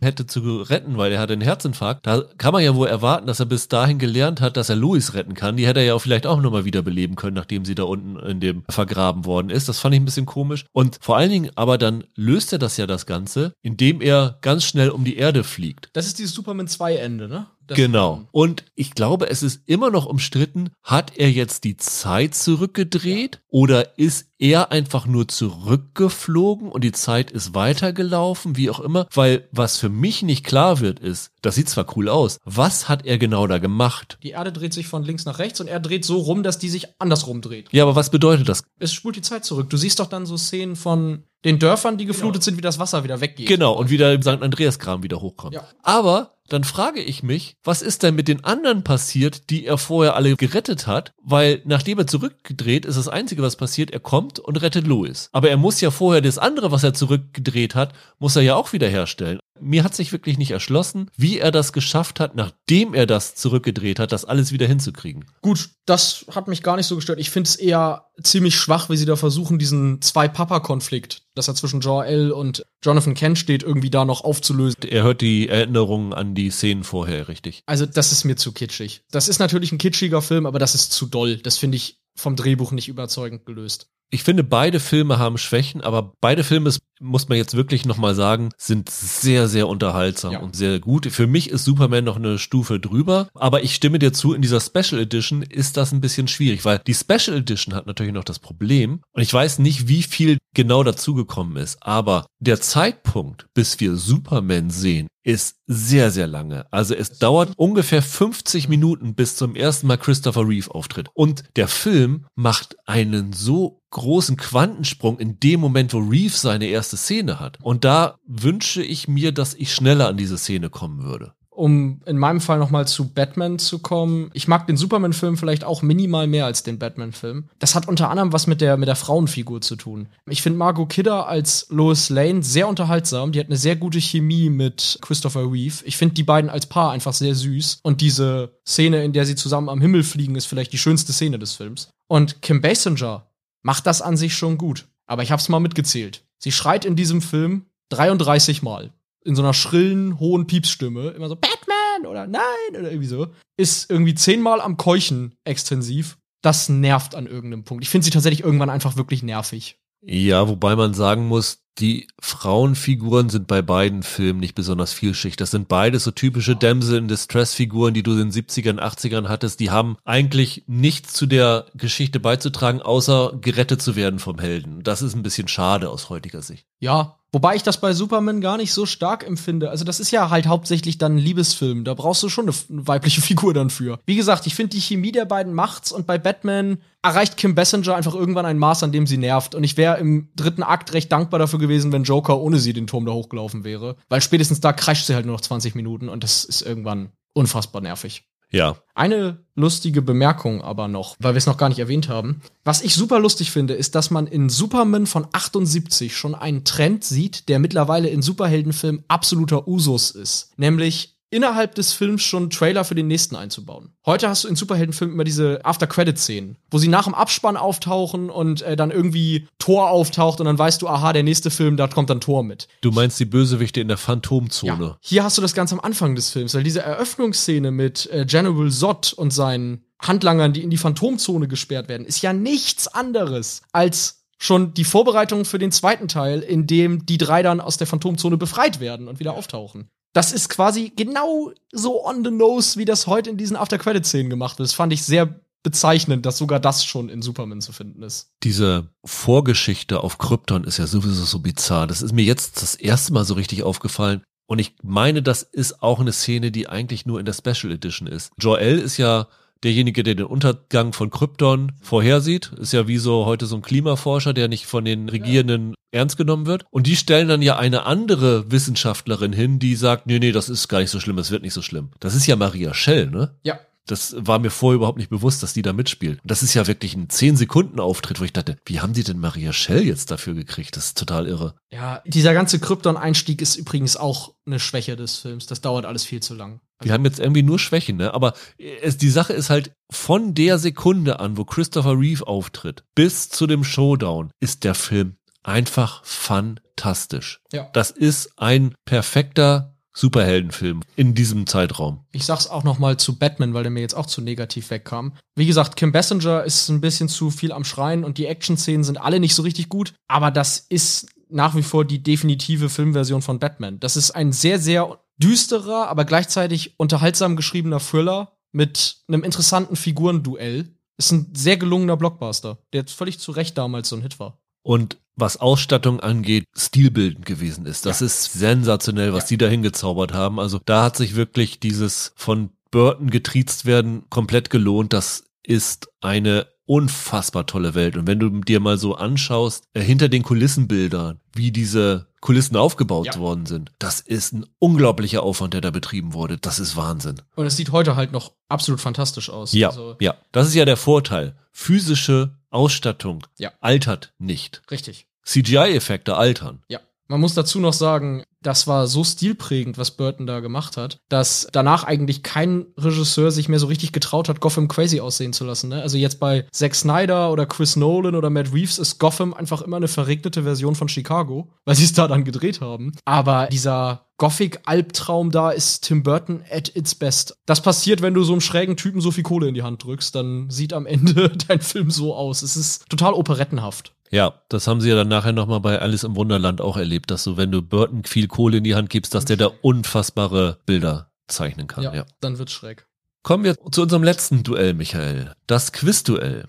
hätte 0.01 0.26
zu 0.26 0.62
retten, 0.62 0.97
weil 0.97 1.12
er 1.12 1.20
hatte 1.20 1.32
einen 1.32 1.43
Herzinfarkt. 1.43 2.06
Da 2.06 2.22
kann 2.39 2.52
man 2.52 2.62
ja 2.62 2.74
wohl 2.74 2.89
erwarten, 2.89 3.26
dass 3.26 3.40
er 3.40 3.47
bis 3.47 3.68
dahin 3.68 3.98
gelernt 3.98 4.40
hat, 4.40 4.56
dass 4.56 4.68
er 4.68 4.76
Louis 4.76 5.14
retten 5.14 5.35
kann. 5.35 5.56
Die 5.56 5.66
hätte 5.66 5.80
er 5.80 5.86
ja 5.86 5.94
auch 5.94 6.01
vielleicht 6.01 6.26
auch 6.26 6.40
nochmal 6.40 6.64
wiederbeleben 6.64 7.16
können, 7.16 7.35
nachdem 7.35 7.64
sie 7.64 7.74
da 7.74 7.85
unten 7.85 8.16
in 8.20 8.40
dem 8.40 8.64
vergraben 8.68 9.24
worden 9.24 9.51
ist. 9.51 9.68
Das 9.68 9.80
fand 9.80 9.94
ich 9.94 10.01
ein 10.01 10.05
bisschen 10.05 10.26
komisch. 10.26 10.64
Und 10.72 10.98
vor 11.01 11.16
allen 11.16 11.30
Dingen, 11.30 11.51
aber 11.56 11.78
dann 11.78 12.05
löst 12.14 12.52
er 12.52 12.59
das 12.59 12.76
ja 12.76 12.86
das 12.86 13.06
Ganze, 13.06 13.52
indem 13.62 14.01
er 14.01 14.39
ganz 14.40 14.64
schnell 14.64 14.90
um 14.90 15.05
die 15.05 15.16
Erde 15.16 15.44
fliegt. 15.44 15.90
Das 15.93 16.06
ist 16.06 16.18
dieses 16.18 16.35
Superman 16.35 16.68
2 16.68 16.97
Ende, 16.97 17.28
ne? 17.28 17.47
Genau. 17.77 18.27
Und 18.32 18.65
ich 18.74 18.95
glaube, 18.95 19.28
es 19.28 19.43
ist 19.43 19.62
immer 19.66 19.90
noch 19.90 20.07
umstritten, 20.07 20.70
hat 20.82 21.16
er 21.16 21.31
jetzt 21.31 21.65
die 21.65 21.77
Zeit 21.77 22.35
zurückgedreht 22.35 23.40
oder 23.49 23.99
ist 23.99 24.28
er 24.39 24.70
einfach 24.73 25.07
nur 25.07 25.28
zurückgeflogen 25.28 26.69
und 26.70 26.85
die 26.85 26.93
Zeit 26.93 27.31
ist 27.31 27.55
weitergelaufen, 27.55 28.57
wie 28.57 28.70
auch 28.70 28.81
immer? 28.81 29.07
Weil 29.12 29.49
was 29.53 29.78
für 29.78 29.89
mich 29.89 30.23
nicht 30.23 30.45
klar 30.45 30.81
wird, 30.81 31.01
ist, 31.01 31.32
das 31.43 31.55
sieht 31.55 31.69
zwar 31.69 31.97
cool 31.97 32.09
aus, 32.09 32.39
was 32.44 32.89
hat 32.89 33.05
er 33.06 33.19
genau 33.19 33.47
da 33.47 33.59
gemacht? 33.59 34.19
Die 34.23 34.31
Erde 34.31 34.52
dreht 34.52 34.74
sich 34.74 34.86
von 34.86 35.02
links 35.05 35.24
nach 35.24 35.39
rechts 35.39 35.60
und 35.60 35.69
er 35.69 35.81
dreht 35.81 36.05
so 36.05 36.19
rum, 36.19 36.43
dass 36.43 36.59
die 36.59 36.69
sich 36.69 36.89
andersrum 36.98 37.40
dreht. 37.40 37.69
Ja, 37.73 37.85
aber 37.85 37.97
was 37.97 38.10
bedeutet 38.10 38.48
das? 38.48 38.62
Es 38.78 38.93
spult 38.93 39.16
die 39.16 39.23
Zeit 39.23 39.44
zurück. 39.44 39.70
Du 39.70 39.77
siehst 39.77 40.01
doch 40.01 40.06
dann 40.06 40.27
so 40.27 40.36
Szenen 40.36 40.77
von 40.77 41.24
den 41.44 41.59
Dörfern, 41.59 41.98
die 41.98 42.06
geflutet 42.06 42.43
sind, 42.43 42.56
wie 42.56 42.62
das 42.62 42.78
Wasser 42.78 43.05
wieder 43.05 43.20
weggeht. 43.20 43.47
Genau, 43.47 43.73
und 43.73 43.90
wieder 43.90 44.12
im 44.12 44.23
St. 44.23 44.43
Andreas-Kram 44.43 45.02
wieder 45.02 45.20
hochkommt. 45.20 45.55
Ja. 45.55 45.69
Aber 45.82 46.35
dann 46.48 46.65
frage 46.65 47.01
ich 47.01 47.23
mich, 47.23 47.56
was 47.62 47.82
ist 47.82 48.02
denn 48.02 48.15
mit 48.15 48.27
den 48.27 48.43
anderen 48.43 48.82
passiert, 48.82 49.51
die 49.51 49.66
er 49.66 49.77
vorher 49.77 50.16
alle 50.16 50.35
gerettet 50.35 50.86
hat? 50.86 51.12
Weil 51.23 51.62
nachdem 51.65 51.98
er 51.98 52.06
zurückgedreht, 52.06 52.86
ist 52.86 52.97
das 52.97 53.09
Einzige, 53.09 53.43
was 53.43 53.56
passiert, 53.56 53.90
er 53.90 54.01
kommt 54.01 54.39
und 54.39 54.56
rettet 54.56 54.86
Louis. 54.86 55.28
Aber 55.32 55.51
er 55.51 55.59
muss 55.59 55.81
ja 55.81 55.90
vorher 55.90 56.23
das 56.23 56.39
andere, 56.39 56.73
was 56.73 56.82
er 56.82 56.94
zurückgedreht 56.94 57.74
hat, 57.74 57.93
muss 58.19 58.35
er 58.35 58.43
ja 58.43 58.56
auch 58.56 58.73
wieder 58.73 58.89
herstellen. 58.89 59.39
Mir 59.60 59.85
hat 59.85 59.94
sich 59.94 60.12
wirklich 60.12 60.39
nicht 60.39 60.51
erschlossen, 60.51 61.10
wie 61.16 61.39
er 61.39 61.51
das 61.51 61.72
geschafft 61.72 62.20
hat, 62.20 62.35
nachdem 62.36 62.94
er 62.94 63.06
das 63.06 63.35
zurückgedreht 63.35 63.98
hat, 63.98 64.12
das 64.12 64.24
alles 64.24 64.52
wieder 64.52 64.66
hinzukriegen. 64.66 65.24
Gut, 65.43 65.70
das 65.86 66.26
hat 66.30 66.48
mich 66.48 66.62
gar 66.62 66.76
nicht 66.76 66.86
so 66.86 66.97
gestört. 66.97 67.18
Ich 67.18 67.30
finde 67.30 67.48
es 67.48 67.56
eher 67.56 68.06
ziemlich 68.22 68.56
schwach, 68.56 68.90
wie 68.90 68.97
sie 68.97 69.06
da 69.06 69.16
versuchen, 69.16 69.59
diesen 69.59 70.02
Zwei-Papa-Konflikt, 70.02 71.22
dass 71.35 71.48
er 71.48 71.55
zwischen 71.55 71.80
Jor-El 71.80 72.32
und 72.32 72.64
Jonathan 72.85 73.14
Kent 73.14 73.39
steht, 73.39 73.62
irgendwie 73.62 73.90
da 73.90 74.05
noch 74.05 74.24
aufzulösen. 74.24 74.82
Er 74.82 75.02
hört 75.02 75.20
die 75.20 75.48
Erinnerungen 75.48 76.12
an 76.12 76.35
die 76.35 76.51
Szenen 76.51 76.85
vorher, 76.85 77.28
richtig? 77.28 77.62
Also, 77.66 77.86
das 77.86 78.12
ist 78.12 78.24
mir 78.24 78.36
zu 78.36 78.52
kitschig. 78.52 79.02
Das 79.10 79.28
ist 79.28 79.39
natürlich 79.39 79.72
ein 79.72 79.78
kitschiger 79.78 80.22
Film, 80.22 80.47
aber 80.47 80.59
das 80.59 80.74
ist 80.74 80.93
zu 80.93 81.06
doll. 81.06 81.36
Das 81.39 81.59
finde 81.59 81.76
ich 81.76 82.01
vom 82.16 82.36
Drehbuch 82.36 82.72
nicht 82.72 82.89
überzeugend 82.89 83.47
gelöst. 83.47 83.89
Ich 84.10 84.22
finde, 84.22 84.43
beide 84.43 84.80
Filme 84.80 85.18
haben 85.18 85.36
Schwächen, 85.36 85.82
aber 85.82 86.12
beide 86.20 86.43
Filme, 86.43 86.72
muss 87.01 87.28
man 87.28 87.36
jetzt 87.36 87.55
wirklich 87.55 87.85
nochmal 87.85 88.14
sagen, 88.14 88.48
sind 88.56 88.89
sehr, 88.89 89.48
sehr 89.48 89.68
unterhaltsam 89.68 90.32
Ja. 90.32 90.39
und 90.40 90.56
sehr 90.56 90.80
gut. 90.80 91.06
Für 91.10 91.26
mich 91.26 91.51
ist 91.51 91.64
Superman 91.64 92.05
noch 92.05 92.16
eine 92.16 92.39
Stufe 92.39 92.80
drüber, 92.80 93.28
aber 93.35 93.62
ich 93.62 93.74
stimme 93.74 93.98
dir 93.98 94.12
zu, 94.12 94.32
in 94.32 94.40
dieser 94.43 94.60
Special 94.60 95.01
Edition 95.01 95.43
ist 95.43 95.76
das 95.76 95.93
ein 95.93 96.01
bisschen 96.01 96.26
schwierig, 96.26 96.64
weil 96.64 96.80
die 96.86 96.94
Special 96.94 97.36
Edition 97.36 97.74
hat 97.74 97.86
natürlich 97.86 98.14
noch 98.14 98.24
das 98.24 98.39
Problem, 98.39 99.02
und 99.12 99.22
ich 99.22 99.32
weiß 99.32 99.59
nicht, 99.59 99.89
wie 99.89 100.02
viel 100.02 100.39
genau 100.55 100.82
dazugekommen 100.82 101.56
ist, 101.56 101.76
aber 101.82 102.26
der 102.40 102.60
Zeitpunkt, 102.60 103.47
bis 103.55 103.78
wir 103.78 103.94
Superman 103.97 104.70
sehen, 104.70 105.06
ist 105.28 105.59
sehr, 105.66 106.10
sehr 106.10 106.26
lange. 106.26 106.64
Also 106.72 106.94
es 106.94 107.18
dauert 107.18 107.52
ungefähr 107.59 108.00
50 108.00 108.70
Minuten 108.70 109.14
bis 109.14 109.36
zum 109.36 109.55
ersten 109.55 109.86
Mal 109.86 109.98
Christopher 109.98 110.48
Reeve 110.48 110.74
auftritt. 110.74 111.10
Und 111.12 111.44
der 111.56 111.68
Film 111.68 112.24
macht 112.34 112.76
einen 112.86 113.34
so 113.34 113.82
großen 113.90 114.38
Quantensprung 114.38 115.18
in 115.18 115.38
dem 115.38 115.60
Moment, 115.60 115.92
wo 115.92 115.98
Reeve 115.98 116.32
seine 116.34 116.64
erste 116.64 116.96
Szene 116.96 117.40
hat. 117.40 117.59
Und 117.60 117.84
da 117.84 118.16
wünsche 118.26 118.82
ich 118.82 119.06
mir, 119.06 119.32
dass 119.32 119.52
ich 119.52 119.74
schneller 119.74 120.09
an 120.09 120.16
diese 120.16 120.38
Szene 120.38 120.70
kommen 120.70 121.02
würde. 121.02 121.34
Um 121.59 122.01
in 122.06 122.18
meinem 122.18 122.40
Fall 122.40 122.60
noch 122.60 122.70
mal 122.70 122.86
zu 122.86 123.09
Batman 123.09 123.59
zu 123.59 123.80
kommen. 123.80 124.30
Ich 124.32 124.47
mag 124.47 124.68
den 124.68 124.76
Superman-Film 124.76 125.36
vielleicht 125.36 125.64
auch 125.64 125.82
minimal 125.82 126.28
mehr 126.28 126.47
als 126.47 126.62
den 126.62 126.78
Batman-Film. 126.78 127.48
Das 127.59 127.74
hat 127.74 127.89
unter 127.89 128.10
anderem 128.10 128.32
was 128.32 128.47
mit 128.47 128.60
der, 128.60 128.76
mit 128.76 128.86
der 128.86 128.94
Frauenfigur 128.94 129.60
zu 129.60 129.74
tun. 129.74 130.06
Ich 130.30 130.40
finde 130.40 130.60
Margot 130.60 130.89
Kidder 130.89 131.26
als 131.26 131.66
Lois 131.68 132.10
Lane 132.10 132.44
sehr 132.44 132.68
unterhaltsam. 132.68 133.32
Die 133.32 133.40
hat 133.40 133.48
eine 133.48 133.56
sehr 133.56 133.74
gute 133.74 134.01
Chemie 134.01 134.51
mit 134.51 135.01
Christopher 135.02 135.51
Reeve. 135.51 135.82
Ich 135.85 135.97
finde 135.97 136.14
die 136.14 136.22
beiden 136.22 136.48
als 136.48 136.66
Paar 136.66 136.93
einfach 136.93 137.12
sehr 137.12 137.35
süß. 137.35 137.80
Und 137.82 138.02
diese 138.02 138.52
Szene, 138.64 139.02
in 139.02 139.12
der 139.12 139.26
sie 139.26 139.35
zusammen 139.35 139.68
am 139.68 139.80
Himmel 139.80 140.05
fliegen, 140.05 140.36
ist 140.36 140.47
vielleicht 140.47 140.72
die 140.72 140.78
schönste 140.78 141.12
Szene 141.12 141.40
des 141.40 141.55
Films. 141.55 141.89
Und 142.06 142.40
Kim 142.40 142.60
Basinger 142.60 143.26
macht 143.62 143.85
das 143.89 144.01
an 144.01 144.16
sich 144.16 144.36
schon 144.36 144.59
gut. 144.59 144.86
Aber 145.09 145.24
ich 145.24 145.32
hab's 145.32 145.48
mal 145.48 145.59
mitgezählt. 145.59 146.22
Sie 146.39 146.52
schreit 146.52 146.85
in 146.85 146.94
diesem 146.94 147.20
Film 147.20 147.66
33 147.89 148.62
Mal. 148.62 148.93
In 149.28 149.34
so 149.34 149.42
einer 149.42 149.52
schrillen, 149.52 150.18
hohen 150.18 150.46
Piepsstimme. 150.46 151.10
Immer 151.10 151.28
so, 151.28 151.36
Batman 151.36 152.10
oder 152.10 152.26
nein 152.26 152.70
oder 152.70 152.90
irgendwie 152.90 153.09
so. 153.09 153.28
Ist 153.59 153.90
irgendwie 153.90 154.14
zehnmal 154.14 154.62
am 154.62 154.78
Keuchen 154.78 155.34
extensiv. 155.44 156.16
Das 156.40 156.70
nervt 156.70 157.14
an 157.14 157.26
irgendeinem 157.26 157.64
Punkt. 157.64 157.84
Ich 157.84 157.90
finde 157.90 158.06
sie 158.06 158.10
tatsächlich 158.10 158.42
irgendwann 158.42 158.70
einfach 158.70 158.96
wirklich 158.96 159.22
nervig. 159.22 159.78
Ja, 160.00 160.48
wobei 160.48 160.76
man 160.76 160.94
sagen 160.94 161.26
muss, 161.26 161.64
die 161.78 162.09
Frauenfiguren 162.20 163.28
sind 163.28 163.46
bei 163.46 163.62
beiden 163.62 164.02
Filmen 164.02 164.40
nicht 164.40 164.55
besonders 164.55 164.92
vielschichtig. 164.92 165.36
Das 165.36 165.50
sind 165.50 165.68
beides 165.68 166.05
so 166.05 166.10
typische 166.10 166.56
Damsel 166.56 166.98
in 166.98 167.09
Distress 167.09 167.55
Figuren, 167.55 167.94
die 167.94 168.02
du 168.02 168.12
in 168.12 168.30
den 168.30 168.32
70ern, 168.32 168.78
80ern 168.78 169.28
hattest. 169.28 169.60
Die 169.60 169.70
haben 169.70 169.96
eigentlich 170.05 170.64
nichts 170.66 171.12
zu 171.12 171.26
der 171.26 171.66
Geschichte 171.74 172.18
beizutragen, 172.18 172.80
außer 172.80 173.38
gerettet 173.40 173.82
zu 173.82 173.94
werden 173.94 174.18
vom 174.18 174.38
Helden. 174.38 174.82
Das 174.82 175.02
ist 175.02 175.14
ein 175.14 175.22
bisschen 175.22 175.48
schade 175.48 175.90
aus 175.90 176.09
heutiger 176.09 176.42
Sicht. 176.42 176.66
Ja, 176.80 177.18
wobei 177.32 177.56
ich 177.56 177.62
das 177.62 177.80
bei 177.80 177.92
Superman 177.92 178.40
gar 178.40 178.56
nicht 178.56 178.72
so 178.72 178.86
stark 178.86 179.26
empfinde. 179.26 179.70
Also 179.70 179.84
das 179.84 180.00
ist 180.00 180.10
ja 180.10 180.30
halt 180.30 180.46
hauptsächlich 180.46 180.98
dann 180.98 181.16
ein 181.16 181.18
Liebesfilm. 181.18 181.84
Da 181.84 181.94
brauchst 181.94 182.22
du 182.22 182.28
schon 182.28 182.48
eine, 182.48 182.56
eine 182.70 182.86
weibliche 182.86 183.20
Figur 183.28 183.55
dann 183.55 183.70
für. 183.70 183.98
Wie 184.06 184.16
gesagt, 184.16 184.46
ich 184.46 184.55
finde 184.55 184.76
die 184.76 184.80
Chemie 184.80 185.12
der 185.12 185.24
beiden 185.24 185.55
macht's 185.55 185.92
und 185.92 186.06
bei 186.06 186.18
Batman 186.18 186.78
erreicht 187.02 187.36
Kim 187.36 187.55
Basinger 187.55 187.94
einfach 187.94 188.14
irgendwann 188.14 188.46
ein 188.46 188.59
Maß, 188.59 188.82
an 188.82 188.92
dem 188.92 189.06
sie 189.06 189.18
nervt. 189.18 189.55
Und 189.55 189.64
ich 189.64 189.76
wäre 189.76 189.98
im 189.98 190.28
dritten 190.36 190.62
Akt 190.62 190.92
recht 190.92 191.10
dankbar 191.10 191.38
dafür 191.38 191.59
gewesen, 191.59 191.92
wenn 191.92 192.05
Joker 192.05 192.38
ohne 192.38 192.59
sie 192.59 192.72
den 192.72 192.86
Turm 192.86 193.06
da 193.06 193.12
hochgelaufen 193.12 193.64
wäre. 193.64 193.96
Weil 194.09 194.20
spätestens 194.20 194.60
da 194.60 194.72
crasht 194.72 195.06
sie 195.06 195.14
halt 195.14 195.26
nur 195.26 195.34
noch 195.34 195.40
20 195.40 195.74
Minuten 195.74 196.09
und 196.09 196.24
das 196.24 196.44
ist 196.44 196.62
irgendwann 196.62 197.10
unfassbar 197.34 197.80
nervig. 197.80 198.27
Ja. 198.51 198.77
Eine 198.95 199.45
lustige 199.55 200.03
Bemerkung 200.03 200.62
aber 200.62 200.89
noch, 200.89 201.16
weil 201.19 201.35
wir 201.35 201.39
es 201.39 201.47
noch 201.47 201.59
gar 201.59 201.69
nicht 201.69 201.79
erwähnt 201.79 202.09
haben. 202.09 202.41
Was 202.65 202.83
ich 202.83 202.95
super 202.95 203.20
lustig 203.20 203.51
finde, 203.51 203.75
ist, 203.75 203.95
dass 203.95 204.11
man 204.11 204.27
in 204.27 204.49
Superman 204.49 205.07
von 205.07 205.27
78 205.33 206.16
schon 206.16 206.35
einen 206.35 206.65
Trend 206.65 207.05
sieht, 207.05 207.49
der 207.49 207.59
mittlerweile 207.59 208.09
in 208.09 208.23
Superheldenfilmen 208.23 209.05
absoluter 209.09 209.69
Usus 209.69 210.11
ist. 210.11 210.53
Nämlich 210.57 211.18
innerhalb 211.30 211.74
des 211.74 211.92
Films 211.92 212.22
schon 212.22 212.50
Trailer 212.50 212.84
für 212.84 212.94
den 212.94 213.06
nächsten 213.06 213.36
einzubauen. 213.36 213.92
Heute 214.06 214.28
hast 214.28 214.44
du 214.44 214.48
in 214.48 214.56
Superheldenfilmen 214.56 215.14
immer 215.14 215.24
diese 215.24 215.64
After-Credit-Szenen, 215.64 216.56
wo 216.70 216.78
sie 216.78 216.88
nach 216.88 217.05
dem 217.05 217.14
Abspann 217.14 217.56
auftauchen 217.56 218.30
und 218.30 218.62
äh, 218.62 218.76
dann 218.76 218.90
irgendwie 218.90 219.46
Thor 219.59 219.90
auftaucht 219.90 220.40
und 220.40 220.46
dann 220.46 220.59
weißt 220.59 220.80
du, 220.82 220.88
aha, 220.88 221.12
der 221.12 221.22
nächste 221.22 221.50
Film, 221.50 221.76
da 221.76 221.86
kommt 221.88 222.10
dann 222.10 222.20
Thor 222.20 222.42
mit. 222.42 222.68
Du 222.80 222.90
meinst 222.90 223.20
die 223.20 223.26
Bösewichte 223.26 223.80
in 223.80 223.88
der 223.88 223.98
Phantomzone. 223.98 224.84
Ja. 224.84 224.98
Hier 225.00 225.24
hast 225.24 225.36
du 225.36 225.42
das 225.42 225.55
ganz 225.55 225.72
am 225.72 225.80
Anfang 225.80 226.14
des 226.14 226.30
Films, 226.30 226.55
weil 226.55 226.62
diese 226.62 226.82
Eröffnungsszene 226.82 227.70
mit 227.70 228.09
äh, 228.10 228.24
General 228.24 228.70
Zod 228.70 229.12
und 229.12 229.32
seinen 229.32 229.84
Handlangern, 230.00 230.52
die 230.52 230.62
in 230.62 230.70
die 230.70 230.76
Phantomzone 230.76 231.48
gesperrt 231.48 231.88
werden, 231.88 232.06
ist 232.06 232.22
ja 232.22 232.32
nichts 232.32 232.88
anderes 232.88 233.62
als 233.72 234.24
schon 234.38 234.72
die 234.72 234.84
Vorbereitung 234.84 235.44
für 235.44 235.59
den 235.59 235.72
zweiten 235.72 236.09
Teil, 236.09 236.40
in 236.40 236.66
dem 236.66 237.05
die 237.05 237.18
drei 237.18 237.42
dann 237.42 237.60
aus 237.60 237.76
der 237.76 237.88
Phantomzone 237.88 238.36
befreit 238.36 238.78
werden 238.80 239.09
und 239.09 239.18
wieder 239.18 239.34
auftauchen. 239.34 239.90
Das 240.12 240.32
ist 240.32 240.48
quasi 240.48 240.93
genau 240.94 241.52
so 241.72 242.05
on 242.05 242.24
the 242.24 242.30
nose, 242.30 242.78
wie 242.78 242.85
das 242.85 243.06
heute 243.06 243.30
in 243.30 243.36
diesen 243.36 243.56
After-Credit-Szenen 243.56 244.30
gemacht. 244.30 244.59
Das 244.59 244.72
fand 244.72 244.93
ich 244.93 245.02
sehr 245.02 245.40
bezeichnend, 245.62 246.24
dass 246.24 246.39
sogar 246.39 246.60
das 246.60 246.85
schon 246.85 247.09
in 247.09 247.20
Superman 247.20 247.60
zu 247.60 247.72
finden 247.72 248.02
ist. 248.02 248.30
Diese 248.43 248.89
Vorgeschichte 249.05 250.02
auf 250.02 250.18
Krypton 250.18 250.64
ist 250.64 250.78
ja 250.78 250.86
sowieso 250.86 251.24
so 251.24 251.40
bizarr. 251.40 251.86
Das 251.86 252.02
ist 252.02 252.12
mir 252.12 252.24
jetzt 252.24 252.62
das 252.62 252.74
erste 252.74 253.12
Mal 253.12 253.24
so 253.24 253.35
richtig 253.35 253.62
aufgefallen. 253.62 254.22
Und 254.47 254.60
ich 254.60 254.76
meine, 254.82 255.22
das 255.22 255.43
ist 255.43 255.82
auch 255.82 256.01
eine 256.01 256.12
Szene, 256.12 256.51
die 256.51 256.68
eigentlich 256.68 257.05
nur 257.05 257.18
in 257.18 257.26
der 257.26 257.35
Special 257.35 257.70
Edition 257.70 258.09
ist. 258.09 258.32
Joel 258.39 258.78
ist 258.78 258.97
ja 258.97 259.28
derjenige, 259.64 260.02
der 260.02 260.14
den 260.14 260.26
Untergang 260.26 260.93
von 260.93 261.10
Krypton 261.10 261.72
vorhersieht, 261.80 262.52
ist 262.59 262.72
ja 262.72 262.89
wie 262.89 262.98
so 262.98 263.26
heute 263.26 263.47
so 263.47 263.56
ein 263.56 263.62
Klimaforscher, 263.62 264.32
der 264.32 264.48
nicht 264.48 264.66
von 264.66 264.85
den 264.85 265.09
Regierenden 265.09 265.70
ja. 265.70 266.01
ernst 266.01 266.16
genommen 266.16 266.47
wird. 266.47 266.64
Und 266.70 266.86
die 266.86 266.97
stellen 266.97 267.28
dann 267.28 267.43
ja 267.43 267.56
eine 267.56 267.86
andere 267.86 268.51
Wissenschaftlerin 268.51 269.32
hin, 269.32 269.59
die 269.59 269.74
sagt, 269.74 270.06
nee, 270.06 270.18
nee, 270.18 270.32
das 270.32 270.48
ist 270.48 270.68
gar 270.68 270.80
nicht 270.80 270.90
so 270.90 271.01
schlimm, 271.01 271.18
es 271.18 271.30
wird 271.30 271.43
nicht 271.43 271.55
so 271.55 271.62
schlimm. 271.62 271.90
Das 272.01 272.14
ist 272.14 272.26
ja 272.26 272.36
Maria 272.36 272.74
Schell, 272.74 273.10
ne? 273.10 273.35
Ja. 273.43 273.59
Das 273.90 274.15
war 274.19 274.39
mir 274.39 274.51
vorher 274.51 274.77
überhaupt 274.77 274.98
nicht 274.98 275.10
bewusst, 275.10 275.43
dass 275.43 275.52
die 275.52 275.62
da 275.62 275.73
mitspielt. 275.73 276.20
Und 276.23 276.31
das 276.31 276.43
ist 276.43 276.55
ja 276.55 276.66
wirklich 276.66 276.94
ein 276.94 277.09
10-Sekunden-Auftritt, 277.09 278.20
wo 278.20 278.24
ich 278.24 278.32
dachte, 278.32 278.56
wie 278.65 278.81
haben 278.81 278.93
die 278.93 279.05
denn 279.05 279.19
Maria 279.19 279.52
Schell 279.52 279.85
jetzt 279.85 280.10
dafür 280.10 280.35
gekriegt? 280.35 280.77
Das 280.77 280.86
ist 280.86 280.98
total 280.98 281.27
irre. 281.27 281.55
Ja, 281.73 282.02
dieser 282.06 282.35
ganze 282.35 282.59
Krypton-Einstieg 282.59 283.43
ist 283.43 283.56
übrigens 283.56 283.97
auch 283.97 284.35
eine 284.47 284.60
Schwäche 284.60 284.97
des 284.97 285.16
Films. 285.16 285.47
Das 285.47 285.60
dauert 285.60 285.86
alles 285.86 286.05
viel 286.05 286.20
zu 286.20 286.35
lang. 286.35 286.60
Wir 286.81 286.93
haben 286.93 287.05
jetzt 287.05 287.19
irgendwie 287.19 287.43
nur 287.43 287.59
Schwächen, 287.59 287.97
ne? 287.97 288.15
Aber 288.15 288.35
es, 288.59 288.97
die 288.97 289.10
Sache 289.10 289.32
ist 289.32 289.51
halt, 289.51 289.73
von 289.90 290.35
der 290.35 290.59
Sekunde 290.59 291.19
an, 291.19 291.36
wo 291.36 291.44
Christopher 291.44 291.98
Reeve 291.98 292.27
auftritt, 292.27 292.85
bis 292.94 293.31
zu 293.31 293.47
dem 293.47 293.65
Showdown, 293.65 294.31
ist 294.39 294.65
der 294.65 294.74
Film 294.74 295.16
einfach 295.43 296.05
fantastisch. 296.05 297.40
Ja. 297.52 297.69
Das 297.73 297.90
ist 297.90 298.31
ein 298.36 298.74
perfekter 298.85 299.77
Superheldenfilm 299.99 300.83
in 300.95 301.15
diesem 301.15 301.49
Zeitraum. 301.49 302.05
Ich 302.12 302.25
sag's 302.25 302.47
auch 302.47 302.62
noch 302.62 302.79
mal 302.79 302.99
zu 302.99 303.19
Batman, 303.19 303.53
weil 303.53 303.65
der 303.65 303.73
mir 303.73 303.81
jetzt 303.81 303.97
auch 303.97 304.07
zu 304.07 304.20
negativ 304.20 304.70
wegkam. 304.70 305.12
Wie 305.35 305.47
gesagt, 305.47 305.75
Kim 305.75 305.91
Basinger 305.91 306.45
ist 306.45 306.69
ein 306.69 306.81
bisschen 306.81 307.09
zu 307.09 307.31
viel 307.31 307.51
am 307.51 307.65
Schreien 307.65 308.05
und 308.05 308.16
die 308.16 308.27
Action-Szenen 308.27 308.85
sind 308.85 309.01
alle 309.01 309.19
nicht 309.19 309.35
so 309.35 309.43
richtig 309.43 309.69
gut, 309.69 309.95
aber 310.07 310.31
das 310.31 310.59
ist 310.69 311.09
nach 311.29 311.57
wie 311.57 311.65
vor 311.65 311.85
die 311.85 312.01
definitive 312.01 312.69
Filmversion 312.69 313.23
von 313.23 313.41
Batman. 313.41 313.81
Das 313.81 313.97
ist 313.97 314.12
ein 314.12 314.31
sehr, 314.31 314.61
sehr 314.61 315.01
düsterer, 315.19 315.89
aber 315.89 316.05
gleichzeitig 316.05 316.79
unterhaltsam 316.79 317.35
geschriebener 317.35 317.81
Thriller 317.81 318.37
mit 318.53 318.99
einem 319.09 319.25
interessanten 319.25 319.75
Figurenduell. 319.75 320.69
Ist 320.97 321.12
ein 321.12 321.33
sehr 321.35 321.57
gelungener 321.57 321.97
Blockbuster, 321.97 322.59
der 322.73 322.81
jetzt 322.81 322.93
völlig 322.93 323.19
zu 323.19 323.33
Recht 323.33 323.59
damals 323.59 323.89
so 323.89 323.97
ein 323.97 324.03
Hit 324.03 324.19
war. 324.20 324.41
Und 324.69 324.99
was 325.16 325.39
Ausstattung 325.39 326.01
angeht, 326.01 326.45
stilbildend 326.55 327.24
gewesen 327.24 327.65
ist. 327.65 327.86
Das 327.86 328.01
ja. 328.01 328.07
ist 328.07 328.35
sensationell, 328.35 329.15
was 329.15 329.24
ja. 329.24 329.28
die 329.28 329.39
da 329.39 329.47
hingezaubert 329.49 330.12
haben. 330.12 330.39
Also 330.39 330.61
da 330.62 330.85
hat 330.85 330.95
sich 330.95 331.16
wirklich 331.16 331.59
dieses 331.59 332.12
von 332.16 332.51
Burton 332.70 333.09
getriezt 333.09 333.65
werden 333.65 334.03
komplett 334.11 334.51
gelohnt. 334.51 334.93
Das 334.93 335.24
ist 335.43 335.89
eine 336.03 336.49
unfassbar 336.66 337.47
tolle 337.47 337.74
Welt. 337.74 337.97
Und 337.97 338.07
wenn 338.07 338.19
du 338.19 338.28
dir 338.28 338.61
mal 338.61 338.77
so 338.77 338.95
anschaust, 338.95 339.65
äh, 339.73 339.81
hinter 339.81 340.11
den 340.11 340.23
Kulissenbildern, 340.23 341.19
wie 341.35 341.51
diese 341.51 342.09
Kulissen 342.20 342.57
aufgebaut 342.57 343.07
ja. 343.07 343.19
worden 343.19 343.47
sind, 343.47 343.73
das 343.78 344.01
ist 344.01 344.35
ein 344.35 344.45
unglaublicher 344.59 345.23
Aufwand, 345.23 345.55
der 345.55 345.62
da 345.62 345.70
betrieben 345.70 346.12
wurde. 346.12 346.36
Das 346.36 346.59
ist 346.59 346.77
Wahnsinn. 346.77 347.23
Und 347.36 347.47
es 347.47 347.57
sieht 347.57 347.73
heute 347.73 347.97
halt 347.97 348.12
noch 348.12 348.32
absolut 348.51 348.82
fantastisch 348.82 349.31
aus. 349.31 349.55
Ja, 349.55 349.70
also 349.70 349.97
ja. 349.99 350.15
Das 350.31 350.47
ist 350.47 350.55
ja 350.55 350.66
der 350.66 350.77
Vorteil. 350.77 351.39
Physische 351.53 352.38
Ausstattung 352.51 353.27
ja. 353.39 353.53
altert 353.61 354.15
nicht. 354.19 354.62
Richtig. 354.70 355.07
CGI-Effekte 355.25 356.16
altern. 356.16 356.62
Ja. 356.69 356.81
Man 357.07 357.20
muss 357.20 357.35
dazu 357.35 357.61
noch 357.61 357.73
sagen, 357.73 358.25
das 358.49 358.66
war 358.66 358.87
so 358.87 359.05
stilprägend, 359.05 359.77
was 359.77 359.91
Burton 359.91 360.27
da 360.27 360.41
gemacht 360.41 360.79
hat, 360.79 361.01
dass 361.11 361.47
danach 361.53 361.85
eigentlich 361.85 362.23
kein 362.23 362.65
Regisseur 362.79 363.31
sich 363.31 363.51
mehr 363.51 363.59
so 363.59 363.66
richtig 363.66 363.93
getraut 363.93 364.31
hat, 364.31 364.41
Gotham 364.41 364.69
crazy 364.69 365.01
aussehen 365.01 365.35
zu 365.35 365.45
lassen. 365.45 365.69
Ne? 365.69 365.83
Also 365.83 365.99
jetzt 365.99 366.19
bei 366.19 366.47
Zack 366.51 366.75
Snyder 366.75 367.31
oder 367.31 367.45
Chris 367.45 367.77
Nolan 367.77 368.15
oder 368.15 368.31
Matt 368.31 368.55
Reeves 368.55 368.79
ist 368.79 368.99
Gotham 368.99 369.35
einfach 369.35 369.61
immer 369.61 369.77
eine 369.77 369.87
verregnete 369.87 370.45
Version 370.45 370.77
von 370.77 370.89
Chicago, 370.89 371.51
weil 371.66 371.75
sie 371.75 371.85
es 371.85 371.93
da 371.93 372.09
dann 372.09 372.25
gedreht 372.25 372.62
haben. 372.62 372.93
Aber 373.05 373.49
dieser 373.53 374.07
Gothic-Albtraum 374.16 375.31
da 375.31 375.51
ist 375.51 375.85
Tim 375.85 376.03
Burton 376.03 376.43
at 376.51 376.75
its 376.75 376.95
best. 376.95 377.37
Das 377.47 377.62
passiert, 377.62 378.03
wenn 378.03 378.15
du 378.15 378.25
so 378.25 378.33
einem 378.33 378.41
schrägen 378.41 378.77
Typen 378.77 379.01
so 379.01 379.11
viel 379.11 379.23
Kohle 379.23 379.49
in 379.49 379.55
die 379.55 379.62
Hand 379.62 379.85
drückst, 379.85 380.15
dann 380.15 380.51
sieht 380.51 380.73
am 380.73 380.87
Ende 380.87 381.31
dein 381.49 381.61
Film 381.61 381.91
so 381.91 382.15
aus. 382.15 382.43
Es 382.43 382.57
ist 382.57 382.89
total 382.89 383.12
operettenhaft. 383.12 383.93
Ja, 384.10 384.43
das 384.48 384.66
haben 384.66 384.80
sie 384.80 384.89
ja 384.89 384.94
dann 384.94 385.09
nachher 385.09 385.32
nochmal 385.32 385.60
bei 385.60 385.80
Alice 385.80 386.05
im 386.05 386.16
Wunderland 386.16 386.60
auch 386.60 386.76
erlebt, 386.76 387.10
dass 387.10 387.24
so, 387.24 387.36
wenn 387.36 387.51
du 387.51 387.62
Burton 387.62 388.05
viel 388.05 388.26
Kohle 388.26 388.59
in 388.59 388.64
die 388.64 388.74
Hand 388.74 388.90
gibst, 388.90 389.14
dass 389.14 389.24
der 389.24 389.36
da 389.36 389.51
unfassbare 389.62 390.59
Bilder 390.64 391.10
zeichnen 391.26 391.66
kann. 391.66 391.85
Ja, 391.85 391.94
ja. 391.94 392.06
dann 392.20 392.39
wird's 392.39 392.52
schräg. 392.52 392.86
Kommen 393.22 393.44
wir 393.44 393.56
zu 393.70 393.82
unserem 393.82 394.02
letzten 394.02 394.43
Duell, 394.43 394.74
Michael. 394.74 395.32
Das 395.47 395.72
Quizduell. 395.72 396.47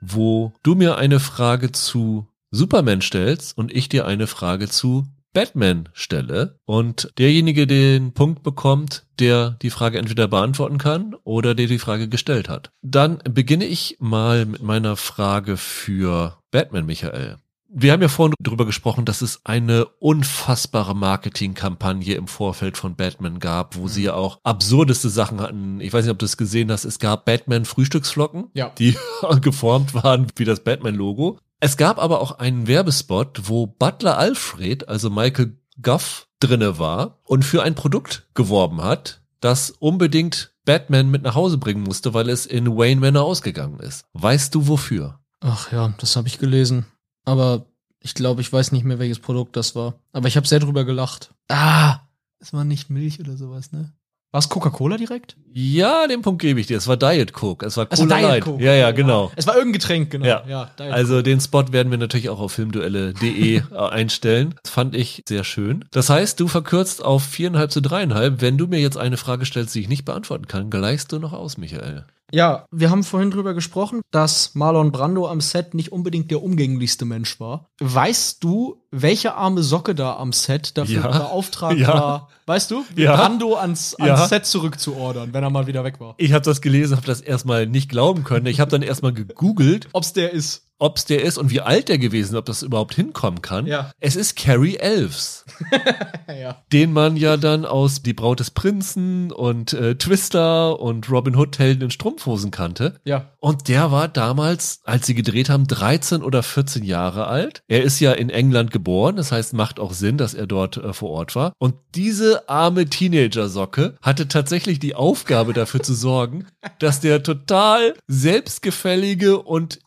Wo 0.00 0.52
du 0.62 0.74
mir 0.74 0.96
eine 0.96 1.20
Frage 1.20 1.72
zu 1.72 2.28
Superman 2.50 3.02
stellst 3.02 3.56
und 3.58 3.72
ich 3.72 3.88
dir 3.88 4.06
eine 4.06 4.26
Frage 4.26 4.68
zu 4.68 5.06
Batman 5.36 5.90
stelle 5.92 6.58
und 6.64 7.12
derjenige 7.18 7.66
den 7.66 8.12
Punkt 8.14 8.42
bekommt, 8.42 9.04
der 9.18 9.58
die 9.60 9.68
Frage 9.68 9.98
entweder 9.98 10.28
beantworten 10.28 10.78
kann 10.78 11.14
oder 11.24 11.54
der 11.54 11.66
die 11.66 11.78
Frage 11.78 12.08
gestellt 12.08 12.48
hat. 12.48 12.70
Dann 12.80 13.18
beginne 13.28 13.66
ich 13.66 13.98
mal 14.00 14.46
mit 14.46 14.62
meiner 14.62 14.96
Frage 14.96 15.58
für 15.58 16.38
Batman, 16.50 16.86
Michael. 16.86 17.36
Wir 17.68 17.92
haben 17.92 18.00
ja 18.00 18.08
vorhin 18.08 18.32
darüber 18.38 18.64
gesprochen, 18.64 19.04
dass 19.04 19.20
es 19.20 19.40
eine 19.44 19.84
unfassbare 19.98 20.96
Marketingkampagne 20.96 22.14
im 22.14 22.28
Vorfeld 22.28 22.78
von 22.78 22.96
Batman 22.96 23.38
gab, 23.38 23.76
wo 23.76 23.82
mhm. 23.82 23.88
sie 23.88 24.04
ja 24.04 24.14
auch 24.14 24.38
absurdeste 24.42 25.10
Sachen 25.10 25.42
hatten. 25.42 25.82
Ich 25.82 25.92
weiß 25.92 26.06
nicht, 26.06 26.12
ob 26.12 26.18
du 26.18 26.24
es 26.24 26.38
gesehen 26.38 26.72
hast. 26.72 26.86
Es 26.86 26.98
gab 26.98 27.26
Batman 27.26 27.66
Frühstücksflocken, 27.66 28.46
ja. 28.54 28.70
die 28.78 28.96
geformt 29.42 29.92
waren 29.92 30.28
wie 30.36 30.46
das 30.46 30.64
Batman-Logo. 30.64 31.38
Es 31.60 31.76
gab 31.76 31.98
aber 31.98 32.20
auch 32.20 32.32
einen 32.38 32.66
Werbespot, 32.66 33.48
wo 33.48 33.66
Butler 33.66 34.18
Alfred, 34.18 34.88
also 34.88 35.08
Michael 35.10 35.58
Goff, 35.80 36.28
drinne 36.40 36.78
war 36.78 37.18
und 37.24 37.44
für 37.44 37.62
ein 37.62 37.74
Produkt 37.74 38.28
geworben 38.34 38.82
hat, 38.82 39.22
das 39.40 39.70
unbedingt 39.70 40.54
Batman 40.66 41.10
mit 41.10 41.22
nach 41.22 41.34
Hause 41.34 41.58
bringen 41.58 41.82
musste, 41.82 42.12
weil 42.12 42.28
es 42.28 42.44
in 42.44 42.76
Wayne 42.76 43.00
Manor 43.00 43.24
ausgegangen 43.24 43.80
ist. 43.80 44.04
Weißt 44.12 44.54
du 44.54 44.68
wofür? 44.68 45.20
Ach 45.40 45.72
ja, 45.72 45.94
das 45.98 46.16
habe 46.16 46.28
ich 46.28 46.38
gelesen. 46.38 46.86
Aber 47.24 47.66
ich 48.00 48.14
glaube, 48.14 48.40
ich 48.40 48.52
weiß 48.52 48.72
nicht 48.72 48.84
mehr, 48.84 48.98
welches 48.98 49.20
Produkt 49.20 49.56
das 49.56 49.74
war. 49.74 49.94
Aber 50.12 50.28
ich 50.28 50.36
habe 50.36 50.46
sehr 50.46 50.60
drüber 50.60 50.84
gelacht. 50.84 51.34
Ah, 51.48 52.00
es 52.38 52.52
war 52.52 52.64
nicht 52.64 52.90
Milch 52.90 53.20
oder 53.20 53.36
sowas, 53.36 53.72
ne? 53.72 53.92
War 54.36 54.40
es 54.40 54.50
Coca-Cola 54.50 54.98
direkt? 54.98 55.34
Ja, 55.54 56.06
den 56.06 56.20
Punkt 56.20 56.42
gebe 56.42 56.60
ich 56.60 56.66
dir. 56.66 56.76
Es 56.76 56.86
war 56.86 56.98
Diet 56.98 57.32
Coke. 57.32 57.64
Es 57.64 57.78
war 57.78 57.86
Cola 57.86 58.16
Diet 58.16 58.28
Light. 58.28 58.44
Coke. 58.44 58.62
Ja, 58.62 58.74
ja, 58.74 58.90
genau. 58.90 59.32
Es 59.34 59.46
war 59.46 59.54
irgendein 59.54 59.80
Getränk, 59.80 60.10
genau. 60.10 60.26
Ja. 60.26 60.44
ja 60.46 60.70
also 60.90 61.22
den 61.22 61.40
Spot 61.40 61.72
werden 61.72 61.90
wir 61.90 61.96
natürlich 61.96 62.28
auch 62.28 62.38
auf 62.38 62.52
filmduelle.de 62.52 63.62
einstellen. 63.74 64.54
Das 64.62 64.70
fand 64.70 64.94
ich 64.94 65.22
sehr 65.26 65.42
schön. 65.42 65.86
Das 65.90 66.10
heißt, 66.10 66.38
du 66.38 66.48
verkürzt 66.48 67.02
auf 67.02 67.22
viereinhalb 67.24 67.72
zu 67.72 67.80
dreieinhalb. 67.80 68.42
Wenn 68.42 68.58
du 68.58 68.66
mir 68.66 68.78
jetzt 68.78 68.98
eine 68.98 69.16
Frage 69.16 69.46
stellst, 69.46 69.74
die 69.74 69.80
ich 69.80 69.88
nicht 69.88 70.04
beantworten 70.04 70.46
kann, 70.48 70.68
gleichst 70.68 71.12
du 71.12 71.18
noch 71.18 71.32
aus, 71.32 71.56
Michael. 71.56 72.04
Ja, 72.32 72.66
wir 72.70 72.90
haben 72.90 73.04
vorhin 73.04 73.30
drüber 73.30 73.54
gesprochen, 73.54 74.00
dass 74.10 74.54
Marlon 74.54 74.92
Brando 74.92 75.28
am 75.28 75.40
Set 75.40 75.74
nicht 75.74 75.92
unbedingt 75.92 76.30
der 76.30 76.42
umgänglichste 76.42 77.04
Mensch 77.04 77.38
war. 77.38 77.68
Weißt 77.80 78.42
du, 78.42 78.82
welche 78.90 79.34
arme 79.34 79.62
Socke 79.62 79.94
da 79.94 80.16
am 80.16 80.32
Set 80.32 80.76
dafür 80.76 81.02
ja. 81.02 81.18
beauftragt 81.18 81.78
ja. 81.78 81.88
war, 81.88 82.28
weißt 82.46 82.70
du, 82.70 82.84
ja. 82.96 83.14
Brando 83.14 83.54
ans, 83.54 83.94
ans 83.94 84.20
ja. 84.20 84.26
Set 84.26 84.46
zurückzuordern, 84.46 85.32
wenn 85.32 85.42
er 85.44 85.50
mal 85.50 85.66
wieder 85.66 85.84
weg 85.84 86.00
war? 86.00 86.14
Ich 86.18 86.32
habe 86.32 86.44
das 86.44 86.60
gelesen, 86.60 86.96
habe 86.96 87.06
das 87.06 87.20
erstmal 87.20 87.66
nicht 87.66 87.88
glauben 87.88 88.24
können. 88.24 88.46
Ich 88.46 88.60
habe 88.60 88.70
dann 88.70 88.82
erstmal 88.82 89.12
gegoogelt, 89.12 89.88
ob's 89.92 90.12
der 90.12 90.32
ist. 90.32 90.66
ob 90.78 90.96
es 90.96 91.04
der 91.04 91.22
ist 91.22 91.38
und 91.38 91.50
wie 91.50 91.60
alt 91.60 91.88
der 91.88 91.98
gewesen 91.98 92.34
ist, 92.34 92.38
ob 92.38 92.44
das 92.46 92.62
überhaupt 92.62 92.94
hinkommen 92.94 93.40
kann. 93.40 93.66
Ja. 93.66 93.92
Es 94.00 94.16
ist 94.16 94.36
Carrie 94.36 94.76
Elves, 94.76 95.44
ja. 96.28 96.62
den 96.72 96.92
man 96.92 97.16
ja 97.16 97.36
dann 97.36 97.64
aus 97.64 98.02
Die 98.02 98.12
Braut 98.12 98.40
des 98.40 98.50
Prinzen 98.50 99.32
und 99.32 99.72
äh, 99.72 99.96
Twister 99.96 100.80
und 100.80 101.10
Robin 101.10 101.36
Hood 101.36 101.58
Helden 101.58 101.82
in 101.82 101.90
Strumpfhosen 101.90 102.50
kannte. 102.50 103.00
Ja. 103.04 103.32
Und 103.38 103.68
der 103.68 103.90
war 103.90 104.08
damals, 104.08 104.80
als 104.84 105.06
sie 105.06 105.14
gedreht 105.14 105.48
haben, 105.48 105.66
13 105.66 106.22
oder 106.22 106.42
14 106.42 106.84
Jahre 106.84 107.26
alt. 107.26 107.62
Er 107.68 107.82
ist 107.82 108.00
ja 108.00 108.12
in 108.12 108.30
England 108.30 108.70
geboren, 108.70 109.16
das 109.16 109.32
heißt, 109.32 109.54
macht 109.54 109.80
auch 109.80 109.92
Sinn, 109.92 110.18
dass 110.18 110.34
er 110.34 110.46
dort 110.46 110.76
äh, 110.76 110.92
vor 110.92 111.10
Ort 111.10 111.36
war. 111.36 111.52
Und 111.58 111.74
diese 111.94 112.48
arme 112.48 112.86
Teenager-Socke 112.86 113.96
hatte 114.02 114.28
tatsächlich 114.28 114.78
die 114.78 114.94
Aufgabe 114.94 115.52
dafür 115.52 115.82
zu 115.82 115.94
sorgen, 115.94 116.46
dass 116.78 117.00
der 117.00 117.22
total 117.22 117.94
selbstgefällige 118.06 119.38
und 119.38 119.80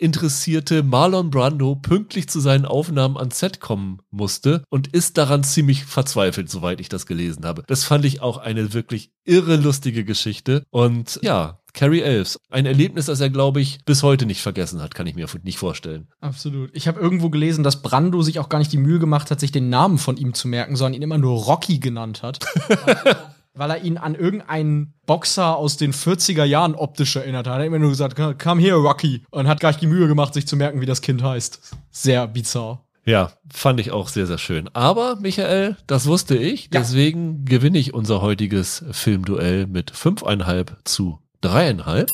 disinteressierte 0.00 0.82
Marlon 0.82 1.30
Brando 1.30 1.74
pünktlich 1.74 2.28
zu 2.28 2.40
seinen 2.40 2.64
Aufnahmen 2.64 3.16
ans 3.16 3.38
Set 3.38 3.60
kommen 3.60 4.00
musste 4.10 4.62
und 4.70 4.88
ist 4.88 5.18
daran 5.18 5.44
ziemlich 5.44 5.84
verzweifelt, 5.84 6.50
soweit 6.50 6.80
ich 6.80 6.88
das 6.88 7.06
gelesen 7.06 7.44
habe. 7.44 7.64
Das 7.66 7.84
fand 7.84 8.04
ich 8.04 8.20
auch 8.20 8.38
eine 8.38 8.72
wirklich 8.74 9.12
irre 9.24 9.56
lustige 9.56 10.04
Geschichte. 10.04 10.64
Und 10.70 11.18
ja, 11.22 11.60
Carrie 11.74 12.00
Elves, 12.00 12.38
ein 12.50 12.66
Erlebnis, 12.66 13.06
das 13.06 13.20
er, 13.20 13.30
glaube 13.30 13.60
ich, 13.60 13.84
bis 13.84 14.02
heute 14.02 14.26
nicht 14.26 14.40
vergessen 14.40 14.80
hat, 14.80 14.94
kann 14.94 15.06
ich 15.06 15.14
mir 15.14 15.26
nicht 15.42 15.58
vorstellen. 15.58 16.08
Absolut. 16.20 16.70
Ich 16.74 16.88
habe 16.88 17.00
irgendwo 17.00 17.30
gelesen, 17.30 17.62
dass 17.62 17.82
Brando 17.82 18.22
sich 18.22 18.38
auch 18.38 18.48
gar 18.48 18.58
nicht 18.58 18.72
die 18.72 18.78
Mühe 18.78 18.98
gemacht 18.98 19.30
hat, 19.30 19.40
sich 19.40 19.52
den 19.52 19.68
Namen 19.68 19.98
von 19.98 20.16
ihm 20.16 20.34
zu 20.34 20.48
merken, 20.48 20.76
sondern 20.76 20.94
ihn 20.94 21.02
immer 21.02 21.18
nur 21.18 21.44
Rocky 21.44 21.78
genannt 21.78 22.22
hat. 22.22 22.40
weil 23.58 23.70
er 23.70 23.82
ihn 23.82 23.98
an 23.98 24.14
irgendeinen 24.14 24.94
Boxer 25.06 25.56
aus 25.56 25.76
den 25.76 25.92
40er 25.92 26.44
Jahren 26.44 26.74
optisch 26.74 27.16
erinnert 27.16 27.46
hat. 27.46 27.54
Er 27.54 27.58
hat 27.60 27.66
immer 27.66 27.78
nur 27.78 27.90
gesagt, 27.90 28.16
come 28.40 28.60
here, 28.62 28.76
Rocky. 28.76 29.24
Und 29.30 29.48
hat 29.48 29.60
gar 29.60 29.70
nicht 29.70 29.82
die 29.82 29.86
Mühe 29.86 30.08
gemacht, 30.08 30.34
sich 30.34 30.46
zu 30.46 30.56
merken, 30.56 30.80
wie 30.80 30.86
das 30.86 31.02
Kind 31.02 31.22
heißt. 31.22 31.76
Sehr 31.90 32.26
bizarr. 32.26 32.84
Ja, 33.04 33.32
fand 33.50 33.80
ich 33.80 33.90
auch 33.90 34.08
sehr, 34.08 34.26
sehr 34.26 34.36
schön. 34.36 34.68
Aber, 34.74 35.16
Michael, 35.16 35.76
das 35.86 36.06
wusste 36.06 36.36
ich. 36.36 36.64
Ja. 36.64 36.80
Deswegen 36.80 37.46
gewinne 37.46 37.78
ich 37.78 37.94
unser 37.94 38.20
heutiges 38.20 38.84
Filmduell 38.90 39.66
mit 39.66 39.90
fünfeinhalb 39.90 40.76
zu 40.84 41.18
dreieinhalb. 41.40 42.10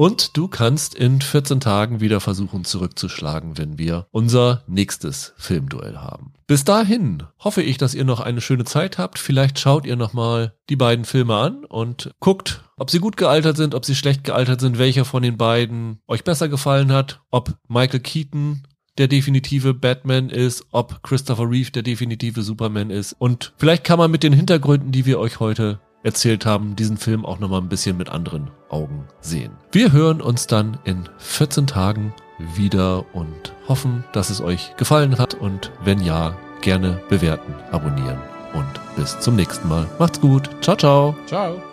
Und 0.00 0.38
du 0.38 0.48
kannst 0.48 0.94
in 0.94 1.20
14 1.20 1.60
Tagen 1.60 2.00
wieder 2.00 2.20
versuchen 2.20 2.64
zurückzuschlagen, 2.64 3.58
wenn 3.58 3.76
wir 3.76 4.06
unser 4.12 4.64
nächstes 4.66 5.34
Filmduell 5.36 5.98
haben. 5.98 6.32
Bis 6.46 6.64
dahin 6.64 7.24
hoffe 7.38 7.60
ich, 7.60 7.76
dass 7.76 7.92
ihr 7.92 8.06
noch 8.06 8.20
eine 8.20 8.40
schöne 8.40 8.64
Zeit 8.64 8.96
habt. 8.96 9.18
Vielleicht 9.18 9.58
schaut 9.58 9.84
ihr 9.84 9.96
nochmal 9.96 10.54
die 10.70 10.76
beiden 10.76 11.04
Filme 11.04 11.36
an 11.36 11.66
und 11.66 12.14
guckt, 12.18 12.64
ob 12.78 12.90
sie 12.90 12.98
gut 12.98 13.18
gealtert 13.18 13.58
sind, 13.58 13.74
ob 13.74 13.84
sie 13.84 13.94
schlecht 13.94 14.24
gealtert 14.24 14.62
sind, 14.62 14.78
welcher 14.78 15.04
von 15.04 15.22
den 15.22 15.36
beiden 15.36 16.00
euch 16.08 16.24
besser 16.24 16.48
gefallen 16.48 16.92
hat, 16.92 17.20
ob 17.30 17.58
Michael 17.68 18.00
Keaton 18.00 18.66
der 18.96 19.06
definitive 19.06 19.74
Batman 19.74 20.30
ist, 20.30 20.64
ob 20.70 21.02
Christopher 21.02 21.50
Reeve 21.50 21.72
der 21.72 21.82
definitive 21.82 22.40
Superman 22.40 22.88
ist. 22.88 23.12
Und 23.18 23.52
vielleicht 23.58 23.84
kann 23.84 23.98
man 23.98 24.10
mit 24.10 24.22
den 24.22 24.32
Hintergründen, 24.32 24.92
die 24.92 25.04
wir 25.04 25.18
euch 25.18 25.40
heute 25.40 25.78
erzählt 26.02 26.46
haben, 26.46 26.76
diesen 26.76 26.96
Film 26.96 27.24
auch 27.24 27.38
nochmal 27.38 27.60
ein 27.60 27.68
bisschen 27.68 27.96
mit 27.96 28.08
anderen 28.08 28.50
Augen 28.68 29.06
sehen. 29.20 29.52
Wir 29.72 29.92
hören 29.92 30.20
uns 30.20 30.46
dann 30.46 30.78
in 30.84 31.08
14 31.18 31.66
Tagen 31.66 32.14
wieder 32.54 33.04
und 33.14 33.52
hoffen, 33.68 34.04
dass 34.12 34.30
es 34.30 34.40
euch 34.40 34.74
gefallen 34.76 35.18
hat 35.18 35.34
und 35.34 35.70
wenn 35.84 36.00
ja, 36.00 36.34
gerne 36.62 37.00
bewerten, 37.08 37.54
abonnieren 37.70 38.18
und 38.54 38.96
bis 38.96 39.18
zum 39.20 39.36
nächsten 39.36 39.68
Mal. 39.68 39.86
Macht's 39.98 40.20
gut. 40.20 40.50
Ciao, 40.60 40.76
ciao. 40.76 41.14
Ciao. 41.26 41.69